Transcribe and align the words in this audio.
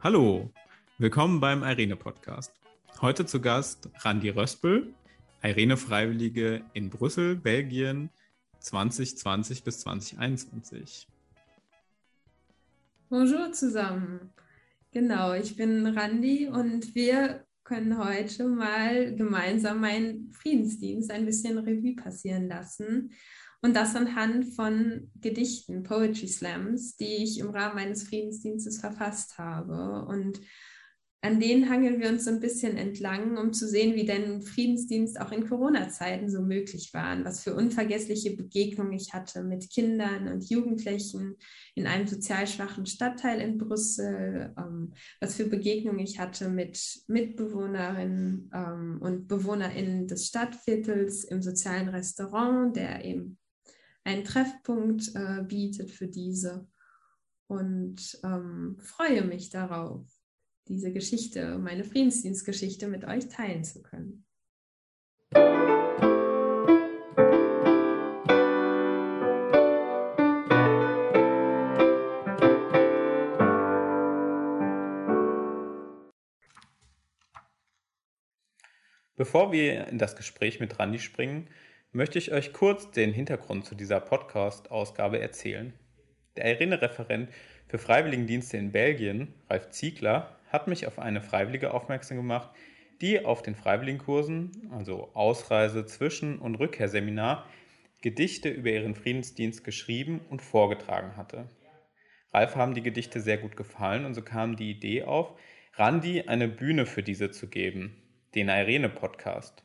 Hallo, 0.00 0.50
willkommen 0.98 1.40
beim 1.40 1.62
Irene 1.62 1.96
Podcast. 1.96 2.52
Heute 3.00 3.26
zu 3.26 3.40
Gast 3.40 3.88
Randi 4.00 4.30
Röspel, 4.30 4.94
Irene 5.42 5.76
Freiwillige 5.76 6.62
in 6.72 6.90
Brüssel, 6.90 7.36
Belgien 7.36 8.10
2020 8.60 9.62
bis 9.64 9.80
2021. 9.80 11.06
Bonjour 13.08 13.52
zusammen. 13.52 14.32
Genau, 14.90 15.34
ich 15.34 15.56
bin 15.56 15.86
Randi 15.86 16.48
und 16.48 16.94
wir 16.94 17.44
können 17.64 17.98
heute 17.98 18.46
mal 18.48 19.14
gemeinsam 19.14 19.80
meinen 19.80 20.32
Friedensdienst 20.32 21.10
ein 21.10 21.26
bisschen 21.26 21.58
Revue 21.58 21.94
passieren 21.94 22.48
lassen. 22.48 23.12
Und 23.64 23.76
das 23.76 23.94
anhand 23.94 24.54
von 24.56 25.10
Gedichten, 25.20 25.84
Poetry 25.84 26.26
Slams, 26.26 26.96
die 26.96 27.22
ich 27.22 27.38
im 27.38 27.50
Rahmen 27.50 27.76
meines 27.76 28.02
Friedensdienstes 28.02 28.80
verfasst 28.80 29.38
habe. 29.38 30.04
Und 30.06 30.40
an 31.24 31.38
denen 31.38 31.70
hangeln 31.70 32.00
wir 32.00 32.08
uns 32.08 32.24
so 32.24 32.32
ein 32.32 32.40
bisschen 32.40 32.76
entlang, 32.76 33.38
um 33.38 33.52
zu 33.52 33.68
sehen, 33.68 33.94
wie 33.94 34.04
denn 34.04 34.42
Friedensdienst 34.42 35.20
auch 35.20 35.30
in 35.30 35.48
Corona-Zeiten 35.48 36.28
so 36.28 36.42
möglich 36.42 36.90
war, 36.92 37.24
was 37.24 37.44
für 37.44 37.54
unvergessliche 37.54 38.34
Begegnungen 38.34 38.94
ich 38.94 39.12
hatte 39.12 39.44
mit 39.44 39.70
Kindern 39.70 40.26
und 40.26 40.50
Jugendlichen 40.50 41.36
in 41.76 41.86
einem 41.86 42.08
sozial 42.08 42.48
schwachen 42.48 42.86
Stadtteil 42.86 43.40
in 43.40 43.58
Brüssel, 43.58 44.52
ähm, 44.58 44.94
was 45.20 45.36
für 45.36 45.44
Begegnungen 45.44 46.00
ich 46.00 46.18
hatte 46.18 46.48
mit 46.48 47.04
Mitbewohnerinnen 47.06 48.50
ähm, 48.52 48.98
und 49.00 49.28
BewohnerInnen 49.28 50.08
des 50.08 50.26
Stadtviertels 50.26 51.22
im 51.22 51.40
sozialen 51.40 51.90
Restaurant, 51.90 52.74
der 52.74 53.04
eben 53.04 53.38
einen 54.04 54.24
Treffpunkt 54.24 55.14
äh, 55.14 55.42
bietet 55.42 55.90
für 55.90 56.08
diese. 56.08 56.66
Und 57.46 58.18
ähm, 58.24 58.78
freue 58.80 59.22
mich 59.24 59.50
darauf 59.50 60.06
diese 60.68 60.92
Geschichte, 60.92 61.58
meine 61.58 61.84
Friedensdienstgeschichte 61.84 62.88
mit 62.88 63.04
euch 63.04 63.28
teilen 63.28 63.64
zu 63.64 63.82
können. 63.82 64.24
Bevor 79.14 79.52
wir 79.52 79.86
in 79.86 79.98
das 79.98 80.16
Gespräch 80.16 80.58
mit 80.58 80.78
Randi 80.80 80.98
springen, 80.98 81.48
möchte 81.92 82.18
ich 82.18 82.32
euch 82.32 82.54
kurz 82.54 82.90
den 82.90 83.12
Hintergrund 83.12 83.66
zu 83.66 83.74
dieser 83.74 84.00
Podcast-Ausgabe 84.00 85.20
erzählen. 85.20 85.74
Der 86.36 86.46
Irene-Referent 86.46 87.30
für 87.68 87.78
Freiwilligendienste 87.78 88.56
in 88.56 88.72
Belgien, 88.72 89.34
Ralf 89.50 89.68
Ziegler, 89.70 90.38
hat 90.48 90.68
mich 90.68 90.86
auf 90.86 90.98
eine 90.98 91.20
Freiwillige 91.20 91.74
aufmerksam 91.74 92.16
gemacht, 92.16 92.50
die 93.02 93.22
auf 93.24 93.42
den 93.42 93.54
Freiwilligenkursen, 93.54 94.70
also 94.70 95.10
Ausreise, 95.14 95.84
Zwischen- 95.84 96.38
und 96.38 96.54
Rückkehrseminar, 96.54 97.46
Gedichte 98.00 98.48
über 98.48 98.70
ihren 98.70 98.94
Friedensdienst 98.94 99.62
geschrieben 99.62 100.20
und 100.30 100.40
vorgetragen 100.40 101.16
hatte. 101.16 101.50
Ralf 102.32 102.56
haben 102.56 102.74
die 102.74 102.82
Gedichte 102.82 103.20
sehr 103.20 103.36
gut 103.36 103.54
gefallen 103.56 104.06
und 104.06 104.14
so 104.14 104.22
kam 104.22 104.56
die 104.56 104.70
Idee 104.70 105.02
auf, 105.02 105.38
Randi 105.74 106.22
eine 106.22 106.48
Bühne 106.48 106.86
für 106.86 107.02
diese 107.02 107.30
zu 107.30 107.48
geben, 107.48 108.02
den 108.34 108.48
Irene-Podcast. 108.48 109.62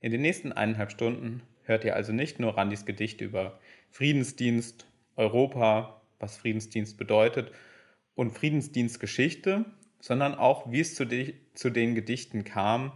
In 0.00 0.12
den 0.12 0.22
nächsten 0.22 0.52
eineinhalb 0.52 0.90
Stunden 0.90 1.42
hört 1.64 1.84
ihr 1.84 1.94
also 1.94 2.12
nicht 2.12 2.40
nur 2.40 2.56
Randis 2.56 2.86
Gedichte 2.86 3.24
über 3.24 3.60
Friedensdienst, 3.90 4.86
Europa, 5.16 6.00
was 6.18 6.38
Friedensdienst 6.38 6.96
bedeutet 6.96 7.52
und 8.14 8.30
Friedensdienstgeschichte, 8.30 9.66
sondern 10.00 10.34
auch, 10.34 10.70
wie 10.72 10.80
es 10.80 10.94
zu, 10.94 11.04
de 11.04 11.34
zu 11.52 11.68
den 11.68 11.94
Gedichten 11.94 12.44
kam, 12.44 12.92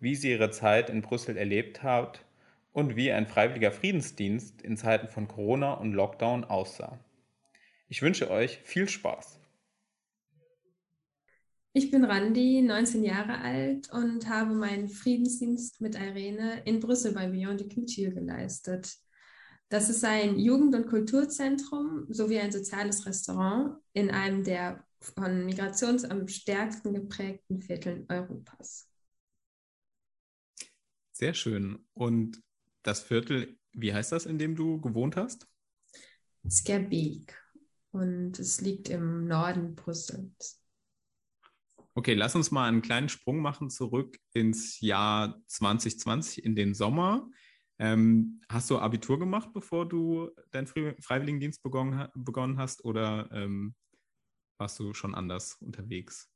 wie 0.00 0.16
sie 0.16 0.32
ihre 0.32 0.50
Zeit 0.50 0.90
in 0.90 1.02
Brüssel 1.02 1.36
erlebt 1.36 1.84
hat 1.84 2.24
und 2.72 2.96
wie 2.96 3.12
ein 3.12 3.26
freiwilliger 3.26 3.70
Friedensdienst 3.70 4.60
in 4.62 4.76
Zeiten 4.76 5.06
von 5.06 5.28
Corona 5.28 5.74
und 5.74 5.92
Lockdown 5.92 6.44
aussah. 6.44 6.98
Ich 7.88 8.02
wünsche 8.02 8.30
euch 8.30 8.58
viel 8.64 8.88
Spaß. 8.88 9.37
Ich 11.78 11.92
bin 11.92 12.04
Randi, 12.04 12.60
19 12.60 13.04
Jahre 13.04 13.38
alt 13.38 13.88
und 13.92 14.28
habe 14.28 14.52
meinen 14.52 14.88
Friedensdienst 14.88 15.80
mit 15.80 15.94
Irene 15.94 16.60
in 16.64 16.80
Brüssel 16.80 17.12
bei 17.12 17.28
Beyond 17.28 17.60
the 17.60 17.68
Culture 17.68 18.10
geleistet. 18.10 18.96
Das 19.68 19.88
ist 19.88 20.04
ein 20.04 20.40
Jugend- 20.40 20.74
und 20.74 20.88
Kulturzentrum 20.88 22.06
sowie 22.08 22.40
ein 22.40 22.50
soziales 22.50 23.06
Restaurant 23.06 23.76
in 23.92 24.10
einem 24.10 24.42
der 24.42 24.84
von 25.00 25.46
Migrations 25.46 26.04
am 26.04 26.26
stärksten 26.26 26.94
geprägten 26.94 27.62
Vierteln 27.62 28.06
Europas. 28.08 28.90
Sehr 31.12 31.32
schön. 31.32 31.86
Und 31.94 32.42
das 32.82 33.02
Viertel, 33.02 33.56
wie 33.72 33.94
heißt 33.94 34.10
das, 34.10 34.26
in 34.26 34.38
dem 34.38 34.56
du 34.56 34.80
gewohnt 34.80 35.14
hast? 35.14 35.46
Skerbeek. 36.50 37.40
Und 37.92 38.40
es 38.40 38.60
liegt 38.60 38.88
im 38.88 39.28
Norden 39.28 39.76
Brüssels. 39.76 40.58
Okay, 41.98 42.14
lass 42.14 42.36
uns 42.36 42.52
mal 42.52 42.68
einen 42.68 42.80
kleinen 42.80 43.08
Sprung 43.08 43.40
machen 43.40 43.70
zurück 43.70 44.20
ins 44.32 44.80
Jahr 44.80 45.42
2020, 45.48 46.44
in 46.44 46.54
den 46.54 46.72
Sommer. 46.72 47.28
Ähm, 47.80 48.40
hast 48.48 48.70
du 48.70 48.78
Abitur 48.78 49.18
gemacht, 49.18 49.48
bevor 49.52 49.88
du 49.88 50.30
deinen 50.52 50.68
Freiwilligendienst 50.68 51.60
begonnen, 51.60 52.56
hast 52.56 52.84
oder 52.84 53.28
ähm, 53.32 53.74
warst 54.58 54.78
du 54.78 54.94
schon 54.94 55.16
anders 55.16 55.56
unterwegs? 55.60 56.30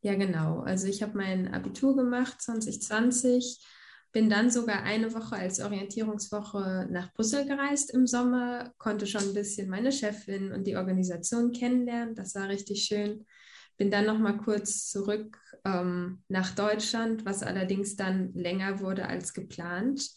Ja, 0.00 0.16
genau. 0.16 0.62
Also 0.62 0.88
ich 0.88 1.00
habe 1.00 1.16
mein 1.16 1.54
Abitur 1.54 1.94
gemacht 1.94 2.42
2020, 2.42 3.64
bin 4.10 4.28
dann 4.28 4.50
sogar 4.50 4.82
eine 4.82 5.14
Woche 5.14 5.36
als 5.36 5.60
Orientierungswoche 5.60 6.88
nach 6.90 7.12
Brüssel 7.12 7.46
gereist 7.46 7.94
im 7.94 8.08
Sommer, 8.08 8.74
konnte 8.78 9.06
schon 9.06 9.22
ein 9.22 9.34
bisschen 9.34 9.70
meine 9.70 9.92
Chefin 9.92 10.50
und 10.50 10.66
die 10.66 10.74
Organisation 10.74 11.52
kennenlernen. 11.52 12.16
Das 12.16 12.34
war 12.34 12.48
richtig 12.48 12.82
schön. 12.82 13.24
Bin 13.76 13.90
dann 13.90 14.06
noch 14.06 14.18
mal 14.18 14.36
kurz 14.36 14.88
zurück 14.90 15.38
ähm, 15.64 16.22
nach 16.28 16.54
Deutschland, 16.54 17.24
was 17.24 17.42
allerdings 17.42 17.96
dann 17.96 18.32
länger 18.34 18.80
wurde 18.80 19.06
als 19.06 19.34
geplant 19.34 20.10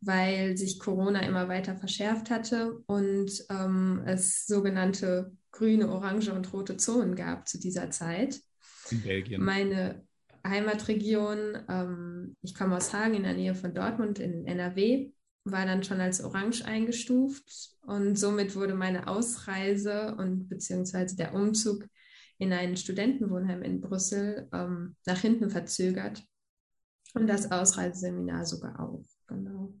weil 0.00 0.56
sich 0.56 0.78
Corona 0.78 1.20
immer 1.20 1.48
weiter 1.48 1.76
verschärft 1.76 2.30
hatte 2.30 2.78
und 2.86 3.44
ähm, 3.50 4.02
es 4.06 4.46
sogenannte 4.46 5.32
grüne, 5.52 5.90
orange 5.90 6.32
und 6.32 6.52
rote 6.52 6.76
Zonen 6.76 7.16
gab 7.16 7.48
zu 7.48 7.58
dieser 7.58 7.90
Zeit. 7.90 8.40
In 8.90 9.02
Belgien. 9.02 9.42
Meine 9.42 10.06
Heimatregion, 10.46 11.58
ähm, 11.68 12.36
ich 12.42 12.54
komme 12.54 12.76
aus 12.76 12.92
Hagen 12.92 13.14
in 13.14 13.22
der 13.24 13.34
Nähe 13.34 13.54
von 13.54 13.74
Dortmund 13.74 14.18
in 14.18 14.46
NRW, 14.46 15.10
war 15.44 15.64
dann 15.64 15.82
schon 15.82 16.00
als 16.00 16.22
orange 16.22 16.64
eingestuft 16.64 17.70
und 17.82 18.18
somit 18.18 18.54
wurde 18.54 18.74
meine 18.74 19.08
Ausreise 19.08 20.14
und 20.16 20.48
beziehungsweise 20.48 21.16
der 21.16 21.34
Umzug 21.34 21.86
in 22.38 22.52
ein 22.52 22.76
Studentenwohnheim 22.76 23.62
in 23.62 23.80
Brüssel 23.80 24.48
ähm, 24.52 24.96
nach 25.06 25.18
hinten 25.18 25.50
verzögert 25.50 26.22
und 27.14 27.26
das 27.26 27.50
Ausreiseseminar 27.50 28.44
sogar 28.44 28.78
auch. 28.80 29.04
Genau. 29.26 29.72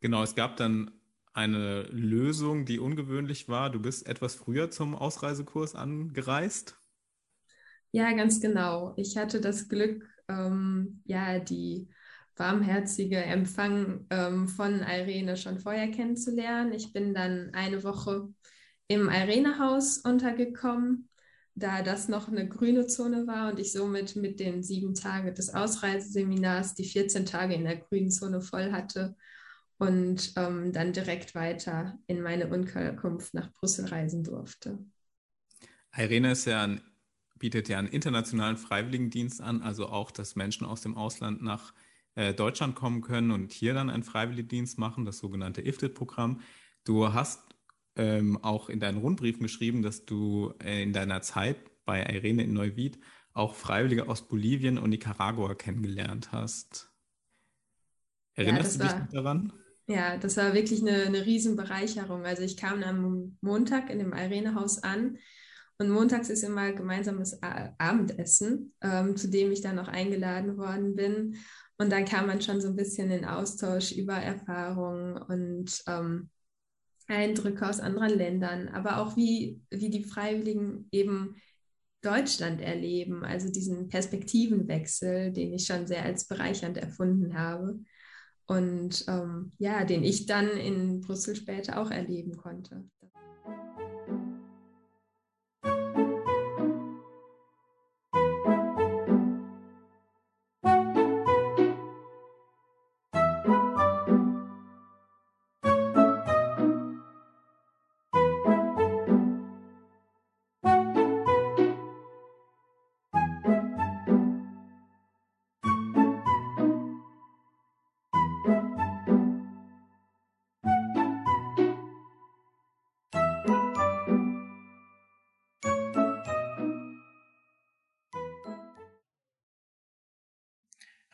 Genau, 0.00 0.22
es 0.22 0.34
gab 0.34 0.56
dann 0.56 0.90
eine 1.32 1.82
Lösung, 1.90 2.64
die 2.64 2.78
ungewöhnlich 2.78 3.48
war. 3.48 3.70
Du 3.70 3.80
bist 3.80 4.06
etwas 4.06 4.34
früher 4.34 4.70
zum 4.70 4.94
Ausreisekurs 4.94 5.74
angereist. 5.74 6.80
Ja, 7.92 8.12
ganz 8.12 8.40
genau. 8.40 8.94
Ich 8.96 9.16
hatte 9.16 9.40
das 9.40 9.68
Glück, 9.68 10.08
ähm, 10.28 11.02
ja, 11.04 11.38
die 11.38 11.88
warmherzige 12.36 13.18
Empfang 13.18 14.06
ähm, 14.10 14.48
von 14.48 14.80
Irene 14.80 15.36
schon 15.36 15.58
vorher 15.58 15.90
kennenzulernen. 15.90 16.72
Ich 16.72 16.92
bin 16.92 17.14
dann 17.14 17.50
eine 17.54 17.84
Woche 17.84 18.28
im 18.88 19.08
Irene-Haus 19.08 19.98
untergekommen, 19.98 21.08
da 21.56 21.82
das 21.82 22.08
noch 22.08 22.28
eine 22.28 22.46
grüne 22.46 22.86
Zone 22.86 23.26
war 23.26 23.50
und 23.50 23.58
ich 23.58 23.72
somit 23.72 24.14
mit 24.14 24.38
den 24.40 24.62
sieben 24.62 24.94
Tagen 24.94 25.34
des 25.34 25.52
Ausreiseseminars 25.54 26.74
die 26.74 26.84
14 26.84 27.24
Tage 27.24 27.54
in 27.54 27.64
der 27.64 27.76
grünen 27.76 28.10
Zone 28.10 28.42
voll 28.42 28.72
hatte 28.72 29.16
und 29.78 30.34
ähm, 30.36 30.72
dann 30.72 30.92
direkt 30.92 31.34
weiter 31.34 31.98
in 32.06 32.20
meine 32.20 32.48
Unterkunft 32.48 33.32
nach 33.32 33.50
Brüssel 33.54 33.86
reisen 33.86 34.22
durfte. 34.22 34.78
Irene 35.96 36.32
ist 36.32 36.44
ja 36.44 36.62
ein, 36.62 36.82
bietet 37.38 37.70
ja 37.70 37.78
einen 37.78 37.88
internationalen 37.88 38.58
Freiwilligendienst 38.58 39.40
an, 39.40 39.62
also 39.62 39.86
auch, 39.86 40.10
dass 40.10 40.36
Menschen 40.36 40.66
aus 40.66 40.82
dem 40.82 40.94
Ausland 40.94 41.42
nach 41.42 41.72
äh, 42.16 42.34
Deutschland 42.34 42.74
kommen 42.74 43.00
können 43.00 43.30
und 43.30 43.52
hier 43.52 43.72
dann 43.72 43.88
einen 43.88 44.02
Freiwilligendienst 44.02 44.78
machen, 44.78 45.06
das 45.06 45.18
sogenannte 45.18 45.62
IFTIT-Programm. 45.62 46.40
Du 46.84 47.14
hast 47.14 47.45
ähm, 47.96 48.38
auch 48.42 48.68
in 48.68 48.80
deinen 48.80 48.98
Rundbriefen 48.98 49.42
geschrieben, 49.42 49.82
dass 49.82 50.04
du 50.04 50.54
äh, 50.62 50.82
in 50.82 50.92
deiner 50.92 51.22
Zeit 51.22 51.56
bei 51.84 52.02
Irene 52.02 52.44
in 52.44 52.52
Neuwied 52.52 52.98
auch 53.32 53.54
Freiwillige 53.54 54.08
aus 54.08 54.26
Bolivien 54.26 54.78
und 54.78 54.90
Nicaragua 54.90 55.54
kennengelernt 55.54 56.32
hast. 56.32 56.90
Erinnerst 58.34 58.80
ja, 58.80 58.88
du 58.88 58.94
dich 58.94 59.12
daran? 59.12 59.52
Ja, 59.86 60.16
das 60.16 60.36
war 60.36 60.52
wirklich 60.52 60.80
eine, 60.80 61.04
eine 61.04 61.24
Riesenbereicherung. 61.24 62.24
Also 62.24 62.42
ich 62.42 62.56
kam 62.56 62.82
am 62.82 63.36
Montag 63.40 63.90
in 63.90 63.98
dem 63.98 64.12
Arenehaus 64.12 64.82
an 64.82 65.18
und 65.78 65.90
montags 65.90 66.30
ist 66.30 66.42
immer 66.42 66.72
gemeinsames 66.72 67.40
Abendessen, 67.42 68.74
ähm, 68.80 69.16
zu 69.16 69.28
dem 69.28 69.52
ich 69.52 69.60
dann 69.60 69.78
auch 69.78 69.88
eingeladen 69.88 70.56
worden 70.56 70.96
bin. 70.96 71.36
Und 71.78 71.92
dann 71.92 72.06
kam 72.06 72.26
man 72.26 72.40
schon 72.40 72.60
so 72.60 72.68
ein 72.68 72.76
bisschen 72.76 73.10
in 73.10 73.26
Austausch 73.26 73.92
über 73.92 74.14
Erfahrungen 74.14 75.18
und 75.18 75.82
ähm, 75.86 76.30
Eindrücke 77.08 77.68
aus 77.68 77.80
anderen 77.80 78.16
Ländern, 78.16 78.68
aber 78.68 78.98
auch 78.98 79.16
wie, 79.16 79.60
wie 79.70 79.90
die 79.90 80.04
Freiwilligen 80.04 80.88
eben 80.90 81.36
Deutschland 82.02 82.60
erleben, 82.60 83.24
also 83.24 83.50
diesen 83.50 83.88
Perspektivenwechsel, 83.88 85.32
den 85.32 85.52
ich 85.52 85.66
schon 85.66 85.86
sehr 85.86 86.04
als 86.04 86.26
bereichernd 86.26 86.76
erfunden 86.76 87.38
habe 87.38 87.80
und 88.46 89.04
ähm, 89.08 89.52
ja, 89.58 89.84
den 89.84 90.04
ich 90.04 90.26
dann 90.26 90.48
in 90.48 91.00
Brüssel 91.00 91.34
später 91.34 91.80
auch 91.80 91.90
erleben 91.90 92.36
konnte. 92.36 92.84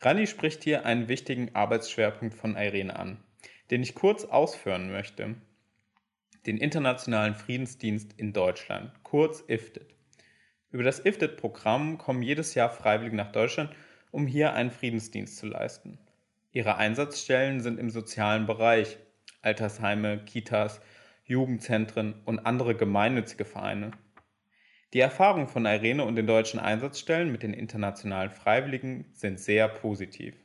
Rani 0.03 0.27
spricht 0.27 0.65
hier 0.65 0.85
einen 0.85 1.07
wichtigen 1.07 1.55
Arbeitsschwerpunkt 1.55 2.35
von 2.35 2.57
Irene 2.57 2.93
an, 2.99 3.23
den 3.71 3.81
ich 3.81 3.95
kurz 3.95 4.25
ausführen 4.25 4.91
möchte. 4.91 5.35
Den 6.45 6.57
Internationalen 6.57 7.35
Friedensdienst 7.35 8.11
in 8.17 8.33
Deutschland, 8.33 8.91
kurz 9.03 9.45
IFTED. 9.47 9.95
Über 10.71 10.83
das 10.83 11.05
IFTED-Programm 11.05 11.97
kommen 11.97 12.21
jedes 12.21 12.53
Jahr 12.53 12.69
Freiwillige 12.69 13.15
nach 13.15 13.31
Deutschland, 13.31 13.73
um 14.11 14.27
hier 14.27 14.53
einen 14.53 14.71
Friedensdienst 14.71 15.37
zu 15.37 15.45
leisten. 15.47 15.99
Ihre 16.51 16.75
Einsatzstellen 16.75 17.61
sind 17.61 17.79
im 17.79 17.89
sozialen 17.89 18.45
Bereich, 18.45 18.97
Altersheime, 19.41 20.25
Kitas, 20.25 20.81
Jugendzentren 21.23 22.21
und 22.25 22.39
andere 22.39 22.75
gemeinnützige 22.75 23.45
Vereine. 23.45 23.91
Die 24.93 24.99
Erfahrungen 24.99 25.47
von 25.47 25.65
Irene 25.65 26.05
und 26.05 26.15
den 26.15 26.27
deutschen 26.27 26.59
Einsatzstellen 26.59 27.31
mit 27.31 27.41
den 27.41 27.55
internationalen 27.55 28.29
Freiwilligen 28.29 29.05
sind 29.11 29.39
sehr 29.39 29.67
positiv. 29.67 30.35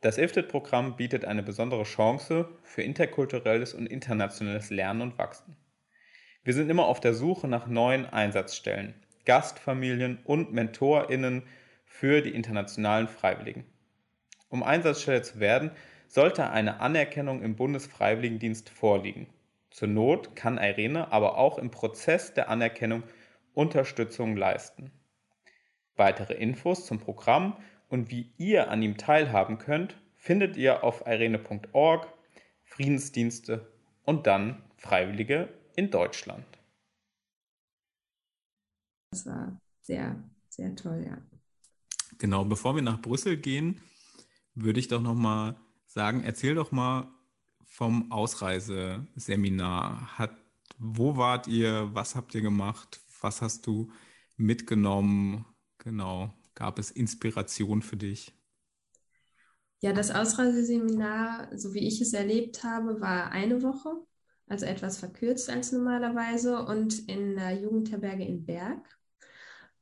Das 0.00 0.16
IFTED-Programm 0.16 0.96
bietet 0.96 1.26
eine 1.26 1.42
besondere 1.42 1.82
Chance 1.82 2.48
für 2.62 2.80
interkulturelles 2.80 3.74
und 3.74 3.86
internationales 3.86 4.70
Lernen 4.70 5.02
und 5.02 5.18
Wachsen. 5.18 5.54
Wir 6.44 6.54
sind 6.54 6.70
immer 6.70 6.86
auf 6.86 7.00
der 7.00 7.12
Suche 7.12 7.46
nach 7.46 7.66
neuen 7.66 8.06
Einsatzstellen, 8.06 8.94
Gastfamilien 9.26 10.20
und 10.24 10.50
MentorInnen 10.50 11.42
für 11.84 12.22
die 12.22 12.34
internationalen 12.34 13.06
Freiwilligen. 13.06 13.66
Um 14.48 14.62
Einsatzstelle 14.62 15.20
zu 15.20 15.40
werden, 15.40 15.72
sollte 16.06 16.48
eine 16.48 16.80
Anerkennung 16.80 17.42
im 17.42 17.54
Bundesfreiwilligendienst 17.54 18.70
vorliegen. 18.70 19.26
Zur 19.68 19.88
Not 19.88 20.34
kann 20.36 20.56
Irene 20.56 21.12
aber 21.12 21.36
auch 21.36 21.58
im 21.58 21.70
Prozess 21.70 22.32
der 22.32 22.48
Anerkennung 22.48 23.02
Unterstützung 23.58 24.36
leisten. 24.36 24.92
Weitere 25.96 26.34
Infos 26.34 26.86
zum 26.86 27.00
Programm 27.00 27.56
und 27.88 28.08
wie 28.08 28.32
ihr 28.38 28.70
an 28.70 28.82
ihm 28.82 28.96
teilhaben 28.96 29.58
könnt, 29.58 30.00
findet 30.14 30.56
ihr 30.56 30.84
auf 30.84 31.08
irene.org, 31.08 32.06
Friedensdienste 32.62 33.68
und 34.04 34.28
dann 34.28 34.62
Freiwillige 34.76 35.52
in 35.74 35.90
Deutschland. 35.90 36.46
Das 39.10 39.26
war 39.26 39.60
sehr, 39.82 40.22
sehr 40.48 40.76
toll, 40.76 41.04
ja. 41.04 41.18
Genau, 42.18 42.44
bevor 42.44 42.76
wir 42.76 42.82
nach 42.82 43.02
Brüssel 43.02 43.36
gehen, 43.36 43.80
würde 44.54 44.78
ich 44.78 44.86
doch 44.86 45.02
noch 45.02 45.16
mal 45.16 45.56
sagen, 45.88 46.22
erzähl 46.22 46.54
doch 46.54 46.70
mal 46.70 47.08
vom 47.64 48.12
Ausreiseseminar. 48.12 50.16
Hat, 50.16 50.30
wo 50.78 51.16
wart 51.16 51.48
ihr? 51.48 51.92
Was 51.92 52.14
habt 52.14 52.36
ihr 52.36 52.40
gemacht? 52.40 53.00
Was 53.20 53.42
hast 53.42 53.66
du 53.66 53.90
mitgenommen? 54.36 55.44
Genau. 55.78 56.32
Gab 56.54 56.78
es 56.78 56.90
Inspiration 56.90 57.82
für 57.82 57.96
dich? 57.96 58.32
Ja, 59.80 59.92
das 59.92 60.10
Ausreiseseminar, 60.10 61.56
so 61.56 61.72
wie 61.72 61.86
ich 61.86 62.00
es 62.00 62.12
erlebt 62.12 62.64
habe, 62.64 63.00
war 63.00 63.30
eine 63.30 63.62
Woche, 63.62 63.90
also 64.48 64.66
etwas 64.66 64.98
verkürzt 64.98 65.50
als 65.50 65.70
normalerweise 65.70 66.64
und 66.64 67.08
in 67.08 67.36
der 67.36 67.52
Jugendherberge 67.60 68.24
in 68.24 68.44
Berg. 68.44 68.84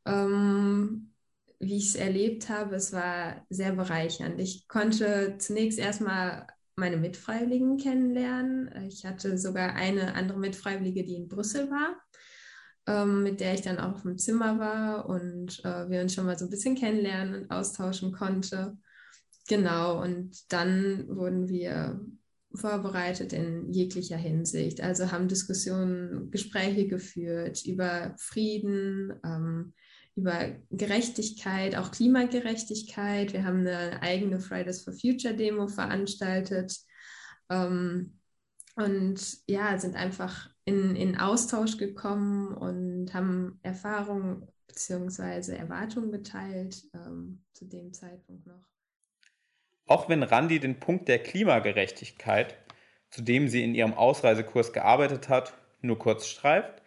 Ähm, 0.05 1.13
wie 1.59 1.79
ich 1.79 1.89
es 1.89 1.95
erlebt 1.95 2.51
habe, 2.51 2.77
es 2.77 2.93
war 2.93 3.47
sehr 3.49 3.73
bereichernd. 3.73 4.39
Ich 4.39 4.69
konnte 4.69 5.37
zunächst 5.39 5.79
erstmal 5.79 6.47
meine 6.77 6.99
Mitfreiwilligen 6.99 7.79
kennenlernen. 7.79 8.71
Ich 8.87 9.07
hatte 9.07 9.39
sogar 9.39 9.75
eine 9.75 10.15
andere 10.15 10.39
Mitfreiwillige, 10.39 11.05
die 11.05 11.15
in 11.15 11.29
Brüssel 11.29 11.71
war 11.71 11.97
ähm, 12.87 13.23
mit 13.23 13.41
der 13.41 13.55
ich 13.55 13.63
dann 13.63 13.79
auch 13.79 14.03
dem 14.03 14.19
Zimmer 14.19 14.59
war 14.59 15.09
und 15.09 15.65
äh, 15.65 15.89
wir 15.91 16.01
uns 16.01 16.15
schon 16.15 16.27
mal 16.27 16.39
so 16.39 16.45
ein 16.45 16.51
bisschen 16.51 16.77
kennenlernen 16.77 17.43
und 17.43 17.51
austauschen 17.51 18.13
konnte. 18.13 18.77
Genau, 19.49 20.03
und 20.03 20.53
dann 20.53 21.07
wurden 21.09 21.49
wir 21.49 22.01
vorbereitet 22.55 23.33
in 23.33 23.73
jeglicher 23.73 24.17
Hinsicht. 24.17 24.81
Also 24.81 25.13
haben 25.13 25.29
Diskussionen, 25.29 26.31
Gespräche 26.31 26.89
geführt 26.89 27.65
über 27.65 28.15
Frieden, 28.19 29.13
ähm, 29.25 29.75
über 30.15 30.57
Gerechtigkeit, 30.71 31.77
auch 31.77 31.91
Klimagerechtigkeit. 31.91 33.33
Wir 33.33 33.45
haben 33.45 33.61
eine 33.61 34.01
eigene 34.03 34.41
Fridays 34.41 34.83
for 34.83 34.95
Future 34.95 35.35
Demo 35.35 35.69
veranstaltet. 35.69 36.75
Ähm, 37.51 38.19
und 38.77 39.21
ja, 39.47 39.79
sind 39.79 39.95
einfach 39.95 40.51
in, 40.67 40.97
in 40.97 41.17
Austausch 41.17 41.79
gekommen 41.79 42.53
und 42.53 43.15
haben 43.15 43.59
Erfahrungen 43.63 44.47
bzw. 44.67 45.57
Erwartungen 45.57 46.11
geteilt 46.11 46.83
ähm, 46.93 47.45
zu 47.53 47.65
dem 47.65 47.93
Zeitpunkt 47.95 48.47
noch. 48.47 48.67
Auch 49.87 50.09
wenn 50.09 50.25
Randi 50.25 50.59
den 50.59 50.81
Punkt 50.81 51.09
der 51.09 51.21
Klimagerechtigkeit, 51.23 52.57
zu 53.11 53.23
dem 53.23 53.49
sie 53.49 53.63
in 53.63 53.77
ihrem 53.77 53.95
Ausreisekurs 53.95 54.73
gearbeitet 54.73 55.29
hat, 55.29 55.55
nur 55.81 55.99
kurz 56.01 56.27
streift, 56.27 56.83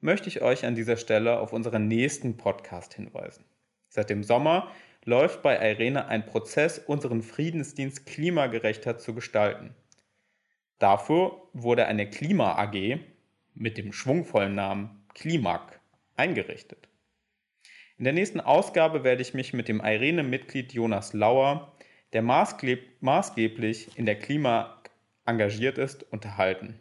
möchte 0.00 0.28
ich 0.28 0.42
euch 0.42 0.66
an 0.66 0.74
dieser 0.74 0.98
Stelle 0.98 1.40
auf 1.40 1.54
unseren 1.54 1.88
nächsten 1.88 2.36
Podcast 2.36 2.92
hinweisen. 2.92 3.46
Seit 3.88 4.10
dem 4.10 4.24
Sommer 4.24 4.70
läuft 5.04 5.40
bei 5.42 5.56
Irene 5.56 6.06
ein 6.06 6.26
Prozess, 6.26 6.78
unseren 6.78 7.22
Friedensdienst 7.22 8.04
klimagerechter 8.04 8.98
zu 8.98 9.14
gestalten. 9.14 9.74
Dafür 10.78 11.48
wurde 11.54 11.86
eine 11.86 12.10
Klima 12.10 12.56
AG 12.58 13.00
mit 13.54 13.78
dem 13.78 13.92
schwungvollen 13.92 14.54
Namen 14.54 15.04
Klimak 15.14 15.80
eingerichtet. 16.16 16.88
In 17.98 18.04
der 18.04 18.12
nächsten 18.12 18.40
Ausgabe 18.40 19.04
werde 19.04 19.22
ich 19.22 19.34
mich 19.34 19.52
mit 19.52 19.68
dem 19.68 19.80
Irene-Mitglied 19.80 20.72
Jonas 20.72 21.12
Lauer, 21.12 21.76
der 22.12 22.22
maßgeblich 22.22 23.96
in 23.96 24.06
der 24.06 24.18
Klimak 24.18 24.90
engagiert 25.24 25.78
ist, 25.78 26.02
unterhalten. 26.12 26.80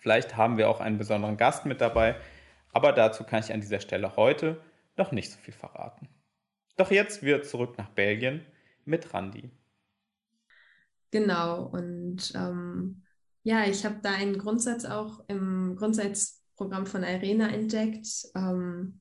Vielleicht 0.00 0.36
haben 0.36 0.56
wir 0.56 0.68
auch 0.68 0.80
einen 0.80 0.98
besonderen 0.98 1.36
Gast 1.36 1.66
mit 1.66 1.80
dabei, 1.80 2.16
aber 2.72 2.92
dazu 2.92 3.24
kann 3.24 3.40
ich 3.40 3.52
an 3.52 3.60
dieser 3.60 3.80
Stelle 3.80 4.16
heute 4.16 4.60
noch 4.96 5.12
nicht 5.12 5.30
so 5.30 5.38
viel 5.38 5.54
verraten. 5.54 6.08
Doch 6.76 6.90
jetzt 6.90 7.22
wieder 7.22 7.42
zurück 7.42 7.76
nach 7.76 7.90
Belgien 7.90 8.46
mit 8.84 9.12
Randi. 9.12 9.50
Genau, 11.10 11.64
und 11.64 12.32
ähm, 12.34 13.02
ja, 13.48 13.64
ich 13.64 13.86
habe 13.86 14.00
da 14.02 14.12
einen 14.12 14.36
Grundsatz 14.36 14.84
auch 14.84 15.24
im 15.28 15.74
Grundsatzprogramm 15.74 16.84
von 16.84 17.02
Irena 17.02 17.48
entdeckt, 17.48 18.06
ähm, 18.34 19.00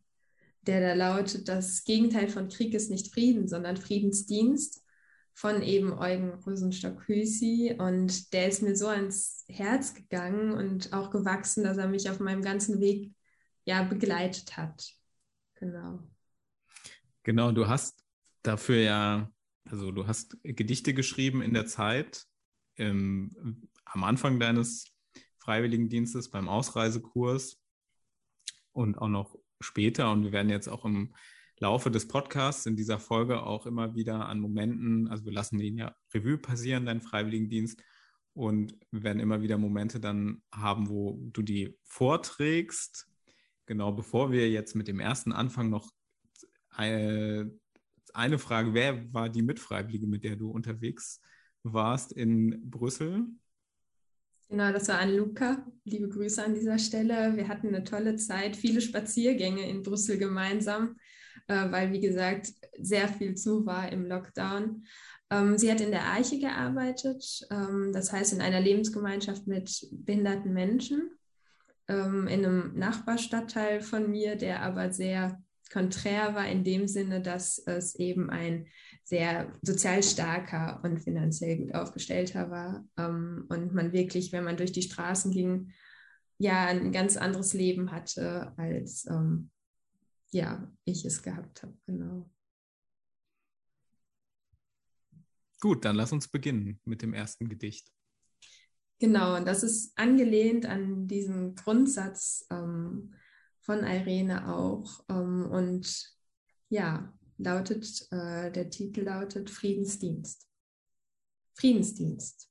der 0.62 0.80
da 0.80 0.94
lautet, 0.94 1.50
das 1.50 1.84
Gegenteil 1.84 2.30
von 2.30 2.48
Krieg 2.48 2.74
ist 2.74 2.90
nicht 2.90 3.14
Frieden, 3.14 3.50
sondern 3.50 3.76
Friedensdienst 3.76 4.86
von 5.34 5.62
eben 5.62 5.92
Eugen 5.92 6.34
Rosenstock-Hüsi. 6.46 7.76
Und 7.78 8.32
der 8.32 8.48
ist 8.48 8.62
mir 8.62 8.78
so 8.78 8.88
ans 8.88 9.44
Herz 9.50 9.94
gegangen 9.94 10.54
und 10.54 10.94
auch 10.94 11.12
gewachsen, 11.12 11.66
dass 11.66 11.78
er 11.78 11.90
mich 11.90 12.10
auf 12.10 12.22
meinem 12.22 12.42
ganzen 12.42 12.80
Weg 12.80 13.12
ja 13.66 13.84
begleitet 13.84 14.56
hat. 14.56 14.94
Genau. 15.56 16.00
Genau, 17.24 17.52
du 17.52 17.68
hast 17.68 18.02
dafür 18.44 18.78
ja 18.78 19.30
also 19.70 19.92
du 19.92 20.08
hast 20.08 20.38
Gedichte 20.44 20.94
geschrieben 20.94 21.42
in 21.42 21.54
der 21.54 21.66
Zeit, 21.66 22.26
im, 22.76 23.68
am 23.92 24.04
Anfang 24.04 24.40
deines 24.40 24.86
Freiwilligendienstes 25.38 26.30
beim 26.30 26.50
Ausreisekurs 26.50 27.62
und 28.74 28.98
auch 28.98 29.08
noch 29.08 29.36
später. 29.60 30.12
Und 30.12 30.24
wir 30.24 30.32
werden 30.32 30.50
jetzt 30.50 30.68
auch 30.68 30.86
im 30.86 31.14
Laufe 31.60 31.90
des 31.90 32.08
Podcasts 32.08 32.66
in 32.66 32.76
dieser 32.76 33.00
Folge 33.00 33.42
auch 33.44 33.66
immer 33.66 33.96
wieder 33.96 34.28
an 34.28 34.40
Momenten, 34.40 35.08
also 35.08 35.26
wir 35.26 35.34
lassen 35.34 35.58
den 35.58 35.78
ja 35.78 35.96
Revue 36.14 36.38
passieren, 36.38 36.86
deinen 36.86 37.02
Freiwilligendienst, 37.02 37.82
und 38.34 38.78
werden 38.92 39.20
immer 39.20 39.42
wieder 39.42 39.58
Momente 39.58 40.00
dann 40.00 40.44
haben, 40.54 40.90
wo 40.90 41.20
du 41.34 41.42
die 41.42 41.76
vorträgst. 41.86 43.10
Genau, 43.66 43.92
bevor 43.92 44.32
wir 44.32 44.48
jetzt 44.52 44.76
mit 44.76 44.88
dem 44.88 45.00
ersten 45.00 45.32
Anfang 45.32 45.72
noch 45.72 45.92
eine, 46.70 47.52
eine 48.14 48.38
Frage, 48.38 48.76
wer 48.76 49.12
war 49.12 49.30
die 49.30 49.42
Mitfreiwillige, 49.42 50.06
mit 50.06 50.24
der 50.24 50.36
du 50.36 50.52
unterwegs 50.52 51.20
warst 51.64 52.12
in 52.12 52.70
Brüssel? 52.70 53.26
Genau, 54.50 54.72
das 54.72 54.88
war 54.88 55.00
an 55.00 55.14
Luca. 55.14 55.66
Liebe 55.84 56.08
Grüße 56.08 56.44
an 56.44 56.54
dieser 56.54 56.80
Stelle. 56.80 57.36
Wir 57.36 57.50
hatten 57.50 57.68
eine 57.68 57.84
tolle 57.84 58.16
Zeit, 58.16 58.56
viele 58.56 58.80
Spaziergänge 58.80 59.68
in 59.70 59.84
Brüssel 59.84 60.18
gemeinsam, 60.18 60.96
äh, 61.48 61.70
weil, 61.70 61.92
wie 61.92 62.00
gesagt, 62.00 62.54
sehr 62.80 63.10
viel 63.10 63.36
zu 63.36 63.66
war 63.66 63.92
im 63.92 64.06
Lockdown. 64.06 64.86
Ähm, 65.30 65.58
sie 65.58 65.70
hat 65.70 65.82
in 65.82 65.92
der 65.92 66.06
Arche 66.06 66.40
gearbeitet, 66.40 67.46
ähm, 67.52 67.92
das 67.92 68.14
heißt 68.14 68.32
in 68.32 68.40
einer 68.40 68.62
Lebensgemeinschaft 68.62 69.48
mit 69.48 69.86
behinderten 69.92 70.54
Menschen, 70.54 71.12
ähm, 71.90 72.28
in 72.30 72.46
einem 72.46 72.72
Nachbarstadtteil 72.78 73.82
von 73.82 74.10
mir, 74.10 74.38
der 74.38 74.62
aber 74.62 74.94
sehr 74.94 75.44
konträr 75.74 76.36
war 76.36 76.48
in 76.48 76.64
dem 76.64 76.88
Sinne, 76.88 77.22
dass 77.22 77.58
es 77.60 77.96
eben 77.96 78.30
ein 78.30 78.68
sehr 79.08 79.54
sozial 79.62 80.04
starker 80.04 80.82
und 80.84 81.00
finanziell 81.00 81.58
gut 81.58 81.74
aufgestellter 81.74 82.52
war 82.52 82.86
ähm, 82.98 83.46
und 83.48 83.74
man 83.74 83.94
wirklich, 83.94 84.34
wenn 84.34 84.44
man 84.44 84.58
durch 84.58 84.74
die 84.74 84.82
Straßen 84.82 85.32
ging, 85.32 85.72
ja 86.40 86.66
ein 86.66 86.92
ganz 86.92 87.16
anderes 87.16 87.54
Leben 87.54 87.92
hatte, 87.92 88.54
als 88.58 89.06
ähm, 89.10 89.50
ja 90.32 90.70
ich 90.84 91.06
es 91.06 91.24
gehabt 91.24 91.64
habe. 91.64 91.74
Genau. 91.86 92.30
Gut, 95.62 95.86
dann 95.86 95.96
lass 95.96 96.12
uns 96.12 96.28
beginnen 96.28 96.82
mit 96.84 97.02
dem 97.02 97.14
ersten 97.14 97.48
Gedicht. 97.48 97.90
Genau, 99.00 99.38
und 99.38 99.48
das 99.48 99.64
ist 99.64 99.98
angelehnt 99.98 100.66
an 100.66 101.08
diesen 101.08 101.56
Grundsatz 101.56 102.46
ähm, 102.52 103.14
von 103.62 103.86
Irene 103.86 104.54
auch. 104.54 105.06
Ähm, 105.08 105.50
und 105.50 106.14
ja, 106.68 107.17
lautet, 107.38 108.08
äh, 108.12 108.52
der 108.52 108.70
Titel 108.70 109.02
lautet 109.02 109.50
Friedensdienst. 109.50 110.48
Friedensdienst. 111.54 112.50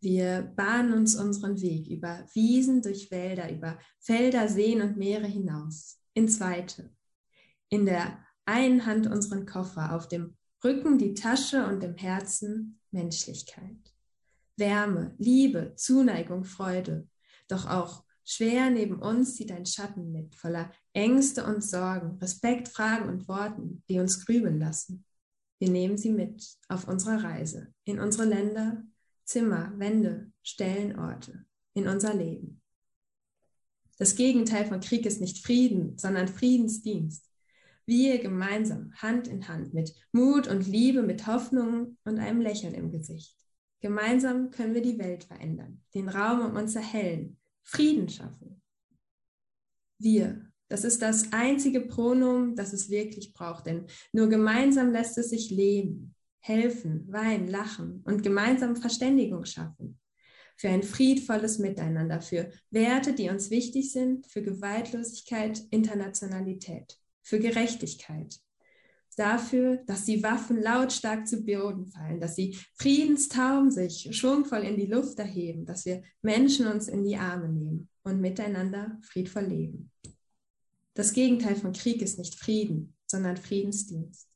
Wir 0.00 0.42
bahnen 0.42 0.92
uns 0.92 1.14
unseren 1.14 1.60
Weg 1.60 1.88
über 1.88 2.26
Wiesen, 2.34 2.82
durch 2.82 3.10
Wälder, 3.10 3.50
über 3.50 3.78
Felder, 4.00 4.48
Seen 4.48 4.82
und 4.82 4.96
Meere 4.96 5.26
hinaus, 5.26 5.98
ins 6.12 6.40
Weite. 6.40 6.90
In 7.70 7.86
der 7.86 8.18
einen 8.44 8.84
Hand 8.84 9.06
unseren 9.06 9.46
Koffer, 9.46 9.94
auf 9.94 10.08
dem 10.08 10.36
Rücken 10.62 10.98
die 10.98 11.14
Tasche 11.14 11.66
und 11.66 11.82
im 11.82 11.96
Herzen 11.96 12.80
Menschlichkeit. 12.90 13.94
Wärme, 14.56 15.14
Liebe, 15.18 15.74
Zuneigung, 15.76 16.44
Freude. 16.44 17.08
Doch 17.48 17.68
auch 17.68 18.04
schwer 18.24 18.70
neben 18.70 19.00
uns 19.00 19.36
zieht 19.36 19.52
ein 19.52 19.66
Schatten 19.66 20.12
mit, 20.12 20.34
voller 20.34 20.70
Ängste 20.92 21.44
und 21.44 21.62
Sorgen, 21.62 22.18
Respekt, 22.18 22.68
Fragen 22.68 23.08
und 23.08 23.28
Worten, 23.28 23.82
die 23.88 23.98
uns 23.98 24.24
grübeln 24.24 24.58
lassen. 24.58 25.04
Wir 25.58 25.70
nehmen 25.70 25.96
sie 25.96 26.10
mit 26.10 26.46
auf 26.68 26.88
unserer 26.88 27.22
Reise, 27.22 27.72
in 27.84 28.00
unsere 28.00 28.26
Länder, 28.26 28.82
Zimmer, 29.24 29.72
Wände, 29.76 30.30
Stellen, 30.42 30.98
Orte, 30.98 31.44
in 31.74 31.88
unser 31.88 32.14
Leben. 32.14 32.60
Das 33.98 34.16
Gegenteil 34.16 34.66
von 34.66 34.80
Krieg 34.80 35.06
ist 35.06 35.20
nicht 35.20 35.44
Frieden, 35.44 35.96
sondern 35.98 36.28
Friedensdienst. 36.28 37.30
Wir 37.86 38.18
gemeinsam, 38.18 38.92
Hand 38.96 39.28
in 39.28 39.46
Hand, 39.46 39.74
mit 39.74 39.94
Mut 40.12 40.48
und 40.48 40.66
Liebe, 40.66 41.02
mit 41.02 41.26
Hoffnung 41.26 41.96
und 42.04 42.18
einem 42.18 42.40
Lächeln 42.40 42.74
im 42.74 42.90
Gesicht. 42.90 43.36
Gemeinsam 43.80 44.50
können 44.50 44.74
wir 44.74 44.82
die 44.82 44.98
Welt 44.98 45.24
verändern, 45.24 45.82
den 45.94 46.08
Raum 46.08 46.40
um 46.40 46.56
uns 46.56 46.74
erhellen, 46.74 47.38
Frieden 47.64 48.08
schaffen. 48.08 48.62
Wir, 49.98 50.46
das 50.68 50.84
ist 50.84 51.02
das 51.02 51.32
einzige 51.32 51.80
Pronomen, 51.80 52.56
das 52.56 52.72
es 52.72 52.90
wirklich 52.90 53.32
braucht, 53.32 53.66
denn 53.66 53.86
nur 54.12 54.28
gemeinsam 54.28 54.92
lässt 54.92 55.18
es 55.18 55.30
sich 55.30 55.50
leben, 55.50 56.14
helfen, 56.40 57.10
weinen, 57.10 57.48
lachen 57.48 58.02
und 58.04 58.22
gemeinsam 58.22 58.76
Verständigung 58.76 59.44
schaffen. 59.44 59.98
Für 60.56 60.68
ein 60.68 60.82
friedvolles 60.82 61.58
Miteinander, 61.58 62.20
für 62.20 62.50
Werte, 62.70 63.12
die 63.12 63.28
uns 63.28 63.50
wichtig 63.50 63.90
sind, 63.90 64.26
für 64.26 64.42
Gewaltlosigkeit, 64.42 65.60
Internationalität 65.70 66.98
für 67.24 67.40
Gerechtigkeit, 67.40 68.38
dafür, 69.18 69.78
dass 69.86 70.04
die 70.04 70.22
Waffen 70.22 70.60
lautstark 70.60 71.26
zu 71.26 71.44
Boden 71.44 71.86
fallen, 71.86 72.20
dass 72.20 72.34
die 72.34 72.56
Friedenstauben 72.74 73.70
sich 73.70 74.08
schwungvoll 74.16 74.60
in 74.60 74.76
die 74.76 74.86
Luft 74.86 75.18
erheben, 75.18 75.64
dass 75.66 75.84
wir 75.84 76.02
Menschen 76.22 76.66
uns 76.66 76.88
in 76.88 77.04
die 77.04 77.16
Arme 77.16 77.48
nehmen 77.48 77.88
und 78.02 78.20
miteinander 78.20 78.98
friedvoll 79.02 79.44
leben. 79.44 79.90
Das 80.94 81.12
Gegenteil 81.12 81.56
von 81.56 81.72
Krieg 81.72 82.02
ist 82.02 82.18
nicht 82.18 82.36
Frieden, 82.36 82.94
sondern 83.06 83.36
Friedensdienst. 83.36 84.28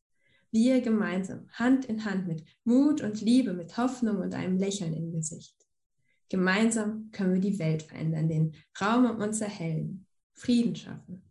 Wir 0.51 0.81
gemeinsam, 0.81 1.47
Hand 1.53 1.85
in 1.85 2.05
Hand 2.05 2.27
mit 2.27 2.43
Mut 2.65 3.03
und 3.03 3.21
Liebe, 3.21 3.53
mit 3.53 3.77
Hoffnung 3.77 4.19
und 4.19 4.35
einem 4.35 4.57
Lächeln 4.57 4.95
im 4.95 5.13
Gesicht. 5.13 5.55
Gemeinsam 6.31 7.11
können 7.13 7.35
wir 7.35 7.41
die 7.41 7.59
Welt 7.59 7.83
verändern, 7.83 8.29
den 8.29 8.55
Raum 8.81 9.07
um 9.07 9.19
uns 9.19 9.41
erhellen, 9.41 10.07
Frieden 10.35 10.75
schaffen. 10.75 11.28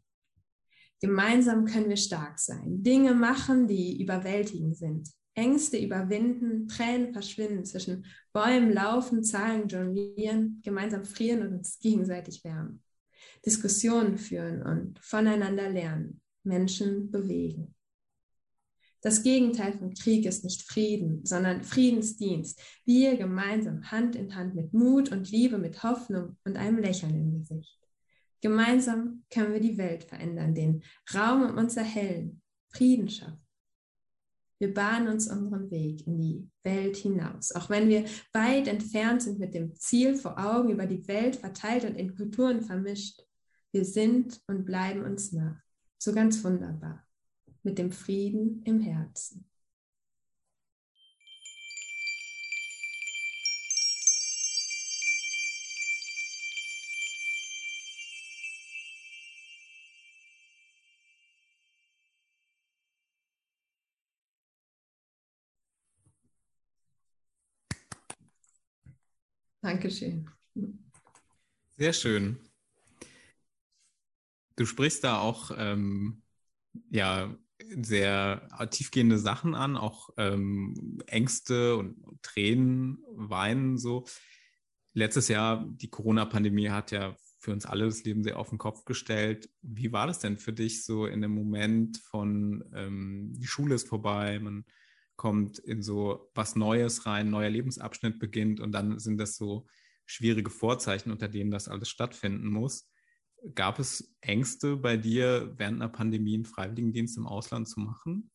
Gemeinsam 0.99 1.65
können 1.65 1.89
wir 1.89 1.97
stark 1.97 2.39
sein, 2.39 2.81
Dinge 2.81 3.13
machen, 3.13 3.67
die 3.67 4.01
überwältigend 4.01 4.75
sind, 4.75 5.09
Ängste 5.35 5.77
überwinden, 5.77 6.67
Tränen 6.67 7.13
verschwinden, 7.13 7.63
zwischen 7.65 8.05
Bäumen 8.33 8.73
laufen, 8.73 9.23
Zahlen 9.23 9.67
jonglieren, 9.67 10.59
gemeinsam 10.63 11.05
frieren 11.05 11.43
und 11.43 11.53
uns 11.53 11.77
gegenseitig 11.79 12.43
wärmen, 12.43 12.81
Diskussionen 13.45 14.17
führen 14.17 14.63
und 14.63 14.99
voneinander 14.99 15.69
lernen, 15.69 16.21
Menschen 16.43 17.11
bewegen. 17.11 17.75
Das 19.01 19.21
Gegenteil 19.21 19.77
von 19.77 19.93
Krieg 19.93 20.25
ist 20.25 20.43
nicht 20.43 20.63
Frieden, 20.63 21.23
sondern 21.23 21.63
Friedensdienst. 21.63 22.59
Wir 22.83 23.15
gemeinsam, 23.15 23.91
Hand 23.91 24.15
in 24.15 24.35
Hand 24.35 24.55
mit 24.55 24.73
Mut 24.73 25.11
und 25.11 25.29
Liebe, 25.29 25.59
mit 25.59 25.83
Hoffnung 25.83 26.37
und 26.43 26.57
einem 26.57 26.79
Lächeln 26.79 27.13
im 27.15 27.39
Gesicht. 27.39 27.86
Gemeinsam 28.41 29.23
können 29.31 29.53
wir 29.53 29.59
die 29.59 29.77
Welt 29.77 30.03
verändern, 30.03 30.53
den 30.53 30.83
Raum 31.13 31.43
um 31.43 31.57
uns 31.57 31.75
erhellen, 31.75 32.41
Frieden 32.69 33.09
schaffen. 33.09 33.47
Wir 34.59 34.73
bahnen 34.73 35.07
uns 35.07 35.27
unseren 35.27 35.69
Weg 35.69 36.07
in 36.07 36.17
die 36.17 36.49
Welt 36.63 36.97
hinaus, 36.97 37.51
auch 37.51 37.69
wenn 37.69 37.89
wir 37.89 38.05
weit 38.33 38.67
entfernt 38.67 39.21
sind 39.21 39.39
mit 39.39 39.53
dem 39.53 39.75
Ziel 39.75 40.15
vor 40.15 40.37
Augen, 40.39 40.69
über 40.69 40.87
die 40.87 41.07
Welt 41.07 41.35
verteilt 41.35 41.85
und 41.85 41.95
in 41.95 42.15
Kulturen 42.15 42.61
vermischt. 42.61 43.21
Wir 43.71 43.85
sind 43.85 44.41
und 44.47 44.65
bleiben 44.65 45.03
uns 45.03 45.31
nah, 45.31 45.61
so 45.99 46.11
ganz 46.13 46.43
wunderbar, 46.43 47.05
mit 47.61 47.77
dem 47.77 47.91
Frieden 47.91 48.63
im 48.63 48.79
Herzen. 48.79 49.47
Dankeschön. 69.67 70.29
Sehr 71.75 71.91
schön. 71.91 72.37
Du 74.55 74.65
sprichst 74.65 75.03
da 75.03 75.19
auch 75.19 75.51
ähm, 75.57 76.21
ja 76.89 77.35
sehr 77.81 78.47
tiefgehende 78.71 79.17
Sachen 79.17 79.55
an, 79.55 79.75
auch 79.75 80.11
ähm, 80.15 81.01
Ängste 81.07 81.75
und 81.75 81.97
Tränen, 82.21 83.03
Weinen 83.09 83.77
so. 83.77 84.05
Letztes 84.93 85.27
Jahr, 85.27 85.67
die 85.67 85.89
Corona-Pandemie 85.89 86.69
hat 86.69 86.91
ja 86.91 87.17
für 87.37 87.51
uns 87.51 87.65
alle 87.65 87.87
das 87.87 88.05
Leben 88.05 88.23
sehr 88.23 88.39
auf 88.39 88.47
den 88.47 88.57
Kopf 88.57 88.85
gestellt. 88.85 89.49
Wie 89.61 89.91
war 89.91 90.07
das 90.07 90.19
denn 90.19 90.37
für 90.37 90.53
dich 90.53 90.85
so 90.85 91.05
in 91.07 91.19
dem 91.19 91.31
Moment 91.31 91.97
von 91.97 92.63
ähm, 92.73 93.33
die 93.35 93.47
Schule 93.47 93.75
ist 93.75 93.89
vorbei, 93.89 94.39
man 94.39 94.63
kommt 95.17 95.59
in 95.59 95.81
so 95.81 96.29
was 96.33 96.55
Neues 96.55 97.05
rein, 97.05 97.29
neuer 97.29 97.49
Lebensabschnitt 97.49 98.19
beginnt 98.19 98.59
und 98.59 98.71
dann 98.71 98.99
sind 98.99 99.17
das 99.17 99.35
so 99.35 99.67
schwierige 100.05 100.49
Vorzeichen, 100.49 101.11
unter 101.11 101.27
denen 101.27 101.51
das 101.51 101.67
alles 101.67 101.89
stattfinden 101.89 102.47
muss. 102.47 102.89
Gab 103.53 103.79
es 103.79 104.15
Ängste 104.21 104.77
bei 104.77 104.95
dir, 104.95 105.53
während 105.57 105.81
einer 105.81 105.91
Pandemie 105.91 106.35
einen 106.35 106.45
Freiwilligendienst 106.45 107.17
im 107.17 107.27
Ausland 107.27 107.67
zu 107.67 107.79
machen? 107.79 108.31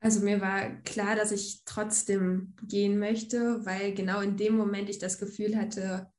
Also 0.00 0.20
mir 0.20 0.40
war 0.40 0.70
klar, 0.82 1.16
dass 1.16 1.32
ich 1.32 1.62
trotzdem 1.64 2.54
gehen 2.62 2.98
möchte, 2.98 3.64
weil 3.64 3.94
genau 3.94 4.20
in 4.20 4.36
dem 4.36 4.56
Moment 4.56 4.88
ich 4.88 4.98
das 4.98 5.18
Gefühl 5.18 5.56
hatte, 5.56 6.12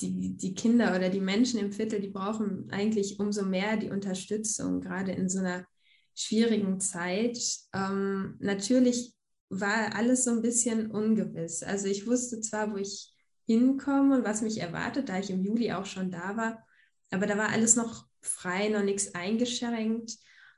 die, 0.00 0.36
die 0.36 0.54
Kinder 0.54 0.94
oder 0.96 1.08
die 1.08 1.20
Menschen 1.20 1.58
im 1.60 1.72
Viertel, 1.72 2.00
die 2.00 2.10
brauchen 2.10 2.70
eigentlich 2.70 3.18
umso 3.18 3.44
mehr 3.44 3.76
die 3.76 3.90
Unterstützung, 3.90 4.80
gerade 4.80 5.12
in 5.12 5.28
so 5.28 5.40
einer 5.40 5.66
schwierigen 6.14 6.80
Zeit. 6.80 7.38
Ähm, 7.74 8.36
natürlich 8.40 9.14
war 9.48 9.94
alles 9.94 10.24
so 10.24 10.30
ein 10.30 10.42
bisschen 10.42 10.90
ungewiss. 10.90 11.62
Also 11.62 11.86
ich 11.86 12.06
wusste 12.06 12.40
zwar, 12.40 12.72
wo 12.72 12.76
ich 12.76 13.12
hinkomme 13.46 14.16
und 14.16 14.24
was 14.24 14.42
mich 14.42 14.58
erwartet, 14.58 15.08
da 15.08 15.18
ich 15.18 15.30
im 15.30 15.44
Juli 15.44 15.72
auch 15.72 15.86
schon 15.86 16.10
da 16.10 16.36
war, 16.36 16.66
aber 17.10 17.26
da 17.26 17.36
war 17.36 17.50
alles 17.50 17.76
noch 17.76 18.06
frei, 18.20 18.68
noch 18.68 18.82
nichts 18.82 19.14
eingeschränkt. 19.14 20.12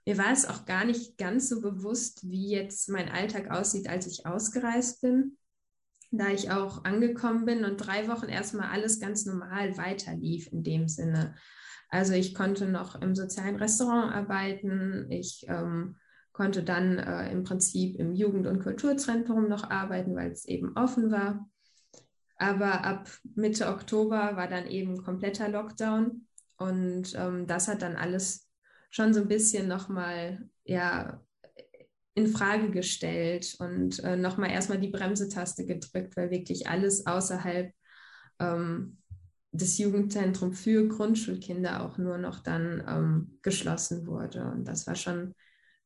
Mir 0.07 0.19
war 0.19 0.33
es 0.33 0.47
auch 0.47 0.67
gar 0.67 0.85
nicht 0.85 1.17
ganz 1.17 1.49
so 1.49 1.61
bewusst, 1.61 2.31
wie 2.31 2.51
jetzt 2.51 2.89
mein 2.89 3.09
Alltag 3.09 3.51
aussieht, 3.51 3.89
als 3.89 4.07
ich 4.07 4.27
ausgereist 4.27 5.01
bin, 5.01 5.39
da 6.11 6.29
ich 6.29 6.51
auch 6.51 6.85
angekommen 6.85 7.47
bin 7.47 7.65
und 7.65 7.79
drei 7.79 8.07
Wochen 8.09 8.29
erstmal 8.29 8.71
alles 8.71 9.01
ganz 9.01 9.25
normal 9.25 9.77
weiterlief 9.77 10.53
in 10.53 10.63
dem 10.63 10.89
Sinne. 10.89 11.35
Also 11.95 12.15
ich 12.15 12.35
konnte 12.35 12.67
noch 12.67 13.01
im 13.01 13.15
sozialen 13.15 13.55
Restaurant 13.55 14.13
arbeiten, 14.13 15.07
ich 15.13 15.47
ähm, 15.47 15.95
konnte 16.33 16.65
dann 16.65 16.99
äh, 16.99 17.31
im 17.31 17.45
Prinzip 17.45 18.01
im 18.01 18.17
Jugend- 18.17 18.49
und 18.49 18.65
Kulturzentrum 18.65 19.49
noch 19.49 19.71
arbeiten, 19.71 20.17
weil 20.17 20.33
es 20.33 20.45
eben 20.45 20.77
offen 20.77 21.13
war. 21.13 21.49
Aber 22.37 22.85
ab 22.85 23.09
Mitte 23.37 23.69
Oktober 23.69 24.35
war 24.35 24.49
dann 24.49 24.67
eben 24.67 25.05
kompletter 25.05 25.49
Lockdown 25.49 26.27
und 26.57 27.15
ähm, 27.15 27.47
das 27.47 27.69
hat 27.69 27.83
dann 27.83 27.95
alles 27.95 28.51
schon 28.91 29.15
so 29.15 29.21
ein 29.21 29.29
bisschen 29.29 29.69
nochmal 29.69 30.51
ja, 30.65 31.23
in 32.15 32.27
Frage 32.27 32.73
gestellt 32.73 33.55
und 33.61 34.03
äh, 34.03 34.17
nochmal 34.17 34.51
erstmal 34.51 34.81
die 34.81 34.91
Bremsetaste 34.91 35.65
gedrückt, 35.65 36.17
weil 36.17 36.33
wirklich 36.33 36.67
alles 36.67 37.07
außerhalb 37.07 37.73
ähm, 38.41 38.99
des 39.55 39.79
Jugendzentrums 39.79 40.61
für 40.61 40.89
Grundschulkinder 40.89 41.85
auch 41.85 41.97
nur 41.97 42.19
noch 42.19 42.41
dann 42.41 42.83
ähm, 42.89 43.39
geschlossen 43.41 44.07
wurde. 44.07 44.51
Und 44.51 44.65
das 44.65 44.87
war 44.89 44.97
schon, 44.97 45.35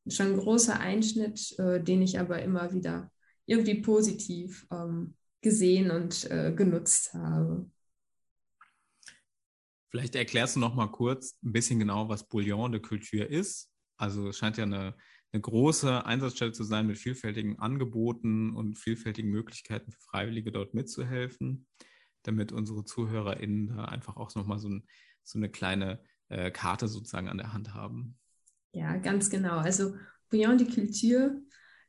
schon 0.08 0.28
ein 0.28 0.38
großer 0.38 0.80
Einschnitt, 0.80 1.54
äh, 1.58 1.82
den 1.82 2.00
ich 2.00 2.18
aber 2.18 2.40
immer 2.42 2.72
wieder 2.72 3.12
irgendwie 3.44 3.82
positiv 3.82 4.66
ähm, 4.72 5.14
gesehen 5.42 5.90
und 5.90 6.30
äh, 6.30 6.52
genutzt 6.56 7.12
habe. 7.12 7.70
Vielleicht 9.90 10.16
erklärst 10.16 10.56
du 10.56 10.60
noch 10.60 10.74
mal 10.74 10.90
kurz 10.90 11.36
ein 11.42 11.52
bisschen 11.52 11.78
genau, 11.78 12.08
was 12.08 12.26
Bouillon 12.26 12.72
de 12.72 12.80
Culture 12.80 13.24
ist. 13.24 13.70
Also 13.98 14.28
es 14.28 14.38
scheint 14.38 14.56
ja 14.56 14.64
eine, 14.64 14.94
eine 15.32 15.42
große 15.42 16.06
Einsatzstelle 16.06 16.52
zu 16.52 16.64
sein 16.64 16.86
mit 16.86 16.96
vielfältigen 16.96 17.58
Angeboten 17.58 18.56
und 18.56 18.78
vielfältigen 18.78 19.30
Möglichkeiten 19.30 19.92
für 19.92 20.00
Freiwillige 20.00 20.52
dort 20.52 20.72
mitzuhelfen, 20.72 21.66
damit 22.28 22.52
unsere 22.52 22.84
ZuhörerInnen 22.84 23.76
da 23.76 23.86
einfach 23.86 24.16
auch 24.16 24.34
noch 24.34 24.46
mal 24.46 24.58
so, 24.58 24.68
ein, 24.68 24.84
so 25.24 25.38
eine 25.38 25.48
kleine 25.48 26.00
äh, 26.28 26.50
Karte 26.50 26.86
sozusagen 26.86 27.28
an 27.28 27.38
der 27.38 27.52
Hand 27.52 27.74
haben. 27.74 28.16
Ja, 28.72 28.96
ganz 28.96 29.30
genau. 29.30 29.58
Also 29.58 29.94
Bouillon 30.30 30.58
de 30.58 30.72
Culture, 30.72 31.40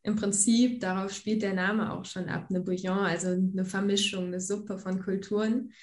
im 0.01 0.15
Prinzip, 0.15 0.79
darauf 0.79 1.11
spielt 1.11 1.41
der 1.41 1.53
Name 1.53 1.91
auch 1.91 2.05
schon 2.05 2.29
ab, 2.29 2.47
eine 2.49 2.61
Bouillon, 2.61 2.99
also 2.99 3.29
eine 3.29 3.65
Vermischung, 3.65 4.27
eine 4.27 4.39
Suppe 4.39 4.79
von 4.79 5.01
Kulturen 5.01 5.73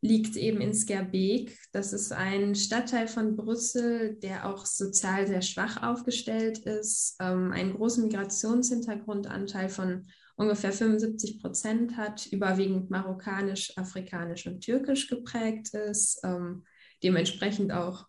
liegt 0.00 0.36
eben 0.36 0.60
in 0.60 0.74
Skerbeek. 0.74 1.58
Das 1.72 1.92
ist 1.92 2.12
ein 2.12 2.54
Stadtteil 2.54 3.08
von 3.08 3.36
Brüssel, 3.36 4.14
der 4.16 4.48
auch 4.48 4.64
sozial 4.64 5.26
sehr 5.26 5.42
schwach 5.42 5.82
aufgestellt 5.82 6.58
ist, 6.58 7.16
ähm, 7.20 7.52
einen 7.52 7.74
großen 7.74 8.04
Migrationshintergrundanteil 8.04 9.68
von 9.68 10.06
ungefähr 10.38 10.72
75 10.72 11.40
Prozent 11.40 11.96
hat, 11.96 12.26
überwiegend 12.26 12.90
marokkanisch, 12.90 13.76
afrikanisch 13.76 14.46
und 14.46 14.60
türkisch 14.60 15.08
geprägt 15.08 15.74
ist, 15.74 16.20
ähm, 16.24 16.64
dementsprechend 17.02 17.72
auch 17.72 18.06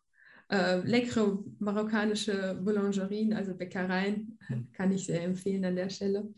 äh, 0.51 0.77
leckere 0.77 1.39
marokkanische 1.59 2.59
Boulangerien, 2.63 3.33
also 3.33 3.55
Bäckereien, 3.55 4.37
hm. 4.47 4.71
kann 4.71 4.91
ich 4.91 5.05
sehr 5.05 5.23
empfehlen 5.23 5.65
an 5.65 5.75
der 5.75 5.89
Stelle. 5.89 6.33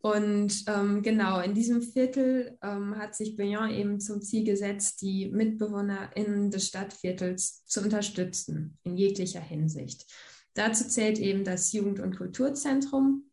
Und 0.00 0.64
ähm, 0.66 1.02
genau, 1.02 1.40
in 1.40 1.54
diesem 1.54 1.82
Viertel 1.82 2.56
ähm, 2.62 2.96
hat 2.96 3.14
sich 3.14 3.36
Beyond 3.36 3.72
eben 3.72 4.00
zum 4.00 4.22
Ziel 4.22 4.44
gesetzt, 4.44 5.02
die 5.02 5.30
MitbewohnerInnen 5.30 6.50
des 6.50 6.68
Stadtviertels 6.68 7.64
zu 7.66 7.82
unterstützen, 7.82 8.78
in 8.82 8.96
jeglicher 8.96 9.42
Hinsicht. 9.42 10.06
Dazu 10.54 10.88
zählt 10.88 11.18
eben 11.18 11.44
das 11.44 11.72
Jugend- 11.72 12.00
und 12.00 12.16
Kulturzentrum. 12.16 13.29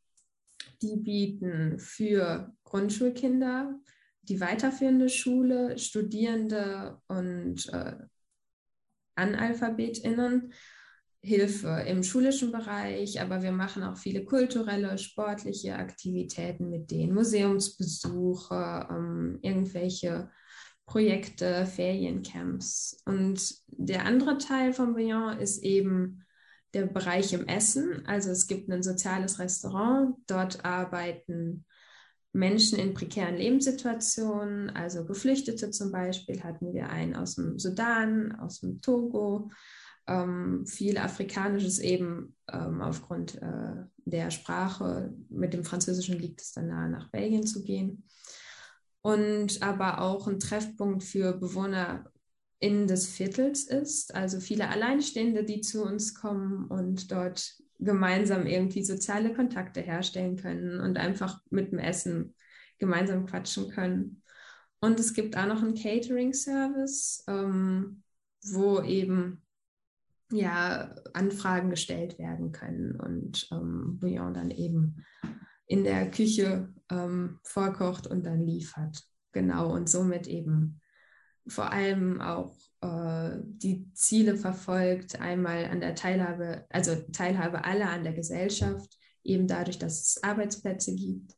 Die 0.81 0.97
bieten 0.97 1.79
für 1.79 2.53
Grundschulkinder, 2.63 3.79
die 4.21 4.39
weiterführende 4.39 5.09
Schule, 5.09 5.77
Studierende 5.77 7.01
und 7.07 7.67
äh, 7.73 7.95
AnalphabetInnen 9.15 10.53
Hilfe 11.21 11.83
im 11.87 12.03
schulischen 12.03 12.51
Bereich, 12.51 13.19
aber 13.19 13.41
wir 13.41 13.51
machen 13.51 13.83
auch 13.83 13.97
viele 13.97 14.23
kulturelle, 14.23 14.97
sportliche 14.97 15.75
Aktivitäten 15.75 16.69
mit 16.69 16.91
denen, 16.91 17.13
Museumsbesuche, 17.13 18.87
ähm, 18.89 19.39
irgendwelche 19.41 20.29
Projekte, 20.85 21.65
Feriencamps. 21.65 23.01
Und 23.05 23.55
der 23.67 24.05
andere 24.05 24.37
Teil 24.37 24.73
von 24.73 24.93
Beyond 24.93 25.41
ist 25.41 25.63
eben 25.63 26.23
der 26.73 26.85
Bereich 26.85 27.33
im 27.33 27.47
Essen. 27.47 28.05
Also 28.05 28.31
es 28.31 28.47
gibt 28.47 28.69
ein 28.69 28.83
soziales 28.83 29.39
Restaurant, 29.39 30.15
dort 30.27 30.65
arbeiten 30.65 31.65
Menschen 32.33 32.77
in 32.77 32.93
prekären 32.93 33.35
Lebenssituationen, 33.35 34.69
also 34.69 35.05
Geflüchtete 35.05 35.71
zum 35.71 35.91
Beispiel, 35.91 36.43
hatten 36.43 36.73
wir 36.73 36.89
einen 36.89 37.15
aus 37.15 37.35
dem 37.35 37.57
Sudan, 37.57 38.35
aus 38.39 38.59
dem 38.59 38.81
Togo, 38.81 39.49
ähm, 40.07 40.65
viel 40.65 40.97
Afrikanisches 40.97 41.79
eben 41.79 42.35
ähm, 42.51 42.81
aufgrund 42.81 43.41
äh, 43.41 43.83
der 44.05 44.31
Sprache. 44.31 45.13
Mit 45.29 45.53
dem 45.53 45.65
Französischen 45.65 46.19
liegt 46.19 46.41
es 46.41 46.53
dann 46.53 46.67
nahe, 46.67 46.89
nach 46.89 47.09
Belgien 47.09 47.45
zu 47.45 47.63
gehen. 47.63 48.03
Und 49.01 49.61
aber 49.61 50.01
auch 50.01 50.27
ein 50.27 50.39
Treffpunkt 50.39 51.03
für 51.03 51.33
Bewohner 51.33 52.11
in 52.59 52.87
des 52.87 53.07
Viertels 53.07 53.63
ist, 53.65 54.15
also 54.15 54.39
viele 54.39 54.69
Alleinstehende, 54.69 55.43
die 55.43 55.61
zu 55.61 55.83
uns 55.83 56.15
kommen 56.15 56.65
und 56.65 57.11
dort 57.11 57.55
gemeinsam 57.79 58.47
irgendwie 58.47 58.83
soziale 58.83 59.33
Kontakte 59.33 59.81
herstellen 59.81 60.37
können 60.37 60.79
und 60.79 60.97
einfach 60.97 61.39
mit 61.51 61.71
dem 61.71 61.79
Essen 61.79 62.33
gemeinsam 62.79 63.25
quatschen 63.25 63.69
können. 63.69 64.23
Und 64.79 64.99
es 64.99 65.13
gibt 65.13 65.37
auch 65.37 65.45
noch 65.45 65.61
einen 65.61 65.75
Catering-Service, 65.75 67.23
ähm, 67.27 68.03
wo 68.43 68.81
eben 68.81 69.43
ja, 70.31 70.95
Anfragen 71.13 71.69
gestellt 71.69 72.19
werden 72.19 72.51
können 72.51 72.99
und 72.99 73.47
ähm, 73.51 73.97
Bouillon 73.99 74.33
dann 74.33 74.51
eben 74.51 75.05
in 75.67 75.83
der 75.83 76.09
Küche 76.11 76.73
ähm, 76.89 77.39
vorkocht 77.43 78.07
und 78.07 78.25
dann 78.25 78.45
liefert. 78.45 79.03
Genau, 79.31 79.73
und 79.73 79.89
somit 79.89 80.27
eben 80.27 80.81
vor 81.47 81.71
allem 81.71 82.21
auch 82.21 82.57
äh, 82.81 83.37
die 83.43 83.91
Ziele 83.93 84.35
verfolgt, 84.35 85.19
einmal 85.19 85.65
an 85.65 85.79
der 85.79 85.95
Teilhabe, 85.95 86.65
also 86.69 86.95
Teilhabe 87.13 87.63
aller 87.65 87.89
an 87.89 88.03
der 88.03 88.13
Gesellschaft, 88.13 88.97
eben 89.23 89.47
dadurch, 89.47 89.77
dass 89.79 90.01
es 90.01 90.23
Arbeitsplätze 90.23 90.95
gibt, 90.95 91.33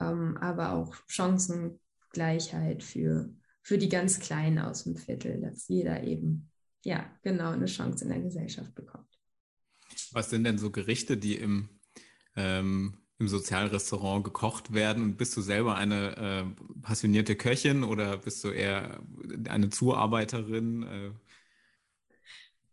ähm, 0.00 0.36
aber 0.38 0.72
auch 0.72 0.94
Chancengleichheit 1.06 2.82
für, 2.82 3.32
für 3.62 3.78
die 3.78 3.88
ganz 3.88 4.20
Kleinen 4.20 4.58
aus 4.58 4.84
dem 4.84 4.96
Viertel, 4.96 5.40
dass 5.40 5.68
jeder 5.68 6.02
eben 6.04 6.50
ja, 6.84 7.10
genau, 7.22 7.50
eine 7.50 7.66
Chance 7.66 8.04
in 8.04 8.10
der 8.10 8.20
Gesellschaft 8.20 8.74
bekommt. 8.74 9.06
Was 10.12 10.30
sind 10.30 10.44
denn 10.44 10.58
so 10.58 10.70
Gerichte, 10.70 11.16
die 11.16 11.36
im, 11.36 11.68
ähm, 12.36 12.99
im 13.20 13.28
Sozialrestaurant 13.28 14.24
gekocht 14.24 14.72
werden? 14.72 15.02
Und 15.04 15.16
bist 15.16 15.36
du 15.36 15.42
selber 15.42 15.76
eine 15.76 16.16
äh, 16.16 16.80
passionierte 16.82 17.36
Köchin 17.36 17.84
oder 17.84 18.16
bist 18.16 18.42
du 18.42 18.48
eher 18.48 19.00
eine 19.48 19.68
Zuarbeiterin? 19.68 20.82
Äh? 20.82 21.10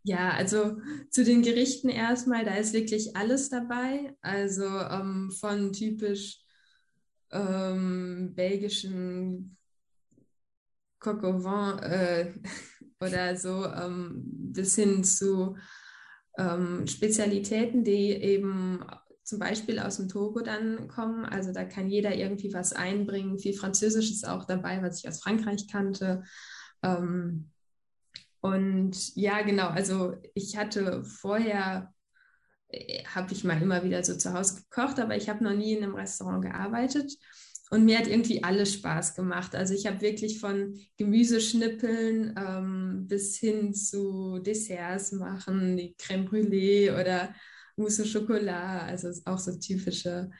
Ja, 0.02 0.30
also 0.30 0.80
zu 1.10 1.22
den 1.22 1.42
Gerichten 1.42 1.90
erstmal, 1.90 2.44
da 2.44 2.54
ist 2.54 2.72
wirklich 2.72 3.14
alles 3.14 3.50
dabei. 3.50 4.16
Also 4.22 4.64
ähm, 4.64 5.30
von 5.30 5.72
typisch 5.72 6.40
ähm, 7.30 8.32
belgischen 8.34 9.54
Coq 10.98 11.22
au 11.24 11.44
vin, 11.44 11.78
äh, 11.82 12.32
oder 13.04 13.36
so 13.36 13.66
ähm, 13.66 14.22
bis 14.24 14.76
hin 14.76 15.04
zu 15.04 15.56
ähm, 16.38 16.86
Spezialitäten, 16.86 17.84
die 17.84 18.12
eben 18.12 18.82
zum 19.28 19.38
Beispiel 19.38 19.78
aus 19.78 19.98
dem 19.98 20.08
Togo 20.08 20.40
dann 20.40 20.88
kommen. 20.88 21.26
Also 21.26 21.52
da 21.52 21.64
kann 21.64 21.88
jeder 21.88 22.14
irgendwie 22.14 22.54
was 22.54 22.72
einbringen. 22.72 23.38
Viel 23.38 23.52
Französisch 23.52 24.10
ist 24.10 24.26
auch 24.26 24.46
dabei, 24.46 24.82
was 24.82 25.00
ich 25.00 25.08
aus 25.08 25.20
Frankreich 25.20 25.68
kannte. 25.70 26.22
Ähm, 26.82 27.50
und 28.40 29.14
ja, 29.16 29.42
genau, 29.42 29.68
also 29.68 30.16
ich 30.32 30.56
hatte 30.56 31.04
vorher 31.04 31.92
äh, 32.68 33.04
habe 33.04 33.32
ich 33.34 33.44
mal 33.44 33.60
immer 33.60 33.84
wieder 33.84 34.02
so 34.02 34.16
zu 34.16 34.32
Hause 34.32 34.62
gekocht, 34.62 34.98
aber 34.98 35.14
ich 35.14 35.28
habe 35.28 35.44
noch 35.44 35.54
nie 35.54 35.74
in 35.74 35.82
einem 35.82 35.94
Restaurant 35.94 36.42
gearbeitet. 36.42 37.12
Und 37.70 37.84
mir 37.84 37.98
hat 37.98 38.06
irgendwie 38.06 38.42
alles 38.42 38.72
Spaß 38.72 39.14
gemacht. 39.14 39.54
Also 39.54 39.74
ich 39.74 39.86
habe 39.86 40.00
wirklich 40.00 40.40
von 40.40 40.74
Gemüseschnippeln 40.96 42.34
ähm, 42.38 43.06
bis 43.06 43.36
hin 43.36 43.74
zu 43.74 44.38
Desserts 44.38 45.12
machen, 45.12 45.76
die 45.76 45.94
Crème 45.96 46.26
Brûlée 46.26 46.98
oder 46.98 47.34
Mousse 47.78 48.00
au 48.00 48.06
Chocolat, 48.06 48.82
also 48.82 49.08
auch 49.24 49.38
so 49.38 49.58
typische 49.58 50.30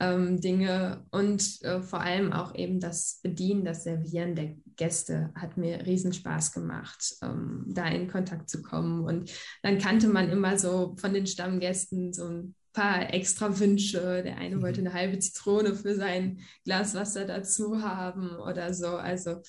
ähm, 0.00 0.40
Dinge. 0.40 1.04
Und 1.10 1.62
äh, 1.62 1.80
vor 1.82 2.00
allem 2.00 2.32
auch 2.32 2.54
eben 2.54 2.80
das 2.80 3.20
Bedienen, 3.22 3.64
das 3.64 3.84
Servieren 3.84 4.34
der 4.34 4.56
Gäste 4.76 5.30
hat 5.34 5.56
mir 5.56 5.86
riesen 5.86 6.12
Spaß 6.12 6.52
gemacht, 6.52 7.16
ähm, 7.22 7.64
da 7.68 7.86
in 7.86 8.08
Kontakt 8.08 8.48
zu 8.48 8.62
kommen. 8.62 9.04
Und 9.04 9.30
dann 9.62 9.78
kannte 9.78 10.08
man 10.08 10.30
immer 10.30 10.58
so 10.58 10.96
von 10.98 11.14
den 11.14 11.26
Stammgästen 11.26 12.12
so 12.12 12.26
ein 12.26 12.54
paar 12.72 13.12
extra 13.12 13.58
Wünsche. 13.58 14.22
Der 14.22 14.38
eine 14.38 14.56
mhm. 14.56 14.62
wollte 14.62 14.80
eine 14.80 14.94
halbe 14.94 15.18
Zitrone 15.18 15.74
für 15.74 15.94
sein 15.94 16.40
Glas 16.64 16.94
Wasser 16.94 17.26
dazu 17.26 17.82
haben 17.82 18.36
oder 18.36 18.72
so. 18.72 18.88
Also 18.88 19.42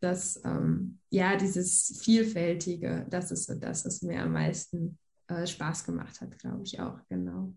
das, 0.00 0.40
ähm, 0.44 0.98
ja, 1.10 1.36
dieses 1.36 2.00
Vielfältige, 2.02 3.06
das 3.10 3.32
ist 3.32 3.46
so 3.46 3.54
das, 3.54 3.84
was 3.84 4.02
mir 4.02 4.22
am 4.22 4.32
meisten 4.32 4.98
äh, 5.28 5.46
Spaß 5.46 5.84
gemacht 5.84 6.20
hat, 6.20 6.38
glaube 6.38 6.62
ich 6.64 6.80
auch, 6.80 6.98
genau. 7.08 7.54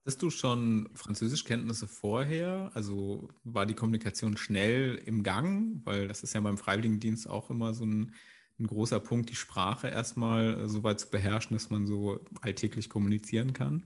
Hattest 0.00 0.22
du 0.22 0.30
schon 0.30 0.88
Französischkenntnisse 0.94 1.86
vorher? 1.86 2.70
Also 2.74 3.28
war 3.44 3.66
die 3.66 3.74
Kommunikation 3.74 4.36
schnell 4.36 4.94
im 5.04 5.22
Gang? 5.22 5.82
Weil 5.84 6.08
das 6.08 6.22
ist 6.22 6.34
ja 6.34 6.40
beim 6.40 6.56
Freiwilligendienst 6.56 7.28
auch 7.28 7.50
immer 7.50 7.74
so 7.74 7.84
ein 7.84 8.14
ein 8.58 8.66
großer 8.66 9.00
Punkt, 9.00 9.30
die 9.30 9.36
Sprache 9.36 9.88
erstmal 9.88 10.68
so 10.68 10.82
weit 10.82 11.00
zu 11.00 11.10
beherrschen, 11.10 11.56
dass 11.56 11.70
man 11.70 11.86
so 11.86 12.20
alltäglich 12.40 12.88
kommunizieren 12.88 13.52
kann? 13.52 13.84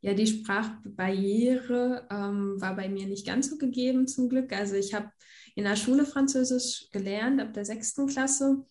Ja, 0.00 0.12
die 0.12 0.26
Sprachbarriere 0.26 2.06
ähm, 2.10 2.60
war 2.60 2.76
bei 2.76 2.90
mir 2.90 3.06
nicht 3.06 3.26
ganz 3.26 3.48
so 3.48 3.56
gegeben 3.56 4.06
zum 4.06 4.28
Glück. 4.28 4.52
Also 4.52 4.74
ich 4.74 4.92
habe 4.92 5.10
in 5.54 5.64
der 5.64 5.76
Schule 5.76 6.04
Französisch 6.04 6.90
gelernt 6.92 7.40
ab 7.40 7.54
der 7.54 7.64
sechsten 7.64 8.06
Klasse 8.06 8.66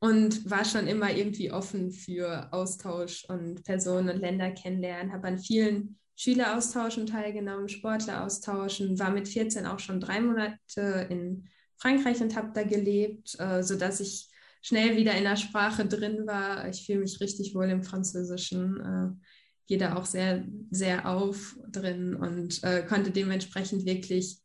und 0.00 0.48
war 0.48 0.64
schon 0.64 0.86
immer 0.86 1.12
irgendwie 1.12 1.50
offen 1.50 1.90
für 1.90 2.52
Austausch 2.52 3.24
und 3.28 3.64
Personen 3.64 4.10
und 4.10 4.20
Länder 4.20 4.50
kennenlernen, 4.52 5.12
habe 5.12 5.28
an 5.28 5.38
vielen 5.38 5.98
Schüleraustauschen 6.16 7.06
teilgenommen, 7.06 7.68
Sportleraustauschen, 7.68 8.98
war 8.98 9.10
mit 9.10 9.28
14 9.28 9.66
auch 9.66 9.78
schon 9.78 10.00
drei 10.00 10.20
Monate 10.20 11.06
in 11.10 11.48
Frankreich 11.76 12.20
und 12.20 12.34
habe 12.36 12.50
da 12.54 12.64
gelebt, 12.64 13.38
äh, 13.38 13.62
sodass 13.62 14.00
ich 14.00 14.28
schnell 14.62 14.96
wieder 14.96 15.14
in 15.14 15.24
der 15.24 15.36
Sprache 15.36 15.86
drin 15.86 16.26
war. 16.26 16.68
Ich 16.68 16.86
fühle 16.86 17.00
mich 17.00 17.20
richtig 17.20 17.54
wohl 17.54 17.70
im 17.70 17.84
Französischen, 17.84 18.80
äh, 18.80 19.26
gehe 19.68 19.78
da 19.78 19.94
auch 19.96 20.06
sehr, 20.06 20.44
sehr 20.70 21.08
auf 21.08 21.56
drin 21.68 22.14
und 22.14 22.62
äh, 22.64 22.84
konnte 22.88 23.10
dementsprechend 23.10 23.84
wirklich 23.84 24.38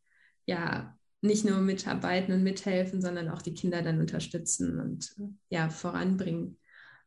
ja 0.46 0.93
nicht 1.24 1.44
nur 1.44 1.58
mitarbeiten 1.58 2.34
und 2.34 2.42
mithelfen, 2.42 3.00
sondern 3.00 3.30
auch 3.30 3.40
die 3.40 3.54
Kinder 3.54 3.82
dann 3.82 3.98
unterstützen 3.98 4.78
und 4.78 5.14
äh, 5.18 5.56
ja 5.56 5.70
voranbringen. 5.70 6.58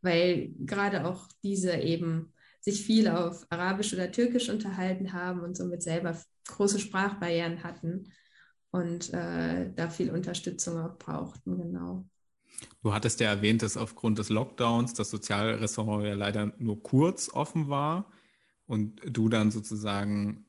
Weil 0.01 0.53
gerade 0.59 1.05
auch 1.05 1.27
diese 1.43 1.73
eben 1.77 2.33
sich 2.59 2.83
viel 2.83 3.07
auf 3.07 3.45
Arabisch 3.49 3.93
oder 3.93 4.11
Türkisch 4.11 4.49
unterhalten 4.49 5.13
haben 5.13 5.41
und 5.41 5.55
somit 5.55 5.83
selber 5.83 6.19
große 6.47 6.79
Sprachbarrieren 6.79 7.63
hatten 7.63 8.11
und 8.71 9.13
äh, 9.13 9.71
da 9.75 9.89
viel 9.89 10.09
Unterstützung 10.11 10.79
auch 10.79 10.97
brauchten, 10.97 11.57
genau. 11.57 12.05
Du 12.81 12.93
hattest 12.93 13.19
ja 13.19 13.29
erwähnt, 13.29 13.61
dass 13.61 13.77
aufgrund 13.77 14.17
des 14.17 14.29
Lockdowns 14.29 14.95
das 14.95 15.11
Sozialrestaurant 15.11 16.05
ja 16.05 16.15
leider 16.15 16.53
nur 16.57 16.81
kurz 16.81 17.29
offen 17.29 17.69
war 17.69 18.11
und 18.65 18.99
du 19.05 19.29
dann 19.29 19.51
sozusagen 19.51 20.46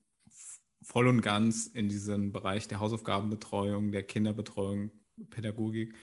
voll 0.83 1.09
und 1.09 1.23
ganz 1.23 1.67
in 1.67 1.88
diesen 1.88 2.33
Bereich 2.33 2.69
der 2.69 2.81
Hausaufgabenbetreuung, 2.81 3.93
der 3.93 4.03
Kinderbetreuung, 4.03 4.91
Pädagogik 5.31 5.95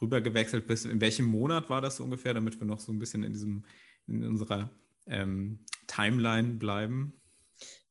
rübergewechselt 0.00 0.66
bist. 0.66 0.86
In 0.86 1.00
welchem 1.00 1.26
Monat 1.26 1.70
war 1.70 1.80
das 1.80 2.00
ungefähr, 2.00 2.34
damit 2.34 2.58
wir 2.58 2.66
noch 2.66 2.80
so 2.80 2.92
ein 2.92 2.98
bisschen 2.98 3.22
in 3.22 3.32
diesem 3.32 3.64
in 4.06 4.24
unserer 4.24 4.70
ähm, 5.06 5.60
Timeline 5.86 6.54
bleiben? 6.54 7.14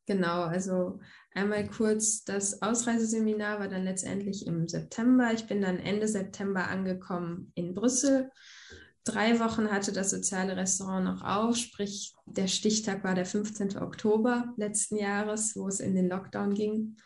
Genau, 0.06 0.44
also 0.44 1.00
einmal 1.34 1.68
kurz, 1.68 2.26
das 2.26 2.62
Ausreiseseminar 2.62 3.60
war 3.60 3.70
dann 3.70 3.86
letztendlich 3.86 4.46
im 4.46 4.68
September. 4.68 5.32
Ich 5.34 5.48
bin 5.48 5.62
dann 5.62 5.80
Ende 5.80 6.08
September 6.08 6.68
angekommen 6.68 7.52
in 7.56 7.74
Brüssel. 7.74 8.30
Drei 9.06 9.40
Wochen 9.40 9.70
hatte 9.70 9.92
das 9.92 10.12
soziale 10.12 10.56
Restaurant 10.56 11.06
noch 11.06 11.22
auf, 11.24 11.58
sprich 11.58 12.14
der 12.26 12.48
Stichtag 12.48 13.04
war 13.04 13.16
der 13.16 13.26
15. 13.26 13.78
Oktober 13.78 14.54
letzten 14.56 14.96
Jahres, 14.96 15.56
wo 15.58 15.68
es 15.68 15.82
in 15.82 15.94
den 15.94 16.08
Lockdown 16.08 16.54
ging. 16.54 16.98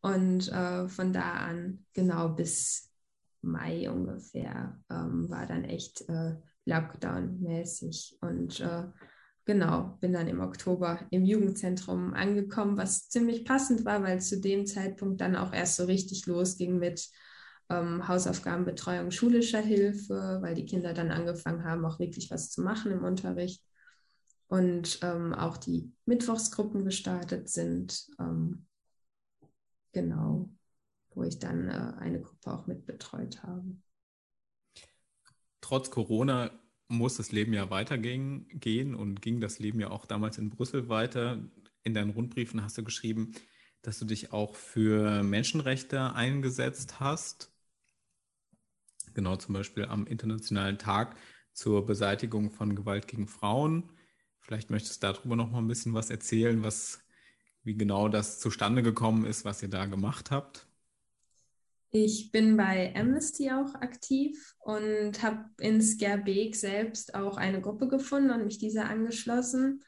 Und 0.00 0.50
äh, 0.52 0.88
von 0.88 1.12
da 1.12 1.32
an 1.32 1.84
genau 1.92 2.28
bis 2.28 2.92
Mai 3.40 3.90
ungefähr 3.90 4.80
ähm, 4.88 5.28
war 5.28 5.46
dann 5.46 5.64
echt 5.64 6.08
äh, 6.08 6.36
Lockdown-mäßig. 6.64 8.18
Und 8.20 8.60
äh, 8.60 8.84
genau, 9.44 9.96
bin 10.00 10.12
dann 10.12 10.28
im 10.28 10.40
Oktober 10.40 11.00
im 11.10 11.24
Jugendzentrum 11.24 12.14
angekommen, 12.14 12.76
was 12.76 13.08
ziemlich 13.08 13.44
passend 13.44 13.84
war, 13.84 14.02
weil 14.02 14.20
zu 14.20 14.40
dem 14.40 14.66
Zeitpunkt 14.66 15.20
dann 15.20 15.34
auch 15.34 15.52
erst 15.52 15.76
so 15.76 15.84
richtig 15.84 16.26
losging 16.26 16.78
mit 16.78 17.08
ähm, 17.68 18.06
Hausaufgabenbetreuung 18.08 19.10
schulischer 19.10 19.60
Hilfe, 19.60 20.38
weil 20.40 20.54
die 20.54 20.66
Kinder 20.66 20.94
dann 20.94 21.10
angefangen 21.10 21.64
haben, 21.64 21.84
auch 21.84 21.98
wirklich 21.98 22.30
was 22.30 22.50
zu 22.50 22.62
machen 22.62 22.92
im 22.92 23.04
Unterricht. 23.04 23.62
Und 24.48 24.98
ähm, 25.02 25.32
auch 25.32 25.56
die 25.56 25.90
Mittwochsgruppen 26.04 26.84
gestartet 26.84 27.48
sind. 27.48 28.06
Ähm, 28.18 28.66
genau, 29.92 30.50
wo 31.14 31.22
ich 31.22 31.38
dann 31.38 31.68
äh, 31.68 31.94
eine 31.98 32.20
Gruppe 32.20 32.52
auch 32.52 32.66
mitbetreut 32.66 33.42
habe. 33.42 33.76
Trotz 35.60 35.90
Corona 35.90 36.50
muss 36.88 37.16
das 37.16 37.32
Leben 37.32 37.52
ja 37.52 37.70
weitergehen 37.70 38.46
gehen 38.52 38.94
und 38.94 39.22
ging 39.22 39.40
das 39.40 39.58
Leben 39.58 39.80
ja 39.80 39.90
auch 39.90 40.04
damals 40.04 40.38
in 40.38 40.50
Brüssel 40.50 40.88
weiter. 40.88 41.38
In 41.84 41.94
deinen 41.94 42.10
Rundbriefen 42.10 42.62
hast 42.62 42.76
du 42.78 42.84
geschrieben, 42.84 43.32
dass 43.80 43.98
du 43.98 44.04
dich 44.04 44.32
auch 44.32 44.54
für 44.54 45.22
Menschenrechte 45.22 46.12
eingesetzt 46.12 47.00
hast. 47.00 47.51
Genau, 49.14 49.36
zum 49.36 49.54
Beispiel 49.54 49.84
am 49.84 50.06
Internationalen 50.06 50.78
Tag 50.78 51.16
zur 51.52 51.84
Beseitigung 51.84 52.50
von 52.50 52.74
Gewalt 52.74 53.06
gegen 53.08 53.26
Frauen. 53.26 53.90
Vielleicht 54.40 54.70
möchtest 54.70 55.02
du 55.02 55.06
darüber 55.06 55.36
noch 55.36 55.50
mal 55.50 55.58
ein 55.58 55.68
bisschen 55.68 55.94
was 55.94 56.10
erzählen, 56.10 56.62
was, 56.62 57.00
wie 57.62 57.76
genau 57.76 58.08
das 58.08 58.40
zustande 58.40 58.82
gekommen 58.82 59.24
ist, 59.24 59.44
was 59.44 59.62
ihr 59.62 59.68
da 59.68 59.86
gemacht 59.86 60.30
habt. 60.30 60.66
Ich 61.94 62.32
bin 62.32 62.56
bei 62.56 62.94
Amnesty 62.96 63.50
auch 63.50 63.74
aktiv 63.74 64.54
und 64.60 65.22
habe 65.22 65.44
in 65.60 65.82
Skerbeek 65.82 66.56
selbst 66.56 67.14
auch 67.14 67.36
eine 67.36 67.60
Gruppe 67.60 67.86
gefunden 67.86 68.30
und 68.30 68.44
mich 68.44 68.56
dieser 68.56 68.88
angeschlossen. 68.88 69.84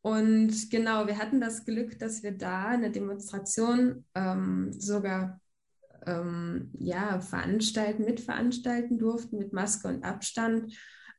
Und 0.00 0.70
genau, 0.70 1.06
wir 1.06 1.18
hatten 1.18 1.38
das 1.38 1.66
Glück, 1.66 1.98
dass 1.98 2.22
wir 2.22 2.32
da 2.32 2.68
eine 2.68 2.90
Demonstration 2.90 4.06
ähm, 4.14 4.72
sogar 4.72 5.38
ähm, 6.08 6.70
ja, 6.78 7.20
veranstalten, 7.20 8.04
mitveranstalten 8.04 8.98
durften 8.98 9.38
mit 9.38 9.52
Maske 9.52 9.88
und 9.88 10.04
Abstand 10.04 10.74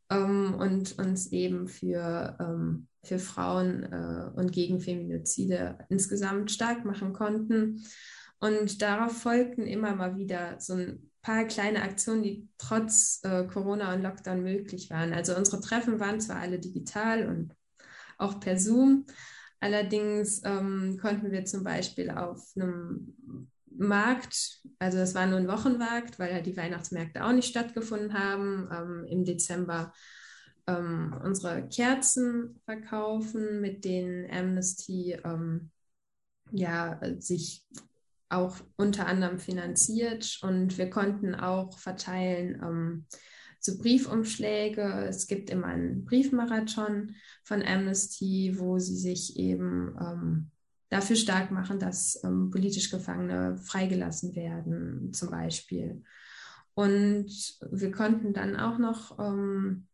ähm, 0.10 0.56
und 0.56 0.98
uns 0.98 1.32
eben 1.32 1.68
für, 1.68 2.38
ähm, 2.40 2.88
für 3.04 3.20
Frauen 3.20 3.84
äh, 3.84 4.32
und 4.36 4.52
gegen 4.52 4.80
Feminizide 4.80 5.78
insgesamt 5.90 6.52
stark 6.52 6.86
machen 6.86 7.14
konnten. 7.14 7.84
Und 8.40 8.82
darauf 8.82 9.22
folgten 9.22 9.68
immer 9.68 9.96
mal 9.96 10.16
wieder 10.18 10.60
so 10.60 10.74
ein 10.74 11.12
paar 11.22 11.46
kleine 11.46 11.82
Aktionen, 11.84 12.24
die 12.24 12.48
trotz 12.58 13.20
äh, 13.24 13.46
Corona 13.46 13.94
und 13.94 14.02
Lockdown 14.02 14.42
möglich 14.42 14.90
waren. 14.90 15.14
Also 15.14 15.36
unsere 15.36 15.62
Treffen 15.62 16.00
waren 16.00 16.22
zwar 16.22 16.38
alle 16.38 16.60
digital 16.60 17.28
und 17.28 17.54
auch 18.18 18.40
per 18.40 18.58
Zoom, 18.58 19.06
allerdings 19.60 20.42
ähm, 20.44 20.98
konnten 21.02 21.32
wir 21.32 21.46
zum 21.46 21.64
Beispiel 21.64 22.10
auf 22.10 22.52
einem 22.56 23.16
Markt, 23.80 24.62
also 24.80 24.98
das 24.98 25.16
war 25.16 25.26
nur 25.26 25.40
ein 25.40 25.48
Wochenmarkt, 25.48 26.20
weil 26.20 26.34
halt 26.34 26.46
die 26.46 26.58
Weihnachtsmärkte 26.58 27.24
auch 27.24 27.32
nicht 27.32 27.50
stattgefunden 27.50 28.14
haben, 28.14 28.70
ähm, 28.72 29.06
im 29.10 29.26
Dezember 29.26 29.94
ähm, 30.68 31.20
unsere 31.24 31.68
Kerzen 31.68 32.60
verkaufen, 32.66 33.62
mit 33.62 33.86
denen 33.86 34.30
Amnesty 34.32 35.18
ähm, 35.24 35.72
ja, 36.52 37.00
sich 37.20 37.66
auch 38.30 38.58
unter 38.76 39.08
anderem 39.08 39.40
finanziert 39.40 40.40
und 40.44 40.78
wir 40.78 40.90
konnten 40.90 41.34
auch 41.34 41.78
verteilen 41.80 42.62
ähm, 42.62 43.06
so 43.60 43.78
Briefumschläge. 43.78 45.06
Es 45.08 45.28
gibt 45.28 45.50
immer 45.50 45.68
einen 45.68 46.06
Briefmarathon 46.06 47.16
von 47.44 47.64
Amnesty, 47.64 48.56
wo 48.58 48.80
sie 48.80 48.96
sich 48.96 49.38
eben 49.38 49.98
ähm, 50.00 50.52
dafür 50.90 51.16
stark 51.16 51.52
machen, 51.52 51.80
dass 51.80 52.22
ähm, 52.24 52.50
politisch 52.52 52.90
Gefangene 52.90 53.58
freigelassen 53.58 54.36
werden, 54.36 55.14
zum 55.14 55.30
Beispiel. 55.30 56.04
Und 56.74 57.28
wir 57.72 57.92
konnten 57.92 58.34
dann 58.34 58.56
auch 58.56 58.78
noch 58.78 59.20
ähm, 59.20 59.88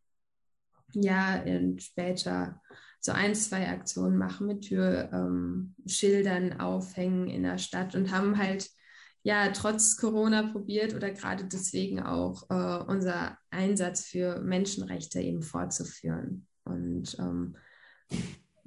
ja, 0.93 1.43
später 1.79 2.61
so 2.99 3.11
ein, 3.11 3.35
zwei 3.35 3.69
Aktionen 3.69 4.17
machen 4.17 4.47
mit 4.47 4.61
Türschildern 4.67 6.51
ähm, 6.51 6.59
aufhängen 6.59 7.27
in 7.27 7.43
der 7.43 7.57
Stadt 7.57 7.93
und 7.95 8.11
haben 8.11 8.37
halt 8.37 8.69
ja 9.23 9.49
trotz 9.49 9.97
Corona 9.97 10.51
probiert 10.51 10.95
oder 10.95 11.11
gerade 11.11 11.45
deswegen 11.45 12.01
auch 12.01 12.49
äh, 12.49 12.83
unser 12.85 13.37
Einsatz 13.49 14.05
für 14.05 14.41
Menschenrechte 14.41 15.19
eben 15.19 15.43
fortzuführen. 15.43 16.47
Und 16.63 17.15
ähm, 17.19 17.55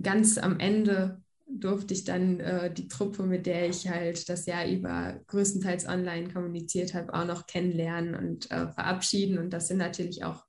ganz 0.00 0.38
am 0.38 0.60
Ende 0.60 1.20
durfte 1.48 1.94
ich 1.94 2.04
dann 2.04 2.40
äh, 2.40 2.72
die 2.72 2.88
Truppe, 2.88 3.24
mit 3.24 3.46
der 3.46 3.68
ich 3.68 3.88
halt 3.88 4.28
das 4.28 4.46
Jahr 4.46 4.66
über 4.66 5.20
größtenteils 5.26 5.86
online 5.88 6.32
kommuniziert 6.32 6.94
habe, 6.94 7.12
auch 7.14 7.26
noch 7.26 7.46
kennenlernen 7.46 8.14
und 8.14 8.50
äh, 8.50 8.68
verabschieden. 8.68 9.38
Und 9.38 9.50
das 9.50 9.68
sind 9.68 9.78
natürlich 9.78 10.24
auch 10.24 10.44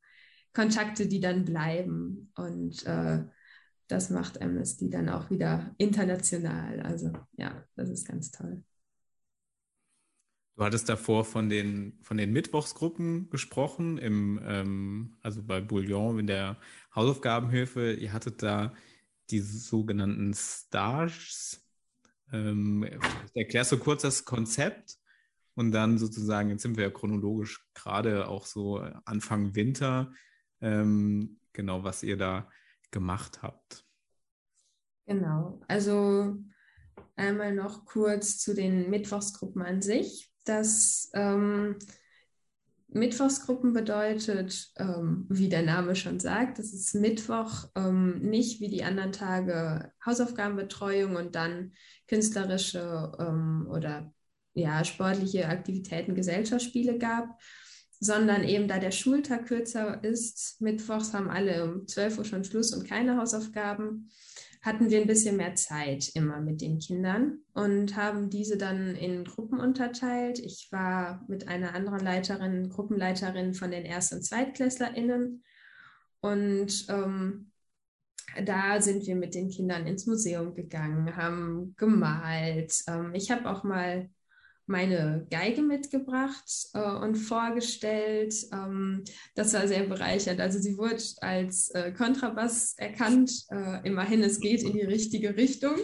Kontakte, 0.53 1.07
die 1.07 1.19
dann 1.19 1.45
bleiben. 1.45 2.31
Und 2.35 2.85
äh, 2.85 3.23
das 3.88 4.09
macht 4.09 4.41
Amnesty 4.41 4.89
dann 4.89 5.09
auch 5.09 5.29
wieder 5.29 5.73
international. 5.77 6.81
Also 6.81 7.12
ja, 7.38 7.63
das 7.75 7.89
ist 7.89 8.07
ganz 8.07 8.31
toll. 8.31 8.63
Du 10.55 10.65
hattest 10.65 10.89
davor 10.89 11.23
von 11.23 11.47
den, 11.47 11.97
von 12.01 12.17
den 12.17 12.33
Mittwochsgruppen 12.33 13.29
gesprochen, 13.29 13.97
im, 13.97 14.41
ähm, 14.43 15.17
also 15.21 15.41
bei 15.41 15.62
Bouillon 15.62 16.19
in 16.19 16.27
der 16.27 16.57
Hausaufgabenhilfe. 16.93 17.93
Ihr 17.93 18.12
hattet 18.12 18.43
da 18.43 18.73
die 19.31 19.39
sogenannten 19.39 20.33
Stars. 20.33 21.61
Ähm, 22.31 22.87
erklärst 23.33 23.71
du 23.71 23.77
kurz 23.77 24.03
das 24.03 24.25
Konzept 24.25 24.97
und 25.55 25.71
dann 25.71 25.97
sozusagen, 25.97 26.49
jetzt 26.49 26.61
sind 26.61 26.77
wir 26.77 26.85
ja 26.85 26.89
chronologisch 26.89 27.65
gerade 27.73 28.27
auch 28.27 28.45
so 28.45 28.77
Anfang 29.05 29.55
Winter, 29.55 30.13
ähm, 30.61 31.39
genau, 31.53 31.83
was 31.83 32.03
ihr 32.03 32.17
da 32.17 32.49
gemacht 32.91 33.41
habt. 33.41 33.85
Genau, 35.05 35.59
also 35.67 36.37
einmal 37.15 37.53
noch 37.55 37.85
kurz 37.85 38.37
zu 38.37 38.53
den 38.53 38.89
Mittwochsgruppen 38.89 39.61
an 39.61 39.81
sich 39.81 40.29
dass 40.49 41.11
ähm, 41.13 41.77
Mittwochsgruppen 42.91 43.73
bedeutet, 43.73 44.71
ähm, 44.78 45.25
wie 45.30 45.49
der 45.49 45.62
Name 45.62 45.95
schon 45.95 46.19
sagt, 46.19 46.58
das 46.58 46.73
ist 46.73 46.95
Mittwoch 46.95 47.65
ähm, 47.75 48.19
nicht 48.21 48.62
wie 48.62 48.69
die 48.69 48.84
anderen 48.84 49.12
Tage 49.12 49.91
Hausaufgabenbetreuung 50.04 51.15
und 51.15 51.36
dann 51.36 51.73
künstlerische 52.08 53.12
ähm, 53.19 53.67
oder 53.69 54.12
ja, 54.54 54.84
sportliche 54.84 55.47
Aktivitäten, 55.47 56.15
Gesellschaftsspiele 56.15 56.97
gab, 56.97 57.39
sondern 57.99 58.43
eben 58.43 58.67
da 58.67 58.80
der 58.80 58.91
Schultag 58.91 59.45
kürzer 59.45 60.04
ist, 60.04 60.60
Mittwochs 60.60 61.13
haben 61.13 61.30
alle 61.30 61.63
um 61.65 61.88
12 61.88 62.17
Uhr 62.17 62.25
schon 62.25 62.43
Schluss 62.43 62.73
und 62.73 62.88
keine 62.88 63.17
Hausaufgaben 63.17 64.10
hatten 64.62 64.89
wir 64.89 65.00
ein 65.00 65.08
bisschen 65.08 65.38
mehr 65.38 65.56
Zeit 65.56 66.12
immer 66.15 66.41
mit 66.41 66.62
den 66.62 66.80
Kindern 66.80 67.39
und 67.54 67.95
haben 67.95 68.30
diese 68.30 68.58
dann 68.58 68.95
in 68.95 69.24
Gruppen 69.24 69.60
unterteilt. 69.60 70.39
Ich 70.39 70.67
war 70.72 71.24
mit 71.28 71.48
einer 71.48 71.74
anderen 71.76 72.00
Leiterin, 72.00 72.69
Gruppenleiterin 72.69 73.54
von 73.54 73.72
den 73.72 73.86
Erst- 73.86 74.13
und 74.13 74.24
ZweitklässlerInnen 74.24 75.43
und 76.22 76.86
ähm, 76.89 77.52
da 78.45 78.82
sind 78.82 79.08
wir 79.08 79.15
mit 79.15 79.34
den 79.34 79.50
Kindern 79.50 79.88
ins 79.88 80.06
Museum 80.06 80.54
gegangen, 80.54 81.15
haben 81.15 81.74
gemalt. 81.78 82.84
Ähm, 82.88 83.13
ich 83.13 83.32
habe 83.32 83.50
auch 83.50 83.63
mal 83.63 84.10
meine 84.69 85.27
Geige 85.29 85.62
mitgebracht 85.62 86.69
äh, 86.73 86.79
und 86.79 87.15
vorgestellt. 87.15 88.34
Ähm, 88.53 89.03
das 89.36 89.53
war 89.53 89.67
sehr 89.67 89.84
bereichernd. 89.84 90.39
Also 90.39 90.60
sie 90.60 90.77
wurde 90.77 91.03
als 91.21 91.69
äh, 91.71 91.91
Kontrabass 91.91 92.75
erkannt. 92.77 93.32
Äh, 93.49 93.88
immerhin, 93.88 94.21
es 94.21 94.39
geht 94.39 94.63
in 94.63 94.73
die 94.73 94.86
richtige 94.86 95.36
Richtung. 95.36 95.75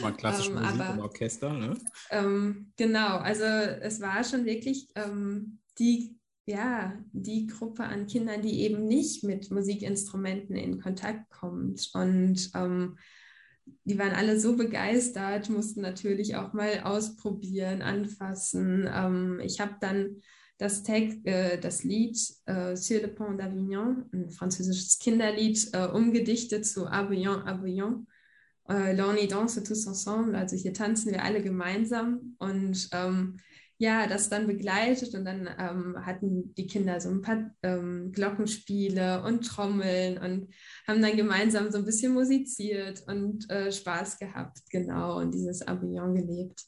Mal 0.00 0.14
klassische 0.14 0.52
ähm, 0.52 0.62
Musik 0.62 0.80
aber, 0.80 0.94
im 0.94 1.00
Orchester, 1.00 1.52
ne? 1.52 1.76
Ähm, 2.10 2.72
genau, 2.76 3.16
also 3.18 3.44
es 3.44 4.00
war 4.00 4.22
schon 4.22 4.44
wirklich 4.44 4.88
ähm, 4.94 5.58
die, 5.78 6.16
ja, 6.46 6.96
die 7.12 7.48
Gruppe 7.48 7.82
an 7.82 8.06
Kindern, 8.06 8.42
die 8.42 8.60
eben 8.60 8.86
nicht 8.86 9.24
mit 9.24 9.50
Musikinstrumenten 9.50 10.56
in 10.56 10.80
Kontakt 10.80 11.28
kommt. 11.30 11.90
Und 11.94 12.50
ähm, 12.54 12.96
die 13.84 13.98
waren 13.98 14.12
alle 14.12 14.38
so 14.38 14.56
begeistert, 14.56 15.48
mussten 15.50 15.80
natürlich 15.80 16.36
auch 16.36 16.52
mal 16.52 16.80
ausprobieren, 16.84 17.82
anfassen. 17.82 18.88
Ähm, 18.92 19.40
ich 19.42 19.60
habe 19.60 19.76
dann 19.80 20.20
das, 20.58 20.82
Tag, 20.82 21.24
äh, 21.24 21.58
das 21.58 21.84
Lied 21.84 22.18
äh, 22.46 22.76
Sur 22.76 23.00
le 23.00 23.08
Pont 23.08 23.40
d'Avignon, 23.40 24.04
ein 24.12 24.30
französisches 24.30 24.98
Kinderlied, 24.98 25.68
äh, 25.72 25.86
umgedichtet 25.86 26.66
zu 26.66 26.86
Avignon, 26.86 27.42
Avignon. 27.42 28.06
Äh, 28.68 28.94
L'on 28.94 29.16
y 29.16 29.28
danse 29.28 29.62
tous 29.62 29.86
ensemble, 29.86 30.36
also 30.36 30.56
hier 30.56 30.74
tanzen 30.74 31.12
wir 31.12 31.22
alle 31.22 31.42
gemeinsam. 31.42 32.34
Und 32.38 32.88
ähm, 32.92 33.38
ja, 33.78 34.08
das 34.08 34.28
dann 34.28 34.48
begleitet 34.48 35.14
und 35.14 35.24
dann 35.24 35.48
ähm, 35.58 35.96
hatten 36.04 36.52
die 36.54 36.66
Kinder 36.66 37.00
so 37.00 37.10
ein 37.10 37.22
paar 37.22 37.50
ähm, 37.62 38.10
Glockenspiele 38.12 39.22
und 39.22 39.46
Trommeln 39.46 40.18
und 40.18 40.52
haben 40.86 41.00
dann 41.00 41.16
gemeinsam 41.16 41.70
so 41.70 41.78
ein 41.78 41.84
bisschen 41.84 42.12
musiziert 42.12 43.04
und 43.06 43.48
äh, 43.50 43.70
Spaß 43.70 44.18
gehabt, 44.18 44.58
genau, 44.70 45.18
und 45.18 45.32
dieses 45.32 45.66
Avignon 45.66 46.14
gelebt. 46.14 46.60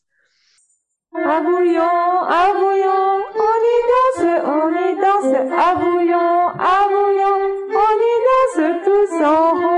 Avouillon, 1.12 2.28
Avouillon, 2.28 3.22
on 3.34 3.62
y 3.66 3.78
danse, 3.90 4.44
on 4.46 4.74
y 4.74 4.94
danse, 4.94 5.40
Avouillon, 5.52 6.54
Avouillon, 6.56 7.42
on 7.74 7.98
y 7.98 8.14
danse 8.26 8.84
tous 8.84 9.20
en 9.20 9.60
rond. 9.60 9.69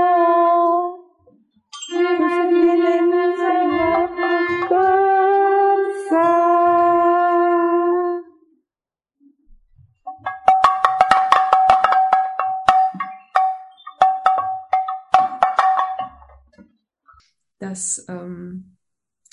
Das 17.63 18.03
ähm, 18.09 18.75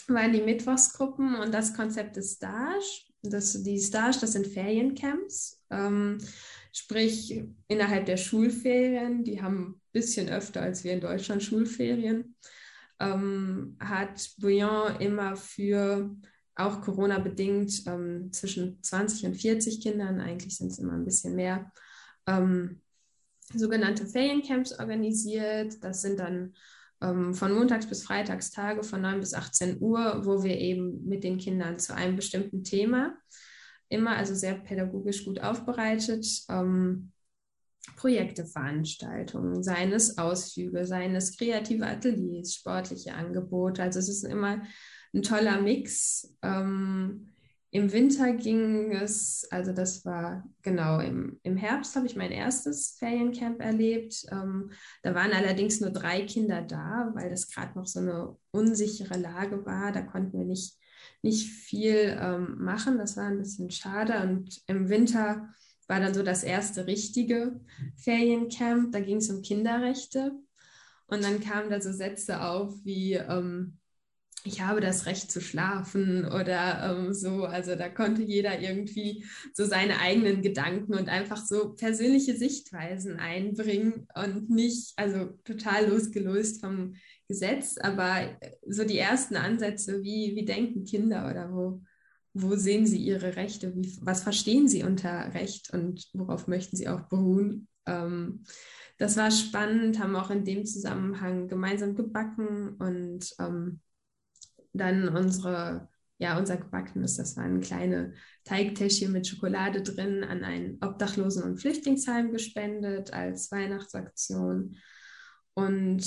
waren 0.06 0.32
die 0.32 0.40
Mittwochsgruppen 0.40 1.34
und 1.34 1.52
das 1.52 1.74
Konzept 1.74 2.14
des 2.14 2.34
Stage. 2.34 3.02
Das, 3.22 3.60
die 3.64 3.80
Stage, 3.80 4.18
das 4.20 4.32
sind 4.32 4.46
Feriencamps, 4.46 5.60
ähm, 5.68 6.18
sprich 6.72 7.42
innerhalb 7.66 8.06
der 8.06 8.16
Schulferien, 8.16 9.24
die 9.24 9.42
haben 9.42 9.62
ein 9.62 9.80
bisschen 9.90 10.28
öfter 10.28 10.62
als 10.62 10.84
wir 10.84 10.92
in 10.92 11.00
Deutschland 11.00 11.42
Schulferien, 11.42 12.36
ähm, 13.00 13.76
hat 13.80 14.30
Bouillon 14.38 15.00
immer 15.00 15.34
für 15.34 16.14
auch 16.54 16.80
Corona-bedingt 16.82 17.84
ähm, 17.86 18.32
zwischen 18.32 18.80
20 18.80 19.26
und 19.26 19.34
40 19.34 19.82
Kindern, 19.82 20.20
eigentlich 20.20 20.56
sind 20.56 20.70
es 20.70 20.78
immer 20.78 20.92
ein 20.92 21.04
bisschen 21.04 21.34
mehr, 21.34 21.72
ähm, 22.28 22.80
sogenannte 23.52 24.06
Feriencamps 24.06 24.78
organisiert. 24.78 25.82
Das 25.82 26.02
sind 26.02 26.20
dann 26.20 26.54
von 27.00 27.52
Montags 27.52 27.86
bis 27.86 28.02
Freitags 28.02 28.50
Tage 28.50 28.82
von 28.82 29.00
9 29.00 29.20
bis 29.20 29.32
18 29.32 29.80
Uhr, 29.80 30.20
wo 30.26 30.42
wir 30.42 30.58
eben 30.58 31.06
mit 31.06 31.24
den 31.24 31.38
Kindern 31.38 31.78
zu 31.78 31.94
einem 31.94 32.16
bestimmten 32.16 32.62
Thema 32.62 33.16
immer, 33.90 34.16
also 34.16 34.34
sehr 34.34 34.54
pädagogisch 34.54 35.24
gut 35.24 35.40
aufbereitet, 35.40 36.26
ähm, 36.48 37.12
Projekte, 37.96 38.46
Veranstaltungen, 38.46 39.62
seien 39.62 39.92
es 39.92 40.16
Ausflüge, 40.16 40.86
seien 40.86 41.16
es 41.16 41.36
kreative 41.36 41.86
Ateliers, 41.86 42.54
sportliche 42.54 43.14
Angebote. 43.14 43.82
Also 43.82 43.98
es 43.98 44.08
ist 44.08 44.24
immer 44.24 44.62
ein 45.12 45.22
toller 45.22 45.60
Mix. 45.60 46.34
Ähm, 46.42 47.29
im 47.72 47.92
Winter 47.92 48.32
ging 48.32 48.92
es, 48.92 49.46
also 49.50 49.72
das 49.72 50.04
war 50.04 50.44
genau 50.62 50.98
im, 50.98 51.38
im 51.44 51.56
Herbst 51.56 51.94
habe 51.94 52.06
ich 52.06 52.16
mein 52.16 52.32
erstes 52.32 52.96
Feriencamp 52.98 53.60
erlebt. 53.60 54.26
Ähm, 54.32 54.72
da 55.02 55.14
waren 55.14 55.32
allerdings 55.32 55.80
nur 55.80 55.90
drei 55.90 56.22
Kinder 56.22 56.62
da, 56.62 57.12
weil 57.14 57.30
das 57.30 57.48
gerade 57.48 57.78
noch 57.78 57.86
so 57.86 58.00
eine 58.00 58.36
unsichere 58.50 59.16
Lage 59.16 59.64
war. 59.64 59.92
Da 59.92 60.02
konnten 60.02 60.38
wir 60.38 60.44
nicht, 60.44 60.78
nicht 61.22 61.48
viel 61.48 62.18
ähm, 62.20 62.56
machen. 62.58 62.98
Das 62.98 63.16
war 63.16 63.26
ein 63.26 63.38
bisschen 63.38 63.70
schade. 63.70 64.20
Und 64.20 64.62
im 64.66 64.88
Winter 64.88 65.48
war 65.86 66.00
dann 66.00 66.14
so 66.14 66.24
das 66.24 66.42
erste 66.42 66.88
richtige 66.88 67.60
Feriencamp. 67.96 68.90
Da 68.90 68.98
ging 68.98 69.18
es 69.18 69.30
um 69.30 69.42
Kinderrechte. 69.42 70.32
Und 71.06 71.22
dann 71.22 71.40
kamen 71.40 71.70
da 71.70 71.80
so 71.80 71.92
Sätze 71.92 72.42
auf 72.42 72.74
wie, 72.82 73.14
ähm, 73.14 73.79
ich 74.44 74.62
habe 74.62 74.80
das 74.80 75.06
Recht 75.06 75.30
zu 75.30 75.40
schlafen 75.40 76.24
oder 76.24 76.96
ähm, 76.96 77.12
so. 77.12 77.44
Also 77.44 77.74
da 77.74 77.88
konnte 77.88 78.22
jeder 78.22 78.60
irgendwie 78.60 79.24
so 79.52 79.64
seine 79.64 79.98
eigenen 79.98 80.42
Gedanken 80.42 80.94
und 80.94 81.08
einfach 81.08 81.44
so 81.44 81.74
persönliche 81.74 82.36
Sichtweisen 82.36 83.18
einbringen 83.18 84.06
und 84.14 84.48
nicht, 84.48 84.92
also 84.96 85.26
total 85.44 85.88
losgelöst 85.88 86.60
vom 86.60 86.94
Gesetz, 87.28 87.76
aber 87.78 88.38
so 88.66 88.84
die 88.84 88.98
ersten 88.98 89.36
Ansätze, 89.36 90.02
wie, 90.02 90.34
wie 90.34 90.44
denken 90.44 90.84
Kinder 90.84 91.28
oder 91.30 91.52
wo, 91.52 91.82
wo 92.32 92.56
sehen 92.56 92.86
sie 92.86 92.98
ihre 92.98 93.36
Rechte, 93.36 93.74
wie, 93.76 93.98
was 94.00 94.22
verstehen 94.22 94.68
sie 94.68 94.84
unter 94.84 95.34
Recht 95.34 95.72
und 95.72 96.08
worauf 96.14 96.46
möchten 96.48 96.76
sie 96.76 96.88
auch 96.88 97.02
beruhen. 97.02 97.68
Ähm, 97.86 98.44
das 98.96 99.16
war 99.16 99.30
spannend, 99.30 99.98
haben 99.98 100.16
auch 100.16 100.30
in 100.30 100.44
dem 100.44 100.64
Zusammenhang 100.64 101.48
gemeinsam 101.48 101.94
gebacken 101.94 102.76
und 102.78 103.34
ähm, 103.38 103.80
dann 104.72 105.08
unsere, 105.08 105.88
ja, 106.18 106.38
unser 106.38 106.56
Gebackenes, 106.56 107.16
das 107.16 107.36
waren 107.36 107.60
kleine 107.60 108.14
Teigtäschchen 108.44 109.12
mit 109.12 109.26
Schokolade 109.26 109.82
drin, 109.82 110.24
an 110.24 110.44
ein 110.44 110.78
Obdachlosen- 110.80 111.44
und 111.44 111.58
Flüchtlingsheim 111.58 112.32
gespendet 112.32 113.12
als 113.12 113.50
Weihnachtsaktion. 113.50 114.76
Und 115.54 116.04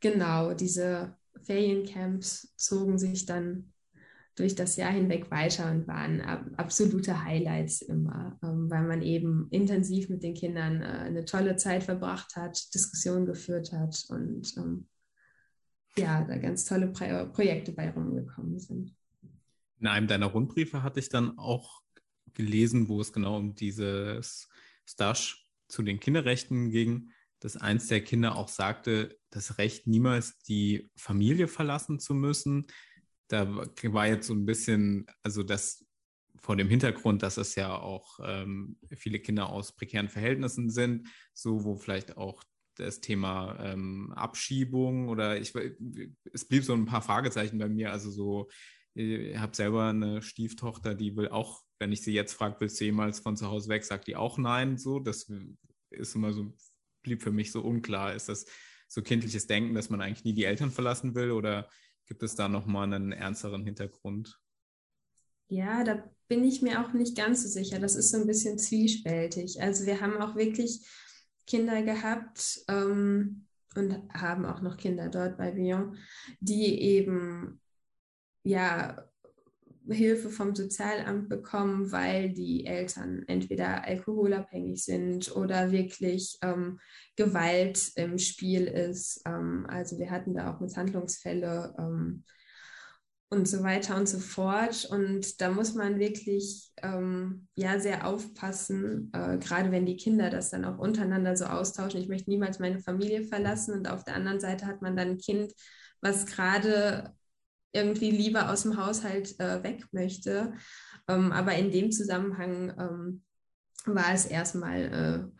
genau, 0.00 0.54
diese 0.54 1.16
Feriencamps 1.44 2.54
zogen 2.56 2.98
sich 2.98 3.26
dann 3.26 3.72
durch 4.34 4.54
das 4.54 4.76
Jahr 4.76 4.92
hinweg 4.92 5.30
weiter 5.30 5.70
und 5.70 5.86
waren 5.86 6.20
ab, 6.22 6.44
absolute 6.56 7.24
Highlights 7.24 7.82
immer, 7.82 8.38
ähm, 8.42 8.70
weil 8.70 8.84
man 8.84 9.02
eben 9.02 9.48
intensiv 9.50 10.08
mit 10.08 10.22
den 10.22 10.34
Kindern 10.34 10.80
äh, 10.80 10.86
eine 10.86 11.24
tolle 11.24 11.56
Zeit 11.56 11.82
verbracht 11.82 12.36
hat, 12.36 12.74
Diskussionen 12.74 13.26
geführt 13.26 13.72
hat 13.72 14.04
und 14.08 14.54
ähm, 14.56 14.86
ja, 15.96 16.24
da 16.24 16.38
ganz 16.38 16.64
tolle 16.64 16.88
Pro 16.88 17.26
Projekte 17.32 17.72
bei 17.72 17.90
rumgekommen 17.90 18.58
sind. 18.58 18.94
In 19.80 19.86
einem 19.86 20.06
deiner 20.06 20.26
Rundbriefe 20.26 20.82
hatte 20.82 21.00
ich 21.00 21.08
dann 21.08 21.38
auch 21.38 21.82
gelesen, 22.34 22.88
wo 22.88 23.00
es 23.00 23.12
genau 23.12 23.36
um 23.36 23.54
dieses 23.54 24.48
Stash 24.86 25.46
zu 25.68 25.82
den 25.82 26.00
Kinderrechten 26.00 26.70
ging, 26.70 27.10
dass 27.40 27.56
eins 27.56 27.88
der 27.88 28.02
Kinder 28.02 28.36
auch 28.36 28.48
sagte, 28.48 29.18
das 29.30 29.58
Recht 29.58 29.86
niemals 29.86 30.38
die 30.42 30.90
Familie 30.96 31.48
verlassen 31.48 31.98
zu 31.98 32.14
müssen, 32.14 32.66
da 33.28 33.48
war 33.54 34.06
jetzt 34.06 34.26
so 34.26 34.34
ein 34.34 34.46
bisschen, 34.46 35.06
also 35.22 35.42
das 35.42 35.84
vor 36.36 36.56
dem 36.56 36.68
Hintergrund, 36.68 37.22
dass 37.22 37.36
es 37.36 37.54
ja 37.54 37.74
auch 37.74 38.18
ähm, 38.22 38.76
viele 38.94 39.20
Kinder 39.20 39.48
aus 39.48 39.72
prekären 39.72 40.08
Verhältnissen 40.08 40.70
sind, 40.70 41.08
so 41.32 41.64
wo 41.64 41.76
vielleicht 41.76 42.16
auch 42.16 42.42
das 42.76 43.00
Thema 43.00 43.58
ähm, 43.60 44.12
Abschiebung 44.14 45.08
oder 45.08 45.40
ich, 45.40 45.54
es 46.32 46.44
blieb 46.46 46.64
so 46.64 46.72
ein 46.72 46.86
paar 46.86 47.02
Fragezeichen 47.02 47.58
bei 47.58 47.68
mir. 47.68 47.92
Also 47.92 48.10
so, 48.10 48.48
ich 48.94 49.36
habe 49.38 49.54
selber 49.54 49.88
eine 49.88 50.22
Stieftochter, 50.22 50.94
die 50.94 51.16
will 51.16 51.28
auch, 51.28 51.62
wenn 51.78 51.92
ich 51.92 52.02
sie 52.02 52.12
jetzt 52.12 52.32
frage, 52.32 52.56
willst 52.60 52.80
du 52.80 52.84
jemals 52.84 53.20
von 53.20 53.36
zu 53.36 53.48
Hause 53.48 53.68
weg, 53.68 53.84
sagt 53.84 54.06
die 54.06 54.16
auch 54.16 54.38
nein. 54.38 54.78
So, 54.78 54.98
das 54.98 55.30
ist 55.90 56.14
immer 56.14 56.32
so, 56.32 56.54
blieb 57.02 57.22
für 57.22 57.32
mich 57.32 57.52
so 57.52 57.62
unklar. 57.62 58.14
Ist 58.14 58.28
das 58.28 58.46
so 58.88 59.02
kindliches 59.02 59.46
Denken, 59.46 59.74
dass 59.74 59.90
man 59.90 60.00
eigentlich 60.00 60.24
nie 60.24 60.34
die 60.34 60.44
Eltern 60.44 60.70
verlassen 60.70 61.14
will 61.14 61.30
oder 61.30 61.68
Gibt 62.06 62.22
es 62.22 62.34
da 62.34 62.48
nochmal 62.48 62.92
einen 62.92 63.12
ernsteren 63.12 63.64
Hintergrund? 63.64 64.38
Ja, 65.48 65.84
da 65.84 66.10
bin 66.28 66.44
ich 66.44 66.62
mir 66.62 66.84
auch 66.84 66.92
nicht 66.92 67.16
ganz 67.16 67.42
so 67.42 67.48
sicher. 67.48 67.78
Das 67.78 67.94
ist 67.94 68.10
so 68.10 68.18
ein 68.18 68.26
bisschen 68.26 68.58
zwiespältig. 68.58 69.60
Also 69.60 69.86
wir 69.86 70.00
haben 70.00 70.18
auch 70.18 70.34
wirklich 70.34 70.86
Kinder 71.46 71.82
gehabt 71.82 72.60
ähm, 72.68 73.46
und 73.74 74.02
haben 74.12 74.44
auch 74.44 74.60
noch 74.60 74.76
Kinder 74.76 75.08
dort 75.08 75.38
bei 75.38 75.50
Bion, 75.52 75.96
die 76.40 76.80
eben 76.80 77.60
ja 78.44 79.04
Hilfe 79.88 80.30
vom 80.30 80.54
Sozialamt 80.54 81.28
bekommen, 81.28 81.90
weil 81.90 82.30
die 82.32 82.66
Eltern 82.66 83.24
entweder 83.26 83.84
alkoholabhängig 83.84 84.84
sind 84.84 85.34
oder 85.34 85.72
wirklich 85.72 86.38
ähm, 86.42 86.78
Gewalt 87.16 87.92
im 87.96 88.18
Spiel 88.18 88.66
ist. 88.66 89.22
Ähm, 89.26 89.66
also 89.68 89.98
wir 89.98 90.10
hatten 90.10 90.34
da 90.34 90.52
auch 90.54 90.60
Misshandlungsfälle 90.60 91.74
ähm, 91.78 92.24
und 93.32 93.48
so 93.48 93.62
weiter 93.62 93.96
und 93.96 94.06
so 94.06 94.18
fort. 94.18 94.86
Und 94.90 95.40
da 95.40 95.50
muss 95.50 95.74
man 95.74 95.98
wirklich 95.98 96.70
ähm, 96.82 97.48
ja 97.54 97.80
sehr 97.80 98.06
aufpassen, 98.06 99.10
äh, 99.14 99.38
gerade 99.38 99.72
wenn 99.72 99.86
die 99.86 99.96
Kinder 99.96 100.28
das 100.28 100.50
dann 100.50 100.66
auch 100.66 100.78
untereinander 100.78 101.34
so 101.34 101.46
austauschen. 101.46 101.98
Ich 101.98 102.08
möchte 102.08 102.28
niemals 102.28 102.58
meine 102.58 102.78
Familie 102.78 103.24
verlassen 103.24 103.72
und 103.72 103.88
auf 103.88 104.04
der 104.04 104.16
anderen 104.16 104.38
Seite 104.38 104.66
hat 104.66 104.82
man 104.82 104.96
dann 104.96 105.12
ein 105.12 105.18
Kind, 105.18 105.54
was 106.02 106.26
gerade 106.26 107.14
irgendwie 107.72 108.10
lieber 108.10 108.50
aus 108.50 108.64
dem 108.64 108.76
Haushalt 108.76 109.40
äh, 109.40 109.62
weg 109.62 109.86
möchte. 109.92 110.52
Ähm, 111.08 111.32
aber 111.32 111.54
in 111.54 111.72
dem 111.72 111.90
Zusammenhang 111.90 112.74
ähm, 112.78 113.22
war 113.86 114.12
es 114.12 114.26
erstmal 114.26 115.32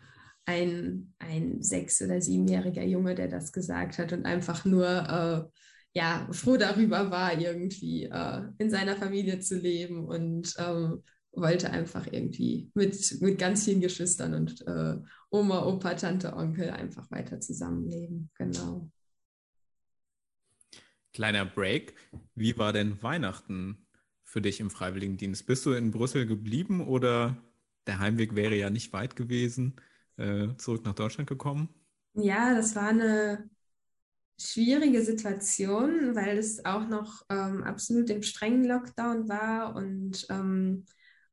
äh, 0.46 0.50
ein, 0.50 1.12
ein 1.18 1.62
sechs- 1.62 2.00
oder 2.00 2.22
siebenjähriger 2.22 2.84
Junge, 2.84 3.14
der 3.14 3.28
das 3.28 3.52
gesagt 3.52 3.98
hat 3.98 4.14
und 4.14 4.24
einfach 4.24 4.64
nur 4.64 4.86
äh, 5.52 5.61
ja, 5.94 6.26
froh 6.30 6.56
darüber 6.56 7.10
war, 7.10 7.38
irgendwie 7.38 8.04
äh, 8.04 8.42
in 8.58 8.70
seiner 8.70 8.96
Familie 8.96 9.40
zu 9.40 9.58
leben 9.58 10.06
und 10.06 10.54
ähm, 10.58 11.02
wollte 11.32 11.70
einfach 11.70 12.06
irgendwie 12.10 12.70
mit, 12.74 13.20
mit 13.20 13.38
ganz 13.38 13.64
vielen 13.64 13.80
Geschwistern 13.80 14.34
und 14.34 14.66
äh, 14.66 14.96
Oma, 15.30 15.64
Opa, 15.64 15.94
Tante, 15.94 16.34
Onkel 16.34 16.70
einfach 16.70 17.10
weiter 17.10 17.40
zusammenleben. 17.40 18.30
Genau. 18.36 18.90
Kleiner 21.12 21.44
Break. 21.44 21.94
Wie 22.34 22.56
war 22.56 22.72
denn 22.72 23.02
Weihnachten 23.02 23.86
für 24.24 24.40
dich 24.40 24.60
im 24.60 24.70
Freiwilligendienst? 24.70 25.46
Bist 25.46 25.66
du 25.66 25.72
in 25.72 25.90
Brüssel 25.90 26.26
geblieben 26.26 26.86
oder 26.86 27.36
der 27.86 27.98
Heimweg 27.98 28.34
wäre 28.34 28.54
ja 28.54 28.70
nicht 28.70 28.92
weit 28.92 29.16
gewesen, 29.16 29.76
äh, 30.16 30.48
zurück 30.56 30.84
nach 30.84 30.94
Deutschland 30.94 31.28
gekommen? 31.28 31.68
Ja, 32.14 32.54
das 32.54 32.76
war 32.76 32.88
eine 32.88 33.50
schwierige 34.42 35.02
Situation, 35.02 36.14
weil 36.14 36.38
es 36.38 36.64
auch 36.64 36.88
noch 36.88 37.22
ähm, 37.30 37.62
absolut 37.64 38.10
im 38.10 38.22
strengen 38.22 38.64
Lockdown 38.64 39.28
war 39.28 39.74
und 39.74 40.26
ähm, 40.30 40.84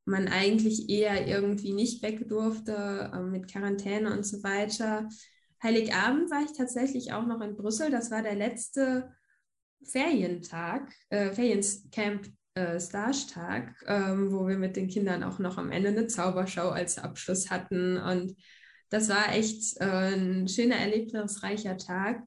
man 0.06 0.28
eigentlich 0.28 0.90
eher 0.90 1.28
irgendwie 1.28 1.74
nicht 1.74 2.02
weg 2.02 2.28
durfte 2.28 3.12
äh, 3.14 3.20
mit 3.20 3.52
Quarantäne 3.52 4.12
und 4.12 4.26
so 4.26 4.44
weiter. 4.44 5.08
Heiligabend 5.62 6.32
war 6.32 6.44
ich 6.44 6.54
tatsächlich 6.54 7.14
auch 7.14 7.26
noch 7.26 7.42
in 7.42 7.56
Brüssel. 7.56 7.92
Das 7.92 8.12
war 8.12 8.24
der 8.24 8.36
letzte 8.36 9.12
Ferientag, 9.84 10.92
äh, 11.10 11.32
Feriencamp 11.32 12.28
äh, 12.56 12.80
Starstag, 12.80 13.76
ähm, 13.88 14.32
wo 14.32 14.48
wir 14.48 14.58
mit 14.58 14.76
den 14.76 14.88
Kindern 14.88 15.24
auch 15.24 15.40
noch 15.40 15.58
am 15.58 15.72
Ende 15.72 15.90
eine 15.90 16.08
Zaubershow 16.08 16.70
als 16.70 16.98
Abschluss 16.98 17.50
hatten. 17.50 17.98
Und 17.98 18.36
das 18.90 19.10
war 19.10 19.34
echt 19.34 19.80
äh, 19.80 20.16
ein 20.16 20.48
schöner, 20.48 20.76
erlebnisreicher 20.76 21.78
Tag. 21.78 22.24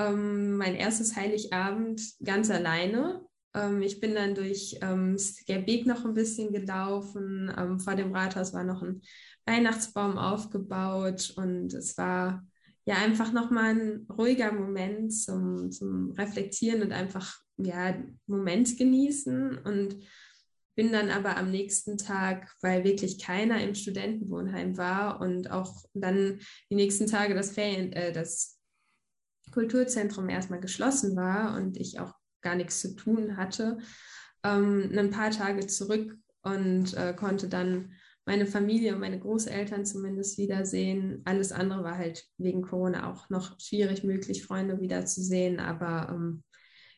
Ähm, 0.00 0.56
mein 0.56 0.74
erstes 0.74 1.16
Heiligabend 1.16 2.02
ganz 2.24 2.50
alleine. 2.50 3.24
Ähm, 3.54 3.82
ich 3.82 4.00
bin 4.00 4.14
dann 4.14 4.34
durch 4.34 4.78
ähm, 4.80 5.18
Skerbeek 5.18 5.86
noch 5.86 6.04
ein 6.04 6.14
bisschen 6.14 6.52
gelaufen. 6.52 7.52
Ähm, 7.56 7.78
vor 7.78 7.94
dem 7.94 8.14
Rathaus 8.14 8.54
war 8.54 8.64
noch 8.64 8.82
ein 8.82 9.02
Weihnachtsbaum 9.46 10.16
aufgebaut 10.16 11.34
und 11.36 11.74
es 11.74 11.98
war 11.98 12.46
ja 12.86 12.96
einfach 12.96 13.32
nochmal 13.32 13.74
ein 13.74 14.06
ruhiger 14.10 14.52
Moment 14.52 15.12
zum, 15.12 15.70
zum 15.70 16.12
Reflektieren 16.12 16.82
und 16.82 16.92
einfach 16.92 17.38
ja 17.58 17.94
Moment 18.26 18.78
genießen 18.78 19.58
und 19.58 19.96
bin 20.76 20.92
dann 20.92 21.10
aber 21.10 21.36
am 21.36 21.50
nächsten 21.50 21.98
Tag, 21.98 22.54
weil 22.62 22.84
wirklich 22.84 23.18
keiner 23.18 23.62
im 23.62 23.74
Studentenwohnheim 23.74 24.78
war 24.78 25.20
und 25.20 25.50
auch 25.50 25.84
dann 25.92 26.38
die 26.70 26.76
nächsten 26.76 27.06
Tage 27.06 27.34
das 27.34 27.50
Ferien, 27.50 27.92
äh, 27.92 28.12
das 28.12 28.59
Kulturzentrum 29.50 30.28
erstmal 30.28 30.60
geschlossen 30.60 31.16
war 31.16 31.56
und 31.56 31.76
ich 31.76 32.00
auch 32.00 32.14
gar 32.40 32.54
nichts 32.54 32.80
zu 32.80 32.96
tun 32.96 33.36
hatte, 33.36 33.78
ähm, 34.44 34.90
ein 34.96 35.10
paar 35.10 35.30
Tage 35.30 35.66
zurück 35.66 36.16
und 36.42 36.94
äh, 36.94 37.14
konnte 37.14 37.48
dann 37.48 37.92
meine 38.26 38.46
Familie 38.46 38.94
und 38.94 39.00
meine 39.00 39.18
Großeltern 39.18 39.84
zumindest 39.84 40.38
wiedersehen. 40.38 41.22
Alles 41.24 41.52
andere 41.52 41.82
war 41.82 41.98
halt 41.98 42.24
wegen 42.38 42.62
Corona 42.62 43.10
auch 43.10 43.28
noch 43.28 43.58
schwierig 43.58 44.04
möglich, 44.04 44.44
Freunde 44.44 44.80
wiederzusehen. 44.80 45.58
Aber 45.58 46.08
ähm, 46.10 46.44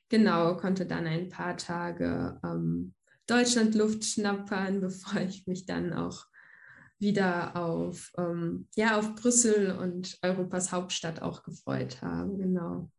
genau, 0.09 0.57
konnte 0.57 0.85
dann 0.85 1.07
ein 1.07 1.31
paar 1.31 1.57
Tage 1.57 2.39
ähm, 2.45 2.95
Deutschland 3.27 3.75
Luft 3.75 4.05
schnappern, 4.05 4.81
bevor 4.83 5.23
ich 5.23 5.47
mich 5.47 5.65
dann 5.65 5.93
auch 5.93 6.27
wieder 7.03 7.55
auf, 7.57 8.13
ähm, 8.17 8.69
ja, 8.75 8.99
auf 8.99 9.15
Brüssel 9.15 9.73
und 9.73 10.19
Europas 10.23 10.73
Hauptstadt 10.73 11.21
auch 11.21 11.43
gefreut 11.43 12.01
habe. 12.01 12.37
Genau. 12.39 12.91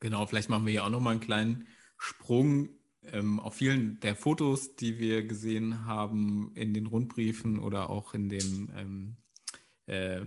Genau, 0.00 0.24
vielleicht 0.26 0.48
machen 0.48 0.64
wir 0.64 0.70
hier 0.70 0.84
auch 0.84 0.90
nochmal 0.90 1.12
einen 1.12 1.20
kleinen 1.20 1.66
Sprung 1.98 2.70
ähm, 3.02 3.40
auf 3.40 3.54
vielen 3.54 3.98
der 4.00 4.14
Fotos, 4.14 4.76
die 4.76 4.98
wir 4.98 5.26
gesehen 5.26 5.84
haben 5.86 6.52
in 6.54 6.72
den 6.72 6.86
Rundbriefen 6.86 7.58
oder 7.58 7.90
auch 7.90 8.14
in 8.14 8.28
dem 8.28 8.70
ähm, 8.76 9.16
äh, 9.86 10.20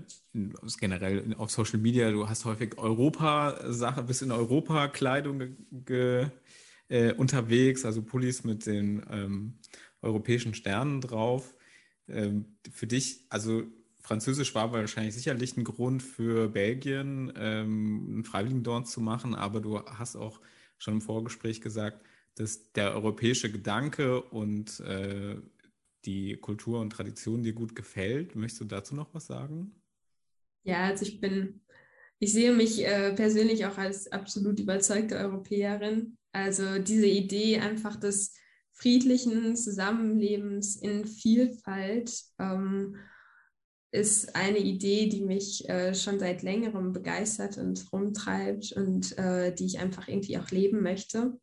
generell 0.79 1.35
auf 1.37 1.51
Social 1.51 1.79
Media, 1.79 2.11
du 2.11 2.27
hast 2.27 2.45
häufig 2.45 2.77
Europa-Sache, 2.77 4.03
bist 4.03 4.23
in 4.23 4.31
Europa-Kleidung 4.31 5.55
äh, 5.87 7.13
unterwegs, 7.13 7.85
also 7.85 8.01
Pullis 8.01 8.43
mit 8.43 8.65
den 8.65 9.05
ähm, 9.09 9.59
europäischen 10.01 10.53
Sternen 10.53 10.99
drauf. 10.99 11.55
Ähm, 12.11 12.57
für 12.71 12.87
dich, 12.87 13.25
also 13.29 13.63
Französisch 14.01 14.55
war 14.55 14.71
wahrscheinlich 14.71 15.13
sicherlich 15.13 15.55
ein 15.57 15.63
Grund 15.63 16.01
für 16.01 16.49
Belgien, 16.49 17.31
ähm, 17.35 18.07
einen 18.09 18.23
Freiwilligen 18.23 18.63
dort 18.63 18.87
zu 18.87 18.99
machen, 18.99 19.35
aber 19.35 19.61
du 19.61 19.79
hast 19.85 20.15
auch 20.15 20.41
schon 20.77 20.95
im 20.95 21.01
Vorgespräch 21.01 21.61
gesagt, 21.61 22.05
dass 22.35 22.71
der 22.73 22.93
europäische 22.95 23.51
Gedanke 23.51 24.21
und 24.21 24.79
äh, 24.81 25.35
die 26.05 26.37
Kultur 26.37 26.79
und 26.79 26.91
Tradition 26.91 27.43
dir 27.43 27.53
gut 27.53 27.75
gefällt. 27.75 28.35
Möchtest 28.35 28.61
du 28.61 28.65
dazu 28.65 28.95
noch 28.95 29.13
was 29.13 29.27
sagen? 29.27 29.75
Ja, 30.63 30.85
also 30.85 31.05
ich 31.05 31.19
bin, 31.21 31.61
ich 32.19 32.33
sehe 32.33 32.53
mich 32.53 32.85
äh, 32.85 33.13
persönlich 33.13 33.65
auch 33.65 33.77
als 33.77 34.11
absolut 34.11 34.59
überzeugte 34.59 35.17
Europäerin. 35.17 36.17
Also 36.31 36.79
diese 36.79 37.07
Idee 37.07 37.59
einfach 37.59 37.97
des 37.97 38.33
friedlichen 38.81 39.55
Zusammenlebens 39.55 40.75
in 40.75 41.05
Vielfalt 41.05 42.23
ähm, 42.39 42.95
ist 43.91 44.35
eine 44.35 44.57
Idee, 44.57 45.07
die 45.07 45.21
mich 45.21 45.67
äh, 45.69 45.93
schon 45.93 46.19
seit 46.19 46.41
längerem 46.43 46.93
begeistert 46.93 47.57
und 47.57 47.85
rumtreibt 47.91 48.71
und 48.71 49.17
äh, 49.17 49.53
die 49.53 49.65
ich 49.65 49.79
einfach 49.79 50.07
irgendwie 50.07 50.37
auch 50.37 50.49
leben 50.49 50.81
möchte. 50.81 51.37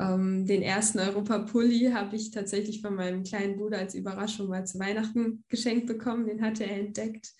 Ähm, 0.00 0.46
den 0.46 0.62
ersten 0.62 0.98
Europa-Pulli 0.98 1.90
habe 1.92 2.16
ich 2.16 2.30
tatsächlich 2.30 2.80
von 2.80 2.94
meinem 2.94 3.22
kleinen 3.22 3.56
Bruder 3.56 3.78
als 3.78 3.94
Überraschung 3.94 4.48
mal 4.48 4.66
zu 4.66 4.78
Weihnachten 4.78 5.44
geschenkt 5.48 5.86
bekommen. 5.86 6.26
Den 6.26 6.42
hatte 6.42 6.64
er 6.64 6.78
entdeckt. 6.78 7.32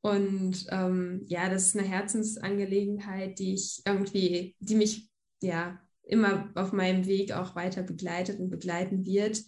Und 0.00 0.66
ähm, 0.70 1.22
ja, 1.26 1.50
das 1.50 1.68
ist 1.68 1.76
eine 1.76 1.86
Herzensangelegenheit, 1.86 3.38
die 3.38 3.54
ich 3.54 3.82
irgendwie, 3.84 4.56
die 4.60 4.76
mich 4.76 5.10
ja 5.42 5.78
immer 6.06 6.50
auf 6.54 6.72
meinem 6.72 7.06
Weg 7.06 7.32
auch 7.32 7.54
weiter 7.54 7.82
begleitet 7.82 8.38
und 8.38 8.50
begleiten 8.50 9.04
wird. 9.04 9.42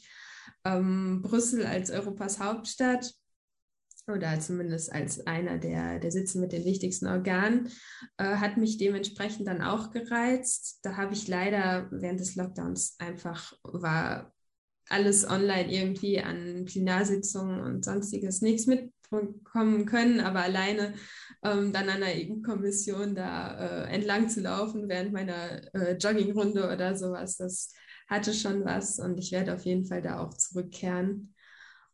Ähm, 0.65 1.23
Brüssel 1.23 1.65
als 1.65 1.91
Europas 1.91 2.41
Hauptstadt 2.41 3.15
oder 4.09 4.41
zumindest 4.41 4.93
als 4.93 5.27
einer 5.27 5.59
der, 5.59 5.99
der 5.99 6.11
Sitze 6.11 6.39
mit 6.39 6.53
den 6.53 6.65
wichtigsten 6.65 7.07
Organen, 7.07 7.69
äh, 8.17 8.37
hat 8.37 8.57
mich 8.57 8.79
dementsprechend 8.79 9.47
dann 9.47 9.63
auch 9.63 9.91
gereizt. 9.91 10.81
Da 10.83 10.97
habe 10.97 11.15
ich 11.15 11.29
leider 11.29 11.89
während 11.91 12.21
des 12.21 12.35
Lockdowns 12.35 12.97
einfach, 12.99 13.53
war 13.63 14.33
alles 14.89 15.29
online 15.29 15.71
irgendwie 15.73 16.21
an 16.21 16.65
Plenarsitzungen 16.65 17.61
und 17.61 17.85
sonstiges 17.85 18.41
nichts 18.41 18.67
mitbekommen 18.67 19.85
können, 19.85 20.21
aber 20.21 20.41
alleine 20.41 20.95
ähm, 21.43 21.72
dann 21.72 21.89
an 21.89 22.01
der 22.01 22.16
EU-Kommission 22.16 23.14
da 23.14 23.86
äh, 23.86 23.95
entlang 23.95 24.28
zu 24.28 24.41
laufen 24.41 24.89
während 24.89 25.12
meiner 25.12 25.74
äh, 25.74 25.97
Joggingrunde 25.97 26.72
oder 26.72 26.97
sowas, 26.97 27.36
das 27.36 27.72
hatte 28.09 28.32
schon 28.32 28.64
was 28.64 28.99
und 28.99 29.18
ich 29.18 29.32
werde 29.32 29.55
auf 29.55 29.64
jeden 29.64 29.84
Fall 29.84 30.03
da 30.03 30.20
auch 30.20 30.34
zurückkehren. 30.34 31.34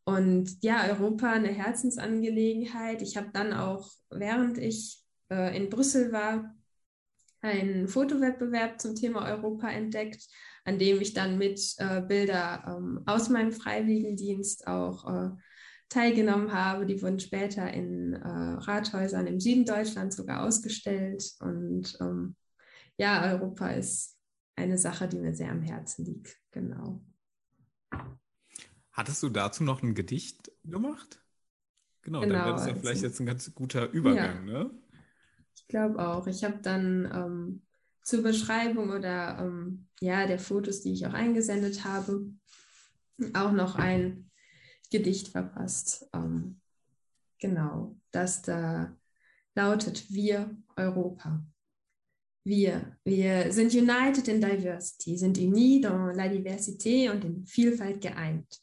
Und 0.05 0.63
ja, 0.63 0.87
Europa 0.87 1.33
eine 1.33 1.49
Herzensangelegenheit. 1.49 3.01
Ich 3.03 3.17
habe 3.17 3.31
dann 3.33 3.53
auch, 3.53 3.91
während 4.11 4.59
ich 4.59 5.03
äh, 5.31 5.57
in 5.57 5.71
Brüssel 5.71 6.13
war, 6.13 6.55
einen 7.41 7.89
Fotowettbewerb 7.89 8.81
zum 8.81 8.95
Thema 8.95 9.27
Europa 9.29 9.69
entdeckt, 9.71 10.27
an 10.65 10.79
dem 10.79 11.01
ich 11.01 11.13
dann 11.15 11.37
mit 11.39 11.61
äh, 11.79 12.01
Bilder 12.01 12.65
ähm, 12.67 13.03
aus 13.07 13.29
meinem 13.29 13.53
Freiwilligendienst 13.53 14.67
auch 14.67 15.07
äh, 15.07 15.31
teilgenommen 15.95 16.53
habe. 16.53 16.87
Die 16.87 17.01
wurden 17.01 17.21
später 17.21 17.73
in 17.73 18.15
äh, 18.15 18.29
Rathäusern 18.29 19.27
im 19.27 19.41
Süden 19.41 19.65
Deutschlands 19.65 20.17
sogar 20.17 20.45
ausgestellt. 20.45 21.25
Und 21.41 21.97
ähm, 22.01 22.37
ja, 22.97 23.31
Europa 23.33 23.71
ist 23.71 24.17
eine 24.57 24.79
Sache, 24.79 25.09
die 25.09 25.19
mir 25.19 25.35
sehr 25.35 25.51
am 25.51 25.63
Herzen 25.63 26.05
liegt. 26.05 26.37
Genau. 26.51 27.01
Hattest 28.93 29.23
du 29.23 29.29
dazu 29.29 29.65
noch 29.65 29.83
ein 29.83 29.95
Gedicht 29.95 30.51
gemacht? 30.65 31.21
Genau, 32.03 32.21
genau 32.21 32.35
dann 32.35 32.45
wäre 32.45 32.57
das 32.57 32.67
ja 32.67 32.75
vielleicht 32.75 33.03
jetzt 33.03 33.21
ein 33.21 33.27
ganz 33.27 33.53
guter 33.55 33.91
Übergang, 33.91 34.49
ja. 34.49 34.65
ne? 34.65 34.71
Ich 35.57 35.67
glaube 35.69 35.99
auch. 36.07 36.27
Ich 36.27 36.45
habe 36.45 36.59
dann 36.61 37.11
ähm, 37.13 37.63
zur 38.03 38.23
Beschreibung 38.23 38.91
oder 38.91 39.39
ähm, 39.41 39.87
ja, 40.01 40.27
der 40.27 40.39
Fotos, 40.39 40.83
die 40.83 40.93
ich 40.93 41.07
auch 41.07 41.15
eingesendet 41.15 41.85
habe, 41.85 42.27
auch 43.33 43.53
noch 43.53 43.77
ein 43.77 44.31
Gedicht 44.95 45.29
verpasst. 45.29 46.09
Ähm, 46.15 46.61
genau, 47.41 47.97
das 48.13 48.43
da 48.43 48.97
lautet 49.57 50.13
Wir 50.13 50.57
Europa. 50.77 51.45
Wir, 52.45 52.97
wir 53.05 53.53
sind 53.53 53.75
united 53.75 54.29
in 54.29 54.41
diversity, 54.41 55.17
sind 55.19 55.37
unis 55.39 55.81
dans 55.81 56.15
la 56.15 56.29
diversité 56.29 57.11
und 57.11 57.25
in 57.25 57.45
Vielfalt 57.45 58.01
geeint. 58.01 58.61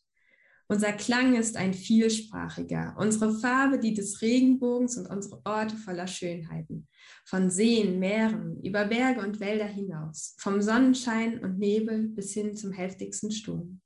Unser 0.70 0.94
Klang 0.94 1.36
ist 1.36 1.58
ein 1.58 1.74
vielsprachiger, 1.74 2.96
unsere 2.98 3.38
Farbe 3.38 3.78
die 3.78 3.94
des 3.94 4.22
Regenbogens 4.22 4.98
und 4.98 5.08
unsere 5.08 5.42
Orte 5.44 5.76
voller 5.76 6.08
Schönheiten. 6.08 6.88
Von 7.26 7.50
Seen, 7.50 8.00
Meeren, 8.00 8.64
über 8.64 8.86
Berge 8.86 9.20
und 9.20 9.42
Wälder 9.42 9.66
hinaus, 9.66 10.36
vom 10.40 10.62
Sonnenschein 10.62 11.44
und 11.44 11.60
Nebel 11.60 12.08
bis 12.08 12.32
hin 12.34 12.56
zum 12.56 12.72
heftigsten 12.72 13.32
Sturm. 13.32 13.82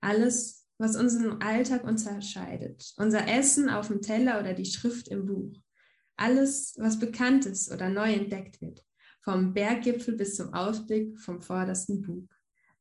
Alles, 0.00 0.61
was 0.78 0.96
unseren 0.96 1.40
Alltag 1.42 1.84
unterscheidet, 1.84 2.92
unser 2.96 3.28
Essen 3.28 3.68
auf 3.68 3.88
dem 3.88 4.02
Teller 4.02 4.40
oder 4.40 4.54
die 4.54 4.64
Schrift 4.64 5.08
im 5.08 5.26
Buch. 5.26 5.52
Alles, 6.16 6.74
was 6.78 6.98
bekannt 6.98 7.46
ist 7.46 7.72
oder 7.72 7.88
neu 7.88 8.12
entdeckt 8.12 8.60
wird, 8.60 8.84
vom 9.22 9.54
Berggipfel 9.54 10.16
bis 10.16 10.36
zum 10.36 10.52
Ausblick 10.52 11.18
vom 11.18 11.40
vordersten 11.40 12.02
Bug. 12.02 12.28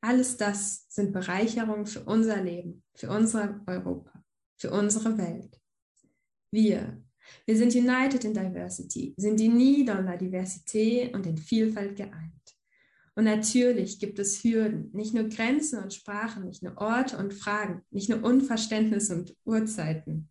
Alles 0.02 0.38
das 0.38 0.86
sind 0.90 1.14
Bereicherungen 1.14 1.86
für 1.86 2.02
unser 2.02 2.42
Leben, 2.42 2.84
für 2.96 3.10
unser 3.10 3.62
Europa, 3.68 4.24
für 4.58 4.72
unsere 4.72 5.18
Welt. 5.18 5.60
Wir, 6.50 7.02
wir 7.46 7.58
sind 7.58 7.76
united 7.76 8.24
in 8.26 8.34
diversity, 8.34 9.14
sind 9.16 9.40
unis 9.40 9.86
dans 9.86 10.04
la 10.04 10.18
diversité 10.18 11.14
und 11.14 11.26
in 11.28 11.38
Vielfalt 11.38 11.96
geeint. 11.96 12.41
Und 13.16 13.26
natürlich 13.26 14.00
gibt 14.00 14.20
es 14.20 14.44
Hürden, 14.44 14.90
nicht 14.94 15.14
nur 15.14 15.26
Grenzen 15.26 15.84
und 15.84 15.94
Sprachen, 15.94 16.46
nicht 16.46 16.64
nur 16.64 16.78
Orte 16.78 17.18
und 17.18 17.34
Fragen, 17.34 17.82
nicht 17.92 18.10
nur 18.10 18.24
Unverständnis 18.24 19.10
und 19.10 19.36
Uhrzeiten, 19.44 20.30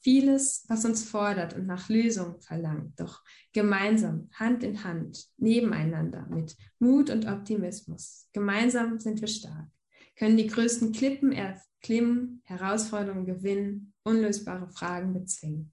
Vieles, 0.00 0.64
was 0.68 0.84
uns 0.84 1.04
fordert 1.04 1.54
und 1.54 1.66
nach 1.66 1.88
Lösungen 1.88 2.40
verlangt, 2.40 3.00
doch 3.00 3.22
gemeinsam, 3.52 4.30
Hand 4.32 4.62
in 4.62 4.84
Hand, 4.84 5.26
nebeneinander, 5.38 6.26
mit 6.30 6.56
Mut 6.78 7.10
und 7.10 7.26
Optimismus. 7.26 8.28
Gemeinsam 8.32 9.00
sind 9.00 9.20
wir 9.20 9.28
stark, 9.28 9.68
können 10.16 10.36
die 10.36 10.46
größten 10.46 10.92
Klippen 10.92 11.32
erklimmen, 11.32 12.42
Herausforderungen 12.44 13.26
gewinnen, 13.26 13.92
unlösbare 14.04 14.70
Fragen 14.70 15.14
bezwingen. 15.14 15.72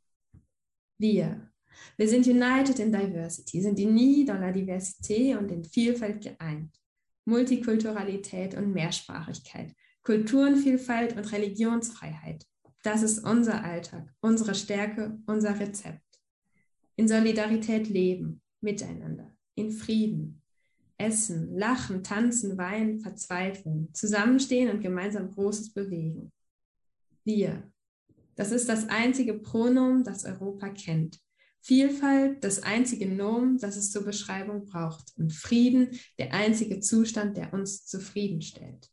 Wir, 0.97 1.51
wir 1.97 2.07
sind 2.07 2.27
united 2.27 2.79
in 2.79 2.91
diversity, 2.91 3.61
sind 3.61 3.79
unis 3.79 4.25
dans 4.25 4.39
la 4.39 4.51
diversité 4.51 5.37
und 5.37 5.51
in 5.51 5.63
Vielfalt 5.63 6.21
geeint. 6.21 6.71
Multikulturalität 7.25 8.55
und 8.55 8.73
Mehrsprachigkeit, 8.73 9.73
Kulturenvielfalt 10.03 11.17
und 11.17 11.31
Religionsfreiheit, 11.31 12.45
das 12.85 13.01
ist 13.01 13.25
unser 13.25 13.63
Alltag, 13.63 14.13
unsere 14.21 14.53
Stärke, 14.53 15.17
unser 15.25 15.59
Rezept. 15.59 16.03
In 16.95 17.07
Solidarität 17.07 17.89
leben, 17.89 18.43
miteinander, 18.61 19.35
in 19.55 19.71
Frieden. 19.71 20.43
Essen, 20.97 21.57
lachen, 21.57 22.03
tanzen, 22.03 22.59
weinen, 22.59 22.99
verzweifeln, 22.99 23.91
zusammenstehen 23.93 24.69
und 24.69 24.81
gemeinsam 24.81 25.31
Großes 25.31 25.73
bewegen. 25.73 26.31
Wir. 27.23 27.69
Das 28.35 28.51
ist 28.51 28.69
das 28.69 28.87
einzige 28.87 29.33
Pronomen, 29.33 30.03
das 30.03 30.23
Europa 30.23 30.69
kennt. 30.69 31.19
Vielfalt, 31.65 32.43
das 32.43 32.61
einzige 32.61 33.07
Nomen, 33.07 33.57
das 33.57 33.75
es 33.75 33.91
zur 33.91 34.03
Beschreibung 34.03 34.65
braucht. 34.65 35.13
Und 35.17 35.33
Frieden, 35.33 35.99
der 36.19 36.31
einzige 36.31 36.79
Zustand, 36.79 37.37
der 37.37 37.53
uns 37.53 37.87
zufriedenstellt. 37.87 38.91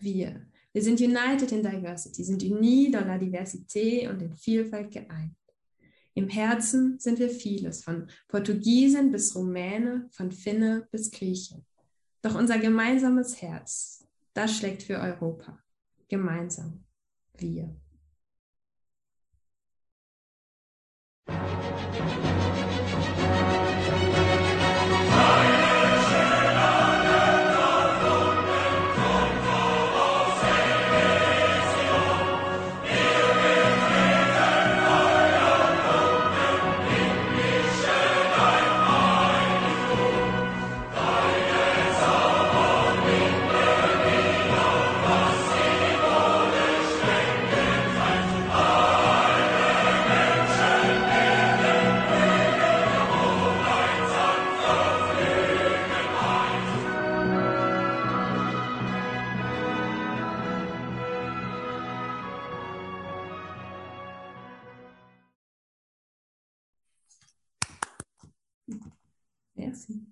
Wir. 0.00 0.44
Wir 0.72 0.82
sind 0.82 1.00
united 1.00 1.52
in 1.52 1.62
diversity, 1.62 2.24
sind 2.24 2.42
unis 2.42 2.90
dans 2.90 3.06
la 3.06 3.18
diversité 3.18 4.10
und 4.10 4.20
in 4.20 4.34
Vielfalt 4.34 4.90
geeint. 4.90 5.36
Im 6.14 6.28
Herzen 6.28 6.98
sind 6.98 7.20
wir 7.20 7.30
vieles, 7.30 7.84
von 7.84 8.08
Portugiesen 8.26 9.12
bis 9.12 9.36
Rumäne, 9.36 10.08
von 10.10 10.32
Finne 10.32 10.88
bis 10.90 11.12
Grieche. 11.12 11.64
Doch 12.20 12.34
unser 12.34 12.58
gemeinsames 12.58 13.40
Herz, 13.42 14.08
das 14.34 14.56
schlägt 14.56 14.82
für 14.82 14.98
Europa. 14.98 15.62
Gemeinsam. 16.08 16.82
Wir. 17.38 17.76
Bye. 25.10 25.49
Merci. 69.54 70.06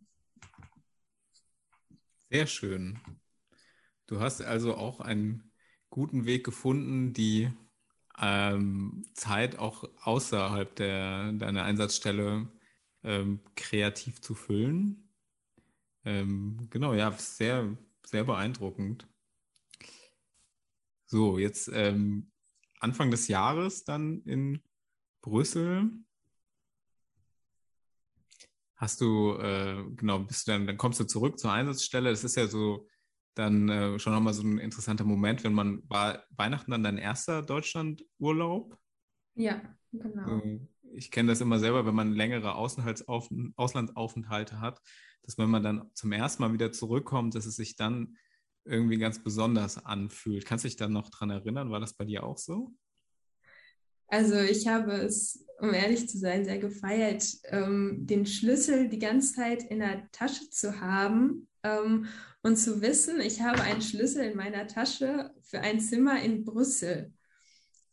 Sehr 2.30 2.46
schön. 2.46 2.98
Du 4.06 4.20
hast 4.20 4.42
also 4.42 4.74
auch 4.76 5.00
einen 5.00 5.50
guten 5.90 6.26
Weg 6.26 6.44
gefunden, 6.44 7.12
die 7.12 7.50
ähm, 8.18 9.04
Zeit 9.14 9.58
auch 9.58 9.84
außerhalb 10.02 10.74
der, 10.76 11.32
deiner 11.32 11.64
Einsatzstelle 11.64 12.48
ähm, 13.04 13.40
kreativ 13.54 14.20
zu 14.20 14.34
füllen. 14.34 15.08
Ähm, 16.04 16.68
genau, 16.70 16.94
ja, 16.94 17.12
sehr, 17.12 17.76
sehr 18.04 18.24
beeindruckend. 18.24 19.06
So, 21.06 21.38
jetzt 21.38 21.70
ähm, 21.72 22.30
Anfang 22.80 23.10
des 23.10 23.28
Jahres 23.28 23.84
dann 23.84 24.22
in 24.22 24.62
Brüssel. 25.22 25.90
Hast 28.78 29.00
du, 29.00 29.34
äh, 29.34 29.84
genau, 29.96 30.20
bist 30.20 30.46
du 30.46 30.52
dann, 30.52 30.66
dann 30.66 30.78
kommst 30.78 31.00
du 31.00 31.04
zurück 31.04 31.38
zur 31.38 31.52
Einsatzstelle. 31.52 32.10
Das 32.10 32.24
ist 32.24 32.36
ja 32.36 32.46
so 32.46 32.86
dann 33.34 33.68
äh, 33.68 33.98
schon 33.98 34.12
nochmal 34.12 34.34
so 34.34 34.42
ein 34.42 34.58
interessanter 34.58 35.04
Moment, 35.04 35.44
wenn 35.44 35.52
man 35.52 35.82
war 35.88 36.24
Weihnachten 36.30 36.70
dann 36.70 36.84
dein 36.84 36.98
erster 36.98 37.42
Deutschlandurlaub? 37.42 38.78
Ja, 39.34 39.60
genau. 39.92 40.42
Ich 40.92 41.10
kenne 41.10 41.28
das 41.28 41.40
immer 41.40 41.58
selber, 41.58 41.86
wenn 41.86 41.94
man 41.94 42.14
längere 42.14 42.54
Auslandsaufenthalte 42.54 44.60
hat, 44.60 44.80
dass 45.22 45.38
wenn 45.38 45.50
man 45.50 45.62
dann 45.62 45.90
zum 45.94 46.12
ersten 46.12 46.42
Mal 46.42 46.52
wieder 46.52 46.72
zurückkommt, 46.72 47.34
dass 47.34 47.46
es 47.46 47.56
sich 47.56 47.76
dann 47.76 48.16
irgendwie 48.64 48.98
ganz 48.98 49.22
besonders 49.22 49.84
anfühlt. 49.84 50.44
Kannst 50.44 50.64
du 50.64 50.68
dich 50.68 50.76
dann 50.76 50.92
noch 50.92 51.10
dran 51.10 51.30
erinnern? 51.30 51.70
War 51.70 51.80
das 51.80 51.94
bei 51.94 52.04
dir 52.04 52.24
auch 52.24 52.38
so? 52.38 52.74
Also 54.08 54.36
ich 54.36 54.66
habe 54.66 54.92
es, 54.92 55.44
um 55.60 55.74
ehrlich 55.74 56.08
zu 56.08 56.18
sein, 56.18 56.44
sehr 56.44 56.58
gefeiert, 56.58 57.24
ähm, 57.44 58.06
den 58.06 58.26
Schlüssel 58.26 58.88
die 58.88 58.98
ganze 58.98 59.34
Zeit 59.34 59.64
in 59.64 59.80
der 59.80 60.08
Tasche 60.12 60.48
zu 60.50 60.80
haben 60.80 61.48
ähm, 61.62 62.06
und 62.42 62.56
zu 62.56 62.80
wissen, 62.80 63.20
ich 63.20 63.40
habe 63.40 63.62
einen 63.62 63.82
Schlüssel 63.82 64.24
in 64.24 64.36
meiner 64.36 64.66
Tasche 64.66 65.32
für 65.42 65.60
ein 65.60 65.80
Zimmer 65.80 66.22
in 66.22 66.44
Brüssel. 66.44 67.12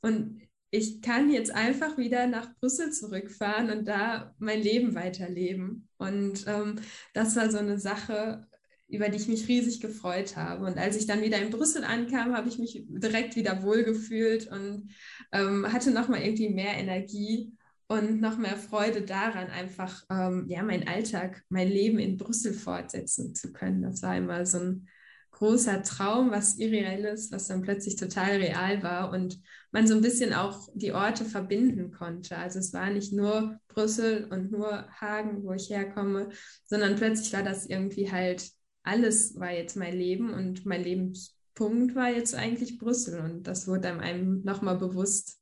Und 0.02 0.42
ich 0.70 1.02
kann 1.02 1.32
jetzt 1.32 1.52
einfach 1.52 1.98
wieder 1.98 2.28
nach 2.28 2.54
Brüssel 2.60 2.92
zurückfahren 2.92 3.72
und 3.72 3.88
da 3.88 4.36
mein 4.40 4.62
Leben 4.62 4.94
weiterleben. 4.94 5.88
Und 5.98 6.46
ähm, 6.48 6.76
das 7.14 7.36
war 7.36 7.50
so 7.50 7.58
eine 7.58 7.80
Sache, 7.80 8.46
über 8.88 9.10
die 9.10 9.18
ich 9.18 9.28
mich 9.28 9.48
riesig 9.48 9.82
gefreut 9.82 10.36
habe. 10.36 10.66
Und 10.66 10.78
als 10.78 10.96
ich 10.96 11.08
dann 11.08 11.22
wieder 11.22 11.42
in 11.42 11.50
Brüssel 11.50 11.84
ankam, 11.84 12.36
habe 12.36 12.50
ich 12.50 12.60
mich 12.60 12.84
direkt 12.88 13.36
wieder 13.36 13.64
wohlgefühlt 13.64 14.48
und 14.52 14.92
ähm, 15.32 15.72
hatte 15.72 15.92
nochmal 15.92 16.22
irgendwie 16.22 16.50
mehr 16.50 16.74
Energie 16.76 17.52
und 17.88 18.22
noch 18.22 18.38
mehr 18.38 18.58
Freude 18.58 19.02
daran, 19.02 19.50
einfach 19.50 20.04
ähm, 20.10 20.46
ja, 20.50 20.64
meinen 20.64 20.88
Alltag, 20.88 21.44
mein 21.50 21.68
Leben 21.68 22.00
in 22.00 22.18
Brüssel 22.18 22.54
fortsetzen 22.54 23.36
zu 23.36 23.54
können. 23.54 23.84
Das 23.84 24.02
war 24.02 24.18
immer 24.18 24.46
so 24.46 24.60
ein 24.60 24.88
großer 25.32 25.84
Traum, 25.84 26.32
was 26.32 26.58
irreelles, 26.58 27.32
was 27.32 27.48
dann 27.48 27.62
plötzlich 27.62 27.98
total 27.98 28.38
real 28.38 28.82
war 28.84 29.12
und 29.12 29.40
man 29.72 29.86
so 29.86 29.94
ein 29.94 30.02
bisschen 30.02 30.34
auch 30.34 30.70
die 30.74 30.94
Orte 30.94 31.26
verbinden 31.26 31.92
konnte. 31.92 32.38
Also 32.38 32.60
es 32.60 32.74
war 32.74 32.90
nicht 32.90 33.12
nur 33.12 33.60
Brüssel 33.68 34.28
und 34.32 34.52
nur 34.52 34.88
Hagen, 35.00 35.44
wo 35.44 35.52
ich 35.52 35.70
herkomme, 35.70 36.30
sondern 36.66 36.96
plötzlich 36.96 37.34
war 37.34 37.44
das 37.44 37.66
irgendwie 37.66 38.12
halt, 38.12 38.50
alles 38.86 39.40
war 39.40 39.52
jetzt 39.52 39.76
mein 39.76 39.98
Leben 39.98 40.32
und 40.32 40.66
mein 40.66 40.84
Lebenspunkt 40.84 41.96
war 41.96 42.10
jetzt 42.10 42.36
eigentlich 42.36 42.78
Brüssel 42.78 43.20
und 43.20 43.48
das 43.48 43.68
wurde 43.68 44.00
einem 44.00 44.44
nochmal 44.44 44.78
bewusst, 44.78 45.42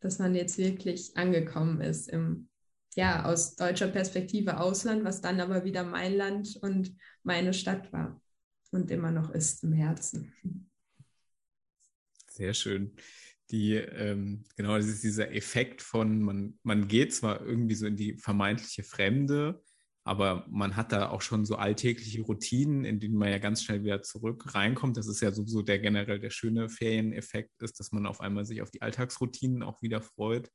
dass 0.00 0.18
man 0.18 0.34
jetzt 0.34 0.58
wirklich 0.58 1.16
angekommen 1.16 1.80
ist 1.80 2.08
im, 2.08 2.48
ja, 2.96 3.24
aus 3.26 3.54
deutscher 3.54 3.86
Perspektive 3.86 4.58
Ausland, 4.58 5.04
was 5.04 5.20
dann 5.20 5.40
aber 5.40 5.64
wieder 5.64 5.84
mein 5.84 6.16
Land 6.16 6.58
und 6.62 6.96
meine 7.22 7.54
Stadt 7.54 7.92
war 7.92 8.20
und 8.72 8.90
immer 8.90 9.12
noch 9.12 9.30
ist 9.30 9.62
im 9.62 9.72
Herzen. 9.72 10.34
Sehr 12.28 12.54
schön. 12.54 12.96
Die, 13.52 13.74
ähm, 13.74 14.44
genau, 14.56 14.76
das 14.76 14.86
ist 14.86 15.04
dieser 15.04 15.32
Effekt 15.32 15.82
von, 15.82 16.22
man, 16.22 16.58
man 16.62 16.88
geht 16.88 17.14
zwar 17.14 17.40
irgendwie 17.40 17.74
so 17.74 17.86
in 17.86 17.96
die 17.96 18.16
vermeintliche 18.16 18.82
Fremde, 18.82 19.62
aber 20.04 20.46
man 20.48 20.76
hat 20.76 20.92
da 20.92 21.10
auch 21.10 21.20
schon 21.20 21.44
so 21.44 21.56
alltägliche 21.56 22.22
Routinen, 22.22 22.84
in 22.84 23.00
denen 23.00 23.16
man 23.16 23.28
ja 23.28 23.38
ganz 23.38 23.62
schnell 23.62 23.84
wieder 23.84 24.02
zurück 24.02 24.54
reinkommt. 24.54 24.96
Das 24.96 25.06
ist 25.06 25.20
ja 25.20 25.30
sowieso 25.30 25.62
der 25.62 25.78
generell 25.78 26.18
der 26.18 26.30
schöne 26.30 26.68
Ferieneffekt 26.68 27.62
ist, 27.62 27.78
dass 27.78 27.92
man 27.92 28.06
auf 28.06 28.20
einmal 28.20 28.46
sich 28.46 28.62
auf 28.62 28.70
die 28.70 28.82
Alltagsroutinen 28.82 29.62
auch 29.62 29.82
wieder 29.82 30.00
freut. 30.00 30.48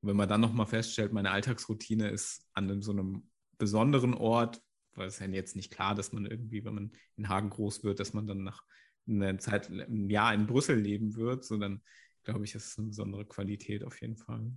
Und 0.00 0.08
wenn 0.08 0.16
man 0.16 0.28
dann 0.28 0.40
nochmal 0.40 0.66
feststellt, 0.66 1.12
meine 1.12 1.30
Alltagsroutine 1.30 2.08
ist 2.10 2.46
an 2.54 2.80
so 2.80 2.92
einem 2.92 3.28
besonderen 3.58 4.14
Ort, 4.14 4.62
weil 4.94 5.08
es 5.08 5.18
ja 5.18 5.26
jetzt 5.26 5.56
nicht 5.56 5.72
klar, 5.72 5.94
dass 5.94 6.12
man 6.12 6.26
irgendwie, 6.26 6.64
wenn 6.64 6.74
man 6.74 6.92
in 7.16 7.28
Hagen 7.28 7.50
groß 7.50 7.82
wird, 7.84 8.00
dass 8.00 8.14
man 8.14 8.26
dann 8.26 8.44
nach 8.44 8.62
einer 9.08 9.38
Zeit, 9.38 9.68
ein 9.68 10.08
Jahr 10.08 10.32
in 10.32 10.46
Brüssel 10.46 10.78
leben 10.78 11.16
wird, 11.16 11.44
sondern 11.44 11.82
glaube 12.22 12.44
ich, 12.44 12.54
ist 12.54 12.66
es 12.66 12.78
eine 12.78 12.88
besondere 12.88 13.26
Qualität 13.26 13.82
auf 13.82 14.00
jeden 14.00 14.16
Fall. 14.16 14.52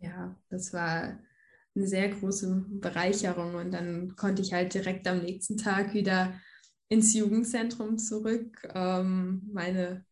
Ja, 0.00 0.40
das 0.48 0.72
war 0.72 1.18
eine 1.74 1.86
sehr 1.86 2.08
große 2.08 2.64
Bereicherung. 2.68 3.54
Und 3.54 3.72
dann 3.72 4.14
konnte 4.16 4.42
ich 4.42 4.52
halt 4.52 4.74
direkt 4.74 5.06
am 5.08 5.20
nächsten 5.20 5.56
Tag 5.56 5.94
wieder 5.94 6.34
ins 6.88 7.14
Jugendzentrum 7.14 7.98
zurück, 7.98 8.68
ähm, 8.74 9.42
meine 9.52 10.04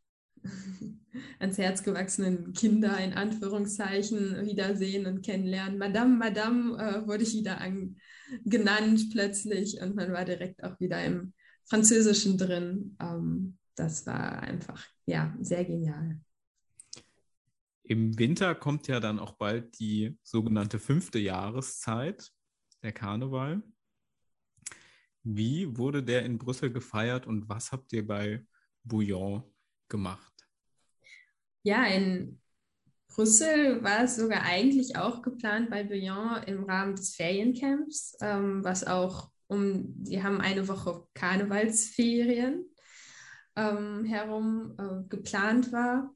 ans 1.38 1.58
Herz 1.58 1.82
gewachsenen 1.82 2.52
Kinder 2.54 2.96
in 2.98 3.12
Anführungszeichen 3.12 4.46
wiedersehen 4.46 5.06
und 5.06 5.22
kennenlernen. 5.22 5.78
Madame, 5.78 6.16
Madame 6.16 6.78
äh, 6.78 7.06
wurde 7.06 7.24
ich 7.24 7.34
wieder 7.34 7.60
an, 7.60 7.96
genannt 8.44 9.10
plötzlich 9.12 9.80
und 9.82 9.94
man 9.94 10.12
war 10.12 10.24
direkt 10.24 10.64
auch 10.64 10.78
wieder 10.80 11.04
im 11.04 11.34
Französischen 11.68 12.38
drin. 12.38 12.96
Ähm, 13.00 13.58
das 13.74 14.06
war 14.06 14.40
einfach, 14.42 14.86
ja, 15.06 15.34
sehr 15.40 15.64
genial. 15.64 16.18
Im 17.90 18.16
Winter 18.20 18.54
kommt 18.54 18.86
ja 18.86 19.00
dann 19.00 19.18
auch 19.18 19.32
bald 19.32 19.80
die 19.80 20.16
sogenannte 20.22 20.78
fünfte 20.78 21.18
Jahreszeit, 21.18 22.30
der 22.84 22.92
Karneval. 22.92 23.64
Wie 25.24 25.76
wurde 25.76 26.04
der 26.04 26.24
in 26.24 26.38
Brüssel 26.38 26.72
gefeiert 26.72 27.26
und 27.26 27.48
was 27.48 27.72
habt 27.72 27.92
ihr 27.92 28.06
bei 28.06 28.46
Bouillon 28.84 29.42
gemacht? 29.88 30.32
Ja, 31.64 31.84
in 31.86 32.40
Brüssel 33.08 33.82
war 33.82 34.04
es 34.04 34.14
sogar 34.14 34.42
eigentlich 34.44 34.94
auch 34.94 35.20
geplant 35.20 35.68
bei 35.68 35.82
Bouillon 35.82 36.44
im 36.44 36.62
Rahmen 36.62 36.94
des 36.94 37.16
Feriencamps, 37.16 38.16
ähm, 38.20 38.62
was 38.62 38.86
auch 38.86 39.32
um, 39.48 40.00
die 40.04 40.22
haben 40.22 40.40
eine 40.40 40.68
Woche 40.68 41.08
Karnevalsferien 41.14 42.72
ähm, 43.56 44.04
herum 44.04 44.76
äh, 44.78 45.08
geplant 45.08 45.72
war 45.72 46.14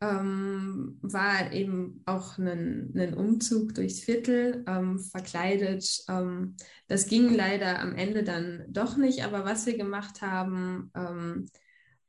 ähm, 0.00 0.98
war 1.02 1.52
eben 1.52 2.02
auch 2.06 2.38
ein, 2.38 2.92
ein 2.96 3.14
Umzug 3.14 3.74
durchs 3.74 4.00
Viertel 4.00 4.64
ähm, 4.68 5.00
verkleidet. 5.00 6.04
Ähm, 6.08 6.56
das 6.86 7.06
ging 7.06 7.34
leider 7.34 7.80
am 7.80 7.96
Ende 7.96 8.22
dann 8.22 8.64
doch 8.68 8.96
nicht, 8.96 9.24
aber 9.24 9.44
was 9.44 9.66
wir 9.66 9.76
gemacht 9.76 10.22
haben, 10.22 10.90
ähm, 10.94 11.48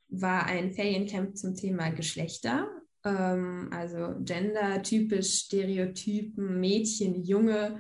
war 0.10 0.46
ein 0.46 0.74
Feriencamp 0.74 1.38
zum 1.38 1.56
Thema 1.56 1.90
Geschlechter, 1.90 2.70
ähm, 3.04 3.70
also 3.72 4.16
gendertypisch, 4.20 5.46
Stereotypen, 5.46 6.60
Mädchen, 6.60 7.24
Junge, 7.24 7.80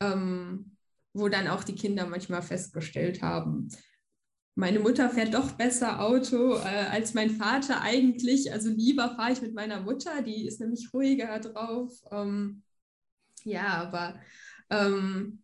ähm, 0.00 0.76
wo 1.12 1.28
dann 1.28 1.48
auch 1.48 1.64
die 1.64 1.74
Kinder 1.74 2.06
manchmal 2.06 2.42
festgestellt 2.42 3.22
haben, 3.22 3.68
meine 4.54 4.80
Mutter 4.80 5.08
fährt 5.10 5.34
doch 5.34 5.52
besser 5.52 6.00
Auto 6.00 6.56
äh, 6.56 6.86
als 6.90 7.14
mein 7.14 7.30
Vater 7.30 7.80
eigentlich. 7.82 8.52
Also 8.52 8.68
lieber 8.70 9.14
fahre 9.16 9.32
ich 9.32 9.42
mit 9.42 9.54
meiner 9.54 9.80
Mutter, 9.80 10.22
die 10.22 10.46
ist 10.46 10.60
nämlich 10.60 10.92
ruhiger 10.92 11.38
drauf. 11.38 11.92
Ähm, 12.10 12.62
ja, 13.44 13.66
aber 13.68 14.20
ähm, 14.70 15.42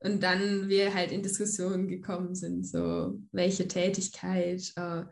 und 0.00 0.22
dann 0.22 0.68
wir 0.68 0.94
halt 0.94 1.10
in 1.10 1.22
Diskussionen 1.22 1.88
gekommen 1.88 2.34
sind, 2.34 2.66
so 2.66 3.20
welche 3.32 3.66
Tätigkeit 3.66 4.72
äh, 4.76 5.04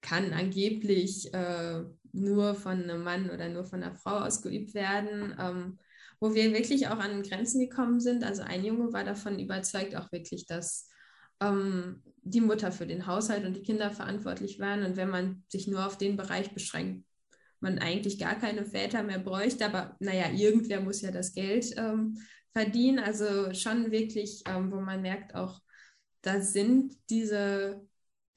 kann 0.00 0.32
angeblich 0.32 1.32
äh, 1.34 1.82
nur 2.12 2.54
von 2.54 2.82
einem 2.82 3.02
Mann 3.02 3.30
oder 3.30 3.48
nur 3.48 3.64
von 3.64 3.82
einer 3.82 3.96
Frau 3.96 4.18
ausgeübt 4.18 4.74
werden, 4.74 5.34
ähm, 5.38 5.78
wo 6.20 6.34
wir 6.34 6.52
wirklich 6.52 6.88
auch 6.88 6.98
an 6.98 7.22
Grenzen 7.22 7.60
gekommen 7.60 8.00
sind. 8.00 8.22
Also 8.22 8.42
ein 8.42 8.64
Junge 8.64 8.92
war 8.92 9.04
davon 9.04 9.40
überzeugt 9.40 9.96
auch 9.96 10.12
wirklich, 10.12 10.46
dass 10.46 10.88
ähm, 11.42 12.02
die 12.22 12.40
Mutter 12.40 12.70
für 12.72 12.86
den 12.86 13.06
Haushalt 13.06 13.44
und 13.44 13.56
die 13.56 13.62
Kinder 13.62 13.90
verantwortlich 13.90 14.60
waren. 14.60 14.84
Und 14.84 14.96
wenn 14.96 15.10
man 15.10 15.44
sich 15.48 15.66
nur 15.66 15.86
auf 15.86 15.98
den 15.98 16.16
Bereich 16.16 16.52
beschränkt, 16.52 17.04
man 17.60 17.78
eigentlich 17.78 18.18
gar 18.18 18.34
keine 18.34 18.64
Väter 18.64 19.02
mehr 19.02 19.18
bräuchte, 19.18 19.64
aber 19.66 19.96
naja, 20.00 20.30
irgendwer 20.30 20.80
muss 20.80 21.00
ja 21.00 21.10
das 21.10 21.32
Geld 21.32 21.72
ähm, 21.76 22.18
verdienen. 22.52 22.98
Also 22.98 23.52
schon 23.54 23.90
wirklich, 23.90 24.42
ähm, 24.46 24.70
wo 24.72 24.80
man 24.80 25.02
merkt 25.02 25.34
auch, 25.34 25.60
da 26.22 26.40
sind 26.40 26.94
diese 27.10 27.80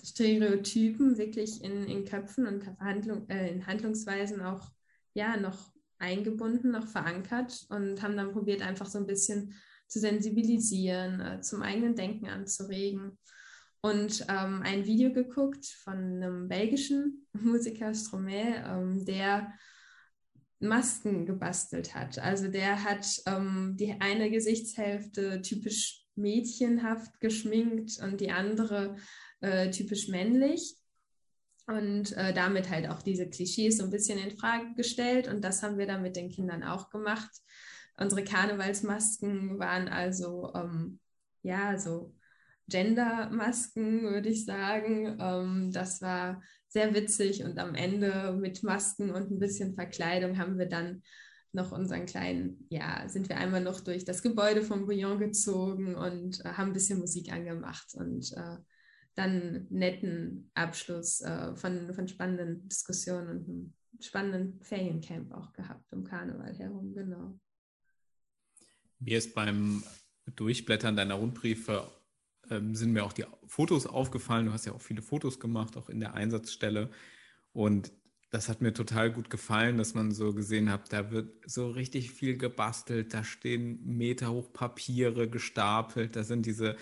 Stereotypen 0.04 1.18
wirklich 1.18 1.64
in, 1.64 1.86
in 1.86 2.06
Köpfen 2.06 2.48
und 2.48 2.64
Verhandlung, 2.64 3.28
äh, 3.30 3.50
in 3.50 3.66
Handlungsweisen 3.66 4.42
auch 4.42 4.70
ja 5.14 5.38
noch 5.38 5.72
eingebunden, 5.98 6.72
noch 6.72 6.88
verankert 6.88 7.66
und 7.70 8.02
haben 8.02 8.18
dann 8.18 8.32
probiert, 8.32 8.62
einfach 8.62 8.86
so 8.86 9.00
ein 9.00 9.08
bisschen 9.08 9.54
zu 9.88 10.00
sensibilisieren, 10.00 11.20
äh, 11.20 11.42
zum 11.42 11.62
eigenen 11.62 11.96
Denken 11.96 12.28
anzuregen. 12.28 13.18
Und 13.82 14.26
ähm, 14.30 14.62
ein 14.64 14.86
Video 14.86 15.14
geguckt 15.14 15.66
von 15.84 15.94
einem 15.96 16.48
belgischen 16.48 17.28
Musiker, 17.34 17.94
Stromae, 17.94 18.64
ähm, 18.66 19.06
der 19.06 19.54
Masken 20.60 21.26
gebastelt 21.26 21.94
hat. 21.94 22.18
Also 22.20 22.48
der 22.48 22.84
hat 22.84 23.06
ähm, 23.28 23.76
die 23.78 23.96
eine 24.00 24.32
Gesichtshälfte 24.32 25.42
typisch 25.42 26.06
mädchenhaft 26.16 27.20
geschminkt 27.20 28.00
und 28.02 28.22
die 28.22 28.32
andere 28.32 28.96
äh, 29.42 29.70
typisch 29.70 30.08
männlich 30.08 30.76
und 31.68 32.14
äh, 32.14 32.34
damit 32.34 32.70
halt 32.70 32.88
auch 32.90 33.02
diese 33.02 33.30
Klischees 33.30 33.78
so 33.78 33.84
ein 33.84 33.90
bisschen 33.90 34.18
in 34.18 34.38
Frage 34.38 34.74
gestellt 34.76 35.28
und 35.28 35.42
das 35.42 35.62
haben 35.64 35.78
wir 35.78 35.88
dann 35.88 36.02
mit 36.02 36.16
den 36.16 36.30
Kindern 36.30 36.64
auch 36.64 36.90
gemacht. 36.90 37.32
Unsere 37.98 38.24
Karnevalsmasken 38.24 39.60
waren 39.60 39.88
also 39.88 40.52
ähm, 40.54 41.00
ja 41.44 41.78
so 41.78 42.14
Gender-Masken, 42.68 44.04
würde 44.04 44.30
ich 44.30 44.46
sagen. 44.46 45.18
Ähm, 45.20 45.72
das 45.72 46.02
war 46.02 46.42
sehr 46.68 46.94
witzig 46.94 47.44
und 47.44 47.58
am 47.60 47.76
Ende 47.76 48.34
mit 48.34 48.64
Masken 48.64 49.12
und 49.12 49.32
ein 49.32 49.40
bisschen 49.40 49.76
Verkleidung 49.76 50.38
haben 50.38 50.58
wir 50.58 50.68
dann 50.68 51.04
noch 51.54 51.72
unseren 51.72 52.06
kleinen, 52.06 52.68
ja, 52.70 53.08
sind 53.08 53.30
wir 53.30 53.38
einmal 53.38 53.62
noch 53.62 53.80
durch 53.80 54.04
das 54.04 54.22
Gebäude 54.22 54.62
von 54.62 54.86
Bouillon 54.86 55.20
gezogen 55.20 55.96
und 55.96 56.44
äh, 56.44 56.50
haben 56.50 56.72
ein 56.72 56.74
bisschen 56.74 57.00
Musik 57.00 57.32
angemacht 57.32 57.96
und 57.96 58.32
äh, 58.34 58.58
dann 59.16 59.68
netten 59.70 60.52
Abschluss 60.54 61.22
äh, 61.22 61.56
von, 61.56 61.94
von 61.94 62.08
spannenden 62.10 62.68
Diskussionen 62.68 63.30
und 63.30 63.48
einem 63.48 63.74
spannenden 64.02 64.62
Feriencamp 64.62 65.34
auch 65.34 65.54
gehabt 65.54 65.94
um 65.94 66.04
Karneval 66.04 66.54
herum, 66.58 66.94
genau. 66.94 67.40
Mir 69.06 69.20
ist 69.20 69.36
beim 69.36 69.84
Durchblättern 70.36 70.96
deiner 70.96 71.16
Rundbriefe 71.16 71.92
ähm, 72.50 72.74
sind 72.76 72.92
mir 72.92 73.04
auch 73.04 73.14
die 73.14 73.26
Fotos 73.46 73.86
aufgefallen. 73.86 74.48
Du 74.48 74.52
hast 74.52 74.66
ja 74.66 74.74
auch 74.74 74.82
viele 74.82 75.04
Fotos 75.04 75.40
gemacht, 75.40 75.78
auch 75.78 75.90
in 75.90 76.00
der 76.00 76.16
Einsatzstelle. 76.16 76.90
Und 77.54 77.92
das 78.32 78.50
hat 78.50 78.62
mir 78.62 78.74
total 78.74 79.12
gut 79.12 79.30
gefallen, 79.30 79.78
dass 79.78 79.94
man 79.94 80.12
so 80.12 80.34
gesehen 80.34 80.72
hat, 80.72 80.92
da 80.92 81.12
wird 81.12 81.32
so 81.50 81.70
richtig 81.70 82.12
viel 82.12 82.38
gebastelt, 82.38 83.14
da 83.14 83.24
stehen 83.24 83.80
Meter 83.86 84.34
Papiere 84.42 85.30
gestapelt, 85.30 86.16
da 86.16 86.24
sind 86.24 86.48
diese, 86.48 86.76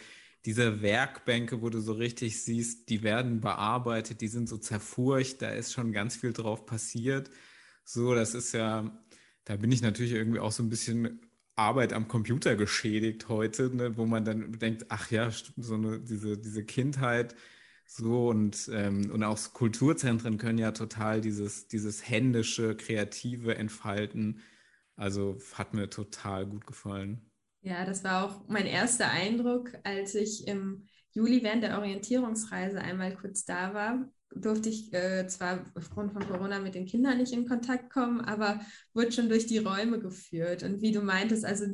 diese 0.46 0.82
Werkbänke, 0.82 1.62
wo 1.62 1.70
du 1.70 1.82
so 1.82 1.94
richtig 1.94 2.42
siehst, 2.42 2.90
die 2.90 3.04
werden 3.04 3.42
bearbeitet, 3.42 4.22
die 4.22 4.30
sind 4.30 4.48
so 4.48 4.58
zerfurcht, 4.58 5.42
da 5.42 5.50
ist 5.50 5.74
schon 5.74 5.92
ganz 5.92 6.16
viel 6.16 6.34
drauf 6.34 6.66
passiert. 6.66 7.30
So, 7.84 8.16
das 8.16 8.34
ist 8.34 8.54
ja, 8.54 8.90
da 9.44 9.58
bin 9.58 9.72
ich 9.72 9.82
natürlich 9.82 10.14
irgendwie 10.14 10.40
auch 10.40 10.54
so 10.54 10.64
ein 10.64 10.70
bisschen 10.70 11.20
Arbeit 11.56 11.94
am 11.94 12.08
Computer 12.08 12.56
geschädigt 12.56 13.30
heute, 13.30 13.76
ne, 13.76 13.98
wo 13.98 14.06
man 14.06 14.26
dann 14.26 14.54
denkt, 14.54 14.86
ach 14.90 15.12
ja, 15.12 15.30
so 15.58 15.76
eine, 15.76 16.00
diese, 16.00 16.38
diese 16.38 16.64
Kindheit, 16.66 17.36
so 17.86 18.30
und, 18.30 18.70
ähm, 18.74 19.12
und 19.12 19.24
auch 19.24 19.38
Kulturzentren 19.54 20.38
können 20.38 20.58
ja 20.58 20.72
total 20.72 21.22
dieses, 21.22 21.68
dieses 21.68 22.08
händische, 22.10 22.76
kreative 22.76 23.56
entfalten. 23.56 24.42
Also 24.96 25.38
hat 25.54 25.74
mir 25.74 25.90
total 25.90 26.46
gut 26.46 26.66
gefallen. 26.66 27.30
Ja, 27.62 27.86
das 27.86 28.04
war 28.04 28.26
auch 28.26 28.48
mein 28.48 28.66
erster 28.66 29.10
Eindruck, 29.10 29.72
als 29.84 30.16
ich 30.16 30.48
im 30.48 30.88
Juli 31.12 31.44
während 31.44 31.64
der 31.64 31.78
Orientierungsreise 31.78 32.80
einmal 32.82 33.16
kurz 33.16 33.46
da 33.46 33.74
war. 33.74 34.10
Durfte 34.36 34.70
ich 34.70 34.94
äh, 34.94 35.28
zwar 35.28 35.66
aufgrund 35.76 36.14
von 36.14 36.28
Corona 36.28 36.60
mit 36.60 36.76
den 36.76 36.86
Kindern 36.86 37.18
nicht 37.18 37.34
in 37.34 37.48
Kontakt 37.48 37.92
kommen, 37.92 38.22
aber 38.22 38.62
wurde 38.94 39.12
schon 39.12 39.30
durch 39.30 39.46
die 39.46 39.60
Räume 39.60 40.00
geführt. 40.00 40.64
Und 40.64 40.82
wie 40.82 40.92
du 40.92 41.02
meintest, 41.02 41.46
also 41.46 41.66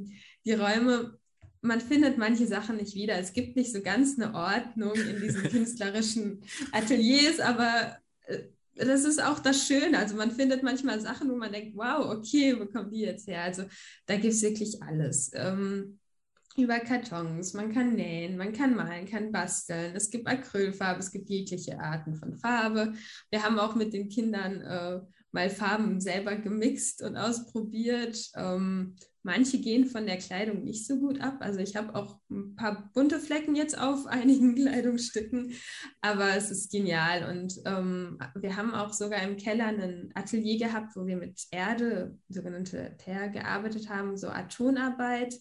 die 0.45 0.53
Räume 0.53 1.19
man 1.61 1.81
findet 1.81 2.17
manche 2.17 2.47
Sachen 2.47 2.77
nicht 2.77 2.95
wieder. 2.95 3.17
Es 3.17 3.33
gibt 3.33 3.55
nicht 3.55 3.73
so 3.73 3.81
ganz 3.81 4.17
eine 4.17 4.33
Ordnung 4.33 4.93
in 4.95 5.19
diesen 5.21 5.43
künstlerischen 5.49 6.41
Ateliers, 6.71 7.39
aber 7.39 7.97
äh, 8.27 8.43
das 8.75 9.03
ist 9.03 9.21
auch 9.21 9.39
das 9.39 9.67
Schöne. 9.67 9.97
Also 9.97 10.15
man 10.15 10.31
findet 10.31 10.63
manchmal 10.63 11.01
Sachen, 11.01 11.29
wo 11.29 11.35
man 11.35 11.51
denkt, 11.51 11.75
wow, 11.75 12.15
okay, 12.15 12.57
wo 12.57 12.65
kommen 12.65 12.91
die 12.91 13.01
jetzt 13.01 13.27
her? 13.27 13.43
Also 13.43 13.63
da 14.05 14.15
gibt 14.15 14.33
es 14.33 14.41
wirklich 14.41 14.81
alles. 14.81 15.31
Ähm, 15.33 15.98
über 16.59 16.79
Kartons, 16.79 17.53
man 17.53 17.73
kann 17.73 17.95
nähen, 17.95 18.37
man 18.37 18.53
kann 18.53 18.75
malen, 18.75 19.07
kann 19.07 19.31
basteln. 19.31 19.95
Es 19.95 20.09
gibt 20.09 20.27
Acrylfarbe, 20.27 20.99
es 20.99 21.11
gibt 21.11 21.29
jegliche 21.29 21.79
Arten 21.79 22.15
von 22.15 22.37
Farbe. 22.37 22.93
Wir 23.29 23.43
haben 23.43 23.59
auch 23.59 23.75
mit 23.75 23.93
den 23.93 24.09
Kindern 24.09 24.61
äh, 24.61 24.99
mal 25.31 25.49
Farben 25.49 25.99
selber 26.01 26.35
gemixt 26.35 27.01
und 27.01 27.17
ausprobiert. 27.17 28.31
Ähm, 28.35 28.95
manche 29.23 29.59
gehen 29.59 29.85
von 29.85 30.05
der 30.05 30.17
Kleidung 30.17 30.63
nicht 30.63 30.87
so 30.87 30.99
gut 30.99 31.21
ab. 31.21 31.37
Also 31.39 31.59
ich 31.59 31.75
habe 31.75 31.93
auch 31.95 32.19
ein 32.29 32.55
paar 32.55 32.89
bunte 32.93 33.19
Flecken 33.19 33.55
jetzt 33.55 33.77
auf 33.77 34.07
einigen 34.07 34.55
Kleidungsstücken, 34.61 35.53
aber 36.01 36.35
es 36.35 36.51
ist 36.51 36.71
genial. 36.71 37.29
Und 37.29 37.55
ähm, 37.65 38.17
wir 38.35 38.55
haben 38.55 38.73
auch 38.73 38.93
sogar 38.93 39.21
im 39.23 39.37
Keller 39.37 39.67
ein 39.67 40.11
Atelier 40.15 40.57
gehabt, 40.57 40.95
wo 40.95 41.05
wir 41.05 41.17
mit 41.17 41.47
Erde, 41.51 42.17
sogenannte 42.29 42.95
Terre, 42.97 43.29
gearbeitet 43.29 43.89
haben, 43.89 44.17
so 44.17 44.29
Art 44.29 44.53
Tonarbeit 44.53 45.35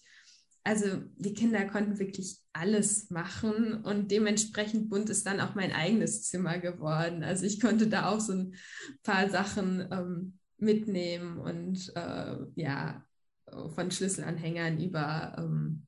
also 0.68 1.02
die 1.16 1.32
Kinder 1.32 1.64
konnten 1.64 1.98
wirklich 1.98 2.42
alles 2.52 3.08
machen 3.08 3.82
und 3.84 4.10
dementsprechend 4.10 4.90
bunt 4.90 5.08
ist 5.08 5.26
dann 5.26 5.40
auch 5.40 5.54
mein 5.54 5.72
eigenes 5.72 6.24
Zimmer 6.24 6.58
geworden. 6.58 7.24
Also 7.24 7.46
ich 7.46 7.58
konnte 7.58 7.86
da 7.86 8.10
auch 8.10 8.20
so 8.20 8.34
ein 8.34 8.54
paar 9.02 9.30
Sachen 9.30 9.88
ähm, 9.90 10.38
mitnehmen 10.58 11.38
und 11.38 11.90
äh, 11.96 12.36
ja, 12.54 13.02
von 13.46 13.90
Schlüsselanhängern 13.90 14.78
über, 14.78 15.36
ähm, 15.38 15.86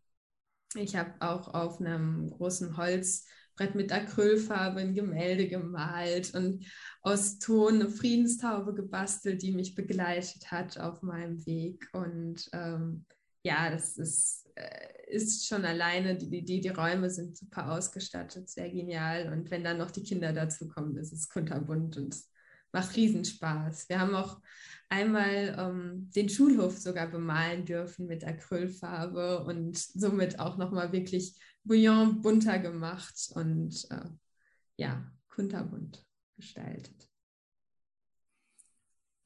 ich 0.74 0.96
habe 0.96 1.12
auch 1.20 1.52
auf 1.52 1.78
einem 1.78 2.30
großen 2.30 2.78
Holzbrett 2.78 3.74
mit 3.74 3.92
Acrylfarbe 3.92 4.80
ein 4.80 4.94
Gemälde 4.94 5.46
gemalt 5.46 6.34
und 6.34 6.64
aus 7.02 7.38
Ton 7.38 7.74
eine 7.74 7.90
Friedenstaube 7.90 8.72
gebastelt, 8.72 9.42
die 9.42 9.52
mich 9.52 9.74
begleitet 9.74 10.50
hat 10.50 10.78
auf 10.78 11.02
meinem 11.02 11.44
Weg 11.44 11.86
und 11.92 12.48
ähm, 12.54 13.04
ja, 13.42 13.70
das 13.70 13.96
ist, 13.96 14.49
ist 15.10 15.46
schon 15.46 15.64
alleine, 15.64 16.16
die, 16.16 16.44
die, 16.44 16.60
die 16.60 16.68
Räume 16.68 17.10
sind 17.10 17.36
super 17.36 17.72
ausgestattet, 17.72 18.48
sehr 18.48 18.70
genial. 18.70 19.32
Und 19.32 19.50
wenn 19.50 19.64
dann 19.64 19.78
noch 19.78 19.90
die 19.90 20.02
Kinder 20.02 20.32
dazu 20.32 20.68
kommen, 20.68 20.96
ist 20.96 21.12
es 21.12 21.28
kunterbunt 21.28 21.96
und 21.96 22.16
macht 22.72 22.96
Riesenspaß. 22.96 23.88
Wir 23.88 24.00
haben 24.00 24.14
auch 24.14 24.40
einmal 24.88 25.56
ähm, 25.58 26.10
den 26.14 26.28
Schulhof 26.28 26.78
sogar 26.78 27.08
bemalen 27.08 27.64
dürfen 27.64 28.06
mit 28.06 28.24
Acrylfarbe 28.24 29.44
und 29.44 29.76
somit 29.76 30.38
auch 30.38 30.56
nochmal 30.56 30.92
wirklich 30.92 31.38
bouillon 31.64 32.22
bunter 32.22 32.58
gemacht 32.58 33.30
und 33.34 33.86
äh, 33.90 34.08
ja, 34.76 35.10
kunterbunt 35.28 36.04
gestaltet. 36.36 37.08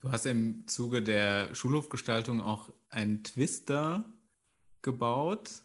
Du 0.01 0.13
hast 0.13 0.27
im 0.27 0.67
Zuge 0.67 1.03
der 1.03 1.55
Schulhofgestaltung 1.55 2.41
auch 2.41 2.73
einen 2.91 3.25
Twister 3.25 4.14
gebaut. 4.85 5.65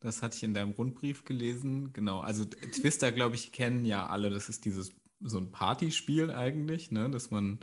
Das 0.00 0.22
hatte 0.22 0.36
ich 0.36 0.44
in 0.44 0.54
deinem 0.54 0.70
Rundbrief 0.70 1.24
gelesen. 1.24 1.92
Genau, 1.92 2.20
also 2.20 2.44
Twister, 2.44 3.10
glaube 3.10 3.34
ich, 3.34 3.50
kennen 3.50 3.84
ja 3.84 4.06
alle. 4.06 4.30
Das 4.30 4.48
ist 4.48 4.64
dieses 4.64 4.92
so 5.20 5.38
ein 5.38 5.50
Partyspiel 5.50 6.30
eigentlich, 6.30 6.92
ne? 6.92 7.10
dass 7.10 7.32
man 7.32 7.58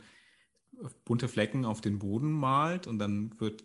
bunte 1.04 1.28
Flecken 1.28 1.64
auf 1.64 1.80
den 1.80 1.98
Boden 1.98 2.30
malt 2.30 2.86
und 2.86 2.98
dann 2.98 3.38
wird 3.40 3.64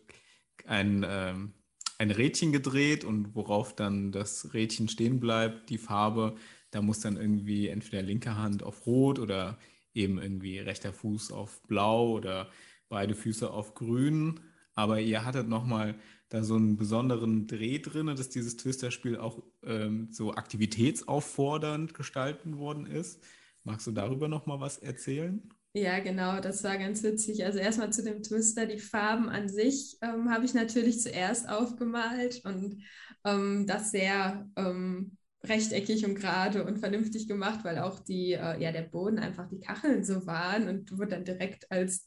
ein, 0.66 1.06
ähm, 1.08 1.54
ein 1.98 2.12
Rädchen 2.12 2.52
gedreht 2.52 3.04
und 3.04 3.36
worauf 3.36 3.76
dann 3.76 4.14
das 4.14 4.54
Rädchen 4.54 4.88
stehen 4.88 5.20
bleibt, 5.20 5.70
die 5.70 5.78
Farbe, 5.78 6.36
da 6.72 6.82
muss 6.82 7.02
dann 7.02 7.18
irgendwie 7.18 7.68
entweder 7.68 8.02
linke 8.02 8.38
Hand 8.38 8.64
auf 8.64 8.86
Rot 8.86 9.20
oder 9.20 9.58
eben 9.94 10.20
irgendwie 10.20 10.60
rechter 10.60 10.94
Fuß 10.94 11.34
auf 11.34 11.62
Blau 11.64 12.12
oder 12.12 12.50
beide 12.88 13.14
Füße 13.14 13.52
auf 13.52 13.74
Grün. 13.74 14.40
Aber 14.74 15.02
ihr 15.02 15.26
hattet 15.26 15.50
nochmal 15.50 15.96
da 16.32 16.44
so 16.44 16.56
einen 16.56 16.78
besonderen 16.78 17.46
Dreh 17.46 17.80
drin, 17.80 18.08
dass 18.08 18.30
dieses 18.30 18.56
Twister-Spiel 18.56 19.18
auch 19.18 19.44
ähm, 19.64 20.08
so 20.12 20.34
aktivitätsauffordernd 20.34 21.94
gestalten 21.94 22.58
worden 22.58 22.86
ist. 22.86 23.22
Magst 23.66 23.86
du 23.86 23.92
darüber 23.92 24.30
nochmal 24.30 24.62
was 24.62 24.78
erzählen? 24.78 25.44
Ja, 25.74 26.00
genau, 26.00 26.40
das 26.40 26.64
war 26.64 26.78
ganz 26.78 27.04
witzig. 27.04 27.44
Also 27.44 27.60
erstmal 27.60 27.92
zu 27.92 28.04
dem 28.04 28.24
Twister, 28.24 28.66
die 28.66 28.80
Farben 28.80 29.30
an 29.30 29.50
sich 29.50 29.98
ähm, 30.02 30.30
habe 30.32 30.46
ich 30.46 30.54
natürlich 30.54 31.02
zuerst 31.02 31.50
aufgemalt 31.50 32.42
und 32.46 32.82
ähm, 33.26 33.68
das 33.68 33.92
sehr 33.92 34.50
ähm, 34.56 35.18
rechteckig 35.44 36.06
und 36.06 36.16
gerade 36.16 36.64
und 36.64 36.80
vernünftig 36.80 37.28
gemacht, 37.28 37.66
weil 37.66 37.78
auch 37.80 38.00
die, 38.00 38.34
äh, 38.34 38.62
ja, 38.62 38.72
der 38.72 38.84
Boden 38.84 39.20
einfach 39.20 39.50
die 39.50 39.60
Kacheln 39.60 40.06
so 40.06 40.26
waren 40.26 40.70
und 40.70 40.98
wurde 40.98 41.12
dann 41.12 41.26
direkt 41.26 41.70
als 41.72 42.06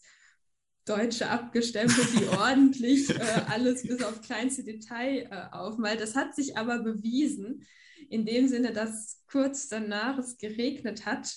Deutsche 0.85 1.31
abgestempelt, 1.31 2.09
die 2.19 2.29
ordentlich 2.39 3.11
äh, 3.11 3.43
alles 3.49 3.83
bis 3.83 4.03
auf 4.03 4.21
kleinste 4.21 4.65
Detail 4.65 5.29
äh, 5.31 5.55
aufmalt. 5.55 6.01
Das 6.01 6.15
hat 6.15 6.35
sich 6.35 6.57
aber 6.57 6.81
bewiesen, 6.81 7.67
in 8.11 8.27
dem 8.27 8.49
Sinne, 8.49 8.73
dass 8.73 9.23
kurz 9.31 9.69
danach 9.69 10.19
es 10.19 10.37
geregnet 10.37 11.07
hat 11.07 11.35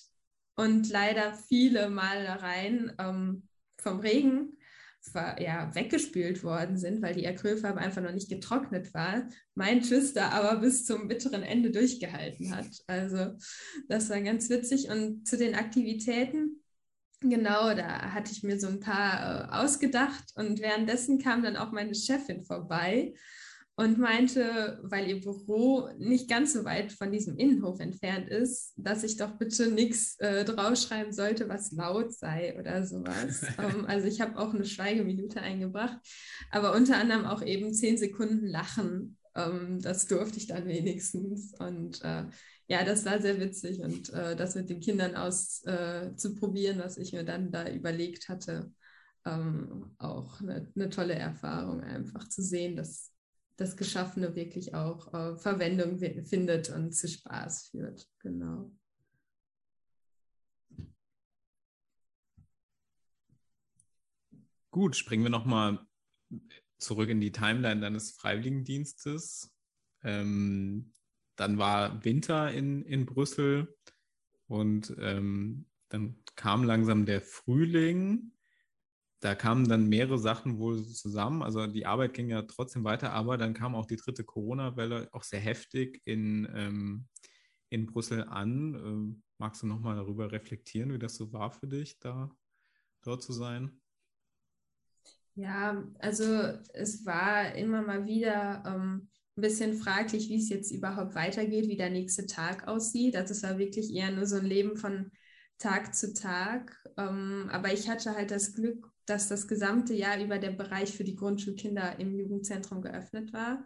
und 0.55 0.89
leider 0.89 1.33
viele 1.33 1.89
Malereien 1.89 2.91
ähm, 2.99 3.47
vom 3.79 3.99
Regen 3.99 4.57
ja, 5.39 5.73
weggespült 5.73 6.43
worden 6.43 6.77
sind, 6.77 7.01
weil 7.01 7.13
die 7.13 7.27
Acrylfarbe 7.27 7.79
einfach 7.79 8.01
noch 8.01 8.11
nicht 8.11 8.29
getrocknet 8.29 8.93
war. 8.93 9.29
Mein 9.55 9.81
Twister 9.81 10.31
aber 10.33 10.59
bis 10.59 10.85
zum 10.85 11.07
bitteren 11.07 11.43
Ende 11.43 11.71
durchgehalten 11.71 12.55
hat. 12.55 12.67
Also 12.87 13.37
das 13.87 14.09
war 14.09 14.21
ganz 14.21 14.49
witzig. 14.49 14.89
Und 14.89 15.27
zu 15.27 15.37
den 15.37 15.55
Aktivitäten, 15.55 16.63
genau, 17.21 17.73
da 17.73 18.13
hatte 18.13 18.31
ich 18.31 18.43
mir 18.43 18.59
so 18.59 18.67
ein 18.67 18.79
paar 18.79 19.51
äh, 19.51 19.55
ausgedacht. 19.63 20.23
Und 20.35 20.59
währenddessen 20.61 21.19
kam 21.19 21.43
dann 21.43 21.57
auch 21.57 21.71
meine 21.71 21.95
Chefin 21.95 22.43
vorbei 22.43 23.13
und 23.79 23.99
meinte, 23.99 24.79
weil 24.81 25.07
ihr 25.07 25.21
Büro 25.21 25.87
nicht 25.99 26.27
ganz 26.27 26.53
so 26.53 26.65
weit 26.65 26.91
von 26.91 27.11
diesem 27.11 27.37
Innenhof 27.37 27.79
entfernt 27.79 28.27
ist, 28.27 28.73
dass 28.75 29.03
ich 29.03 29.17
doch 29.17 29.37
bitte 29.37 29.67
nichts 29.67 30.19
äh, 30.19 30.43
draufschreiben 30.45 31.13
sollte, 31.13 31.47
was 31.47 31.71
laut 31.71 32.11
sei 32.11 32.59
oder 32.59 32.83
sowas. 32.83 33.43
um, 33.59 33.65
ähm, 33.81 33.85
also 33.85 34.07
ich 34.07 34.19
habe 34.19 34.37
auch 34.39 34.51
eine 34.51 34.65
Schweigeminute 34.65 35.41
eingebracht, 35.41 35.99
aber 36.49 36.73
unter 36.73 36.97
anderem 36.97 37.25
auch 37.25 37.43
eben 37.43 37.71
zehn 37.71 37.97
Sekunden 37.97 38.47
Lachen. 38.47 39.17
Um, 39.35 39.43
ähm, 39.43 39.81
das 39.81 40.07
durfte 40.07 40.39
ich 40.39 40.47
dann 40.47 40.65
wenigstens. 40.65 41.53
Und 41.59 42.03
äh, 42.03 42.23
ja, 42.67 42.83
das 42.83 43.05
war 43.05 43.21
sehr 43.21 43.39
witzig 43.39 43.79
und 43.79 44.09
äh, 44.13 44.35
das 44.35 44.55
mit 44.55 44.69
den 44.69 44.81
Kindern 44.81 45.15
auszuprobieren, 45.15 46.79
äh, 46.79 46.83
was 46.83 46.97
ich 46.97 47.13
mir 47.13 47.23
dann 47.23 47.51
da 47.51 47.69
überlegt 47.69 48.27
hatte, 48.27 48.71
ähm, 49.25 49.95
auch 49.97 50.41
eine, 50.41 50.71
eine 50.75 50.89
tolle 50.89 51.15
Erfahrung, 51.15 51.81
einfach 51.81 52.27
zu 52.27 52.41
sehen, 52.41 52.75
dass 52.75 53.13
das 53.55 53.75
Geschaffene 53.75 54.35
wirklich 54.35 54.75
auch 54.75 55.13
äh, 55.13 55.35
Verwendung 55.37 55.97
findet 55.97 56.69
und 56.69 56.93
zu 56.93 57.07
Spaß 57.07 57.69
führt. 57.69 58.07
Genau. 58.19 58.71
Gut, 64.71 64.95
springen 64.95 65.23
wir 65.23 65.31
nochmal 65.31 65.79
zurück 66.77 67.09
in 67.09 67.19
die 67.19 67.31
Timeline 67.31 67.81
deines 67.81 68.11
Freiwilligendienstes. 68.11 69.51
Ähm, 70.03 70.93
dann 71.37 71.57
war 71.57 72.03
Winter 72.03 72.51
in, 72.51 72.83
in 72.83 73.05
Brüssel 73.05 73.75
und 74.47 74.93
ähm, 74.99 75.65
dann 75.89 76.17
kam 76.35 76.63
langsam 76.63 77.05
der 77.05 77.21
Frühling 77.21 78.33
da 79.19 79.33
kamen 79.33 79.67
dann 79.67 79.89
mehrere 79.89 80.19
Sachen 80.19 80.59
wohl 80.59 80.83
zusammen. 80.85 81.41
Also 81.41 81.65
die 81.65 81.85
Arbeit 81.85 82.13
ging 82.13 82.29
ja 82.29 82.43
trotzdem 82.43 82.83
weiter, 82.83 83.13
aber 83.13 83.37
dann 83.37 83.53
kam 83.53 83.73
auch 83.73 83.87
die 83.87 83.95
dritte 83.95 84.23
Corona-Welle 84.23 85.09
auch 85.11 85.23
sehr 85.23 85.39
heftig 85.39 86.01
in, 86.05 86.47
ähm, 86.53 87.07
in 87.69 87.87
Brüssel 87.87 88.23
an. 88.25 88.75
Ähm, 88.75 89.23
magst 89.39 89.63
du 89.63 89.67
nochmal 89.67 89.95
darüber 89.95 90.31
reflektieren, 90.31 90.93
wie 90.93 90.99
das 90.99 91.15
so 91.15 91.33
war 91.33 91.51
für 91.51 91.67
dich, 91.67 91.97
da 91.99 92.29
dort 93.01 93.23
zu 93.23 93.33
sein? 93.33 93.81
Ja, 95.33 95.83
also 95.99 96.25
es 96.73 97.05
war 97.05 97.55
immer 97.55 97.81
mal 97.81 98.05
wieder 98.05 98.63
ähm, 98.67 99.09
ein 99.37 99.41
bisschen 99.41 99.75
fraglich, 99.75 100.29
wie 100.29 100.39
es 100.39 100.49
jetzt 100.49 100.71
überhaupt 100.71 101.15
weitergeht, 101.15 101.67
wie 101.67 101.77
der 101.77 101.91
nächste 101.91 102.25
Tag 102.25 102.67
aussieht. 102.67 103.15
Also 103.15 103.33
es 103.33 103.43
war 103.43 103.59
wirklich 103.59 103.93
eher 103.93 104.11
nur 104.11 104.25
so 104.25 104.37
ein 104.37 104.45
Leben 104.45 104.77
von 104.77 105.11
Tag 105.59 105.93
zu 105.93 106.13
Tag. 106.13 106.75
Ähm, 106.97 107.47
aber 107.51 107.71
ich 107.71 107.87
hatte 107.89 108.15
halt 108.15 108.31
das 108.31 108.53
Glück, 108.53 108.89
dass 109.05 109.27
das 109.27 109.47
gesamte 109.47 109.93
Jahr 109.93 110.21
über 110.21 110.39
der 110.39 110.51
Bereich 110.51 110.95
für 110.95 111.03
die 111.03 111.15
Grundschulkinder 111.15 111.99
im 111.99 112.15
Jugendzentrum 112.15 112.81
geöffnet 112.81 113.31
war. 113.31 113.65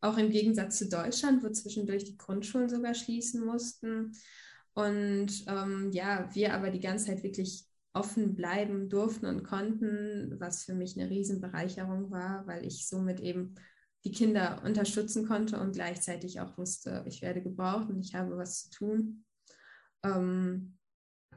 Auch 0.00 0.18
im 0.18 0.30
Gegensatz 0.30 0.78
zu 0.78 0.88
Deutschland, 0.88 1.44
wo 1.44 1.50
zwischendurch 1.50 2.04
die 2.04 2.16
Grundschulen 2.16 2.68
sogar 2.68 2.94
schließen 2.94 3.44
mussten. 3.44 4.12
Und 4.74 5.44
ähm, 5.46 5.90
ja, 5.92 6.28
wir 6.34 6.54
aber 6.54 6.70
die 6.70 6.80
ganze 6.80 7.06
Zeit 7.06 7.22
wirklich 7.22 7.66
offen 7.92 8.34
bleiben 8.34 8.88
durften 8.88 9.26
und 9.26 9.44
konnten, 9.44 10.36
was 10.40 10.64
für 10.64 10.74
mich 10.74 10.98
eine 10.98 11.10
Riesenbereicherung 11.10 12.10
war, 12.10 12.46
weil 12.46 12.64
ich 12.64 12.88
somit 12.88 13.20
eben 13.20 13.54
die 14.04 14.12
Kinder 14.12 14.62
unterstützen 14.64 15.26
konnte 15.26 15.60
und 15.60 15.72
gleichzeitig 15.72 16.40
auch 16.40 16.58
wusste, 16.58 17.04
ich 17.06 17.22
werde 17.22 17.42
gebraucht 17.42 17.88
und 17.88 18.00
ich 18.00 18.14
habe 18.14 18.36
was 18.36 18.64
zu 18.64 18.70
tun. 18.70 19.24
Ähm, 20.04 20.78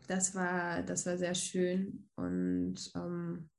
das 0.07 0.36
war, 0.36 0.84
das 0.84 1.05
war 1.05 1.18
sehr 1.18 1.36
schön. 1.36 2.09
Und 2.16 2.91
ähm, 2.95 3.49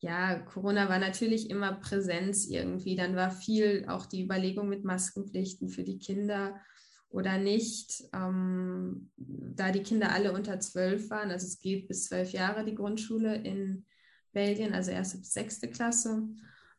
ja, 0.00 0.38
Corona 0.40 0.88
war 0.88 0.98
natürlich 0.98 1.50
immer 1.50 1.72
Präsenz 1.74 2.46
irgendwie. 2.46 2.96
Dann 2.96 3.16
war 3.16 3.30
viel 3.30 3.86
auch 3.88 4.06
die 4.06 4.24
Überlegung 4.24 4.68
mit 4.68 4.84
Maskenpflichten 4.84 5.68
für 5.68 5.84
die 5.84 5.98
Kinder 5.98 6.60
oder 7.08 7.38
nicht. 7.38 8.04
Ähm, 8.12 9.10
da 9.16 9.72
die 9.72 9.82
Kinder 9.82 10.12
alle 10.12 10.32
unter 10.32 10.60
zwölf 10.60 11.10
waren, 11.10 11.30
also 11.30 11.46
es 11.46 11.60
geht 11.60 11.88
bis 11.88 12.06
zwölf 12.06 12.32
Jahre 12.32 12.64
die 12.64 12.74
Grundschule 12.74 13.36
in 13.36 13.86
Belgien, 14.32 14.74
also 14.74 14.90
erste 14.90 15.18
bis 15.18 15.32
sechste 15.32 15.68
Klasse, 15.70 16.28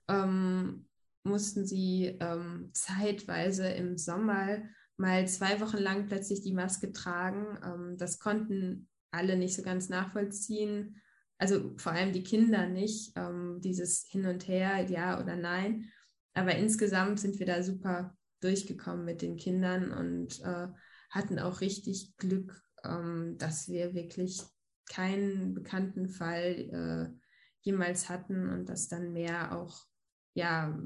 ähm, 0.08 0.88
mussten 1.28 1.66
sie 1.66 2.18
ähm, 2.20 2.70
zeitweise 2.74 3.68
im 3.70 3.98
Sommer 3.98 4.60
mal 4.98 5.28
zwei 5.28 5.60
Wochen 5.62 5.78
lang 5.78 6.08
plötzlich 6.08 6.42
die 6.42 6.54
Maske 6.54 6.92
tragen. 6.92 7.58
Ähm, 7.64 7.98
das 7.98 8.20
konnten 8.20 8.90
alle 9.12 9.38
nicht 9.38 9.56
so 9.56 9.62
ganz 9.62 9.90
nachvollziehen. 9.90 11.02
Also 11.38 11.76
vor 11.78 11.92
allem 11.92 12.14
die 12.14 12.24
Kinder 12.24 12.68
nicht, 12.68 13.14
ähm, 13.16 13.60
dieses 13.62 14.08
Hin 14.10 14.26
und 14.26 14.48
Her, 14.48 14.90
ja 14.90 15.22
oder 15.22 15.36
nein. 15.36 15.92
Aber 16.34 16.56
insgesamt 16.56 17.20
sind 17.20 17.40
wir 17.40 17.46
da 17.46 17.62
super 17.64 18.16
durchgekommen 18.42 19.06
mit 19.06 19.22
den 19.22 19.38
Kindern 19.38 19.92
und 19.92 20.40
äh, 20.42 20.68
hatten 21.10 21.40
auch 21.40 21.62
richtig 21.62 22.16
Glück, 22.18 22.62
ähm, 22.84 23.36
dass 23.38 23.70
wir 23.70 23.94
wirklich 23.94 24.42
keinen 24.90 25.54
bekannten 25.54 26.10
Fall 26.10 27.14
äh, 27.14 27.20
jemals 27.62 28.10
hatten 28.10 28.50
und 28.50 28.70
dass 28.70 28.88
dann 28.88 29.14
mehr 29.14 29.58
auch 29.58 29.86
ja 30.34 30.80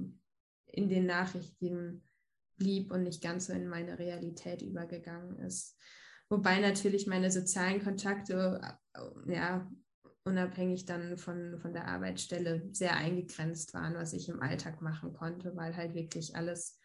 in 0.72 0.90
den 0.90 1.06
Nachrichten 1.06 2.04
blieb 2.58 2.92
und 2.92 3.04
nicht 3.04 3.22
ganz 3.22 3.48
so 3.48 3.54
in 3.54 3.68
meine 3.68 3.98
Realität 4.00 4.62
übergegangen 4.62 5.38
ist. 5.40 5.78
Wobei 6.30 6.60
natürlich 6.60 7.08
meine 7.08 7.32
sozialen 7.32 7.84
Kontakte, 7.84 8.62
äh, 8.94 9.34
ja, 9.34 9.70
unabhängig 10.24 10.86
dann 10.86 11.18
von, 11.18 11.60
von 11.60 11.74
der 11.74 11.88
Arbeitsstelle 11.88 12.70
sehr 12.72 12.96
eingegrenzt 12.96 13.74
waren, 13.74 13.96
was 13.96 14.14
ich 14.14 14.30
im 14.30 14.42
Alltag 14.42 14.82
machen 14.82 15.14
konnte, 15.14 15.56
weil 15.56 15.76
halt 15.76 15.96
wirklich 15.96 16.36
alles 16.36 16.80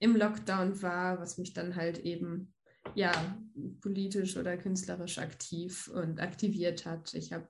im 0.00 0.16
Lockdown 0.16 0.82
war, 0.82 1.20
was 1.20 1.38
mich 1.38 1.52
dann 1.52 1.76
halt 1.76 1.98
eben 2.00 2.52
ja 2.94 3.12
politisch 3.80 4.36
oder 4.36 4.56
künstlerisch 4.56 5.18
aktiv 5.18 5.88
und 5.88 6.20
aktiviert 6.20 6.84
hat. 6.84 7.14
Ich 7.14 7.32
habe 7.32 7.48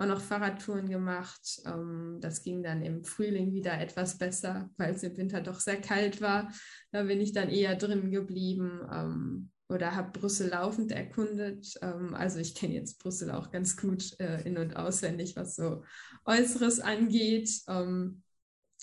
auch 0.00 0.06
noch 0.06 0.20
Fahrradtouren 0.20 0.88
gemacht. 0.88 1.60
Ähm, 1.66 2.18
das 2.20 2.42
ging 2.42 2.62
dann 2.62 2.82
im 2.82 3.04
Frühling 3.04 3.52
wieder 3.52 3.78
etwas 3.78 4.16
besser, 4.16 4.70
weil 4.78 4.94
es 4.94 5.02
im 5.02 5.16
Winter 5.16 5.42
doch 5.42 5.60
sehr 5.60 5.80
kalt 5.80 6.22
war. 6.22 6.50
Da 6.90 7.02
bin 7.02 7.20
ich 7.20 7.32
dann 7.32 7.50
eher 7.50 7.76
drin 7.76 8.10
geblieben 8.10 8.80
ähm, 8.90 9.50
oder 9.68 9.94
habe 9.94 10.18
Brüssel 10.18 10.48
laufend 10.48 10.90
erkundet. 10.90 11.74
Ähm, 11.82 12.14
also 12.14 12.38
ich 12.38 12.54
kenne 12.54 12.74
jetzt 12.74 12.98
Brüssel 12.98 13.30
auch 13.30 13.50
ganz 13.50 13.76
gut 13.76 14.18
äh, 14.18 14.40
in 14.42 14.56
und 14.56 14.74
auswendig, 14.74 15.36
was 15.36 15.54
so 15.54 15.84
Äußeres 16.24 16.80
angeht. 16.80 17.50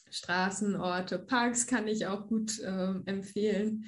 Straßen, 0.09 0.75
Orte, 0.77 1.19
Parks 1.19 1.67
kann 1.67 1.87
ich 1.87 2.07
auch 2.07 2.27
gut 2.27 2.61
empfehlen. 2.61 3.85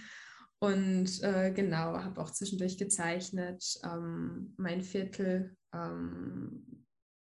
Und 0.60 1.24
äh, 1.24 1.54
genau, 1.54 1.98
habe 1.98 2.20
auch 2.20 2.32
zwischendurch 2.32 2.78
gezeichnet. 2.78 3.64
Ähm, 3.86 4.54
mein 4.58 4.82
Viertel 4.82 5.56
ähm, 5.74 6.79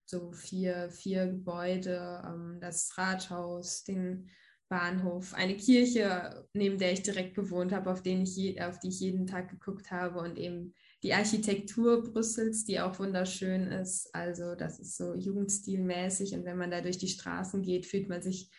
so 0.09 0.33
vier, 0.33 0.91
vier 0.91 1.27
Gebäude, 1.27 2.23
ähm, 2.27 2.59
das 2.61 2.97
Rathaus, 2.97 3.85
den 3.85 4.31
Bahnhof, 4.69 5.35
eine 5.35 5.57
Kirche, 5.57 6.47
neben 6.53 6.79
der 6.79 6.93
ich 6.93 7.03
direkt 7.03 7.35
gewohnt 7.35 7.73
habe, 7.73 7.91
auf, 7.91 8.03
den 8.03 8.23
ich 8.23 8.37
je, 8.37 8.61
auf 8.61 8.79
die 8.79 8.89
ich 8.89 9.01
jeden 9.01 9.27
Tag 9.27 9.51
geguckt 9.51 9.91
habe 9.91 10.19
und 10.21 10.39
eben 10.39 10.75
die 11.03 11.15
Architektur 11.15 12.03
Brüssels, 12.03 12.65
die 12.65 12.81
auch 12.81 12.99
wunderschön 12.99 13.69
ist. 13.69 14.15
Also 14.15 14.55
das 14.55 14.79
ist 14.79 14.97
so 14.97 15.15
jugendstilmäßig 15.15 16.35
und 16.35 16.45
wenn 16.45 16.59
man 16.59 16.71
da 16.71 16.81
durch 16.81 16.99
die 16.99 17.09
Straßen 17.09 17.63
geht, 17.63 17.87
fühlt 17.87 18.09
man 18.09 18.21
sich 18.21 18.51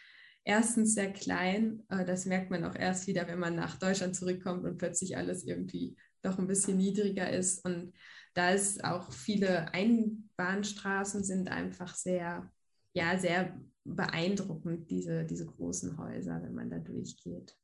erstens 0.43 0.93
sehr 0.93 1.11
klein. 1.11 1.83
Äh, 1.89 2.05
das 2.05 2.25
merkt 2.25 2.51
man 2.51 2.63
auch 2.63 2.75
erst 2.75 3.07
wieder, 3.07 3.27
wenn 3.27 3.39
man 3.39 3.55
nach 3.55 3.77
Deutschland 3.77 4.15
zurückkommt 4.15 4.65
und 4.65 4.77
plötzlich 4.77 5.17
alles 5.17 5.43
irgendwie 5.43 5.95
doch 6.21 6.37
ein 6.37 6.47
bisschen 6.47 6.77
niedriger 6.77 7.31
ist. 7.31 7.65
Und 7.65 7.93
da 8.33 8.51
ist 8.51 8.83
auch 8.83 9.11
viele 9.11 9.73
Einbahnstraßen 9.73 11.23
sind 11.23 11.49
einfach 11.49 11.95
sehr, 11.95 12.51
ja, 12.93 13.17
sehr 13.17 13.59
beeindruckend, 13.83 14.89
diese, 14.91 15.25
diese 15.25 15.45
großen 15.45 15.97
Häuser, 15.97 16.41
wenn 16.43 16.53
man 16.53 16.69
da 16.69 16.77
durchgeht. 16.77 17.55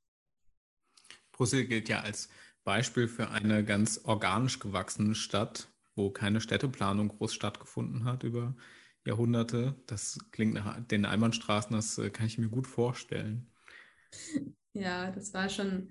Brüssel 1.31 1.65
gilt 1.65 1.89
ja 1.89 2.01
als 2.01 2.29
Beispiel 2.63 3.07
für 3.07 3.29
eine 3.29 3.63
ganz 3.63 4.01
organisch 4.03 4.59
gewachsene 4.59 5.15
Stadt, 5.15 5.67
wo 5.95 6.09
keine 6.09 6.41
Städteplanung 6.41 7.09
groß 7.09 7.33
stattgefunden 7.33 8.05
hat 8.05 8.23
über 8.23 8.55
Jahrhunderte. 9.05 9.75
Das 9.85 10.17
klingt 10.31 10.55
nach 10.55 10.79
den 10.87 11.05
Einbahnstraßen, 11.05 11.75
das 11.75 11.97
äh, 11.97 12.09
kann 12.09 12.25
ich 12.25 12.37
mir 12.37 12.49
gut 12.49 12.67
vorstellen. 12.67 13.47
Ja, 14.73 15.09
das 15.11 15.33
war 15.33 15.49
schon 15.49 15.89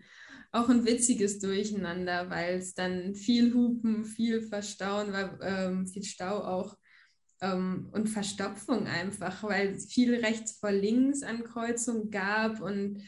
auch 0.55 0.69
ein 0.69 0.87
witziges 0.87 1.41
Durcheinander, 1.41 2.31
weil 2.31 2.59
es 2.59 2.75
dann 2.75 3.15
viel 3.15 3.53
Hupen, 3.55 4.05
viel 4.05 4.41
Verstauen 4.41 5.13
war, 5.13 5.41
ähm, 5.43 5.87
viel 5.87 6.05
Stau 6.05 6.39
auch. 6.45 6.77
ähm, 7.41 7.89
und 7.93 8.09
Verstopfung 8.09 8.87
einfach, 8.87 9.43
weil 9.43 9.71
es 9.75 9.93
viel 9.93 10.15
rechts 10.15 10.59
vor 10.61 10.71
links 10.71 11.23
an 11.23 11.43
Kreuzungen 11.43 12.11
gab 12.11 12.61
und 12.61 13.03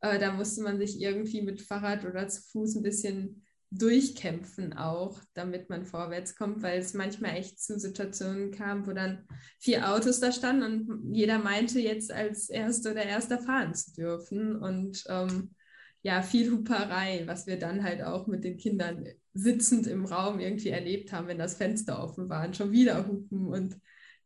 äh, 0.00 0.18
da 0.20 0.32
musste 0.32 0.62
man 0.62 0.78
sich 0.78 1.00
irgendwie 1.00 1.42
mit 1.42 1.60
Fahrrad 1.62 2.04
oder 2.04 2.28
zu 2.28 2.40
Fuß 2.52 2.76
ein 2.76 2.82
bisschen 2.82 3.42
durchkämpfen 3.72 4.74
auch, 4.74 5.20
damit 5.34 5.70
man 5.70 5.86
vorwärts 5.86 6.36
kommt, 6.36 6.62
weil 6.62 6.78
es 6.78 6.94
manchmal 6.94 7.36
echt 7.36 7.60
zu 7.60 7.78
Situationen 7.78 8.52
kam, 8.52 8.86
wo 8.86 8.92
dann 8.92 9.26
vier 9.58 9.90
Autos 9.90 10.20
da 10.20 10.30
standen 10.30 10.62
und 10.62 11.14
jeder 11.14 11.38
meinte 11.38 11.80
jetzt 11.80 12.12
als 12.12 12.48
Erster 12.48 12.92
oder 12.92 13.04
Erster 13.04 13.38
fahren 13.38 13.74
zu 13.74 13.92
dürfen 13.94 14.56
und 14.56 15.02
ähm, 15.08 15.54
ja, 16.02 16.22
viel 16.22 16.50
Huperei, 16.50 17.22
was 17.26 17.46
wir 17.46 17.58
dann 17.58 17.84
halt 17.84 18.02
auch 18.02 18.26
mit 18.26 18.44
den 18.44 18.56
Kindern 18.56 19.06
sitzend 19.34 19.86
im 19.86 20.04
Raum 20.04 20.40
irgendwie 20.40 20.68
erlebt 20.68 21.12
haben, 21.12 21.28
wenn 21.28 21.38
das 21.38 21.54
Fenster 21.54 22.02
offen 22.02 22.28
war 22.28 22.44
und 22.46 22.56
schon 22.56 22.72
wieder 22.72 23.06
hupen 23.06 23.46
und 23.46 23.80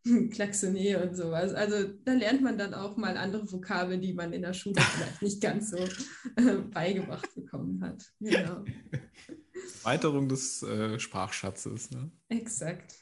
Klaxonier 0.31 1.03
und 1.03 1.14
sowas. 1.14 1.53
Also 1.53 1.89
da 2.05 2.12
lernt 2.12 2.43
man 2.43 2.59
dann 2.59 2.74
auch 2.74 2.97
mal 2.97 3.16
andere 3.16 3.51
Vokabeln, 3.51 4.01
die 4.01 4.14
man 4.14 4.33
in 4.33 4.43
der 4.43 4.55
Schule 4.55 4.81
vielleicht 4.81 5.22
nicht 5.22 5.41
ganz 5.41 5.70
so 5.70 5.79
äh, 5.79 6.57
beigebracht 6.72 7.35
bekommen 7.35 7.83
hat. 7.83 8.05
Genau. 8.20 8.64
Erweiterung 9.85 10.29
des 10.29 10.62
äh, 10.62 10.99
Sprachschatzes. 10.99 11.91
Ne? 11.91 12.11
Exakt, 12.29 12.95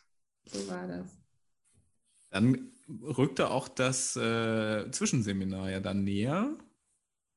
so 0.47 0.69
war 0.69 0.87
das. 0.87 1.11
Dann 2.31 2.73
rückte 2.89 3.51
auch 3.51 3.69
das 3.69 4.17
äh, 4.17 4.91
Zwischenseminar 4.91 5.71
ja 5.71 5.81
dann 5.81 6.05
näher. 6.05 6.57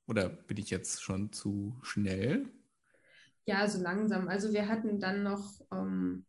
Oder 0.07 0.29
bin 0.29 0.57
ich 0.57 0.69
jetzt 0.69 1.03
schon 1.03 1.31
zu 1.31 1.77
schnell? 1.83 2.47
Ja, 3.45 3.67
so 3.67 3.81
langsam. 3.81 4.27
Also 4.27 4.53
wir 4.53 4.67
hatten 4.67 4.99
dann 4.99 5.23
noch 5.23 5.61
ähm, 5.71 6.25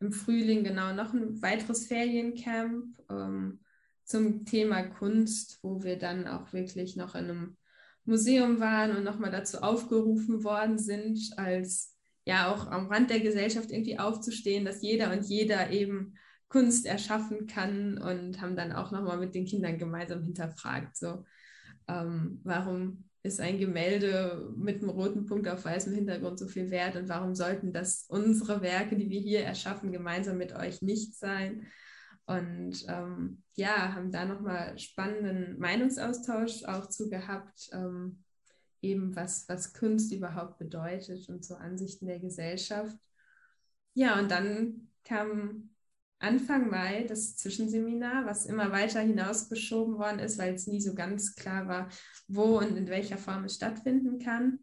im 0.00 0.12
Frühling 0.12 0.64
genau 0.64 0.92
noch 0.94 1.12
ein 1.12 1.40
weiteres 1.42 1.86
Feriencamp 1.86 2.98
ähm, 3.10 3.60
zum 4.04 4.44
Thema 4.44 4.82
Kunst, 4.82 5.58
wo 5.62 5.82
wir 5.82 5.98
dann 5.98 6.26
auch 6.26 6.52
wirklich 6.52 6.96
noch 6.96 7.14
in 7.14 7.24
einem 7.24 7.56
Museum 8.04 8.58
waren 8.58 8.96
und 8.96 9.04
nochmal 9.04 9.30
dazu 9.30 9.58
aufgerufen 9.58 10.44
worden 10.44 10.78
sind, 10.78 11.20
als 11.36 11.96
ja 12.24 12.52
auch 12.52 12.66
am 12.66 12.88
Rand 12.88 13.10
der 13.10 13.20
Gesellschaft 13.20 13.70
irgendwie 13.70 13.98
aufzustehen, 13.98 14.64
dass 14.64 14.82
jeder 14.82 15.12
und 15.12 15.24
jeder 15.24 15.70
eben 15.70 16.14
Kunst 16.48 16.84
erschaffen 16.84 17.46
kann 17.46 17.98
und 17.98 18.40
haben 18.40 18.56
dann 18.56 18.72
auch 18.72 18.90
nochmal 18.90 19.18
mit 19.18 19.34
den 19.34 19.46
Kindern 19.46 19.78
gemeinsam 19.78 20.22
hinterfragt, 20.22 20.96
so 20.96 21.24
ähm, 21.88 22.40
warum 22.44 23.04
ist 23.22 23.40
ein 23.40 23.58
Gemälde 23.58 24.52
mit 24.56 24.82
einem 24.82 24.90
roten 24.90 25.26
Punkt 25.26 25.48
auf 25.48 25.64
weißem 25.64 25.94
Hintergrund 25.94 26.38
so 26.38 26.48
viel 26.48 26.70
wert 26.70 26.96
und 26.96 27.08
warum 27.08 27.34
sollten 27.34 27.72
das 27.72 28.04
unsere 28.08 28.62
Werke, 28.62 28.96
die 28.96 29.10
wir 29.10 29.20
hier 29.20 29.44
erschaffen, 29.44 29.92
gemeinsam 29.92 30.38
mit 30.38 30.54
euch 30.54 30.82
nicht 30.82 31.14
sein? 31.14 31.66
Und 32.26 32.84
ähm, 32.88 33.42
ja, 33.54 33.94
haben 33.94 34.10
da 34.10 34.24
nochmal 34.24 34.78
spannenden 34.78 35.58
Meinungsaustausch 35.58 36.64
auch 36.64 36.88
zu 36.88 37.08
gehabt, 37.08 37.68
ähm, 37.72 38.24
eben 38.80 39.14
was, 39.14 39.48
was 39.48 39.72
Kunst 39.72 40.12
überhaupt 40.12 40.58
bedeutet 40.58 41.28
und 41.28 41.44
so 41.44 41.54
Ansichten 41.54 42.06
der 42.06 42.18
Gesellschaft. 42.18 42.96
Ja, 43.94 44.18
und 44.18 44.30
dann 44.30 44.88
kam 45.04 45.71
Anfang 46.22 46.70
Mai 46.70 47.04
das 47.08 47.36
Zwischenseminar, 47.36 48.26
was 48.26 48.46
immer 48.46 48.70
weiter 48.70 49.00
hinausgeschoben 49.00 49.98
worden 49.98 50.20
ist, 50.20 50.38
weil 50.38 50.54
es 50.54 50.66
nie 50.66 50.80
so 50.80 50.94
ganz 50.94 51.34
klar 51.34 51.68
war, 51.68 51.88
wo 52.28 52.58
und 52.58 52.76
in 52.76 52.88
welcher 52.88 53.18
Form 53.18 53.44
es 53.44 53.56
stattfinden 53.56 54.18
kann. 54.18 54.60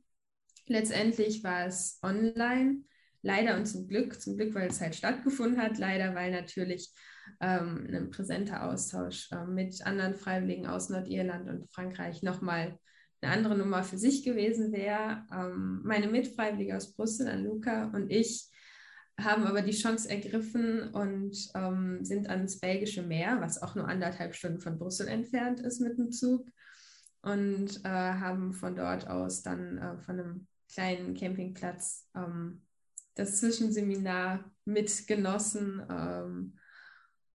Letztendlich 0.68 1.44
war 1.44 1.66
es 1.66 2.00
online, 2.04 2.84
leider 3.22 3.58
und 3.58 3.66
zum 3.66 3.88
Glück, 3.88 4.22
zum 4.22 4.38
Glück, 4.38 4.54
weil 4.56 4.70
es 4.70 4.82
halt 4.82 4.96
stattgefunden 4.96 5.62
hat, 5.62 5.78
leider, 5.78 6.16
weil 6.16 6.32
natürlich 6.32 6.94
ähm, 7.42 7.88
ein 7.92 8.10
präsenter 8.10 8.64
Austausch 8.70 9.32
äh, 9.32 9.46
mit 9.46 9.86
anderen 9.86 10.16
Freiwilligen 10.16 10.68
aus 10.68 10.90
Nordirland 10.90 11.50
und 11.50 11.72
Frankreich 11.72 12.24
nochmal 12.24 12.78
eine 13.22 13.34
andere 13.34 13.58
Nummer 13.58 13.84
für 13.84 13.98
sich 13.98 14.24
gewesen 14.24 14.72
wäre. 14.72 15.26
Ähm, 15.32 15.82
meine 15.84 16.08
Mitfreiwillige 16.08 16.78
aus 16.78 16.94
Brüssel, 16.96 17.42
Luca 17.42 17.86
und 17.94 18.10
ich, 18.12 18.48
haben 19.24 19.46
aber 19.46 19.62
die 19.62 19.72
Chance 19.72 20.10
ergriffen 20.10 20.90
und 20.90 21.36
ähm, 21.56 22.04
sind 22.04 22.30
ans 22.30 22.60
belgische 22.60 23.04
Meer, 23.04 23.42
was 23.42 23.62
auch 23.62 23.76
nur 23.76 23.88
anderthalb 23.88 24.36
Stunden 24.36 24.60
von 24.60 24.78
Brüssel 24.78 25.08
entfernt 25.08 25.60
ist 25.60 25.80
mit 25.80 25.98
dem 25.98 26.12
Zug 26.12 26.48
und 27.22 27.84
äh, 27.84 27.90
haben 27.90 28.54
von 28.54 28.76
dort 28.76 29.08
aus 29.08 29.42
dann 29.44 29.78
äh, 29.78 29.98
von 30.00 30.20
einem 30.20 30.48
kleinen 30.74 31.16
Campingplatz 31.16 32.08
ähm, 32.16 32.62
das 33.16 33.40
Zwischenseminar 33.40 34.52
mitgenossen 34.66 35.82
ähm, 35.90 36.58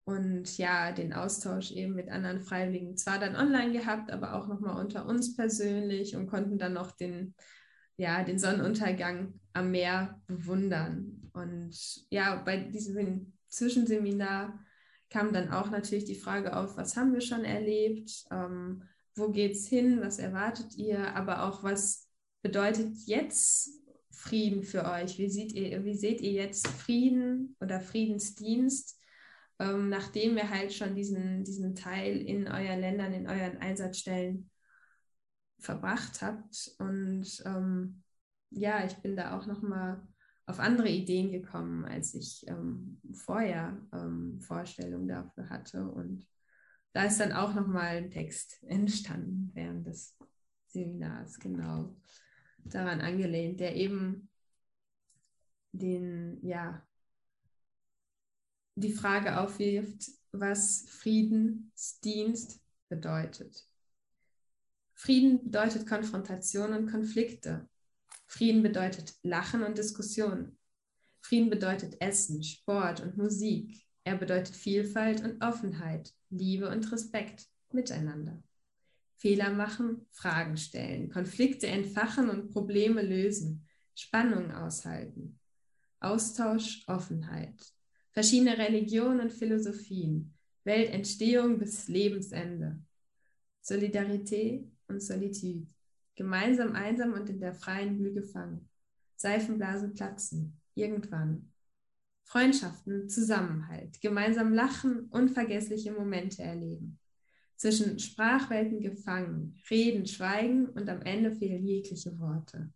und 0.03 0.57
ja, 0.57 0.91
den 0.91 1.13
Austausch 1.13 1.71
eben 1.71 1.93
mit 1.93 2.09
anderen 2.09 2.41
Freiwilligen 2.41 2.97
zwar 2.97 3.19
dann 3.19 3.35
online 3.35 3.71
gehabt, 3.71 4.11
aber 4.11 4.35
auch 4.35 4.47
nochmal 4.47 4.79
unter 4.79 5.05
uns 5.05 5.35
persönlich 5.35 6.15
und 6.15 6.27
konnten 6.27 6.57
dann 6.57 6.73
noch 6.73 6.91
den 6.91 7.33
ja, 8.01 8.23
den 8.23 8.39
Sonnenuntergang 8.39 9.39
am 9.53 9.69
Meer 9.69 10.19
bewundern. 10.25 11.20
Und 11.33 12.05
ja, 12.09 12.35
bei 12.35 12.57
diesem 12.57 13.33
Zwischenseminar 13.47 14.59
kam 15.09 15.33
dann 15.33 15.51
auch 15.51 15.69
natürlich 15.69 16.05
die 16.05 16.15
Frage 16.15 16.55
auf, 16.55 16.77
was 16.77 16.95
haben 16.95 17.13
wir 17.13 17.21
schon 17.21 17.43
erlebt, 17.43 18.25
ähm, 18.31 18.83
wo 19.15 19.31
es 19.33 19.67
hin, 19.67 19.99
was 20.01 20.19
erwartet 20.19 20.75
ihr, 20.75 21.15
aber 21.15 21.43
auch 21.43 21.63
was 21.63 22.07
bedeutet 22.41 22.95
jetzt 23.05 23.69
Frieden 24.09 24.63
für 24.63 24.85
euch? 24.85 25.17
Wie, 25.17 25.29
seht 25.29 25.51
ihr, 25.51 25.83
wie 25.83 25.95
seht 25.95 26.21
ihr 26.21 26.31
jetzt 26.31 26.67
Frieden 26.67 27.55
oder 27.59 27.81
Friedensdienst, 27.81 28.99
ähm, 29.59 29.89
nachdem 29.89 30.37
ihr 30.37 30.49
halt 30.49 30.73
schon 30.73 30.95
diesen, 30.95 31.43
diesen 31.43 31.75
Teil 31.75 32.17
in 32.17 32.47
euren 32.47 32.79
Ländern, 32.79 33.13
in 33.13 33.27
euren 33.27 33.57
Einsatzstellen 33.57 34.49
verbracht 35.59 36.21
habt. 36.21 36.71
Und 36.79 37.43
ähm, 37.45 38.03
ja, 38.49 38.85
ich 38.85 38.95
bin 38.97 39.15
da 39.15 39.37
auch 39.37 39.45
noch 39.45 39.61
mal 39.61 40.01
auf 40.45 40.59
andere 40.59 40.89
Ideen 40.89 41.31
gekommen, 41.31 41.85
als 41.85 42.13
ich 42.13 42.45
ähm, 42.47 42.99
vorher 43.13 43.77
ähm, 43.93 44.39
Vorstellungen 44.41 45.07
dafür 45.07 45.49
hatte. 45.49 45.87
Und 45.87 46.27
da 46.93 47.05
ist 47.05 47.19
dann 47.19 47.31
auch 47.31 47.53
noch 47.53 47.67
mal 47.67 47.97
ein 47.97 48.11
Text 48.11 48.61
entstanden 48.67 49.51
während 49.53 49.87
des 49.87 50.17
Seminars, 50.67 51.39
genau 51.39 51.95
daran 52.63 53.01
angelehnt, 53.01 53.59
der 53.59 53.75
eben 53.75 54.29
den, 55.71 56.39
ja, 56.45 56.85
die 58.75 58.93
Frage 58.93 59.39
aufwirft, 59.39 60.11
was 60.31 60.85
Friedensdienst 60.89 62.61
bedeutet. 62.89 63.67
Frieden 64.93 65.43
bedeutet 65.43 65.87
Konfrontation 65.87 66.73
und 66.73 66.91
Konflikte. 66.91 67.67
Frieden 68.31 68.63
bedeutet 68.63 69.13
Lachen 69.23 69.61
und 69.61 69.77
Diskussion. 69.77 70.57
Frieden 71.19 71.49
bedeutet 71.49 71.99
Essen, 71.99 72.41
Sport 72.43 73.01
und 73.01 73.17
Musik. 73.17 73.85
Er 74.05 74.15
bedeutet 74.15 74.55
Vielfalt 74.55 75.21
und 75.21 75.43
Offenheit, 75.43 76.13
Liebe 76.29 76.69
und 76.69 76.89
Respekt 76.93 77.49
miteinander. 77.73 78.41
Fehler 79.17 79.51
machen, 79.51 80.07
Fragen 80.11 80.55
stellen, 80.55 81.09
Konflikte 81.09 81.67
entfachen 81.67 82.29
und 82.29 82.51
Probleme 82.51 83.01
lösen, 83.01 83.67
Spannungen 83.95 84.53
aushalten. 84.53 85.37
Austausch, 85.99 86.85
Offenheit. 86.87 87.61
Verschiedene 88.13 88.57
Religionen 88.57 89.19
und 89.19 89.33
Philosophien, 89.33 90.33
Weltentstehung 90.63 91.59
bis 91.59 91.89
Lebensende. 91.89 92.79
Solidarität, 93.61 94.71
und 94.87 95.01
Solitude. 95.01 95.67
Gemeinsam 96.15 96.73
einsam 96.73 97.13
und 97.13 97.29
in 97.29 97.39
der 97.39 97.53
freien 97.53 97.97
Blühe 97.97 98.13
gefangen. 98.13 98.69
Seifenblasen 99.15 99.93
platzen. 99.93 100.59
Irgendwann. 100.75 101.51
Freundschaften, 102.23 103.09
Zusammenhalt, 103.09 103.99
gemeinsam 103.99 104.53
lachen, 104.53 105.07
unvergessliche 105.09 105.91
Momente 105.91 106.41
erleben. 106.41 106.97
Zwischen 107.57 107.99
Sprachwelten 107.99 108.79
gefangen, 108.79 109.61
reden, 109.69 110.07
schweigen 110.07 110.67
und 110.67 110.89
am 110.89 111.01
Ende 111.01 111.35
fehlen 111.35 111.67
jegliche 111.67 112.17
Worte. 112.19 112.71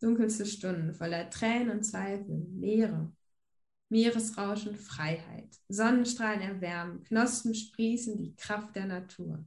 Dunkelste 0.00 0.44
Stunden 0.46 0.94
voller 0.94 1.30
Tränen 1.30 1.70
und 1.70 1.84
Zweifel, 1.84 2.46
Leere. 2.54 3.12
Meeresrauschen, 3.88 4.74
Freiheit. 4.74 5.60
Sonnenstrahlen 5.68 6.40
erwärmen, 6.40 7.04
Knospen 7.04 7.54
sprießen, 7.54 8.16
die 8.18 8.34
Kraft 8.34 8.74
der 8.74 8.86
Natur. 8.86 9.44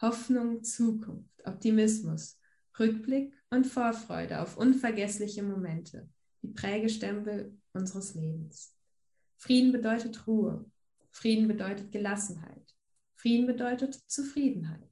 Hoffnung, 0.00 0.62
Zukunft, 0.62 1.44
Optimismus, 1.44 2.39
Rückblick 2.80 3.34
und 3.50 3.66
Vorfreude 3.66 4.40
auf 4.40 4.56
unvergessliche 4.56 5.42
Momente, 5.42 6.08
die 6.42 6.48
Prägestempel 6.48 7.56
unseres 7.74 8.14
Lebens. 8.14 8.74
Frieden 9.36 9.72
bedeutet 9.72 10.26
Ruhe. 10.26 10.64
Frieden 11.10 11.46
bedeutet 11.46 11.92
Gelassenheit. 11.92 12.74
Frieden 13.14 13.46
bedeutet 13.46 13.94
Zufriedenheit. 13.94 14.88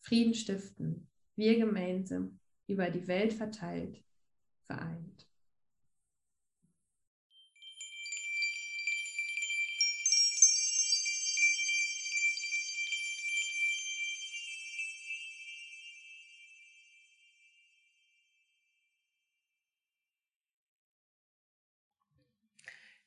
Frieden 0.00 0.34
stiften, 0.34 1.08
wir 1.36 1.56
gemeinsam, 1.56 2.40
über 2.66 2.90
die 2.90 3.06
Welt 3.06 3.32
verteilt, 3.32 4.02
vereint. 4.62 5.27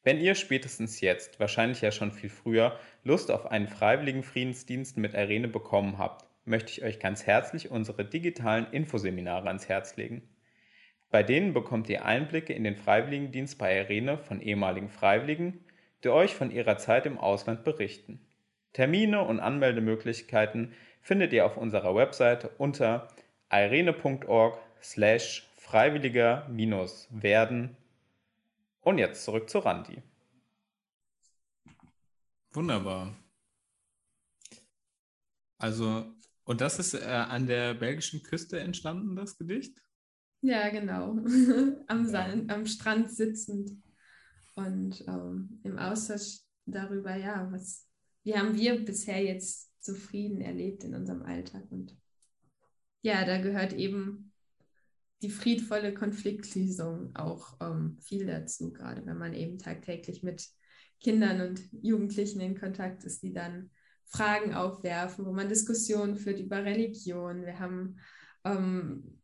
Wenn 0.03 0.19
ihr 0.19 0.33
spätestens 0.33 0.99
jetzt, 1.01 1.39
wahrscheinlich 1.39 1.81
ja 1.81 1.91
schon 1.91 2.11
viel 2.11 2.29
früher, 2.29 2.79
Lust 3.03 3.29
auf 3.29 3.45
einen 3.45 3.67
freiwilligen 3.67 4.23
Friedensdienst 4.23 4.97
mit 4.97 5.13
Irene 5.13 5.47
bekommen 5.47 5.99
habt, 5.99 6.25
möchte 6.43 6.71
ich 6.71 6.83
euch 6.83 6.99
ganz 6.99 7.27
herzlich 7.27 7.69
unsere 7.69 8.03
digitalen 8.03 8.65
Infoseminare 8.71 9.47
ans 9.47 9.69
Herz 9.69 9.95
legen. 9.97 10.23
Bei 11.11 11.21
denen 11.23 11.53
bekommt 11.53 11.87
ihr 11.89 12.05
Einblicke 12.05 12.53
in 12.53 12.63
den 12.63 12.77
Freiwilligendienst 12.77 13.59
bei 13.59 13.77
Irene 13.77 14.17
von 14.17 14.41
ehemaligen 14.41 14.89
Freiwilligen, 14.89 15.63
die 16.03 16.09
euch 16.09 16.33
von 16.33 16.49
ihrer 16.51 16.77
Zeit 16.77 17.05
im 17.05 17.19
Ausland 17.19 17.63
berichten. 17.63 18.19
Termine 18.73 19.21
und 19.21 19.39
Anmeldemöglichkeiten 19.39 20.73
findet 21.01 21.33
ihr 21.33 21.45
auf 21.45 21.57
unserer 21.57 21.95
Webseite 21.95 22.49
unter 22.57 23.07
irene.org 23.51 24.57
slash 24.81 25.47
freiwilliger-werden. 25.57 27.77
Und 28.82 28.97
jetzt 28.97 29.23
zurück 29.23 29.49
zu 29.49 29.59
Randi. 29.59 30.01
Wunderbar. 32.53 33.15
Also, 35.57 36.13
und 36.43 36.59
das 36.59 36.79
ist 36.79 36.95
äh, 36.95 37.05
an 37.05 37.45
der 37.45 37.75
belgischen 37.75 38.23
Küste 38.23 38.59
entstanden, 38.59 39.15
das 39.15 39.38
Gedicht? 39.38 39.82
Ja, 40.41 40.69
genau. 40.69 41.11
am, 41.88 42.05
Sand, 42.05 42.51
am 42.51 42.65
Strand 42.65 43.11
sitzend 43.11 43.71
und 44.55 45.01
ähm, 45.07 45.61
im 45.63 45.77
Austausch 45.77 46.39
darüber, 46.65 47.15
ja, 47.15 47.47
was, 47.51 47.88
wie 48.23 48.36
haben 48.36 48.55
wir 48.57 48.84
bisher 48.84 49.23
jetzt 49.23 49.71
zufrieden 49.82 50.41
erlebt 50.41 50.84
in 50.84 50.95
unserem 50.95 51.21
Alltag. 51.21 51.63
Und 51.69 51.95
ja, 53.01 53.23
da 53.23 53.39
gehört 53.39 53.73
eben 53.73 54.30
die 55.22 55.30
friedvolle 55.30 55.93
Konfliktlösung 55.93 57.15
auch 57.15 57.57
ähm, 57.61 57.97
viel 58.01 58.26
dazu, 58.26 58.74
gerade 58.74 59.05
wenn 59.05 59.17
man 59.17 59.34
eben 59.34 59.59
tagtäglich 59.59 60.24
mit 60.24 60.47
Kindern 60.99 61.41
und 61.41 61.61
Jugendlichen 61.82 62.41
in 62.41 62.59
Kontakt 62.59 63.03
ist, 63.03 63.24
die 63.24 63.34
dann 63.34 63.69
Fragen 64.05 64.53
aufwerfen, 64.53 65.26
wo 65.26 65.32
man 65.32 65.49
Diskussionen 65.49 66.17
führt 66.17 66.39
über 66.39 66.63
Religion. 66.63 67.45
Wir 67.45 67.59
haben 67.59 67.97
ähm, 68.43 69.19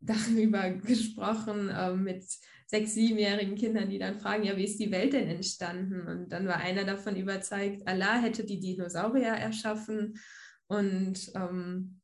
darüber 0.00 0.70
gesprochen 0.86 1.68
äh, 1.68 1.94
mit 1.94 2.24
sechs, 2.66 2.94
siebenjährigen 2.94 3.54
Kindern, 3.54 3.90
die 3.90 3.98
dann 3.98 4.18
fragen, 4.18 4.44
ja, 4.44 4.56
wie 4.56 4.64
ist 4.64 4.80
die 4.80 4.90
Welt 4.90 5.12
denn 5.12 5.28
entstanden? 5.28 6.06
Und 6.08 6.32
dann 6.32 6.46
war 6.46 6.56
einer 6.56 6.84
davon 6.84 7.16
überzeugt, 7.16 7.86
Allah 7.86 8.20
hätte 8.20 8.44
die 8.44 8.60
Dinosaurier 8.60 9.34
erschaffen 9.34 10.18
und 10.66 11.30
ähm, 11.34 12.00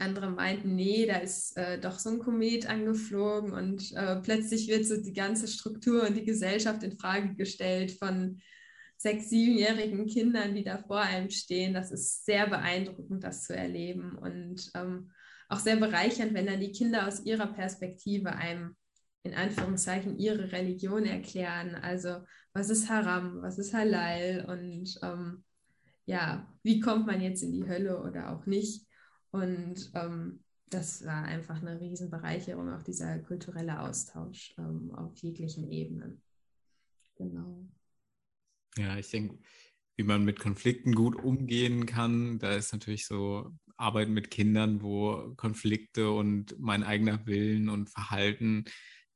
andere 0.00 0.30
meinten, 0.30 0.74
nee, 0.74 1.06
da 1.06 1.16
ist 1.16 1.56
äh, 1.56 1.78
doch 1.80 1.98
so 1.98 2.10
ein 2.10 2.18
Komet 2.18 2.66
angeflogen 2.66 3.52
und 3.52 3.92
äh, 3.92 4.16
plötzlich 4.16 4.68
wird 4.68 4.86
so 4.86 5.00
die 5.00 5.12
ganze 5.12 5.48
Struktur 5.48 6.06
und 6.06 6.16
die 6.16 6.24
Gesellschaft 6.24 6.82
in 6.82 6.98
Frage 6.98 7.34
gestellt 7.34 7.92
von 7.92 8.40
sechs, 8.96 9.28
siebenjährigen 9.28 10.06
Kindern, 10.06 10.54
die 10.54 10.64
da 10.64 10.78
vor 10.78 11.00
einem 11.00 11.30
stehen. 11.30 11.74
Das 11.74 11.90
ist 11.90 12.24
sehr 12.24 12.48
beeindruckend, 12.48 13.22
das 13.22 13.44
zu 13.44 13.54
erleben 13.54 14.16
und 14.16 14.70
ähm, 14.74 15.10
auch 15.48 15.58
sehr 15.58 15.76
bereichernd, 15.76 16.34
wenn 16.34 16.46
dann 16.46 16.60
die 16.60 16.72
Kinder 16.72 17.06
aus 17.06 17.24
ihrer 17.24 17.48
Perspektive 17.48 18.34
einem 18.34 18.76
in 19.22 19.34
Anführungszeichen 19.34 20.18
ihre 20.18 20.52
Religion 20.52 21.04
erklären. 21.04 21.74
Also 21.74 22.18
was 22.52 22.70
ist 22.70 22.88
Haram, 22.88 23.42
was 23.42 23.58
ist 23.58 23.74
Halal 23.74 24.46
und 24.48 24.98
ähm, 25.02 25.44
ja, 26.06 26.46
wie 26.62 26.80
kommt 26.80 27.06
man 27.06 27.20
jetzt 27.20 27.42
in 27.42 27.52
die 27.52 27.66
Hölle 27.66 28.02
oder 28.02 28.32
auch 28.32 28.46
nicht. 28.46 28.86
Und 29.34 29.90
ähm, 29.94 30.44
das 30.70 31.04
war 31.04 31.24
einfach 31.24 31.60
eine 31.60 31.80
Riesenbereicherung, 31.80 32.72
auch 32.72 32.84
dieser 32.84 33.18
kulturelle 33.18 33.80
Austausch 33.80 34.54
ähm, 34.58 34.92
auf 34.94 35.16
jeglichen 35.16 35.68
Ebenen. 35.72 36.22
Genau. 37.16 37.68
Ja, 38.76 38.96
ich 38.96 39.10
denke, 39.10 39.40
wie 39.96 40.04
man 40.04 40.24
mit 40.24 40.38
Konflikten 40.38 40.94
gut 40.94 41.16
umgehen 41.16 41.84
kann, 41.84 42.38
da 42.38 42.54
ist 42.54 42.72
natürlich 42.72 43.06
so 43.06 43.50
Arbeit 43.76 44.08
mit 44.08 44.30
Kindern, 44.30 44.82
wo 44.82 45.34
Konflikte 45.36 46.12
und 46.12 46.56
mein 46.60 46.84
eigener 46.84 47.26
Willen 47.26 47.68
und 47.68 47.90
Verhalten 47.90 48.66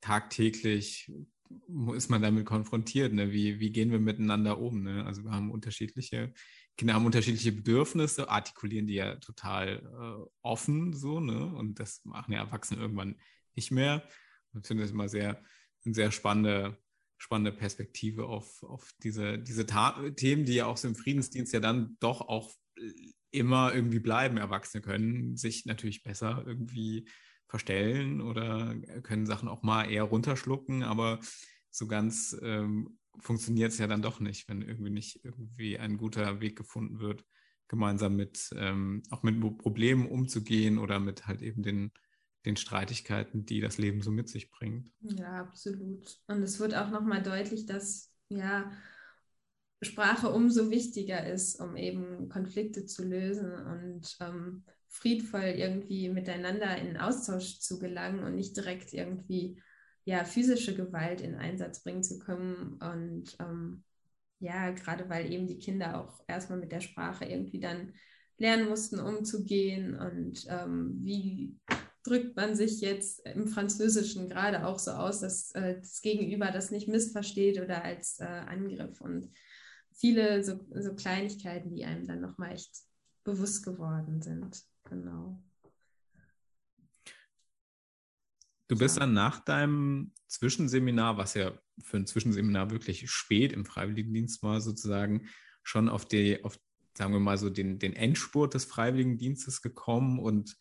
tagtäglich 0.00 1.12
ist 1.94 2.10
man 2.10 2.22
damit 2.22 2.44
konfrontiert. 2.44 3.12
Ne? 3.12 3.30
Wie, 3.30 3.60
wie 3.60 3.70
gehen 3.70 3.92
wir 3.92 4.00
miteinander 4.00 4.58
um? 4.58 4.82
Ne? 4.82 5.04
Also 5.06 5.22
wir 5.22 5.30
haben 5.30 5.52
unterschiedliche, 5.52 6.34
Kinder 6.79 6.95
haben 6.95 7.07
unterschiedliche 7.07 7.51
Bedürfnisse, 7.51 8.31
artikulieren 8.31 8.87
die 8.87 8.95
ja 8.95 9.16
total 9.16 9.83
äh, 9.83 10.31
offen 10.43 10.95
so, 10.95 11.18
ne? 11.18 11.45
Und 11.45 11.81
das 11.81 12.01
machen 12.05 12.33
ja 12.33 12.39
Erwachsene 12.39 12.81
irgendwann 12.81 13.16
nicht 13.57 13.72
mehr. 13.72 14.05
Ich 14.55 14.66
finde 14.66 14.85
das 14.85 14.93
immer 14.93 15.09
sehr, 15.09 15.43
eine 15.85 15.95
sehr 15.95 16.12
spannende, 16.12 16.79
spannende 17.18 17.53
Perspektive 17.53 18.26
auf, 18.26 18.62
auf 18.62 18.93
diese, 19.03 19.41
diese 19.41 19.66
Themen, 19.66 20.45
die 20.45 20.55
ja 20.55 20.66
auch 20.66 20.76
so 20.76 20.87
im 20.87 20.95
Friedensdienst 20.95 21.53
ja 21.53 21.59
dann 21.59 21.97
doch 21.99 22.20
auch 22.20 22.55
immer 23.33 23.74
irgendwie 23.74 23.99
bleiben. 23.99 24.37
Erwachsene 24.37 24.81
können 24.81 25.37
sich 25.37 25.66
natürlich 25.66 26.05
besser 26.05 26.45
irgendwie 26.47 27.09
verstellen 27.49 28.20
oder 28.20 28.76
können 29.03 29.26
Sachen 29.26 29.49
auch 29.49 29.62
mal 29.62 29.91
eher 29.91 30.05
runterschlucken, 30.05 30.85
aber 30.85 31.18
so 31.70 31.89
ganz 31.89 32.37
ähm, 32.41 32.99
funktioniert 33.20 33.72
es 33.72 33.78
ja 33.78 33.86
dann 33.86 34.02
doch 34.02 34.20
nicht, 34.20 34.48
wenn 34.48 34.62
irgendwie 34.62 34.90
nicht 34.90 35.24
irgendwie 35.24 35.78
ein 35.78 35.96
guter 35.96 36.40
Weg 36.40 36.56
gefunden 36.56 37.00
wird, 37.00 37.24
gemeinsam 37.68 38.16
mit 38.16 38.50
ähm, 38.56 39.02
auch 39.10 39.22
mit 39.22 39.40
Problemen 39.58 40.08
umzugehen 40.08 40.78
oder 40.78 41.00
mit 41.00 41.26
halt 41.26 41.42
eben 41.42 41.62
den, 41.62 41.92
den 42.44 42.56
Streitigkeiten, 42.56 43.44
die 43.44 43.60
das 43.60 43.78
Leben 43.78 44.02
so 44.02 44.10
mit 44.10 44.28
sich 44.28 44.50
bringt. 44.50 44.90
Ja, 45.00 45.40
absolut. 45.40 46.18
Und 46.26 46.42
es 46.42 46.58
wird 46.58 46.74
auch 46.74 46.90
nochmal 46.90 47.22
deutlich, 47.22 47.66
dass 47.66 48.12
ja 48.28 48.70
Sprache 49.80 50.30
umso 50.30 50.70
wichtiger 50.70 51.26
ist, 51.26 51.60
um 51.60 51.76
eben 51.76 52.28
Konflikte 52.28 52.84
zu 52.86 53.04
lösen 53.04 53.52
und 53.52 54.16
ähm, 54.20 54.64
friedvoll 54.88 55.54
irgendwie 55.56 56.08
miteinander 56.08 56.76
in 56.78 56.96
Austausch 56.96 57.60
zu 57.60 57.78
gelangen 57.78 58.24
und 58.24 58.34
nicht 58.34 58.56
direkt 58.56 58.92
irgendwie 58.92 59.60
ja, 60.09 60.24
physische 60.24 60.74
Gewalt 60.74 61.20
in 61.20 61.34
Einsatz 61.34 61.82
bringen 61.82 62.02
zu 62.02 62.18
können. 62.18 62.78
Und 62.80 63.36
ähm, 63.40 63.84
ja, 64.38 64.70
gerade 64.70 65.06
weil 65.11 65.30
eben 65.30 65.46
die 65.46 65.59
Kinder 65.59 66.00
auch 66.00 66.24
erstmal 66.26 66.59
mit 66.59 66.72
der 66.72 66.80
Sprache 66.80 67.26
irgendwie 67.26 67.61
dann 67.61 67.92
lernen 68.38 68.70
mussten, 68.70 69.00
umzugehen 69.00 69.98
und 69.98 70.46
ähm, 70.48 70.96
wie 71.02 71.59
drückt 72.04 72.36
man 72.36 72.56
sich 72.56 72.80
jetzt 72.80 73.26
im 73.26 73.48
Französischen 73.48 74.30
gerade 74.30 74.64
auch 74.64 74.78
so 74.78 74.92
aus, 74.92 75.20
dass 75.20 75.50
äh, 75.50 75.78
das 75.78 76.00
Gegenüber 76.00 76.52
das 76.52 76.70
nicht 76.70 76.88
missversteht 76.88 77.61
oder 77.61 77.84
als 77.84 78.18
äh, 78.18 78.24
Angriff 78.24 79.02
und 79.02 79.30
viele 79.92 80.42
so, 80.42 80.59
so 80.70 80.94
Kleinigkeiten, 80.94 81.74
die 81.74 81.84
einem 81.84 82.06
dann 82.06 82.22
nochmal 82.22 82.52
echt 82.52 82.74
bewusst 83.24 83.62
geworden 83.62 84.22
sind. 84.22 84.62
Genau. 84.84 85.42
Du 88.68 88.76
bist 88.76 88.98
dann 88.98 89.14
nach 89.14 89.40
deinem 89.40 90.12
Zwischenseminar, 90.26 91.16
was 91.16 91.32
ja 91.32 91.58
für 91.82 91.96
ein 91.96 92.06
Zwischenseminar 92.06 92.70
wirklich 92.70 93.10
spät 93.10 93.52
im 93.52 93.64
Freiwilligendienst 93.64 94.42
war, 94.42 94.60
sozusagen 94.60 95.26
schon 95.62 95.88
auf 95.88 96.04
die, 96.04 96.44
auf, 96.44 96.58
sagen 96.96 97.14
wir 97.14 97.20
mal 97.20 97.38
so, 97.38 97.48
den, 97.48 97.78
den 97.78 97.94
Endspurt 97.94 98.52
des 98.52 98.66
Freiwilligendienstes 98.66 99.62
gekommen 99.62 100.18
und 100.18 100.56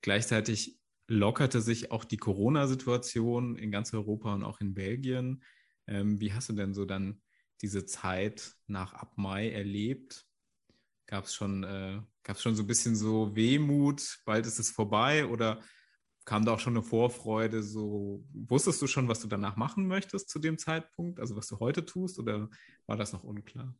gleichzeitig 0.00 0.80
lockerte 1.08 1.60
sich 1.60 1.90
auch 1.90 2.04
die 2.04 2.18
Corona-Situation 2.18 3.56
in 3.56 3.72
ganz 3.72 3.92
Europa 3.92 4.32
und 4.32 4.44
auch 4.44 4.60
in 4.60 4.74
Belgien. 4.74 5.42
Ähm, 5.88 6.20
wie 6.20 6.32
hast 6.32 6.50
du 6.50 6.52
denn 6.52 6.72
so 6.72 6.84
dann 6.84 7.20
diese 7.62 7.84
Zeit 7.84 8.54
nach 8.68 8.94
ab 8.94 9.14
Mai 9.16 9.50
erlebt? 9.50 10.24
Gab 11.06 11.24
es 11.24 11.34
schon, 11.34 11.64
äh, 11.64 12.00
schon 12.36 12.54
so 12.54 12.62
ein 12.62 12.68
bisschen 12.68 12.94
so 12.94 13.34
Wehmut, 13.34 14.20
bald 14.24 14.46
ist 14.46 14.60
es 14.60 14.70
vorbei 14.70 15.26
oder 15.26 15.60
kam 16.24 16.44
da 16.44 16.52
auch 16.52 16.60
schon 16.60 16.74
eine 16.74 16.82
Vorfreude? 16.82 17.62
So 17.62 18.24
wusstest 18.32 18.80
du 18.82 18.86
schon, 18.86 19.08
was 19.08 19.20
du 19.20 19.28
danach 19.28 19.56
machen 19.56 19.86
möchtest 19.86 20.28
zu 20.28 20.38
dem 20.38 20.58
Zeitpunkt, 20.58 21.20
also 21.20 21.36
was 21.36 21.48
du 21.48 21.58
heute 21.58 21.84
tust, 21.84 22.18
oder 22.18 22.48
war 22.86 22.96
das 22.96 23.12
noch 23.12 23.24
unklar? 23.24 23.74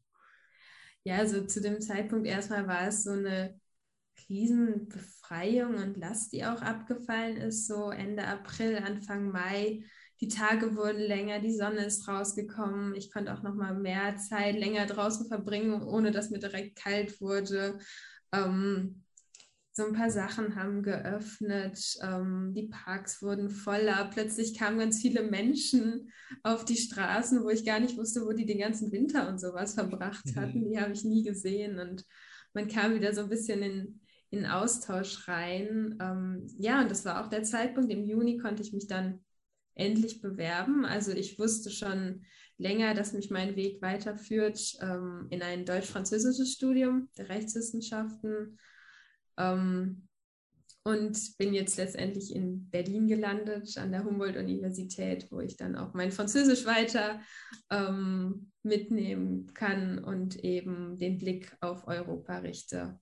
Ja, 1.03 1.17
also 1.17 1.47
zu 1.47 1.61
dem 1.61 1.81
Zeitpunkt 1.81 2.27
erstmal 2.27 2.67
war 2.67 2.87
es 2.87 3.05
so 3.05 3.13
eine 3.13 3.59
Riesenbefreiung 4.29 5.77
und 5.77 5.97
Last, 5.97 6.33
die 6.33 6.45
auch 6.45 6.61
abgefallen 6.61 7.39
ist, 7.39 7.67
so 7.67 7.91
Ende 7.91 8.27
April, 8.27 8.77
Anfang 8.77 9.31
Mai 9.31 9.83
die 10.21 10.29
Tage 10.29 10.77
wurden 10.77 11.01
länger, 11.01 11.41
die 11.41 11.55
Sonne 11.55 11.87
ist 11.87 12.07
rausgekommen. 12.07 12.95
Ich 12.95 13.11
konnte 13.11 13.33
auch 13.33 13.43
noch 13.43 13.55
mal 13.55 13.75
mehr 13.75 14.17
Zeit 14.19 14.55
länger 14.55 14.85
draußen 14.85 15.27
verbringen, 15.27 15.83
ohne 15.83 16.11
dass 16.11 16.31
mir 16.31 16.39
direkt 16.39 16.77
kalt 16.77 17.21
wurde. 17.23 17.79
Ähm, 18.33 19.03
so 19.73 19.85
ein 19.85 19.93
paar 19.93 20.11
Sachen 20.11 20.57
haben 20.57 20.83
geöffnet, 20.83 21.97
ähm, 22.03 22.53
die 22.55 22.69
Parks 22.69 23.23
wurden 23.23 23.51
voller. 23.51 24.11
Plötzlich 24.13 24.59
kamen 24.59 24.79
ganz 24.79 25.01
viele 25.01 25.23
Menschen 25.23 26.11
auf 26.43 26.65
die 26.65 26.77
Straßen, 26.77 27.45
wo 27.45 27.51
ich 27.51 27.65
gar 27.65 27.79
nicht 27.79 27.97
wusste, 27.97 28.27
wo 28.27 28.33
die 28.33 28.47
den 28.47 28.59
ganzen 28.59 28.91
Winter 28.91 29.29
und 29.29 29.41
sowas 29.41 29.75
verbracht 29.75 30.27
mhm. 30.27 30.35
hatten. 30.37 30.65
Die 30.69 30.81
habe 30.81 30.93
ich 30.93 31.05
nie 31.05 31.23
gesehen 31.23 31.79
und 31.79 32.05
man 32.53 32.67
kam 32.67 32.95
wieder 32.95 33.15
so 33.15 33.23
ein 33.23 33.29
bisschen 33.29 33.63
in, 33.63 34.01
in 34.31 34.45
Austausch 34.45 35.29
rein. 35.29 35.97
Ähm, 36.01 36.47
ja, 36.59 36.83
und 36.83 36.91
das 36.91 37.05
war 37.05 37.25
auch 37.25 37.29
der 37.29 37.45
Zeitpunkt. 37.45 37.93
Im 37.93 38.05
Juni 38.05 38.39
konnte 38.39 38.63
ich 38.63 38.73
mich 38.73 38.89
dann 38.89 39.21
endlich 39.75 40.21
bewerben. 40.21 40.85
Also 40.85 41.13
ich 41.13 41.39
wusste 41.39 41.71
schon 41.71 42.25
länger, 42.59 42.95
dass 42.95 43.13
mich 43.13 43.31
mein 43.31 43.55
Weg 43.57 43.81
weiterführt 43.81 44.77
ähm, 44.83 45.27
in 45.31 45.43
ein 45.43 45.65
deutsch-französisches 45.65 46.53
Studium 46.53 47.09
der 47.17 47.29
Rechtswissenschaften. 47.29 48.59
Ähm, 49.41 50.07
und 50.83 51.37
bin 51.37 51.53
jetzt 51.53 51.77
letztendlich 51.77 52.35
in 52.35 52.71
Berlin 52.71 53.07
gelandet, 53.07 53.77
an 53.77 53.93
der 53.93 54.05
Humboldt-Universität, 54.05 55.29
wo 55.31 55.41
ich 55.41 55.57
dann 55.57 55.77
auch 55.77 55.93
mein 55.93 56.11
Französisch 56.11 56.65
weiter 56.65 57.21
ähm, 57.71 58.51
mitnehmen 58.63 59.53
kann 59.53 59.99
und 59.99 60.37
eben 60.43 60.97
den 60.97 61.19
Blick 61.19 61.55
auf 61.61 61.87
Europa 61.87 62.39
richte 62.39 62.99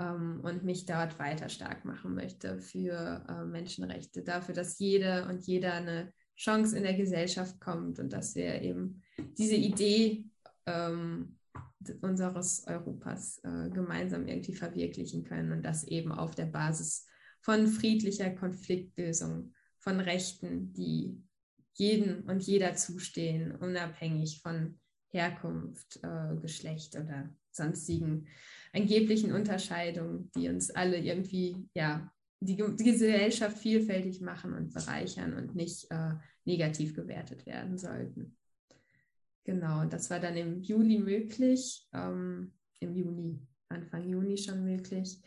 ähm, 0.00 0.40
und 0.42 0.64
mich 0.64 0.86
dort 0.86 1.20
weiter 1.20 1.48
stark 1.48 1.84
machen 1.84 2.14
möchte 2.14 2.58
für 2.58 3.24
äh, 3.28 3.44
Menschenrechte, 3.44 4.22
dafür, 4.22 4.54
dass 4.54 4.78
jede 4.80 5.26
und 5.28 5.46
jeder 5.46 5.74
eine 5.74 6.12
Chance 6.36 6.76
in 6.76 6.82
der 6.82 6.94
Gesellschaft 6.94 7.60
kommt 7.60 8.00
und 8.00 8.12
dass 8.12 8.34
wir 8.34 8.60
eben 8.62 9.02
diese 9.38 9.56
Idee 9.56 10.24
ähm, 10.66 11.36
unseres 12.02 12.66
Europas 12.66 13.38
äh, 13.44 13.70
gemeinsam 13.70 14.26
irgendwie 14.26 14.54
verwirklichen 14.54 15.24
können 15.24 15.52
und 15.52 15.62
das 15.62 15.84
eben 15.84 16.12
auf 16.12 16.34
der 16.34 16.46
Basis 16.46 17.06
von 17.40 17.66
friedlicher 17.66 18.30
Konfliktlösung, 18.30 19.54
von 19.78 19.98
Rechten, 20.00 20.72
die 20.74 21.22
jedem 21.74 22.24
und 22.24 22.42
jeder 22.42 22.74
zustehen, 22.74 23.56
unabhängig 23.56 24.40
von 24.42 24.78
Herkunft, 25.08 26.00
äh, 26.02 26.36
Geschlecht 26.40 26.96
oder 26.96 27.34
sonstigen 27.50 28.26
angeblichen 28.72 29.32
Unterscheidungen, 29.32 30.30
die 30.36 30.48
uns 30.48 30.70
alle 30.70 30.98
irgendwie, 30.98 31.56
ja, 31.74 32.12
die, 32.40 32.56
die 32.56 32.84
Gesellschaft 32.84 33.58
vielfältig 33.58 34.20
machen 34.20 34.54
und 34.54 34.72
bereichern 34.72 35.34
und 35.34 35.54
nicht 35.54 35.90
äh, 35.90 36.12
negativ 36.44 36.94
gewertet 36.94 37.46
werden 37.46 37.76
sollten. 37.76 38.36
Genau, 39.44 39.84
das 39.84 40.10
war 40.10 40.20
dann 40.20 40.36
im 40.36 40.60
Juli 40.62 40.98
möglich, 40.98 41.86
ähm, 41.92 42.52
im 42.80 42.94
Juni, 42.94 43.40
Anfang 43.68 44.08
Juni 44.08 44.36
schon 44.36 44.64
möglich. 44.64 45.20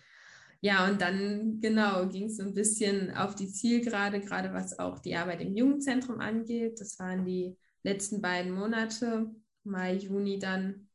Ja, 0.61 0.87
und 0.87 1.01
dann 1.01 1.59
genau 1.59 2.07
ging 2.07 2.27
es 2.27 2.37
so 2.37 2.43
ein 2.43 2.53
bisschen 2.53 3.11
auf 3.11 3.35
die 3.35 3.51
Zielgerade, 3.51 4.21
gerade 4.21 4.53
was 4.53 4.79
auch 4.79 4.99
die 4.99 5.15
Arbeit 5.15 5.41
im 5.41 5.55
Jugendzentrum 5.55 6.19
angeht. 6.21 6.79
Das 6.79 6.97
waren 6.99 7.25
die 7.25 7.57
letzten 7.83 8.21
beiden 8.21 8.53
Monate, 8.53 9.29
Mai, 9.65 9.95
Juni 9.95 10.39
dann, 10.39 10.87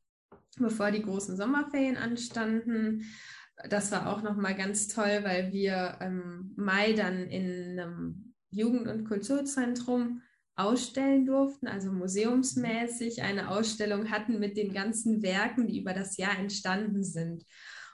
bevor 0.57 0.91
die 0.91 1.03
großen 1.03 1.37
Sommerferien 1.37 1.99
anstanden. 1.99 3.05
Das 3.69 3.93
war 3.93 4.07
auch 4.07 4.23
nochmal 4.23 4.55
ganz 4.57 4.89
toll, 4.89 5.21
weil 5.23 5.53
wir 5.53 5.99
im 6.01 6.55
Mai 6.57 6.93
dann 6.95 7.27
in 7.27 7.79
einem 7.79 8.35
Jugend- 8.51 8.89
und 8.89 9.05
Kulturzentrum 9.05 10.23
ausstellen 10.59 11.25
durften, 11.25 11.69
also 11.69 11.93
museumsmäßig 11.93 13.23
eine 13.23 13.51
Ausstellung 13.51 14.11
hatten 14.11 14.39
mit 14.39 14.57
den 14.57 14.73
ganzen 14.73 15.23
Werken, 15.23 15.69
die 15.69 15.79
über 15.79 15.95
das 15.95 16.17
Jahr 16.17 16.39
entstanden 16.39 17.05
sind. 17.05 17.45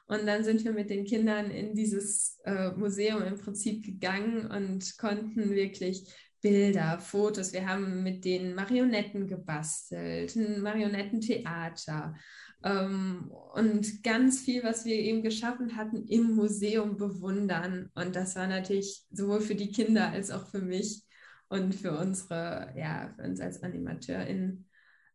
Und 0.06 0.26
dann 0.26 0.44
sind 0.44 0.64
wir 0.64 0.72
mit 0.72 0.90
den 0.90 1.04
Kindern 1.04 1.50
in 1.50 1.74
dieses 1.74 2.38
äh, 2.44 2.70
Museum 2.72 3.22
im 3.22 3.38
Prinzip 3.38 3.84
gegangen 3.84 4.46
und 4.46 4.98
konnten 4.98 5.50
wirklich 5.50 6.12
Bilder, 6.40 6.98
Fotos. 6.98 7.54
Wir 7.54 7.66
haben 7.66 8.02
mit 8.02 8.24
den 8.24 8.54
Marionetten 8.54 9.26
gebastelt, 9.26 10.36
ein 10.36 10.60
Marionettentheater 10.60 12.14
ähm, 12.62 13.30
und 13.54 14.02
ganz 14.02 14.40
viel, 14.40 14.62
was 14.62 14.84
wir 14.84 14.96
eben 14.96 15.22
geschaffen 15.22 15.76
hatten, 15.76 16.06
im 16.06 16.34
Museum 16.34 16.98
bewundern. 16.98 17.90
Und 17.94 18.14
das 18.14 18.36
war 18.36 18.46
natürlich 18.46 19.04
sowohl 19.10 19.40
für 19.40 19.54
die 19.54 19.72
Kinder 19.72 20.10
als 20.10 20.30
auch 20.30 20.46
für 20.48 20.60
mich 20.60 21.03
und 21.48 21.74
für 21.74 21.96
unsere, 21.96 22.72
ja, 22.76 23.12
für 23.16 23.22
uns 23.22 23.40
als 23.40 23.62
AnimateurInnen 23.62 24.66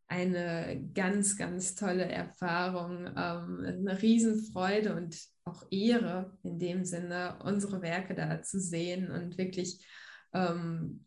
eine 0.08 0.90
ganz, 0.94 1.38
ganz 1.38 1.76
tolle 1.76 2.06
Erfahrung, 2.06 3.06
ähm, 3.08 3.64
eine 3.64 4.02
Riesenfreude 4.02 4.96
und 4.96 5.18
auch 5.46 5.64
Ehre 5.70 6.38
in 6.44 6.58
dem 6.58 6.84
Sinne, 6.84 7.38
unsere 7.44 7.82
Werke 7.82 8.16
da 8.16 8.42
zu 8.42 8.60
sehen 8.60 9.12
und 9.12 9.38
wirklich 9.38 9.86
ähm, 10.34 11.06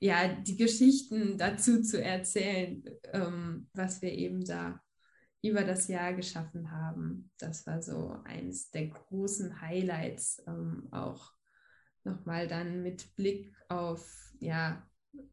ja, 0.00 0.28
die 0.28 0.56
Geschichten 0.56 1.38
dazu 1.38 1.80
zu 1.80 2.02
erzählen, 2.02 2.82
ähm, 3.12 3.68
was 3.72 4.02
wir 4.02 4.12
eben 4.12 4.44
da 4.44 4.80
über 5.42 5.64
das 5.64 5.88
Jahr 5.88 6.12
geschaffen 6.12 6.70
haben. 6.70 7.30
Das 7.38 7.66
war 7.66 7.82
so 7.82 8.16
eines 8.24 8.70
der 8.70 8.88
großen 8.88 9.60
Highlights, 9.60 10.42
ähm, 10.46 10.88
auch 10.90 11.32
nochmal 12.04 12.48
dann 12.48 12.82
mit 12.82 13.14
Blick 13.16 13.54
auf 13.68 14.31
ja, 14.42 14.82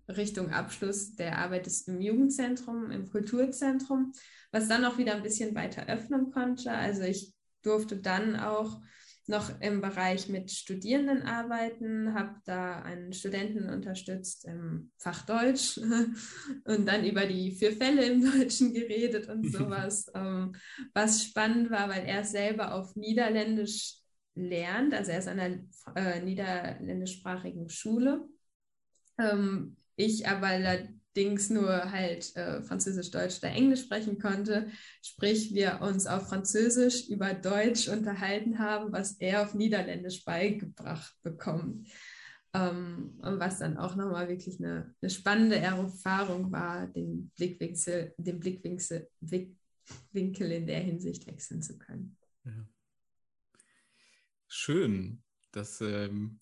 Richtung 0.07 0.51
Abschluss 0.51 1.15
der 1.15 1.37
Arbeit 1.37 1.67
ist 1.67 1.87
im 1.87 2.01
Jugendzentrum, 2.01 2.91
im 2.91 3.09
Kulturzentrum, 3.09 4.13
was 4.51 4.67
dann 4.67 4.85
auch 4.85 4.97
wieder 4.97 5.15
ein 5.15 5.23
bisschen 5.23 5.55
weiter 5.55 5.87
öffnen 5.87 6.31
konnte. 6.31 6.71
Also 6.71 7.03
ich 7.03 7.33
durfte 7.61 7.97
dann 7.97 8.35
auch 8.35 8.81
noch 9.27 9.61
im 9.61 9.79
Bereich 9.79 10.27
mit 10.27 10.49
Studierenden 10.49 11.21
arbeiten, 11.21 12.15
habe 12.15 12.35
da 12.45 12.81
einen 12.81 13.13
Studenten 13.13 13.69
unterstützt 13.69 14.45
im 14.45 14.91
Fach 14.97 15.23
Deutsch 15.25 15.77
und 16.65 16.87
dann 16.87 17.05
über 17.05 17.27
die 17.27 17.51
vier 17.51 17.73
Fälle 17.73 18.05
im 18.05 18.23
Deutschen 18.23 18.73
geredet 18.73 19.29
und 19.29 19.45
sowas, 19.51 20.11
ähm, 20.15 20.55
was 20.93 21.23
spannend 21.23 21.69
war, 21.69 21.89
weil 21.89 22.05
er 22.05 22.23
selber 22.23 22.73
auf 22.73 22.95
Niederländisch 22.95 23.97
lernt, 24.33 24.95
also 24.95 25.11
er 25.11 25.19
ist 25.19 25.27
an 25.27 25.39
einer 25.39 25.59
äh, 25.95 26.21
niederländischsprachigen 26.21 27.69
Schule 27.69 28.27
ähm, 29.19 29.75
ich 29.95 30.27
aber 30.27 30.47
allerdings 30.47 31.49
nur 31.49 31.91
halt 31.91 32.35
äh, 32.35 32.61
Französisch, 32.63 33.11
Deutsch 33.11 33.39
oder 33.39 33.51
Englisch 33.51 33.83
sprechen 33.83 34.19
konnte, 34.19 34.69
sprich 35.01 35.53
wir 35.53 35.81
uns 35.81 36.07
auf 36.07 36.29
Französisch 36.29 37.07
über 37.09 37.33
Deutsch 37.33 37.89
unterhalten 37.89 38.59
haben, 38.59 38.91
was 38.91 39.13
er 39.19 39.43
auf 39.43 39.53
Niederländisch 39.53 40.23
beigebracht 40.23 41.15
bekommt. 41.21 41.89
Ähm, 42.53 43.19
und 43.21 43.39
was 43.39 43.59
dann 43.59 43.77
auch 43.77 43.95
nochmal 43.95 44.27
wirklich 44.27 44.59
eine, 44.59 44.95
eine, 45.01 45.09
spannende 45.11 45.57
Erfahrung 45.57 46.51
war, 46.51 46.87
den 46.87 47.29
Blickwinkel, 47.35 48.15
den 48.17 48.39
Blickwinkel, 48.39 50.51
in 50.51 50.65
der 50.65 50.79
Hinsicht 50.79 51.27
wechseln 51.27 51.61
zu 51.61 51.77
können. 51.77 52.17
Ja. 52.45 52.67
Schön. 54.47 55.21
Das 55.51 55.79
ähm, 55.81 56.39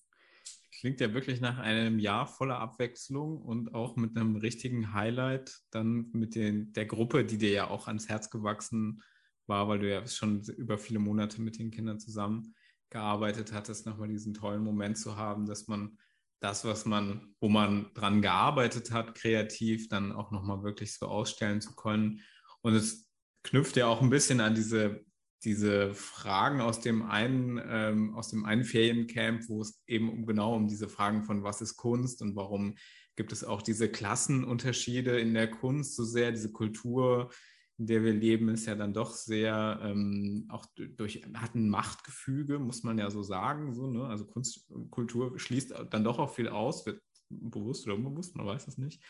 Klingt 0.79 0.99
ja 0.99 1.13
wirklich 1.13 1.41
nach 1.41 1.57
einem 1.57 1.97
Jahr 1.97 2.27
voller 2.27 2.59
Abwechslung 2.59 3.41
und 3.41 3.73
auch 3.73 3.95
mit 3.95 4.15
einem 4.15 4.35
richtigen 4.35 4.93
Highlight 4.93 5.57
dann 5.71 6.11
mit 6.13 6.35
den, 6.35 6.71
der 6.73 6.85
Gruppe, 6.85 7.25
die 7.25 7.39
dir 7.39 7.49
ja 7.49 7.67
auch 7.69 7.87
ans 7.87 8.09
Herz 8.09 8.29
gewachsen 8.29 9.01
war, 9.47 9.67
weil 9.67 9.79
du 9.79 9.89
ja 9.89 10.05
schon 10.05 10.43
über 10.57 10.77
viele 10.77 10.99
Monate 10.99 11.41
mit 11.41 11.57
den 11.57 11.71
Kindern 11.71 11.99
zusammengearbeitet 11.99 13.53
hattest, 13.53 13.87
nochmal 13.87 14.09
diesen 14.09 14.35
tollen 14.35 14.63
Moment 14.63 14.99
zu 14.99 15.17
haben, 15.17 15.47
dass 15.47 15.67
man 15.67 15.97
das, 16.41 16.63
was 16.63 16.85
man, 16.85 17.33
wo 17.39 17.49
man 17.49 17.91
dran 17.95 18.21
gearbeitet 18.21 18.91
hat, 18.91 19.15
kreativ, 19.15 19.89
dann 19.89 20.11
auch 20.11 20.29
nochmal 20.29 20.61
wirklich 20.61 20.93
so 20.93 21.07
ausstellen 21.07 21.59
zu 21.59 21.75
können. 21.75 22.21
Und 22.61 22.75
es 22.75 23.09
knüpft 23.43 23.77
ja 23.77 23.87
auch 23.87 24.03
ein 24.03 24.11
bisschen 24.11 24.41
an 24.41 24.53
diese 24.53 25.06
diese 25.47 25.93
Fragen 25.93 26.59
aus 26.59 26.81
dem 26.81 27.03
einen, 27.03 27.59
ähm, 27.65 28.15
aus 28.15 28.29
dem 28.29 28.43
einen 28.43 28.65
Feriencamp, 28.65 29.47
wo 29.47 29.61
es 29.61 29.81
eben 29.87 30.09
um, 30.09 30.25
genau 30.25 30.53
um 30.55 30.67
diese 30.67 30.89
Fragen 30.89 31.23
von 31.23 31.41
was 31.41 31.61
ist 31.61 31.77
Kunst 31.77 32.21
und 32.21 32.35
warum 32.35 32.75
gibt 33.15 33.31
es 33.31 33.45
auch 33.45 33.61
diese 33.61 33.89
Klassenunterschiede 33.89 35.17
in 35.19 35.33
der 35.33 35.49
Kunst 35.49 35.95
so 35.95 36.03
sehr, 36.03 36.31
diese 36.31 36.51
Kultur, 36.51 37.31
in 37.77 37.87
der 37.87 38.03
wir 38.03 38.13
leben, 38.13 38.49
ist 38.49 38.65
ja 38.65 38.75
dann 38.75 38.93
doch 38.93 39.13
sehr 39.13 39.79
ähm, 39.83 40.47
auch 40.49 40.65
durch 40.75 41.23
hat 41.35 41.55
ein 41.55 41.69
Machtgefüge, 41.69 42.59
muss 42.59 42.83
man 42.83 42.97
ja 42.97 43.09
so 43.09 43.23
sagen, 43.23 43.73
so 43.73 43.87
ne? 43.87 44.05
Also 44.05 44.25
Kunst, 44.25 44.69
Kultur 44.89 45.39
schließt 45.39 45.73
dann 45.89 46.03
doch 46.03 46.19
auch 46.19 46.35
viel 46.35 46.49
aus, 46.49 46.85
wird 46.85 47.01
bewusst 47.29 47.85
oder 47.87 47.95
unbewusst, 47.95 48.35
man 48.35 48.47
weiß 48.47 48.67
es 48.67 48.77
nicht. 48.77 49.01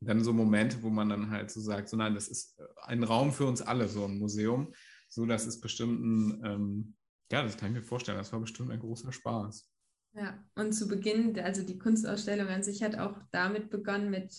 Dann 0.00 0.22
so 0.22 0.32
Momente, 0.32 0.82
wo 0.82 0.90
man 0.90 1.08
dann 1.08 1.30
halt 1.30 1.50
so 1.50 1.60
sagt, 1.60 1.88
so 1.88 1.96
nein, 1.96 2.14
das 2.14 2.28
ist 2.28 2.60
ein 2.82 3.02
Raum 3.02 3.32
für 3.32 3.46
uns 3.46 3.62
alle, 3.62 3.88
so 3.88 4.04
ein 4.04 4.18
Museum 4.18 4.72
so, 5.12 5.26
das 5.26 5.46
ist 5.46 5.60
bestimmt 5.60 6.00
ein, 6.02 6.42
ähm, 6.42 6.94
ja, 7.30 7.42
das 7.42 7.58
kann 7.58 7.68
ich 7.68 7.74
mir 7.74 7.82
vorstellen, 7.82 8.16
das 8.16 8.32
war 8.32 8.40
bestimmt 8.40 8.70
ein 8.70 8.80
großer 8.80 9.12
Spaß. 9.12 9.68
Ja, 10.14 10.42
und 10.54 10.72
zu 10.72 10.88
Beginn, 10.88 11.38
also 11.38 11.62
die 11.62 11.78
Kunstausstellung 11.78 12.48
an 12.48 12.62
sich 12.62 12.82
hat 12.82 12.98
auch 12.98 13.18
damit 13.30 13.68
begonnen 13.68 14.10
mit 14.10 14.32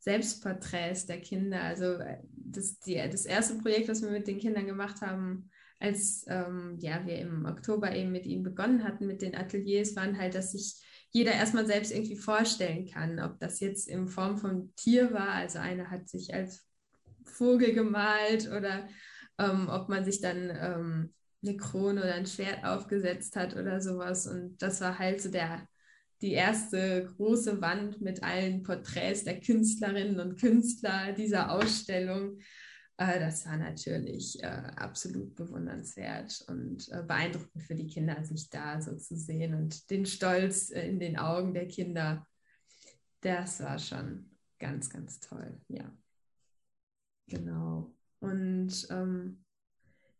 Selbstporträts 0.00 1.06
der 1.06 1.22
Kinder. 1.22 1.62
Also 1.62 1.94
äh, 1.94 2.18
das, 2.28 2.78
die, 2.80 2.96
das 2.96 3.24
erste 3.24 3.54
Projekt, 3.54 3.88
was 3.88 4.02
wir 4.02 4.10
mit 4.10 4.26
den 4.26 4.38
Kindern 4.38 4.66
gemacht 4.66 5.00
haben, 5.00 5.50
als 5.80 6.26
ähm, 6.28 6.76
ja, 6.80 7.06
wir 7.06 7.18
im 7.18 7.46
Oktober 7.46 7.94
eben 7.94 8.12
mit 8.12 8.26
ihnen 8.26 8.42
begonnen 8.42 8.84
hatten, 8.84 9.06
mit 9.06 9.22
den 9.22 9.34
Ateliers, 9.34 9.96
waren 9.96 10.18
halt, 10.18 10.34
dass 10.34 10.52
sich 10.52 10.82
jeder 11.12 11.32
erstmal 11.32 11.66
selbst 11.66 11.92
irgendwie 11.92 12.18
vorstellen 12.18 12.86
kann, 12.90 13.20
ob 13.20 13.40
das 13.40 13.60
jetzt 13.60 13.88
in 13.88 14.08
Form 14.08 14.36
von 14.36 14.74
Tier 14.76 15.14
war, 15.14 15.30
also 15.30 15.60
einer 15.60 15.90
hat 15.90 16.10
sich 16.10 16.34
als 16.34 16.66
Vogel 17.24 17.72
gemalt 17.72 18.50
oder 18.50 18.86
ähm, 19.38 19.68
ob 19.68 19.88
man 19.88 20.04
sich 20.04 20.20
dann 20.20 20.50
ähm, 20.50 21.14
eine 21.42 21.56
Krone 21.56 22.02
oder 22.02 22.14
ein 22.14 22.26
Schwert 22.26 22.64
aufgesetzt 22.64 23.36
hat 23.36 23.56
oder 23.56 23.80
sowas. 23.80 24.26
Und 24.26 24.60
das 24.62 24.80
war 24.80 24.98
halt 24.98 25.20
so 25.20 25.30
der, 25.30 25.68
die 26.20 26.32
erste 26.32 27.12
große 27.16 27.60
Wand 27.60 28.00
mit 28.00 28.22
allen 28.22 28.62
Porträts 28.62 29.24
der 29.24 29.40
Künstlerinnen 29.40 30.20
und 30.20 30.40
Künstler 30.40 31.12
dieser 31.12 31.50
Ausstellung. 31.50 32.38
Äh, 32.96 33.20
das 33.20 33.46
war 33.46 33.56
natürlich 33.56 34.42
äh, 34.42 34.46
absolut 34.46 35.34
bewundernswert 35.34 36.44
und 36.48 36.88
äh, 36.90 37.02
beeindruckend 37.02 37.62
für 37.62 37.74
die 37.74 37.86
Kinder, 37.86 38.24
sich 38.24 38.48
da 38.48 38.80
so 38.80 38.96
zu 38.96 39.16
sehen 39.16 39.54
und 39.54 39.90
den 39.90 40.06
Stolz 40.06 40.70
äh, 40.70 40.88
in 40.88 41.00
den 41.00 41.18
Augen 41.18 41.54
der 41.54 41.68
Kinder. 41.68 42.26
Das 43.20 43.60
war 43.62 43.78
schon 43.78 44.30
ganz, 44.58 44.90
ganz 44.90 45.18
toll, 45.20 45.60
ja. 45.68 45.90
Genau. 47.26 47.93
Und 48.24 48.86
ähm, 48.90 49.44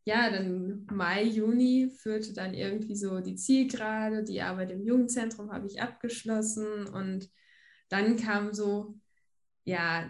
ja, 0.05 0.31
dann 0.31 0.87
Mai, 0.91 1.25
Juni 1.25 1.91
führte 1.91 2.35
dann 2.35 2.53
irgendwie 2.53 2.95
so 2.95 3.21
die 3.21 3.37
Zielgerade, 3.37 4.23
die 4.23 4.43
Arbeit 4.43 4.71
im 4.71 4.85
Jugendzentrum 4.85 5.51
habe 5.51 5.67
ich 5.67 5.81
abgeschlossen 5.81 6.87
und 6.87 7.31
dann 7.89 8.17
kam 8.17 8.53
so, 8.53 8.99
ja, 9.65 10.09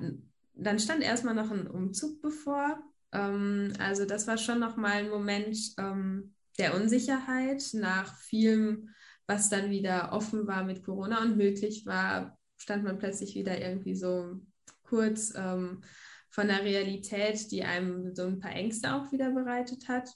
dann 0.54 0.78
stand 0.80 1.02
erstmal 1.02 1.34
noch 1.34 1.50
ein 1.50 1.68
Umzug 1.68 2.20
bevor. 2.20 2.82
Ähm, 3.12 3.72
also 3.78 4.04
das 4.04 4.26
war 4.26 4.36
schon 4.36 4.58
nochmal 4.58 5.04
ein 5.04 5.10
Moment 5.10 5.56
ähm, 5.78 6.34
der 6.58 6.74
Unsicherheit 6.74 7.62
nach 7.74 8.16
vielem, 8.16 8.90
was 9.28 9.48
dann 9.48 9.70
wieder 9.70 10.12
offen 10.12 10.48
war 10.48 10.64
mit 10.64 10.84
Corona 10.84 11.22
und 11.22 11.36
möglich 11.36 11.86
war, 11.86 12.36
stand 12.56 12.82
man 12.82 12.98
plötzlich 12.98 13.36
wieder 13.36 13.60
irgendwie 13.60 13.94
so 13.94 14.40
kurz 14.82 15.32
ähm, 15.36 15.82
von 16.34 16.48
der 16.48 16.64
Realität, 16.64 17.52
die 17.52 17.62
einem 17.62 18.12
so 18.12 18.26
ein 18.26 18.40
paar 18.40 18.50
Ängste 18.50 18.92
auch 18.92 19.12
wieder 19.12 19.30
bereitet 19.30 19.86
hat, 19.86 20.10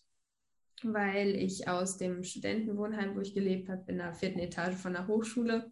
weil 0.82 1.36
ich 1.36 1.68
aus 1.68 1.96
dem 1.96 2.24
Studentenwohnheim, 2.24 3.14
wo 3.14 3.20
ich 3.20 3.34
gelebt 3.34 3.68
habe, 3.68 3.84
in 3.86 3.98
der 3.98 4.12
vierten 4.14 4.40
Etage 4.40 4.74
von 4.74 4.94
der 4.94 5.06
Hochschule 5.06 5.70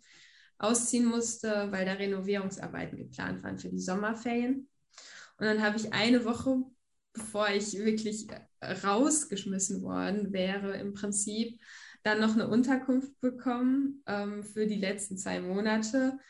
ausziehen 0.58 1.06
musste, 1.06 1.72
weil 1.72 1.84
da 1.84 1.94
Renovierungsarbeiten 1.94 2.96
geplant 2.96 3.42
waren 3.42 3.58
für 3.58 3.70
die 3.70 3.80
Sommerferien. 3.80 4.68
Und 5.38 5.46
dann 5.46 5.62
habe 5.62 5.78
ich 5.78 5.92
eine 5.92 6.24
Woche, 6.24 6.62
bevor 7.12 7.48
ich 7.48 7.76
wirklich 7.76 8.28
rausgeschmissen 8.62 9.82
worden 9.82 10.32
wäre, 10.32 10.76
im 10.76 10.94
Prinzip 10.94 11.60
dann 12.04 12.20
noch 12.20 12.34
eine 12.34 12.46
Unterkunft 12.46 13.20
bekommen 13.20 14.00
ähm, 14.06 14.44
für 14.44 14.68
die 14.68 14.78
letzten 14.78 15.18
zwei 15.18 15.40
Monate 15.40 16.20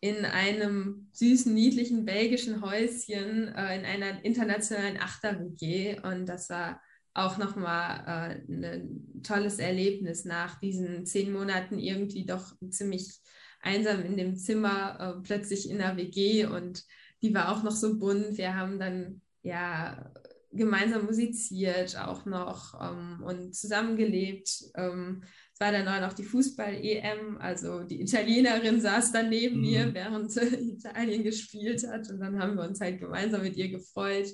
in 0.00 0.24
einem 0.24 1.08
süßen, 1.12 1.52
niedlichen 1.52 2.04
belgischen 2.04 2.62
Häuschen 2.62 3.48
äh, 3.48 3.78
in 3.78 3.84
einer 3.84 4.24
internationalen 4.24 4.96
Achter-WG. 4.98 6.00
Und 6.00 6.26
das 6.26 6.48
war 6.50 6.80
auch 7.14 7.36
nochmal 7.36 8.40
äh, 8.48 8.52
ein 8.52 9.22
tolles 9.24 9.58
Erlebnis 9.58 10.24
nach 10.24 10.60
diesen 10.60 11.04
zehn 11.04 11.32
Monaten 11.32 11.78
irgendwie 11.78 12.24
doch 12.24 12.54
ziemlich 12.70 13.20
einsam 13.60 14.04
in 14.04 14.16
dem 14.16 14.36
Zimmer, 14.36 14.98
äh, 15.18 15.22
plötzlich 15.22 15.68
in 15.68 15.78
der 15.78 15.96
WG. 15.96 16.46
Und 16.46 16.84
die 17.22 17.34
war 17.34 17.52
auch 17.52 17.64
noch 17.64 17.74
so 17.74 17.98
bunt. 17.98 18.38
Wir 18.38 18.54
haben 18.54 18.78
dann 18.78 19.20
ja 19.42 20.12
gemeinsam 20.52 21.06
musiziert 21.06 21.98
auch 21.98 22.24
noch 22.24 22.74
ähm, 22.80 23.22
und 23.24 23.54
zusammengelebt. 23.54 24.64
Ähm, 24.76 25.24
es 25.58 25.66
war 25.66 25.72
dann 25.72 25.88
auch 25.88 26.00
noch 26.00 26.12
die 26.12 26.22
Fußball-EM, 26.22 27.38
also 27.40 27.82
die 27.82 28.00
Italienerin 28.00 28.80
saß 28.80 29.10
dann 29.10 29.28
neben 29.28 29.56
mhm. 29.56 29.60
mir, 29.62 29.92
während 29.94 30.36
Italien 30.36 31.24
gespielt 31.24 31.84
hat 31.90 32.08
und 32.10 32.20
dann 32.20 32.38
haben 32.38 32.54
wir 32.54 32.62
uns 32.62 32.80
halt 32.80 33.00
gemeinsam 33.00 33.42
mit 33.42 33.56
ihr 33.56 33.68
gefreut. 33.68 34.28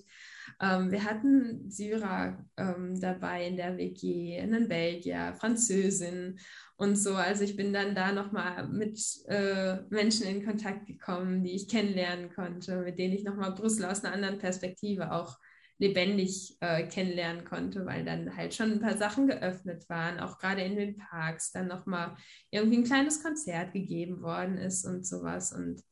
Ähm, 0.61 0.91
wir 0.91 1.03
hatten 1.03 1.71
Syrer 1.71 2.45
ähm, 2.59 3.01
dabei 3.01 3.47
in 3.47 3.57
der 3.57 3.79
WG, 3.79 4.39
einen 4.39 4.69
Belgier, 4.69 5.33
Französin 5.41 6.39
und 6.77 6.97
so. 6.97 7.15
Also 7.15 7.43
ich 7.45 7.57
bin 7.57 7.73
dann 7.73 7.95
da 7.95 8.13
nochmal 8.13 8.69
mit 8.69 9.01
äh, 9.27 9.79
Menschen 9.89 10.27
in 10.27 10.45
Kontakt 10.45 10.87
gekommen, 10.87 11.43
die 11.43 11.53
ich 11.53 11.69
kennenlernen 11.69 12.35
konnte, 12.35 12.83
mit 12.83 12.99
denen 12.99 13.15
ich 13.15 13.25
nochmal 13.25 13.55
Brüssel 13.55 13.87
aus 13.87 14.05
einer 14.05 14.13
anderen 14.13 14.39
Perspektive 14.39 15.11
auch 15.11 15.39
lebendig 15.79 16.57
äh, 16.61 16.87
kennenlernen 16.87 17.45
konnte, 17.45 17.85
weil 17.85 18.05
dann 18.05 18.37
halt 18.37 18.55
schon 18.55 18.73
ein 18.73 18.81
paar 18.81 18.97
Sachen 18.97 19.27
geöffnet 19.27 19.89
waren, 19.89 20.21
auch 20.21 20.39
gerade 20.39 20.63
in 20.63 20.77
den 20.77 20.97
Parks, 20.97 21.51
dann 21.51 21.67
nochmal 21.67 22.17
irgendwie 22.51 22.79
ein 22.79 22.85
kleines 22.85 23.23
Konzert 23.23 23.73
gegeben 23.73 24.23
worden 24.23 24.57
ist 24.57 24.85
und 24.85 25.05
sowas. 25.07 25.53
Und 25.53 25.83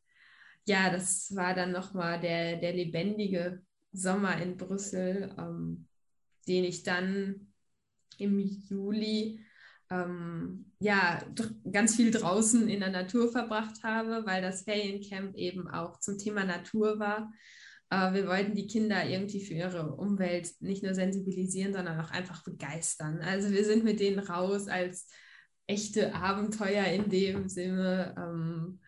ja, 0.65 0.91
das 0.91 1.35
war 1.35 1.55
dann 1.55 1.73
nochmal 1.73 2.21
der, 2.21 2.57
der 2.57 2.73
lebendige 2.73 3.63
Sommer 3.93 4.41
in 4.41 4.57
Brüssel, 4.57 5.35
ähm, 5.37 5.89
den 6.47 6.65
ich 6.65 6.85
dann 6.85 7.53
im 8.19 8.39
Juli 8.39 9.45
ähm, 9.91 10.73
ja 10.79 11.23
ganz 11.71 11.97
viel 11.97 12.11
draußen 12.11 12.69
in 12.69 12.81
der 12.81 12.91
Natur 12.91 13.31
verbracht 13.31 13.83
habe, 13.83 14.25
weil 14.25 14.43
das 14.43 14.63
Feriencamp 14.63 15.37
eben 15.37 15.69
auch 15.69 15.99
zum 15.99 16.19
Thema 16.19 16.45
Natur 16.45 16.99
war. 16.99 17.33
Äh, 17.93 18.15
wir 18.15 18.27
wollten 18.27 18.55
die 18.55 18.67
Kinder 18.67 19.05
irgendwie 19.05 19.45
für 19.45 19.53
ihre 19.53 19.95
Umwelt 19.95 20.51
nicht 20.61 20.83
nur 20.83 20.95
sensibilisieren, 20.95 21.75
sondern 21.75 22.01
auch 22.01 22.11
einfach 22.11 22.43
begeistern. 22.43 23.21
Also 23.21 23.51
wir 23.51 23.65
sind 23.67 23.85
mit 23.85 24.01
denen 24.01 24.19
raus 24.19 24.67
als 24.67 25.09
echte 25.67 26.15
Abenteuer 26.15 26.87
in 26.87 27.11
dem 27.11 27.49
Sinne 27.51 28.15
ähm, 28.17 28.81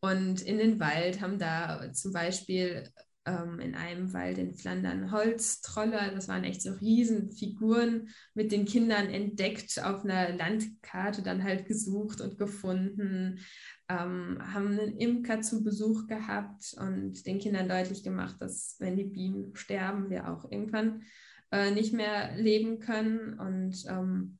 und 0.00 0.40
in 0.42 0.58
den 0.58 0.78
Wald 0.78 1.20
haben 1.20 1.38
da 1.38 1.92
zum 1.92 2.12
Beispiel 2.12 2.88
ähm, 3.26 3.58
in 3.60 3.74
einem 3.74 4.12
Wald 4.12 4.38
in 4.38 4.54
Flandern 4.54 5.10
Holztroller. 5.10 6.10
Das 6.14 6.28
waren 6.28 6.44
echt 6.44 6.62
so 6.62 6.72
Riesenfiguren 6.72 8.08
mit 8.34 8.52
den 8.52 8.64
Kindern 8.64 9.08
entdeckt, 9.08 9.82
auf 9.82 10.04
einer 10.04 10.34
Landkarte 10.36 11.22
dann 11.22 11.42
halt 11.42 11.66
gesucht 11.66 12.20
und 12.20 12.38
gefunden. 12.38 13.40
Ähm, 13.88 14.38
haben 14.40 14.78
einen 14.78 14.98
Imker 14.98 15.40
zu 15.40 15.62
Besuch 15.62 16.06
gehabt 16.06 16.74
und 16.78 17.26
den 17.26 17.38
Kindern 17.38 17.68
deutlich 17.68 18.02
gemacht, 18.02 18.36
dass 18.40 18.76
wenn 18.78 18.96
die 18.96 19.04
Bienen 19.04 19.54
sterben, 19.54 20.10
wir 20.10 20.30
auch 20.30 20.50
irgendwann 20.50 21.02
äh, 21.50 21.70
nicht 21.70 21.92
mehr 21.92 22.36
leben 22.36 22.78
können. 22.78 23.38
Und 23.38 23.84
ähm, 23.88 24.38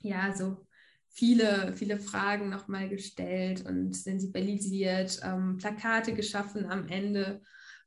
ja, 0.00 0.34
so 0.34 0.66
viele, 1.10 1.74
viele 1.74 1.98
Fragen 1.98 2.48
nochmal 2.48 2.88
gestellt 2.88 3.66
und 3.66 3.94
sensibilisiert, 3.94 5.20
ähm, 5.22 5.56
Plakate 5.58 6.14
geschaffen 6.14 6.66
am 6.66 6.88
Ende 6.88 7.42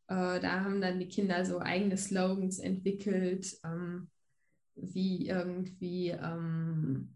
äh, 0.07 0.39
da 0.39 0.63
haben 0.63 0.81
dann 0.81 0.99
die 0.99 1.07
Kinder 1.07 1.45
so 1.45 1.59
eigene 1.59 1.97
Slogans 1.97 2.59
entwickelt, 2.59 3.57
ähm, 3.63 4.09
wie 4.75 5.27
irgendwie, 5.27 6.09
ähm, 6.09 7.15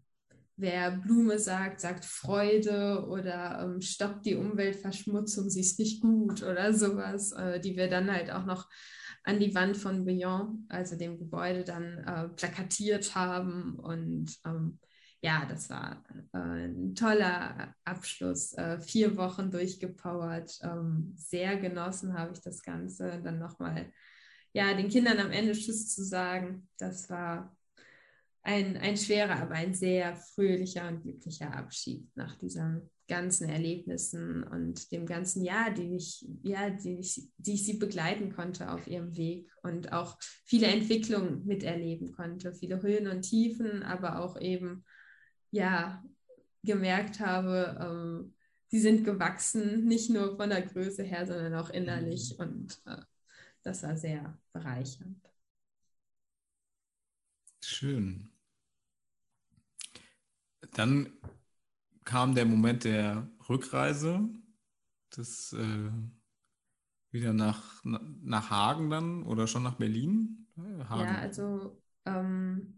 wer 0.56 0.92
Blume 0.92 1.38
sagt, 1.38 1.80
sagt 1.80 2.04
Freude 2.04 3.06
oder 3.08 3.60
ähm, 3.62 3.80
stoppt 3.80 4.26
die 4.26 4.34
Umweltverschmutzung, 4.34 5.50
sie 5.50 5.60
ist 5.60 5.78
nicht 5.78 6.00
gut 6.00 6.42
oder 6.42 6.72
sowas, 6.72 7.32
äh, 7.32 7.60
die 7.60 7.76
wir 7.76 7.88
dann 7.88 8.12
halt 8.12 8.30
auch 8.30 8.44
noch 8.44 8.68
an 9.24 9.40
die 9.40 9.54
Wand 9.54 9.76
von 9.76 10.04
Beyond, 10.04 10.64
also 10.68 10.96
dem 10.96 11.18
Gebäude, 11.18 11.64
dann 11.64 11.98
äh, 11.98 12.28
plakatiert 12.30 13.14
haben 13.14 13.78
und 13.78 14.36
ähm, 14.46 14.78
ja, 15.20 15.44
das 15.48 15.68
war 15.68 16.04
äh, 16.32 16.38
ein 16.38 16.94
toller 16.94 17.74
Abschluss. 17.84 18.52
Äh, 18.54 18.80
vier 18.80 19.16
Wochen 19.16 19.50
durchgepowert. 19.50 20.58
Ähm, 20.62 21.14
sehr 21.16 21.56
genossen 21.56 22.16
habe 22.16 22.32
ich 22.34 22.40
das 22.40 22.62
Ganze. 22.62 23.20
Dann 23.22 23.38
nochmal, 23.38 23.92
ja, 24.52 24.74
den 24.74 24.88
Kindern 24.88 25.18
am 25.18 25.32
Ende 25.32 25.52
Tschüss 25.52 25.92
zu 25.92 26.04
sagen. 26.04 26.68
Das 26.78 27.10
war 27.10 27.56
ein, 28.42 28.76
ein 28.76 28.96
schwerer, 28.96 29.42
aber 29.42 29.54
ein 29.54 29.74
sehr 29.74 30.14
fröhlicher 30.16 30.88
und 30.88 31.02
glücklicher 31.02 31.52
Abschied 31.54 32.08
nach 32.14 32.36
diesen 32.36 32.88
ganzen 33.08 33.48
Erlebnissen 33.48 34.44
und 34.44 34.92
dem 34.92 35.06
ganzen 35.06 35.42
Jahr, 35.42 35.72
die 35.72 35.96
ich, 35.96 36.26
ja, 36.42 36.70
die 36.70 36.98
ich, 36.98 37.28
die 37.38 37.54
ich 37.54 37.64
sie 37.64 37.78
begleiten 37.78 38.32
konnte 38.32 38.70
auf 38.70 38.86
ihrem 38.86 39.16
Weg 39.16 39.50
und 39.62 39.92
auch 39.92 40.18
viele 40.44 40.66
Entwicklungen 40.66 41.44
miterleben 41.46 42.12
konnte, 42.12 42.54
viele 42.54 42.80
Höhen 42.82 43.08
und 43.08 43.22
Tiefen, 43.22 43.82
aber 43.82 44.20
auch 44.20 44.38
eben 44.40 44.84
ja 45.50 46.02
gemerkt 46.62 47.20
habe, 47.20 47.76
ähm, 47.80 48.34
sie 48.68 48.80
sind 48.80 49.04
gewachsen, 49.04 49.86
nicht 49.86 50.10
nur 50.10 50.36
von 50.36 50.50
der 50.50 50.62
Größe 50.62 51.02
her, 51.02 51.26
sondern 51.26 51.54
auch 51.54 51.70
innerlich. 51.70 52.36
Mhm. 52.38 52.44
Und 52.44 52.82
äh, 52.86 53.02
das 53.62 53.82
war 53.82 53.96
sehr 53.96 54.38
bereichernd. 54.52 55.18
Schön. 57.60 58.30
Dann 60.72 61.12
kam 62.04 62.34
der 62.34 62.44
Moment 62.44 62.84
der 62.84 63.28
Rückreise, 63.48 64.28
das 65.10 65.52
äh, 65.52 65.90
wieder 67.10 67.32
nach, 67.32 67.82
nach 67.84 68.50
Hagen 68.50 68.90
dann 68.90 69.22
oder 69.24 69.46
schon 69.46 69.62
nach 69.62 69.76
Berlin? 69.76 70.46
Hagen. 70.56 71.04
Ja, 71.04 71.18
also 71.18 71.80
ähm, 72.04 72.77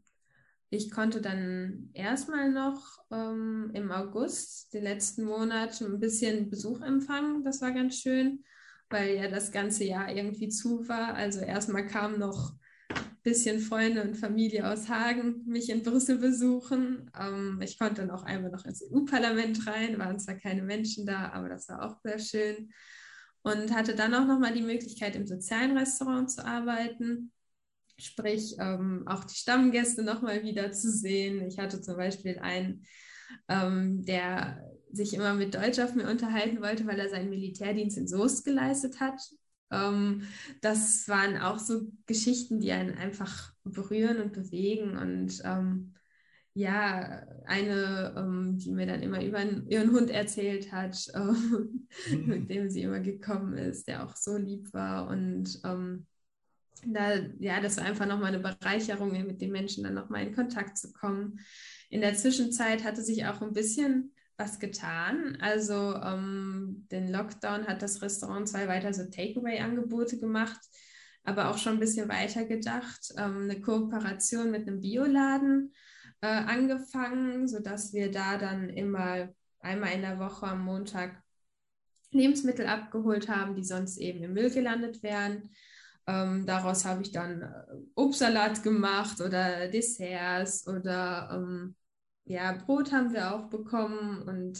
ich 0.70 0.90
konnte 0.90 1.20
dann 1.20 1.90
erstmal 1.92 2.51
noch 2.51 2.98
ähm, 3.10 3.70
im 3.74 3.90
August, 3.90 4.72
den 4.72 4.84
letzten 4.84 5.24
Monat, 5.24 5.80
ein 5.80 5.98
bisschen 5.98 6.48
Besuch 6.48 6.80
empfangen. 6.80 7.42
Das 7.42 7.60
war 7.60 7.72
ganz 7.72 7.97
schön, 7.97 8.44
weil 8.88 9.16
ja 9.16 9.28
das 9.28 9.51
ganze 9.51 9.84
Jahr 9.84 10.10
irgendwie 10.10 10.48
zu 10.48 10.88
war. 10.88 11.14
Also 11.14 11.40
erstmal 11.40 11.86
kam 11.86 12.18
noch 12.20 12.55
bisschen 13.22 13.60
Freunde 13.60 14.02
und 14.02 14.16
Familie 14.16 14.70
aus 14.70 14.88
Hagen 14.88 15.44
mich 15.44 15.68
in 15.68 15.82
Brüssel 15.82 16.18
besuchen. 16.18 17.10
Ähm, 17.18 17.60
ich 17.62 17.78
konnte 17.78 18.02
dann 18.02 18.10
auch 18.10 18.22
einmal 18.22 18.51
noch 18.51 18.64
ins 18.64 18.82
EU-Parlament 18.82 19.66
rein, 19.66 19.98
waren 19.98 20.18
zwar 20.18 20.36
keine 20.36 20.62
Menschen 20.62 21.05
da, 21.05 21.30
aber 21.32 21.48
das 21.48 21.68
war 21.68 21.82
auch 21.84 22.01
sehr 22.02 22.18
schön. 22.18 22.70
Und 23.42 23.74
hatte 23.74 23.94
dann 23.94 24.14
auch 24.14 24.26
nochmal 24.26 24.52
die 24.52 24.62
Möglichkeit, 24.62 25.16
im 25.16 25.26
sozialen 25.26 25.76
Restaurant 25.76 26.30
zu 26.30 26.44
arbeiten. 26.44 27.32
Sprich, 28.01 28.56
ähm, 28.59 29.05
auch 29.06 29.24
die 29.24 29.35
Stammgäste 29.35 30.02
nochmal 30.02 30.43
wieder 30.43 30.72
zu 30.72 30.90
sehen. 30.90 31.47
Ich 31.47 31.59
hatte 31.59 31.81
zum 31.81 31.97
Beispiel 31.97 32.39
einen, 32.39 32.85
ähm, 33.48 34.05
der 34.05 34.62
sich 34.93 35.14
immer 35.14 35.35
mit 35.35 35.55
Deutsch 35.55 35.78
auf 35.78 35.94
mir 35.94 36.09
unterhalten 36.09 36.60
wollte, 36.60 36.86
weil 36.86 36.98
er 36.98 37.09
seinen 37.09 37.31
Militärdienst 37.31 37.97
in 37.98 38.09
Soest 38.09 38.44
geleistet 38.44 39.01
hat. 39.01 39.20
Ähm, 39.70 40.22
das 40.60 41.09
waren 41.09 41.36
auch 41.39 41.59
so 41.59 41.93
Geschichten, 42.06 42.60
die 42.60 42.72
einen 42.72 42.97
einfach 42.97 43.52
berühren 43.64 44.20
und 44.20 44.32
bewegen. 44.32 44.97
Und 44.97 45.40
ähm, 45.44 45.94
ja, 46.55 47.22
eine, 47.47 48.14
ähm, 48.16 48.59
die 48.59 48.72
mir 48.72 48.86
dann 48.86 49.02
immer 49.02 49.24
über 49.24 49.43
ihren 49.68 49.93
Hund 49.93 50.10
erzählt 50.10 50.72
hat, 50.72 51.06
ähm, 51.14 51.89
mit 52.27 52.51
dem 52.51 52.68
sie 52.70 52.82
immer 52.82 53.01
gekommen 53.01 53.55
ist, 53.55 53.86
der 53.86 54.05
auch 54.05 54.16
so 54.16 54.36
lieb 54.36 54.72
war. 54.72 55.09
Und 55.09 55.60
da, 56.86 57.16
ja, 57.38 57.60
das 57.60 57.76
war 57.76 57.84
einfach 57.84 58.06
nochmal 58.06 58.34
eine 58.34 58.40
Bereicherung, 58.40 59.12
mit 59.12 59.40
den 59.40 59.52
Menschen 59.52 59.84
dann 59.84 59.94
nochmal 59.94 60.26
in 60.26 60.34
Kontakt 60.34 60.78
zu 60.78 60.92
kommen. 60.92 61.40
In 61.90 62.01
der 62.01 62.14
Zwischenzeit 62.14 62.84
hatte 62.84 63.02
sich 63.02 63.26
auch 63.26 63.42
ein 63.42 63.52
bisschen 63.52 64.12
was 64.36 64.59
getan. 64.59 65.36
Also 65.40 65.94
ähm, 65.97 66.86
den 66.90 67.12
Lockdown 67.12 67.66
hat 67.66 67.82
das 67.82 68.01
Restaurant 68.02 68.48
zwei 68.48 68.66
weiter 68.68 68.92
so 68.94 69.05
Takeaway-Angebote 69.05 70.18
gemacht, 70.18 70.60
aber 71.24 71.51
auch 71.51 71.59
schon 71.59 71.74
ein 71.74 71.80
bisschen 71.80 72.09
weiter 72.09 72.44
gedacht. 72.44 73.12
Ähm, 73.18 73.42
eine 73.42 73.60
Kooperation 73.60 74.51
mit 74.51 74.66
einem 74.66 74.80
Bioladen 74.80 75.74
äh, 76.22 76.26
angefangen, 76.26 77.48
sodass 77.48 77.92
wir 77.92 78.10
da 78.10 78.38
dann 78.38 78.70
immer 78.70 79.28
einmal 79.60 79.92
in 79.92 80.02
der 80.02 80.18
Woche 80.18 80.47
am 80.47 80.64
Montag 80.64 81.22
Lebensmittel 82.12 82.66
abgeholt 82.66 83.28
haben, 83.28 83.55
die 83.55 83.64
sonst 83.64 83.98
eben 83.98 84.24
im 84.24 84.32
Müll 84.32 84.51
gelandet 84.51 85.02
wären. 85.02 85.51
Ähm, 86.11 86.45
daraus 86.45 86.85
habe 86.85 87.03
ich 87.03 87.12
dann 87.12 87.43
äh, 87.43 87.62
Obstsalat 87.95 88.62
gemacht 88.62 89.20
oder 89.20 89.69
Desserts 89.69 90.66
oder 90.66 91.31
ähm, 91.32 91.77
ja, 92.24 92.53
Brot 92.53 92.93
haben 92.93 93.12
wir 93.12 93.35
auch 93.35 93.49
bekommen 93.49 94.23
und 94.23 94.59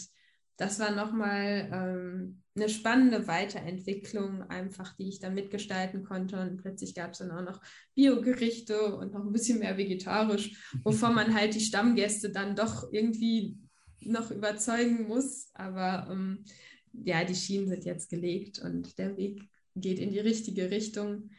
das 0.57 0.79
war 0.79 0.91
nochmal 0.91 1.71
ähm, 1.73 2.43
eine 2.55 2.69
spannende 2.69 3.27
Weiterentwicklung, 3.27 4.43
einfach, 4.43 4.95
die 4.97 5.09
ich 5.09 5.19
da 5.19 5.31
mitgestalten 5.31 6.05
konnte. 6.05 6.39
Und 6.39 6.59
plötzlich 6.59 6.95
gab 6.95 7.13
es 7.13 7.19
dann 7.19 7.31
auch 7.31 7.43
noch 7.43 7.61
Biogerichte 7.95 8.95
und 8.97 9.15
noch 9.15 9.25
ein 9.25 9.33
bisschen 9.33 9.61
mehr 9.61 9.79
vegetarisch, 9.79 10.71
wovon 10.85 11.15
man 11.15 11.35
halt 11.35 11.55
die 11.55 11.61
Stammgäste 11.61 12.31
dann 12.31 12.57
doch 12.57 12.93
irgendwie 12.93 13.57
noch 14.03 14.31
überzeugen 14.31 15.09
muss. 15.09 15.49
Aber 15.55 16.09
ähm, 16.11 16.45
ja, 16.93 17.25
die 17.25 17.35
Schienen 17.35 17.69
sind 17.69 17.85
jetzt 17.87 18.11
gelegt 18.11 18.59
und 18.59 18.99
der 18.99 19.17
Weg 19.17 19.50
geht 19.75 19.99
in 19.99 20.11
die 20.11 20.21
richtige 20.21 20.71
Richtung. 20.71 21.31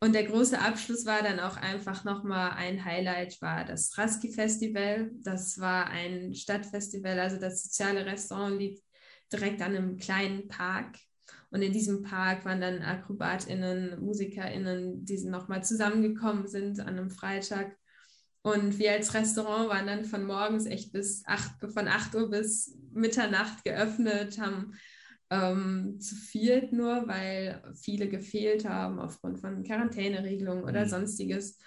Und 0.00 0.14
der 0.14 0.24
große 0.24 0.60
Abschluss 0.60 1.06
war 1.06 1.22
dann 1.22 1.40
auch 1.40 1.56
einfach 1.56 2.04
nochmal 2.04 2.52
ein 2.52 2.84
Highlight, 2.84 3.42
war 3.42 3.64
das 3.64 3.98
Raski 3.98 4.32
Festival. 4.32 5.10
Das 5.22 5.58
war 5.58 5.88
ein 5.88 6.34
Stadtfestival, 6.34 7.18
also 7.18 7.38
das 7.38 7.64
soziale 7.64 8.06
Restaurant 8.06 8.58
liegt 8.58 8.82
direkt 9.32 9.60
an 9.60 9.76
einem 9.76 9.96
kleinen 9.96 10.46
Park. 10.46 10.96
Und 11.50 11.62
in 11.62 11.72
diesem 11.72 12.02
Park 12.02 12.44
waren 12.44 12.60
dann 12.60 12.82
AkrobatInnen, 12.82 14.00
MusikerInnen, 14.00 15.04
die 15.04 15.24
nochmal 15.24 15.64
zusammengekommen 15.64 16.46
sind 16.46 16.78
an 16.80 16.88
einem 16.88 17.10
Freitag. 17.10 17.76
Und 18.42 18.78
wir 18.78 18.92
als 18.92 19.14
Restaurant 19.14 19.68
waren 19.68 19.86
dann 19.86 20.04
von 20.04 20.24
morgens 20.24 20.66
echt 20.66 20.92
bis 20.92 21.24
8, 21.26 21.72
von 21.72 21.88
8 21.88 22.14
Uhr 22.14 22.30
bis 22.30 22.78
Mitternacht 22.92 23.64
geöffnet, 23.64 24.38
haben 24.38 24.74
ähm, 25.30 26.00
zu 26.00 26.14
viert 26.14 26.72
nur, 26.72 27.06
weil 27.06 27.62
viele 27.74 28.08
gefehlt 28.08 28.66
haben 28.66 28.98
aufgrund 28.98 29.38
von 29.38 29.62
Quarantäneregelungen 29.62 30.64
oder 30.64 30.84
mhm. 30.84 30.88
sonstiges. 30.88 31.58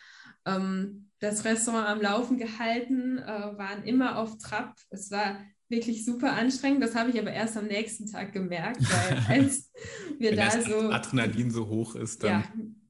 Ähm, 0.45 1.09
das 1.19 1.45
Restaurant 1.45 1.87
am 1.87 2.01
Laufen 2.01 2.37
gehalten, 2.37 3.19
äh, 3.19 3.27
waren 3.27 3.83
immer 3.83 4.17
auf 4.17 4.37
Trab. 4.39 4.75
Es 4.89 5.11
war 5.11 5.39
wirklich 5.69 6.03
super 6.03 6.33
anstrengend. 6.33 6.83
Das 6.83 6.95
habe 6.95 7.11
ich 7.11 7.19
aber 7.19 7.31
erst 7.31 7.57
am 7.57 7.67
nächsten 7.67 8.07
Tag 8.11 8.33
gemerkt, 8.33 8.81
weil 8.81 9.17
als 9.39 9.71
wir 10.17 10.31
Wenn 10.31 10.37
da 10.37 10.45
das 10.45 10.65
so. 10.65 10.89
Adrenalin 10.89 11.51
so 11.51 11.67
hoch 11.67 11.95
ist, 11.95 12.23
dann. 12.23 12.29
Ja, 12.29 12.43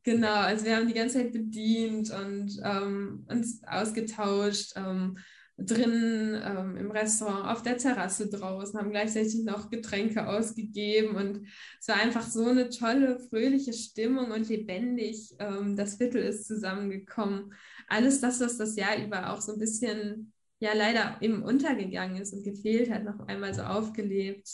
genau. 0.04 0.34
Also 0.34 0.66
wir 0.66 0.78
haben 0.78 0.88
die 0.88 0.94
ganze 0.94 1.20
Zeit 1.20 1.34
bedient 1.34 2.10
und 2.12 2.60
ähm, 2.64 3.26
uns 3.30 3.62
ausgetauscht. 3.68 4.74
Ähm, 4.76 5.18
drin 5.66 6.40
ähm, 6.44 6.78
im 6.78 6.92
Restaurant, 6.92 7.48
auf 7.48 7.62
der 7.62 7.78
Terrasse 7.78 8.30
draußen, 8.30 8.80
haben 8.80 8.92
gleichzeitig 8.92 9.44
noch 9.44 9.70
Getränke 9.70 10.28
ausgegeben 10.28 11.16
und 11.16 11.48
es 11.80 11.88
war 11.88 11.96
einfach 11.96 12.26
so 12.28 12.46
eine 12.46 12.70
tolle, 12.70 13.20
fröhliche 13.20 13.74
Stimmung 13.74 14.32
und 14.32 14.50
lebendig. 14.50 15.36
Ähm, 15.40 15.76
das 15.76 15.96
Viertel 15.96 16.24
ist 16.24 16.48
zusammengekommen. 16.48 17.54
Alles 17.88 18.22
das, 18.22 18.40
was 18.40 18.58
das 18.58 18.76
Jahr 18.76 18.98
über 19.04 19.32
auch 19.32 19.42
so 19.42 19.54
ein 19.54 19.60
bisschen, 19.60 20.34
ja, 20.60 20.74
leider 20.74 21.18
eben 21.22 21.44
untergegangen 21.44 22.22
ist 22.22 22.34
und 22.34 22.44
gefehlt 22.44 22.90
hat, 22.92 23.04
noch 23.04 23.28
einmal 23.28 23.54
so 23.54 23.62
aufgelebt. 23.62 24.50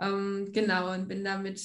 Ähm, 0.00 0.50
genau, 0.52 0.92
und 0.94 1.08
bin 1.08 1.24
damit 1.24 1.60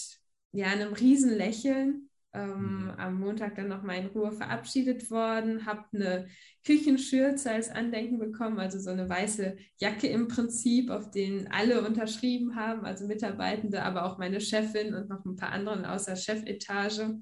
ja 0.52 0.68
einem 0.68 0.94
riesen 0.94 1.36
Lächeln 1.36 2.03
ähm, 2.34 2.86
mhm. 2.86 2.90
am 2.98 3.20
Montag 3.20 3.56
dann 3.56 3.68
nochmal 3.68 3.98
in 3.98 4.08
Ruhe 4.08 4.32
verabschiedet 4.32 5.12
worden, 5.12 5.66
habe 5.66 5.86
eine 5.94 6.28
Küchenschürze 6.66 7.52
als 7.52 7.70
Andenken 7.70 8.18
bekommen, 8.20 8.60
also 8.60 8.80
so 8.80 8.90
eine 8.90 9.08
weiße 9.08 9.56
Jacke 9.78 10.08
im 10.08 10.28
Prinzip, 10.28 10.90
auf 10.90 11.12
denen 11.12 11.48
alle 11.52 11.86
unterschrieben 11.86 12.56
haben, 12.56 12.86
also 12.86 13.06
Mitarbeitende, 13.08 13.84
aber 13.84 14.06
auch 14.06 14.18
meine 14.18 14.42
Chefin 14.42 14.96
und 14.96 15.10
noch 15.10 15.24
ein 15.26 15.36
paar 15.36 15.52
anderen 15.52 15.86
außer 15.86 16.16
Chefetage. 16.16 17.20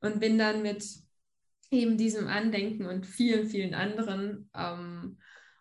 Und 0.00 0.20
bin 0.20 0.38
dann 0.38 0.62
mit 0.62 0.84
eben 1.70 1.96
diesem 1.96 2.28
Andenken 2.28 2.86
und 2.86 3.06
vielen, 3.06 3.48
vielen 3.48 3.74
anderen 3.74 4.50
ähm, 4.54 5.18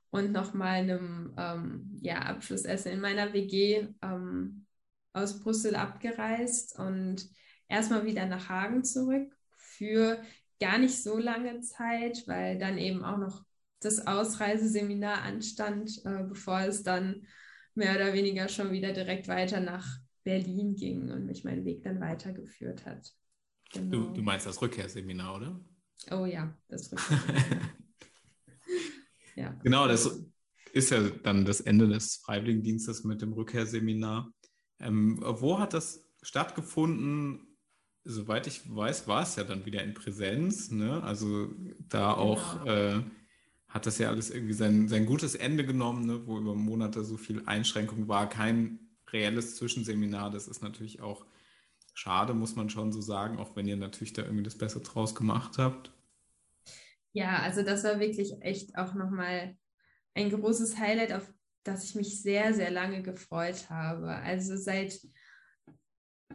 und 0.09 0.31
nochmal 0.31 0.79
einem 0.79 1.33
ähm, 1.37 1.97
ja, 2.01 2.19
Abschlussessen 2.19 2.91
in 2.91 3.01
meiner 3.01 3.33
WG 3.33 3.87
ähm, 4.01 4.65
aus 5.13 5.41
Brüssel 5.41 5.75
abgereist 5.75 6.77
und 6.77 7.27
erstmal 7.67 8.05
wieder 8.05 8.25
nach 8.25 8.49
Hagen 8.49 8.83
zurück 8.83 9.35
für 9.55 10.21
gar 10.59 10.77
nicht 10.77 11.01
so 11.01 11.17
lange 11.17 11.61
Zeit, 11.61 12.23
weil 12.27 12.57
dann 12.57 12.77
eben 12.77 13.03
auch 13.03 13.17
noch 13.17 13.43
das 13.79 14.07
Ausreiseseminar 14.07 15.21
anstand, 15.21 16.01
äh, 16.05 16.23
bevor 16.23 16.61
es 16.61 16.83
dann 16.83 17.27
mehr 17.75 17.95
oder 17.95 18.13
weniger 18.13 18.47
schon 18.47 18.71
wieder 18.71 18.93
direkt 18.93 19.27
weiter 19.27 19.59
nach 19.59 19.85
Berlin 20.23 20.75
ging 20.75 21.11
und 21.11 21.25
mich 21.25 21.43
mein 21.43 21.65
Weg 21.65 21.83
dann 21.83 21.99
weitergeführt 21.99 22.85
hat. 22.85 23.13
Genau. 23.73 24.07
Du, 24.07 24.13
du 24.13 24.21
meinst 24.21 24.45
das 24.45 24.61
Rückkehrseminar, 24.61 25.35
oder? 25.35 25.59
Oh 26.11 26.25
ja, 26.25 26.57
das 26.67 26.91
Rückkehrseminar. 26.91 27.69
ja. 29.35 29.59
Genau, 29.63 29.87
das 29.87 30.25
ist 30.73 30.91
ja 30.91 31.01
dann 31.01 31.45
das 31.45 31.61
Ende 31.61 31.87
des 31.87 32.17
Freiwilligendienstes 32.17 33.03
mit 33.03 33.21
dem 33.21 33.33
Rückkehrseminar. 33.33 34.31
Ähm, 34.79 35.19
wo 35.21 35.59
hat 35.59 35.73
das 35.73 36.03
stattgefunden 36.21 37.54
soweit 38.05 38.47
ich 38.47 38.61
weiß, 38.73 39.07
war 39.07 39.23
es 39.23 39.35
ja 39.35 39.43
dann 39.43 39.65
wieder 39.65 39.83
in 39.83 39.93
Präsenz. 39.93 40.71
Ne? 40.71 41.03
Also 41.03 41.49
da 41.89 42.13
genau. 42.13 42.15
auch 42.15 42.65
äh, 42.65 43.01
hat 43.67 43.85
das 43.85 43.97
ja 43.97 44.09
alles 44.09 44.29
irgendwie 44.29 44.53
sein, 44.53 44.87
sein 44.87 45.05
gutes 45.05 45.35
Ende 45.35 45.65
genommen, 45.65 46.05
ne? 46.05 46.25
wo 46.25 46.37
über 46.37 46.55
Monate 46.55 47.03
so 47.03 47.17
viel 47.17 47.43
Einschränkung 47.45 48.07
war. 48.07 48.29
Kein 48.29 48.79
reelles 49.11 49.55
Zwischenseminar. 49.55 50.29
Das 50.31 50.47
ist 50.47 50.61
natürlich 50.61 51.01
auch 51.01 51.25
schade, 51.93 52.33
muss 52.33 52.55
man 52.55 52.69
schon 52.69 52.91
so 52.91 53.01
sagen, 53.01 53.37
auch 53.39 53.55
wenn 53.55 53.67
ihr 53.67 53.77
natürlich 53.77 54.13
da 54.13 54.21
irgendwie 54.21 54.43
das 54.43 54.57
Beste 54.57 54.79
draus 54.79 55.15
gemacht 55.15 55.57
habt. 55.57 55.91
Ja, 57.13 57.39
also 57.39 57.63
das 57.63 57.83
war 57.83 57.99
wirklich 57.99 58.33
echt 58.41 58.77
auch 58.77 58.93
nochmal 58.93 59.57
ein 60.13 60.29
großes 60.29 60.77
Highlight, 60.77 61.13
auf 61.13 61.33
das 61.63 61.85
ich 61.85 61.95
mich 61.95 62.21
sehr, 62.21 62.53
sehr 62.53 62.69
lange 62.69 63.01
gefreut 63.01 63.69
habe. 63.69 64.09
Also 64.09 64.55
seit 64.57 64.99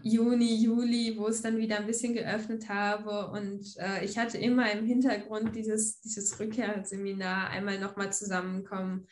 Juni, 0.03 0.57
Juli, 0.63 1.17
wo 1.17 1.29
es 1.29 1.43
dann 1.43 1.59
wieder 1.59 1.79
ein 1.79 1.87
bisschen 1.87 2.15
geöffnet 2.15 2.69
habe. 2.69 3.29
Und 3.29 3.65
äh, 3.79 4.05
ich 4.05 4.19
hatte 4.19 4.39
immer 4.39 4.71
im 4.73 4.87
Hintergrund 4.87 5.55
dieses, 5.55 6.01
dieses 6.01 6.39
Rückkehrseminar, 6.39 7.51
einmal 7.51 7.79
nochmal 7.79 8.13
zusammenkommen, 8.13 9.07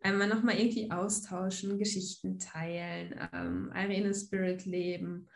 einmal 0.00 0.28
nochmal 0.28 0.56
irgendwie 0.56 0.90
austauschen, 0.90 1.78
Geschichten 1.78 2.38
teilen, 2.38 3.14
ähm, 3.32 3.72
Irene 3.74 4.14
Spirit 4.14 4.64
leben. 4.66 5.28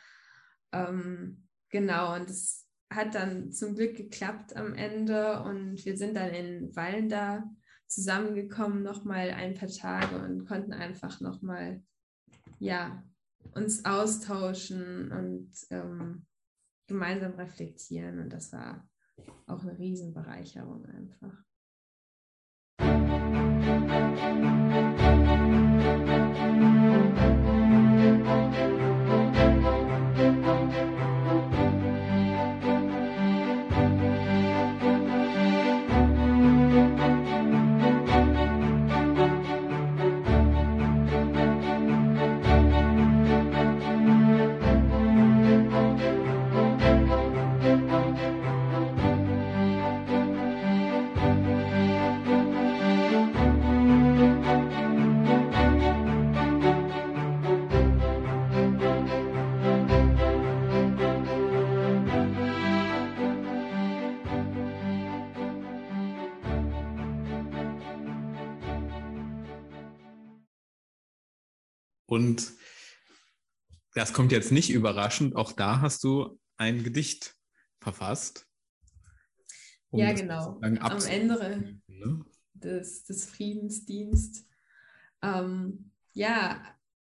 Ähm, 0.72 1.48
genau, 1.70 2.14
und 2.14 2.28
es 2.28 2.66
hat 2.90 3.14
dann 3.14 3.52
zum 3.52 3.74
Glück 3.74 3.96
geklappt 3.96 4.56
am 4.56 4.74
Ende 4.74 5.42
und 5.42 5.84
wir 5.84 5.96
sind 5.96 6.14
dann 6.14 6.30
in 6.30 6.74
Wallenda 6.74 7.44
zusammengekommen, 7.86 8.82
nochmal 8.82 9.30
ein 9.30 9.54
paar 9.54 9.68
Tage 9.68 10.16
und 10.16 10.46
konnten 10.46 10.72
einfach 10.72 11.20
nochmal, 11.20 11.82
ja, 12.58 13.02
uns 13.54 13.84
austauschen 13.84 15.12
und 15.12 15.52
ähm, 15.70 16.26
gemeinsam 16.86 17.32
reflektieren. 17.34 18.18
Und 18.20 18.32
das 18.32 18.52
war 18.52 18.88
auch 19.46 19.62
eine 19.62 19.78
Riesenbereicherung 19.78 20.84
einfach. 20.86 21.44
Und 72.18 72.52
das 73.94 74.12
kommt 74.12 74.32
jetzt 74.32 74.50
nicht 74.50 74.70
überraschend, 74.70 75.36
auch 75.36 75.52
da 75.52 75.80
hast 75.80 76.02
du 76.02 76.40
ein 76.56 76.82
Gedicht 76.82 77.36
verfasst. 77.80 78.44
Um 79.90 80.00
ja, 80.00 80.12
genau. 80.12 80.58
Am 80.60 81.04
Ende 81.06 81.80
ne? 81.86 82.24
des, 82.54 83.04
des 83.04 83.24
Friedensdienst. 83.24 84.46
Ähm, 85.22 85.92
ja, 86.12 86.60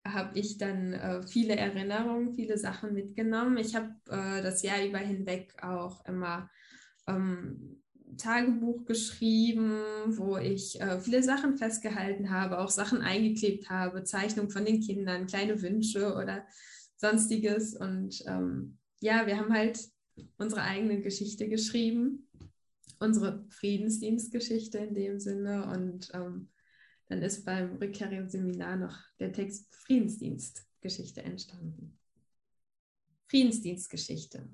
habe 0.04 0.38
ich 0.38 0.56
dann 0.56 0.94
äh, 0.94 1.22
viele 1.22 1.56
Erinnerungen, 1.56 2.34
viele 2.34 2.56
Sachen 2.56 2.94
mitgenommen. 2.94 3.58
Ich 3.58 3.76
habe 3.76 3.90
äh, 4.08 4.42
das 4.42 4.62
Jahr 4.62 4.82
über 4.82 4.98
hinweg 4.98 5.54
auch 5.62 6.04
immer 6.06 6.50
ähm, 7.06 7.81
Tagebuch 8.16 8.84
geschrieben, 8.84 9.80
wo 10.06 10.36
ich 10.36 10.80
äh, 10.80 11.00
viele 11.00 11.22
Sachen 11.22 11.56
festgehalten 11.56 12.30
habe, 12.30 12.58
auch 12.58 12.70
Sachen 12.70 13.00
eingeklebt 13.00 13.70
habe, 13.70 14.04
Zeichnungen 14.04 14.50
von 14.50 14.64
den 14.64 14.80
Kindern, 14.80 15.26
kleine 15.26 15.60
Wünsche 15.62 16.14
oder 16.14 16.46
sonstiges. 16.96 17.74
Und 17.74 18.22
ähm, 18.26 18.78
ja, 19.00 19.26
wir 19.26 19.36
haben 19.36 19.52
halt 19.52 19.80
unsere 20.38 20.62
eigene 20.62 21.00
Geschichte 21.00 21.48
geschrieben, 21.48 22.28
unsere 22.98 23.44
Friedensdienstgeschichte 23.50 24.78
in 24.78 24.94
dem 24.94 25.18
Sinne. 25.18 25.66
Und 25.66 26.10
ähm, 26.14 26.48
dann 27.08 27.22
ist 27.22 27.44
beim 27.44 27.76
rückkehrenden 27.76 28.28
Seminar 28.28 28.76
noch 28.76 28.98
der 29.18 29.32
Text 29.32 29.74
Friedensdienstgeschichte 29.74 31.22
entstanden. 31.22 31.98
Friedensdienstgeschichte. 33.28 34.48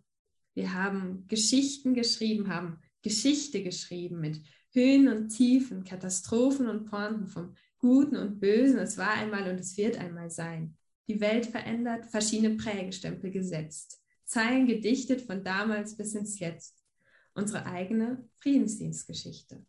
Wir 0.54 0.74
haben 0.74 1.26
Geschichten 1.28 1.94
geschrieben, 1.94 2.48
haben 2.48 2.80
Geschichte 3.02 3.62
geschrieben 3.62 4.20
mit 4.20 4.42
Höhen 4.72 5.08
und 5.08 5.28
Tiefen, 5.30 5.84
Katastrophen 5.84 6.68
und 6.68 6.86
Pointen 6.86 7.26
vom 7.26 7.54
Guten 7.78 8.16
und 8.16 8.40
Bösen. 8.40 8.78
Es 8.78 8.98
war 8.98 9.12
einmal 9.12 9.48
und 9.50 9.60
es 9.60 9.76
wird 9.76 9.98
einmal 9.98 10.30
sein. 10.30 10.76
Die 11.08 11.20
Welt 11.20 11.46
verändert, 11.46 12.06
verschiedene 12.06 12.56
Prägestempel 12.56 13.30
gesetzt. 13.30 14.02
Zeilen 14.24 14.66
gedichtet 14.66 15.22
von 15.22 15.42
damals 15.42 15.96
bis 15.96 16.14
ins 16.14 16.38
Jetzt. 16.38 16.84
Unsere 17.34 17.64
eigene 17.66 18.28
Friedensdienstgeschichte. 18.34 19.64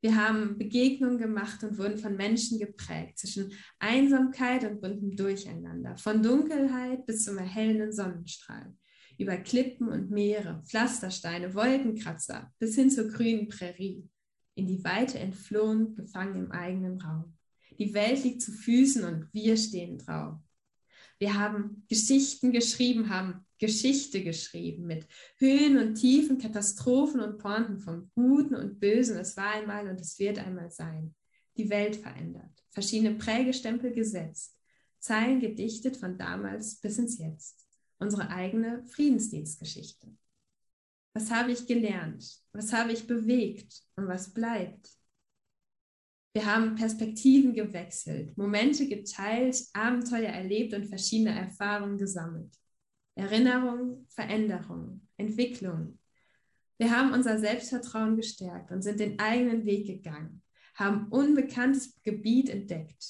Wir 0.00 0.16
haben 0.16 0.58
Begegnungen 0.58 1.18
gemacht 1.18 1.62
und 1.62 1.78
wurden 1.78 1.96
von 1.96 2.16
Menschen 2.16 2.58
geprägt, 2.58 3.18
zwischen 3.18 3.52
Einsamkeit 3.78 4.64
und 4.64 4.80
buntem 4.80 5.14
Durcheinander, 5.14 5.96
von 5.96 6.22
Dunkelheit 6.22 7.06
bis 7.06 7.24
zum 7.24 7.38
erhellenden 7.38 7.92
Sonnenstrahl 7.92 8.74
über 9.22 9.36
Klippen 9.36 9.88
und 9.88 10.10
Meere, 10.10 10.62
Pflastersteine, 10.66 11.54
Wolkenkratzer 11.54 12.52
bis 12.58 12.74
hin 12.74 12.90
zur 12.90 13.08
grünen 13.08 13.48
Prärie, 13.48 14.08
in 14.54 14.66
die 14.66 14.84
Weite 14.84 15.18
entflohen, 15.18 15.94
gefangen 15.94 16.36
im 16.36 16.52
eigenen 16.52 17.00
Raum. 17.00 17.36
Die 17.78 17.94
Welt 17.94 18.22
liegt 18.24 18.42
zu 18.42 18.52
Füßen 18.52 19.04
und 19.04 19.32
wir 19.32 19.56
stehen 19.56 19.98
drauf. 19.98 20.38
Wir 21.18 21.38
haben 21.38 21.84
Geschichten 21.88 22.50
geschrieben, 22.52 23.08
haben 23.08 23.46
Geschichte 23.58 24.24
geschrieben 24.24 24.86
mit 24.86 25.06
Höhen 25.38 25.78
und 25.78 25.94
Tiefen, 25.94 26.38
Katastrophen 26.38 27.20
und 27.20 27.38
Pointen 27.38 27.78
vom 27.78 28.10
Guten 28.14 28.56
und 28.56 28.80
Bösen. 28.80 29.16
Es 29.16 29.36
war 29.36 29.52
einmal 29.52 29.88
und 29.88 30.00
es 30.00 30.18
wird 30.18 30.38
einmal 30.38 30.70
sein. 30.70 31.14
Die 31.56 31.70
Welt 31.70 31.96
verändert, 31.96 32.64
verschiedene 32.70 33.14
Prägestempel 33.14 33.92
gesetzt, 33.92 34.58
Zeilen 34.98 35.38
gedichtet 35.38 35.96
von 35.96 36.18
damals 36.18 36.80
bis 36.80 36.98
ins 36.98 37.18
Jetzt 37.18 37.62
unsere 38.02 38.28
eigene 38.28 38.84
Friedensdienstgeschichte. 38.86 40.08
Was 41.14 41.30
habe 41.30 41.52
ich 41.52 41.66
gelernt? 41.66 42.24
Was 42.52 42.72
habe 42.72 42.92
ich 42.92 43.06
bewegt? 43.06 43.82
Und 43.96 44.08
was 44.08 44.34
bleibt? 44.34 44.90
Wir 46.34 46.46
haben 46.46 46.74
Perspektiven 46.74 47.52
gewechselt, 47.52 48.36
Momente 48.38 48.88
geteilt, 48.88 49.56
Abenteuer 49.74 50.30
erlebt 50.30 50.72
und 50.72 50.86
verschiedene 50.86 51.38
Erfahrungen 51.38 51.98
gesammelt. 51.98 52.54
Erinnerung, 53.14 54.06
Veränderung, 54.08 55.06
Entwicklung. 55.18 55.98
Wir 56.78 56.90
haben 56.96 57.12
unser 57.12 57.38
Selbstvertrauen 57.38 58.16
gestärkt 58.16 58.70
und 58.72 58.80
sind 58.80 58.98
den 58.98 59.18
eigenen 59.18 59.66
Weg 59.66 59.86
gegangen, 59.86 60.42
haben 60.74 61.08
unbekanntes 61.08 62.02
Gebiet 62.02 62.48
entdeckt, 62.48 63.04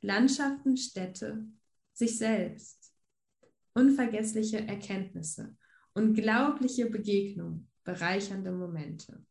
Landschaften, 0.00 0.76
Städte, 0.76 1.44
sich 1.92 2.16
selbst 2.16 2.77
unvergessliche 3.78 4.66
Erkenntnisse, 4.66 5.56
unglaubliche 5.94 6.86
Begegnungen, 6.86 7.70
bereichernde 7.84 8.50
Momente. 8.50 9.24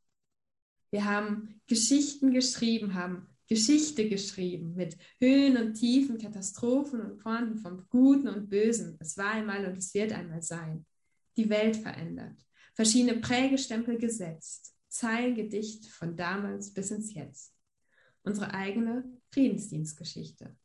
Wir 0.89 1.03
haben 1.03 1.59
Geschichten 1.67 2.31
geschrieben, 2.31 2.93
haben 2.93 3.27
Geschichte 3.49 4.07
geschrieben 4.07 4.73
mit 4.75 4.97
Höhen 5.19 5.57
und 5.57 5.73
Tiefen, 5.73 6.17
Katastrophen 6.17 7.01
und 7.01 7.17
Pointen 7.17 7.57
vom 7.57 7.85
Guten 7.89 8.29
und 8.29 8.49
Bösen. 8.49 8.97
Es 8.99 9.17
war 9.17 9.31
einmal 9.31 9.65
und 9.65 9.77
es 9.77 9.93
wird 9.93 10.13
einmal 10.13 10.41
sein. 10.41 10.85
Die 11.35 11.49
Welt 11.49 11.75
verändert, 11.75 12.45
verschiedene 12.73 13.19
Prägestempel 13.19 13.97
gesetzt, 13.97 14.73
Zeilen 14.87 15.35
Gedicht 15.35 15.87
von 15.87 16.15
damals 16.15 16.73
bis 16.73 16.91
ins 16.91 17.13
Jetzt. 17.13 17.53
Unsere 18.23 18.53
eigene 18.53 19.03
Friedensdienstgeschichte. 19.31 20.55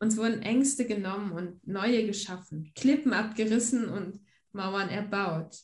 Uns 0.00 0.16
wurden 0.16 0.42
Ängste 0.42 0.86
genommen 0.86 1.32
und 1.32 1.66
neue 1.66 2.06
geschaffen, 2.06 2.72
Klippen 2.74 3.12
abgerissen 3.12 3.88
und 3.88 4.20
Mauern 4.52 4.88
erbaut, 4.88 5.58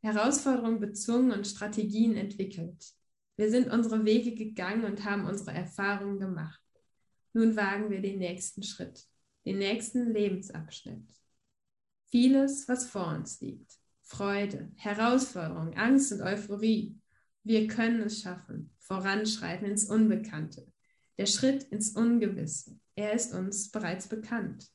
Herausforderungen 0.00 0.80
bezwungen 0.80 1.32
und 1.32 1.46
Strategien 1.46 2.16
entwickelt. 2.16 2.94
Wir 3.36 3.50
sind 3.50 3.70
unsere 3.70 4.04
Wege 4.04 4.34
gegangen 4.34 4.84
und 4.84 5.04
haben 5.04 5.26
unsere 5.26 5.52
Erfahrungen 5.52 6.18
gemacht. 6.18 6.60
Nun 7.32 7.56
wagen 7.56 7.90
wir 7.90 8.00
den 8.00 8.18
nächsten 8.18 8.62
Schritt, 8.62 9.06
den 9.46 9.58
nächsten 9.58 10.12
Lebensabschnitt. 10.12 11.08
Vieles, 12.10 12.68
was 12.68 12.88
vor 12.88 13.08
uns 13.08 13.40
liegt. 13.40 13.78
Freude, 14.02 14.72
Herausforderung, 14.76 15.74
Angst 15.74 16.12
und 16.12 16.22
Euphorie. 16.22 16.98
Wir 17.44 17.66
können 17.68 18.00
es 18.02 18.22
schaffen, 18.22 18.70
voranschreiten 18.78 19.66
ins 19.66 19.84
Unbekannte, 19.84 20.66
der 21.18 21.26
Schritt 21.26 21.64
ins 21.64 21.90
Ungewisse. 21.90 22.78
Er 22.94 23.12
ist 23.12 23.34
uns 23.34 23.70
bereits 23.70 24.08
bekannt. 24.08 24.68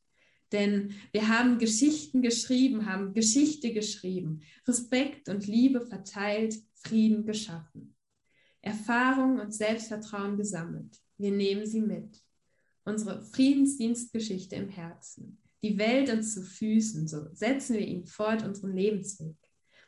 Denn 0.52 0.94
wir 1.12 1.30
haben 1.30 1.58
Geschichten 1.58 2.22
geschrieben, 2.22 2.86
haben 2.86 3.14
Geschichte 3.14 3.74
geschrieben, 3.74 4.42
Respekt 4.68 5.28
und 5.28 5.48
Liebe 5.48 5.82
verteilt, 5.82 6.56
Frieden 6.76 7.26
geschaffen, 7.26 7.96
Erfahrung 8.62 9.40
und 9.40 9.54
Selbstvertrauen 9.54 10.38
gesammelt. 10.38 11.00
Wir 11.18 11.32
nehmen 11.32 11.66
sie 11.66 11.82
mit. 11.82 12.22
Unsere 12.86 13.24
Friedensdienstgeschichte 13.24 14.56
im 14.56 14.70
Herzen. 14.70 15.42
Die 15.64 15.78
Welt 15.78 16.12
uns 16.12 16.36
zu 16.36 16.44
Füßen, 16.44 17.08
so 17.08 17.28
setzen 17.34 17.78
wir 17.78 17.88
ihn 17.88 18.06
fort 18.06 18.44
unseren 18.44 18.76
Lebensweg. 18.76 19.38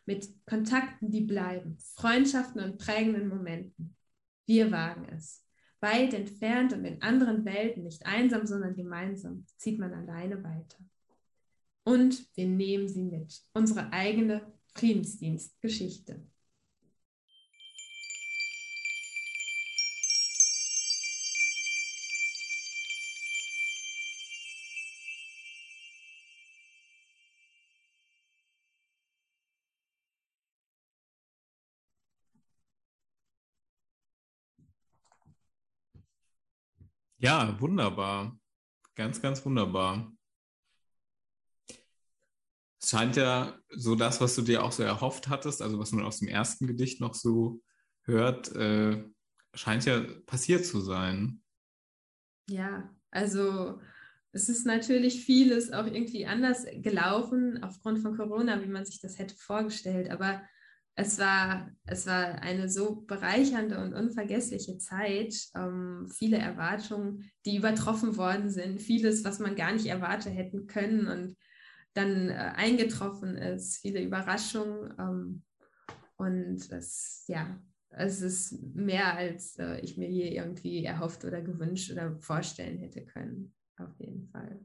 Mit 0.05 0.29
Kontakten, 0.45 1.11
die 1.11 1.21
bleiben, 1.21 1.77
Freundschaften 1.95 2.61
und 2.61 2.77
prägenden 2.77 3.27
Momenten. 3.27 3.95
Wir 4.45 4.71
wagen 4.71 5.05
es 5.15 5.44
weit 5.81 6.13
entfernt 6.13 6.73
und 6.73 6.85
in 6.85 7.01
anderen 7.01 7.45
Welten, 7.45 7.83
nicht 7.83 8.05
einsam, 8.05 8.45
sondern 8.45 8.75
gemeinsam, 8.75 9.45
zieht 9.57 9.79
man 9.79 9.93
alleine 9.93 10.43
weiter. 10.43 10.77
Und 11.83 12.27
wir 12.35 12.47
nehmen 12.47 12.87
sie 12.87 13.03
mit, 13.03 13.41
unsere 13.53 13.93
eigene 13.93 14.41
Friedensdienstgeschichte. 14.73 16.19
Ja, 37.17 37.59
wunderbar. 37.59 38.37
Ganz, 38.95 39.21
ganz 39.21 39.45
wunderbar. 39.45 40.11
Es 42.81 42.89
scheint 42.89 43.15
ja 43.15 43.57
so 43.69 43.95
das, 43.95 44.21
was 44.21 44.35
du 44.35 44.41
dir 44.41 44.63
auch 44.63 44.71
so 44.71 44.83
erhofft 44.83 45.27
hattest, 45.27 45.61
also 45.61 45.79
was 45.79 45.91
man 45.91 46.05
aus 46.05 46.19
dem 46.19 46.27
ersten 46.27 46.67
Gedicht 46.67 47.01
noch 47.01 47.15
so 47.15 47.61
hört, 48.03 48.55
äh, 48.55 49.03
scheint 49.53 49.85
ja 49.85 50.01
passiert 50.25 50.65
zu 50.65 50.81
sein. 50.81 51.41
Ja, 52.47 52.93
also 53.09 53.79
es 54.31 54.49
ist 54.49 54.65
natürlich 54.65 55.25
vieles 55.25 55.71
auch 55.71 55.85
irgendwie 55.85 56.25
anders 56.25 56.65
gelaufen 56.73 57.63
aufgrund 57.63 57.99
von 57.99 58.17
Corona, 58.17 58.61
wie 58.61 58.67
man 58.67 58.85
sich 58.85 58.99
das 58.99 59.17
hätte 59.17 59.35
vorgestellt. 59.35 60.11
Aber 60.11 60.43
es 60.95 61.19
war, 61.19 61.69
es 61.85 62.07
war 62.07 62.41
eine 62.41 62.69
so 62.69 63.01
bereichernde 63.01 63.79
und 63.83 63.93
unvergessliche 63.93 64.77
Zeit. 64.77 65.35
Ähm, 65.53 66.07
viele 66.09 66.37
Erwartungen, 66.37 67.29
die 67.45 67.57
übertroffen 67.57 68.15
worden 68.15 68.49
sind. 68.49 68.81
Vieles, 68.81 69.25
was 69.25 69.39
man 69.39 69.55
gar 69.55 69.73
nicht 69.73 69.87
erwartet 69.87 70.33
hätten 70.33 70.67
können 70.67 71.07
und 71.07 71.37
dann 71.93 72.29
äh, 72.29 72.53
eingetroffen 72.55 73.35
ist. 73.35 73.77
Viele 73.77 74.01
Überraschungen. 74.01 74.93
Ähm, 74.97 75.43
und 76.15 76.71
es, 76.71 77.25
ja, 77.27 77.59
es 77.89 78.21
ist 78.21 78.61
mehr, 78.73 79.15
als 79.15 79.57
äh, 79.57 79.79
ich 79.81 79.97
mir 79.97 80.07
hier 80.07 80.31
irgendwie 80.31 80.85
erhofft 80.85 81.25
oder 81.25 81.41
gewünscht 81.41 81.91
oder 81.91 82.17
vorstellen 82.21 82.77
hätte 82.77 83.03
können 83.05 83.53
auf 83.77 83.99
jeden 83.99 84.27
Fall. 84.29 84.61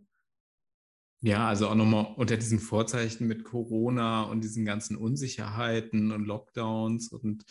Ja, 1.23 1.49
also 1.49 1.69
auch 1.69 1.75
nochmal 1.75 2.15
unter 2.17 2.37
diesen 2.37 2.59
Vorzeichen 2.59 3.27
mit 3.27 3.45
Corona 3.45 4.23
und 4.23 4.43
diesen 4.43 4.65
ganzen 4.65 4.97
Unsicherheiten 4.97 6.13
und 6.13 6.25
Lockdowns 6.25 7.09
und 7.09 7.45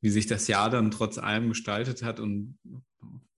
wie 0.00 0.10
sich 0.10 0.26
das 0.26 0.48
Jahr 0.48 0.70
dann 0.70 0.90
trotz 0.90 1.18
allem 1.18 1.48
gestaltet 1.50 2.02
hat 2.02 2.20
und 2.20 2.58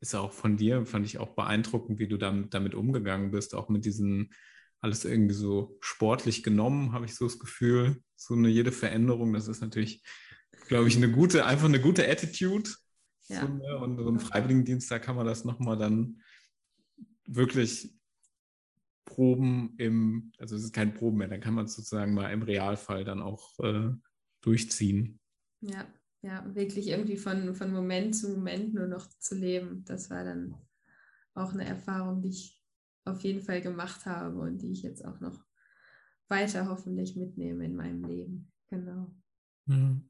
ist 0.01 0.15
auch 0.15 0.33
von 0.33 0.57
dir, 0.57 0.87
fand 0.87 1.07
ich 1.07 1.19
auch 1.19 1.35
beeindruckend, 1.35 1.99
wie 1.99 2.07
du 2.07 2.17
damit, 2.17 2.55
damit 2.55 2.75
umgegangen 2.75 3.31
bist, 3.31 3.55
auch 3.55 3.69
mit 3.69 3.85
diesen 3.85 4.33
alles 4.81 5.07
irgendwie 5.07 5.35
so 5.35 5.79
sportlich 5.81 6.43
genommen, 6.43 6.93
habe 6.93 7.07
ich 7.07 7.15
so 7.15 7.25
das 7.25 7.39
Gefühl. 7.39 8.03
So 8.17 8.35
eine 8.35 8.49
jede 8.49 8.71
Veränderung, 8.71 9.33
das 9.33 9.49
ist 9.49 9.63
natürlich, 9.63 10.03
glaube 10.69 10.89
ich, 10.89 10.97
eine 10.97 11.11
gute, 11.11 11.47
einfach 11.47 11.69
eine 11.69 11.81
gute 11.81 12.07
Attitude. 12.07 12.69
Ja. 13.29 13.41
So, 13.41 13.49
ne? 13.49 13.79
Und 13.79 13.97
so 13.97 14.09
ein 14.11 14.21
Freiwilligendienst, 14.21 14.91
da 14.91 14.99
kann 14.99 15.17
man 15.17 15.27
das 15.27 15.45
nochmal 15.45 15.79
dann 15.79 16.21
wirklich 17.27 17.95
Proben 19.15 19.75
im, 19.79 20.33
also 20.39 20.57
es 20.57 20.65
ist 20.65 20.73
kein 20.73 20.93
Proben 20.93 21.19
mehr, 21.19 21.29
dann 21.29 21.41
kann 21.41 21.55
man 21.55 21.67
es 21.67 21.77
sozusagen 21.77 22.15
mal 22.15 22.33
im 22.33 22.43
Realfall 22.43 23.05
dann 23.05 23.23
auch 23.23 23.57
äh, 23.61 23.91
durchziehen. 24.41 25.21
Ja, 25.61 25.87
ja, 26.23 26.45
wirklich 26.55 26.89
irgendwie 26.89 27.17
von, 27.17 27.55
von 27.55 27.73
Moment 27.73 28.17
zu 28.17 28.31
Moment 28.31 28.75
nur 28.75 28.89
noch 28.89 29.09
zu 29.19 29.37
leben. 29.37 29.85
Das 29.85 30.11
war 30.11 30.25
dann 30.25 30.57
auch 31.35 31.53
eine 31.53 31.65
Erfahrung, 31.65 32.23
die 32.23 32.31
ich 32.31 32.61
auf 33.05 33.21
jeden 33.21 33.41
Fall 33.41 33.61
gemacht 33.61 34.05
habe 34.05 34.41
und 34.41 34.59
die 34.63 34.73
ich 34.73 34.83
jetzt 34.83 35.05
auch 35.05 35.21
noch 35.21 35.45
weiter 36.29 36.69
hoffentlich 36.69 37.15
mitnehme 37.15 37.65
in 37.65 37.77
meinem 37.77 38.03
Leben. 38.05 38.53
Genau. 38.69 39.15
Mhm. 39.67 40.09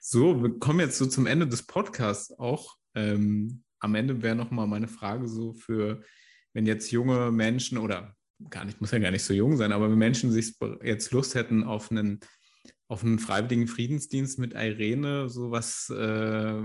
So, 0.00 0.42
wir 0.42 0.58
kommen 0.58 0.80
jetzt 0.80 0.98
so 0.98 1.06
zum 1.06 1.26
Ende 1.26 1.46
des 1.46 1.64
Podcasts 1.64 2.36
auch. 2.38 2.76
Ähm, 2.94 3.62
am 3.78 3.94
Ende 3.94 4.22
wäre 4.22 4.34
nochmal 4.34 4.66
meine 4.66 4.88
Frage 4.88 5.28
so 5.28 5.54
für 5.54 6.02
wenn 6.56 6.64
jetzt 6.64 6.90
junge 6.90 7.30
Menschen 7.30 7.76
oder 7.76 8.15
gar 8.50 8.64
nicht, 8.64 8.80
muss 8.80 8.90
ja 8.90 8.98
gar 8.98 9.10
nicht 9.10 9.24
so 9.24 9.34
jung 9.34 9.56
sein, 9.56 9.72
aber 9.72 9.90
wenn 9.90 9.98
Menschen 9.98 10.30
sich 10.30 10.56
jetzt 10.82 11.12
Lust 11.12 11.34
hätten 11.34 11.64
auf 11.64 11.90
einen, 11.90 12.20
auf 12.88 13.02
einen 13.02 13.18
freiwilligen 13.18 13.66
Friedensdienst 13.66 14.38
mit 14.38 14.54
Irene, 14.54 15.28
so 15.28 15.50
was, 15.50 15.90
äh, 15.90 16.62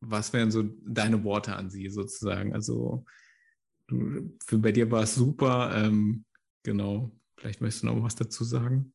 was 0.00 0.32
wären 0.32 0.50
so 0.50 0.62
deine 0.86 1.22
Worte 1.24 1.54
an 1.54 1.70
sie 1.70 1.88
sozusagen? 1.88 2.54
Also 2.54 3.04
du, 3.88 4.36
für, 4.44 4.58
bei 4.58 4.72
dir 4.72 4.90
war 4.90 5.02
es 5.02 5.14
super, 5.14 5.72
ähm, 5.74 6.24
genau. 6.62 7.12
Vielleicht 7.36 7.60
möchtest 7.60 7.82
du 7.82 7.88
noch 7.88 8.02
was 8.02 8.14
dazu 8.14 8.44
sagen? 8.44 8.92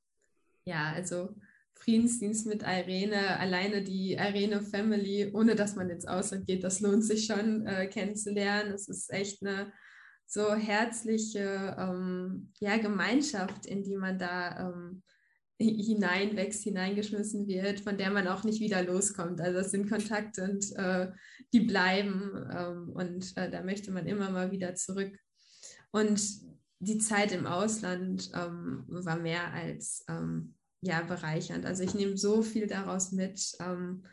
Ja, 0.66 0.92
also 0.94 1.36
Friedensdienst 1.76 2.48
mit 2.48 2.64
Irene, 2.64 3.40
alleine 3.40 3.84
die 3.84 4.14
Irene 4.14 4.62
Family, 4.62 5.32
ohne 5.34 5.56
dass 5.56 5.76
man 5.76 5.90
ins 5.90 6.06
Ausland 6.06 6.48
geht, 6.48 6.64
das 6.64 6.80
lohnt 6.80 7.04
sich 7.04 7.26
schon 7.26 7.66
äh, 7.66 7.88
kennenzulernen. 7.88 8.74
Es 8.74 8.88
ist 8.88 9.12
echt 9.12 9.46
eine 9.46 9.72
so 10.28 10.54
herzliche 10.54 11.76
ähm, 11.80 12.52
ja, 12.60 12.78
Gemeinschaft, 12.78 13.66
in 13.66 13.84
die 13.84 13.96
man 13.96 14.20
da 14.20 14.70
ähm, 14.70 15.02
hineinwächst, 15.60 16.64
hineingeschmissen 16.64 17.48
wird, 17.48 17.80
von 17.80 17.98
der 17.98 18.12
man 18.12 18.28
auch 18.28 18.44
nicht 18.44 18.60
wieder 18.60 18.84
loskommt. 18.84 19.42
Also 19.42 19.60
es 19.60 19.72
sind 19.72 19.90
Kontakte 19.90 20.44
und 20.44 20.76
äh, 20.76 21.12
die 21.54 21.62
bleiben 21.62 22.48
ähm, 22.54 22.90
und 22.94 23.36
äh, 23.38 23.50
da 23.50 23.64
möchte 23.64 23.92
man 23.92 24.06
immer 24.06 24.30
mal 24.30 24.52
wieder 24.52 24.76
zurück. 24.76 25.18
Und 25.92 26.22
die 26.80 27.00
Zeit 27.00 27.32
im 27.32 27.48
Ausland 27.48 28.30
ähm, 28.36 28.84
war 28.88 29.18
mehr 29.18 29.52
als 29.54 30.04
ähm, 30.10 30.56
ja, 30.82 31.02
bereichernd. 31.02 31.66
Also 31.66 31.84
ich 31.84 31.96
nehme 31.96 32.18
so 32.18 32.44
viel 32.44 32.68
daraus 32.68 33.12
mit 33.12 33.56
ähm, 33.60 34.06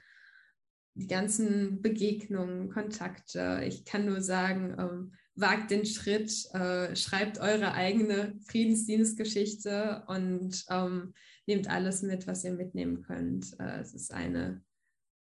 die 0.94 1.08
ganzen 1.08 1.82
Begegnungen, 1.82 2.70
Kontakte. 2.70 3.62
Ich 3.66 3.84
kann 3.84 4.06
nur 4.06 4.22
sagen, 4.22 4.76
ähm, 4.78 5.12
wagt 5.36 5.70
den 5.70 5.84
Schritt, 5.84 6.32
äh, 6.54 6.94
schreibt 6.94 7.38
eure 7.38 7.72
eigene 7.72 8.38
Friedensdienstgeschichte 8.46 10.04
und 10.06 10.64
ähm, 10.70 11.14
nehmt 11.46 11.68
alles 11.68 12.02
mit, 12.02 12.26
was 12.26 12.44
ihr 12.44 12.52
mitnehmen 12.52 13.02
könnt. 13.02 13.58
Äh, 13.58 13.80
es 13.80 13.94
ist 13.94 14.12
eine 14.12 14.62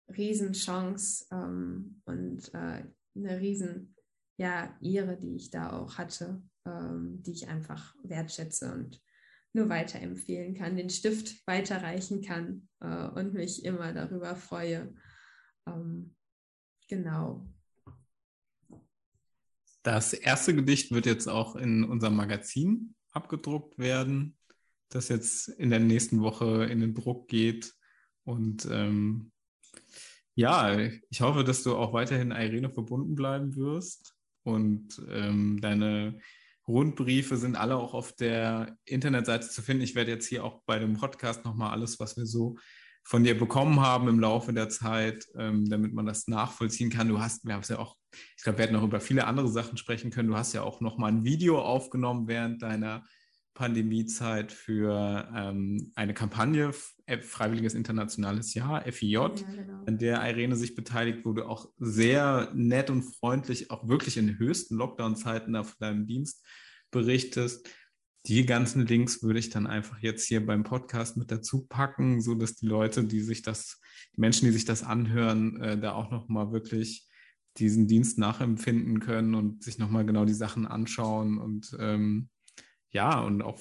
Riesenchance 0.08 1.26
ähm, 1.32 2.00
und 2.04 2.54
äh, 2.54 2.84
eine 3.16 3.40
riesen 3.40 3.94
ja, 4.38 4.76
Ehre, 4.80 5.16
die 5.16 5.34
ich 5.36 5.50
da 5.50 5.72
auch 5.72 5.98
hatte, 5.98 6.42
ähm, 6.66 7.22
die 7.22 7.32
ich 7.32 7.48
einfach 7.48 7.94
wertschätze 8.02 8.72
und 8.72 9.00
nur 9.52 9.68
weiterempfehlen 9.68 10.54
kann, 10.54 10.76
den 10.76 10.90
Stift 10.90 11.46
weiterreichen 11.46 12.22
kann 12.22 12.68
äh, 12.80 13.08
und 13.08 13.32
mich 13.32 13.64
immer 13.64 13.92
darüber 13.92 14.36
freue. 14.36 14.94
Ähm, 15.66 16.14
genau. 16.88 17.48
Das 19.86 20.12
erste 20.12 20.52
Gedicht 20.52 20.90
wird 20.90 21.06
jetzt 21.06 21.28
auch 21.28 21.54
in 21.54 21.84
unserem 21.84 22.16
Magazin 22.16 22.96
abgedruckt 23.12 23.78
werden, 23.78 24.36
das 24.88 25.08
jetzt 25.08 25.46
in 25.46 25.70
der 25.70 25.78
nächsten 25.78 26.22
Woche 26.22 26.64
in 26.64 26.80
den 26.80 26.92
Druck 26.92 27.28
geht. 27.28 27.72
Und 28.24 28.66
ähm, 28.68 29.30
ja, 30.34 30.76
ich 30.76 31.20
hoffe, 31.20 31.44
dass 31.44 31.62
du 31.62 31.76
auch 31.76 31.92
weiterhin 31.92 32.32
Irene 32.32 32.68
verbunden 32.68 33.14
bleiben 33.14 33.54
wirst. 33.54 34.16
Und 34.42 35.00
ähm, 35.08 35.60
deine 35.60 36.18
Rundbriefe 36.66 37.36
sind 37.36 37.54
alle 37.54 37.76
auch 37.76 37.94
auf 37.94 38.12
der 38.12 38.76
Internetseite 38.86 39.48
zu 39.48 39.62
finden. 39.62 39.84
Ich 39.84 39.94
werde 39.94 40.10
jetzt 40.10 40.26
hier 40.26 40.42
auch 40.42 40.64
bei 40.66 40.80
dem 40.80 40.94
Podcast 40.94 41.44
nochmal 41.44 41.70
alles, 41.70 42.00
was 42.00 42.16
wir 42.16 42.26
so 42.26 42.56
von 43.06 43.22
dir 43.22 43.38
bekommen 43.38 43.80
haben 43.80 44.08
im 44.08 44.18
Laufe 44.18 44.52
der 44.52 44.68
Zeit, 44.68 45.28
ähm, 45.38 45.70
damit 45.70 45.94
man 45.94 46.06
das 46.06 46.26
nachvollziehen 46.26 46.90
kann. 46.90 47.06
Du 47.06 47.20
hast, 47.20 47.44
wir 47.44 47.54
haben 47.54 47.60
es 47.60 47.68
ja 47.68 47.78
auch, 47.78 47.96
ich 48.36 48.42
glaube, 48.42 48.58
wir 48.58 48.64
hätten 48.64 48.74
noch 48.74 48.82
über 48.82 48.98
viele 48.98 49.28
andere 49.28 49.48
Sachen 49.48 49.76
sprechen 49.76 50.10
können. 50.10 50.28
Du 50.28 50.36
hast 50.36 50.52
ja 50.54 50.62
auch 50.62 50.80
noch 50.80 50.98
mal 50.98 51.06
ein 51.06 51.22
Video 51.22 51.60
aufgenommen 51.60 52.26
während 52.26 52.62
deiner 52.62 53.04
Pandemiezeit 53.54 54.50
für 54.50 55.28
ähm, 55.36 55.92
eine 55.94 56.14
Kampagne, 56.14 56.72
Freiwilliges 56.72 57.74
Internationales 57.74 58.54
Jahr, 58.54 58.82
FIJ, 58.82 59.12
ja, 59.12 59.28
genau. 59.28 59.84
an 59.86 59.98
der 59.98 60.20
Irene 60.28 60.56
sich 60.56 60.74
beteiligt 60.74 61.24
wurde, 61.24 61.48
auch 61.48 61.68
sehr 61.78 62.50
nett 62.54 62.90
und 62.90 63.02
freundlich, 63.02 63.70
auch 63.70 63.86
wirklich 63.86 64.16
in 64.16 64.36
höchsten 64.36 64.74
Lockdown-Zeiten 64.74 65.54
auf 65.54 65.76
deinem 65.76 66.06
Dienst 66.06 66.44
berichtest. 66.90 67.68
Die 68.26 68.44
ganzen 68.44 68.86
Links 68.86 69.22
würde 69.22 69.38
ich 69.38 69.50
dann 69.50 69.68
einfach 69.68 70.00
jetzt 70.00 70.26
hier 70.26 70.44
beim 70.44 70.64
Podcast 70.64 71.16
mit 71.16 71.30
dazu 71.30 71.64
packen, 71.66 72.20
so 72.20 72.34
dass 72.34 72.56
die 72.56 72.66
Leute, 72.66 73.04
die 73.04 73.20
sich 73.20 73.42
das, 73.42 73.80
die 74.16 74.20
Menschen, 74.20 74.46
die 74.46 74.52
sich 74.52 74.64
das 74.64 74.82
anhören, 74.82 75.60
äh, 75.60 75.78
da 75.78 75.92
auch 75.92 76.10
nochmal 76.10 76.50
wirklich 76.50 77.06
diesen 77.58 77.86
Dienst 77.86 78.18
nachempfinden 78.18 78.98
können 78.98 79.36
und 79.36 79.62
sich 79.62 79.78
nochmal 79.78 80.04
genau 80.04 80.24
die 80.24 80.34
Sachen 80.34 80.66
anschauen. 80.66 81.38
Und 81.38 81.76
ähm, 81.78 82.28
ja, 82.90 83.20
und 83.20 83.42
auch 83.42 83.60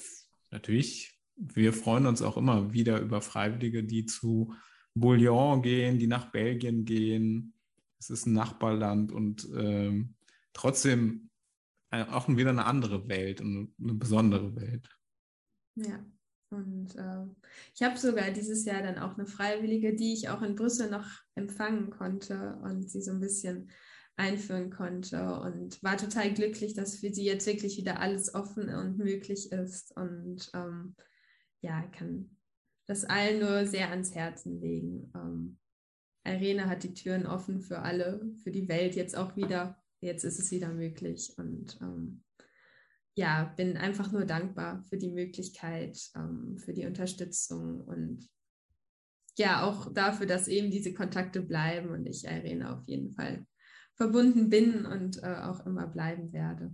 natürlich, 0.50 1.20
wir 1.36 1.72
freuen 1.72 2.08
uns 2.08 2.24
auch 2.24 2.36
immer 2.36 2.74
wieder 2.74 3.00
über 3.02 3.22
Freiwillige, 3.22 3.84
die 3.84 4.06
zu 4.06 4.56
Bouillon 4.96 5.62
gehen, 5.62 6.00
die 6.00 6.08
nach 6.08 6.32
Belgien 6.32 6.86
gehen. 6.86 7.54
Es 8.00 8.10
ist 8.10 8.26
ein 8.26 8.34
Nachbarland 8.34 9.12
und 9.12 9.48
ähm, 9.56 10.16
trotzdem 10.54 11.30
auch 11.92 12.28
wieder 12.28 12.50
eine 12.50 12.66
andere 12.66 13.08
Welt 13.08 13.42
und 13.42 13.74
eine 13.80 13.94
besondere 13.94 14.56
Welt. 14.56 14.90
Ja, 15.76 16.06
und 16.50 16.96
äh, 16.96 17.26
ich 17.74 17.84
habe 17.84 17.98
sogar 17.98 18.32
dieses 18.32 18.66
Jahr 18.66 18.82
dann 18.82 19.00
auch 19.00 19.18
eine 19.18 19.28
Freiwillige, 19.28 19.96
die 19.96 20.14
ich 20.14 20.30
auch 20.30 20.42
in 20.42 20.56
Brüssel 20.56 20.90
noch 20.90 21.08
empfangen 21.36 21.90
konnte 21.90 22.58
und 22.64 22.90
sie 22.90 23.02
so 23.02 23.12
ein 23.12 23.20
bisschen 23.20 23.72
einführen 24.18 24.70
konnte 24.70 25.40
und 25.42 25.82
war 25.84 25.98
total 25.98 26.34
glücklich, 26.34 26.74
dass 26.74 26.98
für 26.98 27.14
sie 27.14 27.26
jetzt 27.26 27.46
wirklich 27.48 27.78
wieder 27.78 28.00
alles 28.00 28.34
offen 28.34 28.70
und 28.70 28.98
möglich 28.98 29.52
ist 29.52 29.96
und 29.98 30.50
ähm, 30.54 30.96
ja, 31.62 31.82
kann 31.88 32.38
das 32.88 33.04
allen 33.04 33.40
nur 33.40 33.66
sehr 33.66 33.90
ans 33.90 34.14
Herzen 34.16 34.62
legen. 34.62 35.12
Ähm, 35.16 35.58
Irene 36.24 36.70
hat 36.70 36.84
die 36.84 36.94
Türen 36.94 37.26
offen 37.26 37.62
für 37.62 37.80
alle, 37.80 38.22
für 38.44 38.52
die 38.52 38.70
Welt 38.70 38.96
jetzt 38.96 39.18
auch 39.18 39.36
wieder 39.36 39.78
jetzt 40.02 40.24
ist 40.24 40.40
es 40.40 40.52
wieder 40.52 40.72
möglich. 40.72 41.34
Und 41.38 41.78
ähm, 41.82 42.24
ja, 43.16 43.54
bin 43.56 43.78
einfach 43.78 44.12
nur 44.12 44.26
dankbar 44.26 44.84
für 44.84 44.98
die 44.98 45.12
Möglichkeit, 45.12 45.98
ähm, 46.16 46.58
für 46.58 46.74
die 46.74 46.86
Unterstützung 46.86 47.82
und 47.82 48.30
ja, 49.38 49.64
auch 49.64 49.94
dafür, 49.94 50.26
dass 50.26 50.48
eben 50.48 50.72
diese 50.72 50.94
Kontakte 50.94 51.42
bleiben 51.42 51.90
und 51.90 52.06
ich 52.06 52.24
Irene 52.26 52.74
auf 52.74 52.86
jeden 52.88 53.14
Fall 53.16 53.46
verbunden 53.96 54.50
bin 54.50 54.86
und 54.86 55.22
äh, 55.24 55.36
auch 55.42 55.66
immer 55.66 55.88
bleiben 55.88 56.32
werde. 56.32 56.74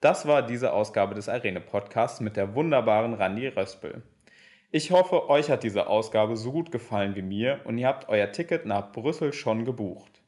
Das 0.00 0.28
war 0.28 0.46
diese 0.46 0.72
Ausgabe 0.72 1.16
des 1.16 1.28
Arene 1.28 1.60
Podcasts 1.60 2.20
mit 2.20 2.36
der 2.36 2.54
wunderbaren 2.54 3.14
Randi 3.14 3.48
Röspel. 3.48 4.02
Ich 4.70 4.92
hoffe, 4.92 5.28
euch 5.28 5.50
hat 5.50 5.64
diese 5.64 5.88
Ausgabe 5.88 6.36
so 6.36 6.52
gut 6.52 6.70
gefallen 6.70 7.16
wie 7.16 7.22
mir 7.22 7.62
und 7.64 7.78
ihr 7.78 7.88
habt 7.88 8.08
euer 8.08 8.30
Ticket 8.30 8.64
nach 8.64 8.92
Brüssel 8.92 9.32
schon 9.32 9.64
gebucht. 9.64 10.22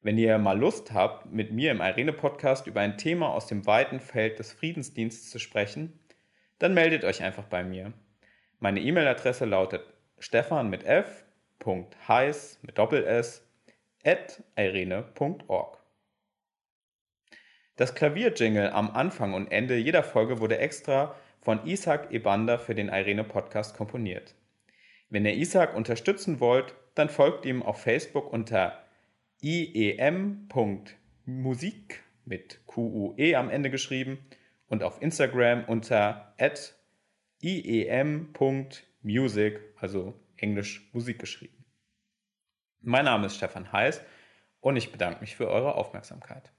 Wenn 0.00 0.18
ihr 0.18 0.36
mal 0.38 0.58
Lust 0.58 0.92
habt, 0.92 1.30
mit 1.32 1.52
mir 1.52 1.70
im 1.70 1.80
Arene 1.80 2.12
Podcast 2.12 2.66
über 2.66 2.80
ein 2.80 2.98
Thema 2.98 3.28
aus 3.28 3.46
dem 3.46 3.66
weiten 3.66 4.00
Feld 4.00 4.40
des 4.40 4.52
Friedensdienstes 4.52 5.30
zu 5.30 5.38
sprechen, 5.38 6.00
dann 6.58 6.74
meldet 6.74 7.04
euch 7.04 7.22
einfach 7.22 7.44
bei 7.44 7.62
mir. 7.62 7.92
Meine 8.58 8.80
E-Mail-Adresse 8.80 9.44
lautet 9.44 9.82
stefan 10.18 10.70
mit 10.70 10.82
f. 10.84 11.24
heiß 12.08 12.58
mit 12.62 12.78
doppel 12.78 13.04
s 13.04 13.48
at 14.04 14.42
irene.org. 14.56 15.77
Das 17.78 17.94
Klavierjingle 17.94 18.74
am 18.74 18.90
Anfang 18.90 19.32
und 19.34 19.52
Ende 19.52 19.76
jeder 19.76 20.02
Folge 20.02 20.40
wurde 20.40 20.58
extra 20.58 21.14
von 21.40 21.64
Isaac 21.64 22.12
Ebander 22.12 22.58
für 22.58 22.74
den 22.74 22.88
Irene 22.88 23.22
Podcast 23.22 23.76
komponiert. 23.76 24.34
Wenn 25.10 25.24
ihr 25.24 25.36
Isaac 25.36 25.76
unterstützen 25.76 26.40
wollt, 26.40 26.74
dann 26.96 27.08
folgt 27.08 27.46
ihm 27.46 27.62
auf 27.62 27.80
Facebook 27.80 28.32
unter 28.32 28.82
iem.musik 29.40 30.02
mit 32.24 32.66
QUE 32.66 33.36
am 33.36 33.48
Ende 33.48 33.70
geschrieben 33.70 34.26
und 34.66 34.82
auf 34.82 35.00
Instagram 35.00 35.62
unter 35.66 36.34
iem.music, 37.40 38.40
also 39.76 40.14
Englisch 40.36 40.90
Musik 40.92 41.20
geschrieben. 41.20 41.64
Mein 42.80 43.04
Name 43.04 43.26
ist 43.26 43.36
Stefan 43.36 43.70
Heiß 43.70 44.02
und 44.58 44.74
ich 44.74 44.90
bedanke 44.90 45.20
mich 45.20 45.36
für 45.36 45.46
eure 45.48 45.76
Aufmerksamkeit. 45.76 46.50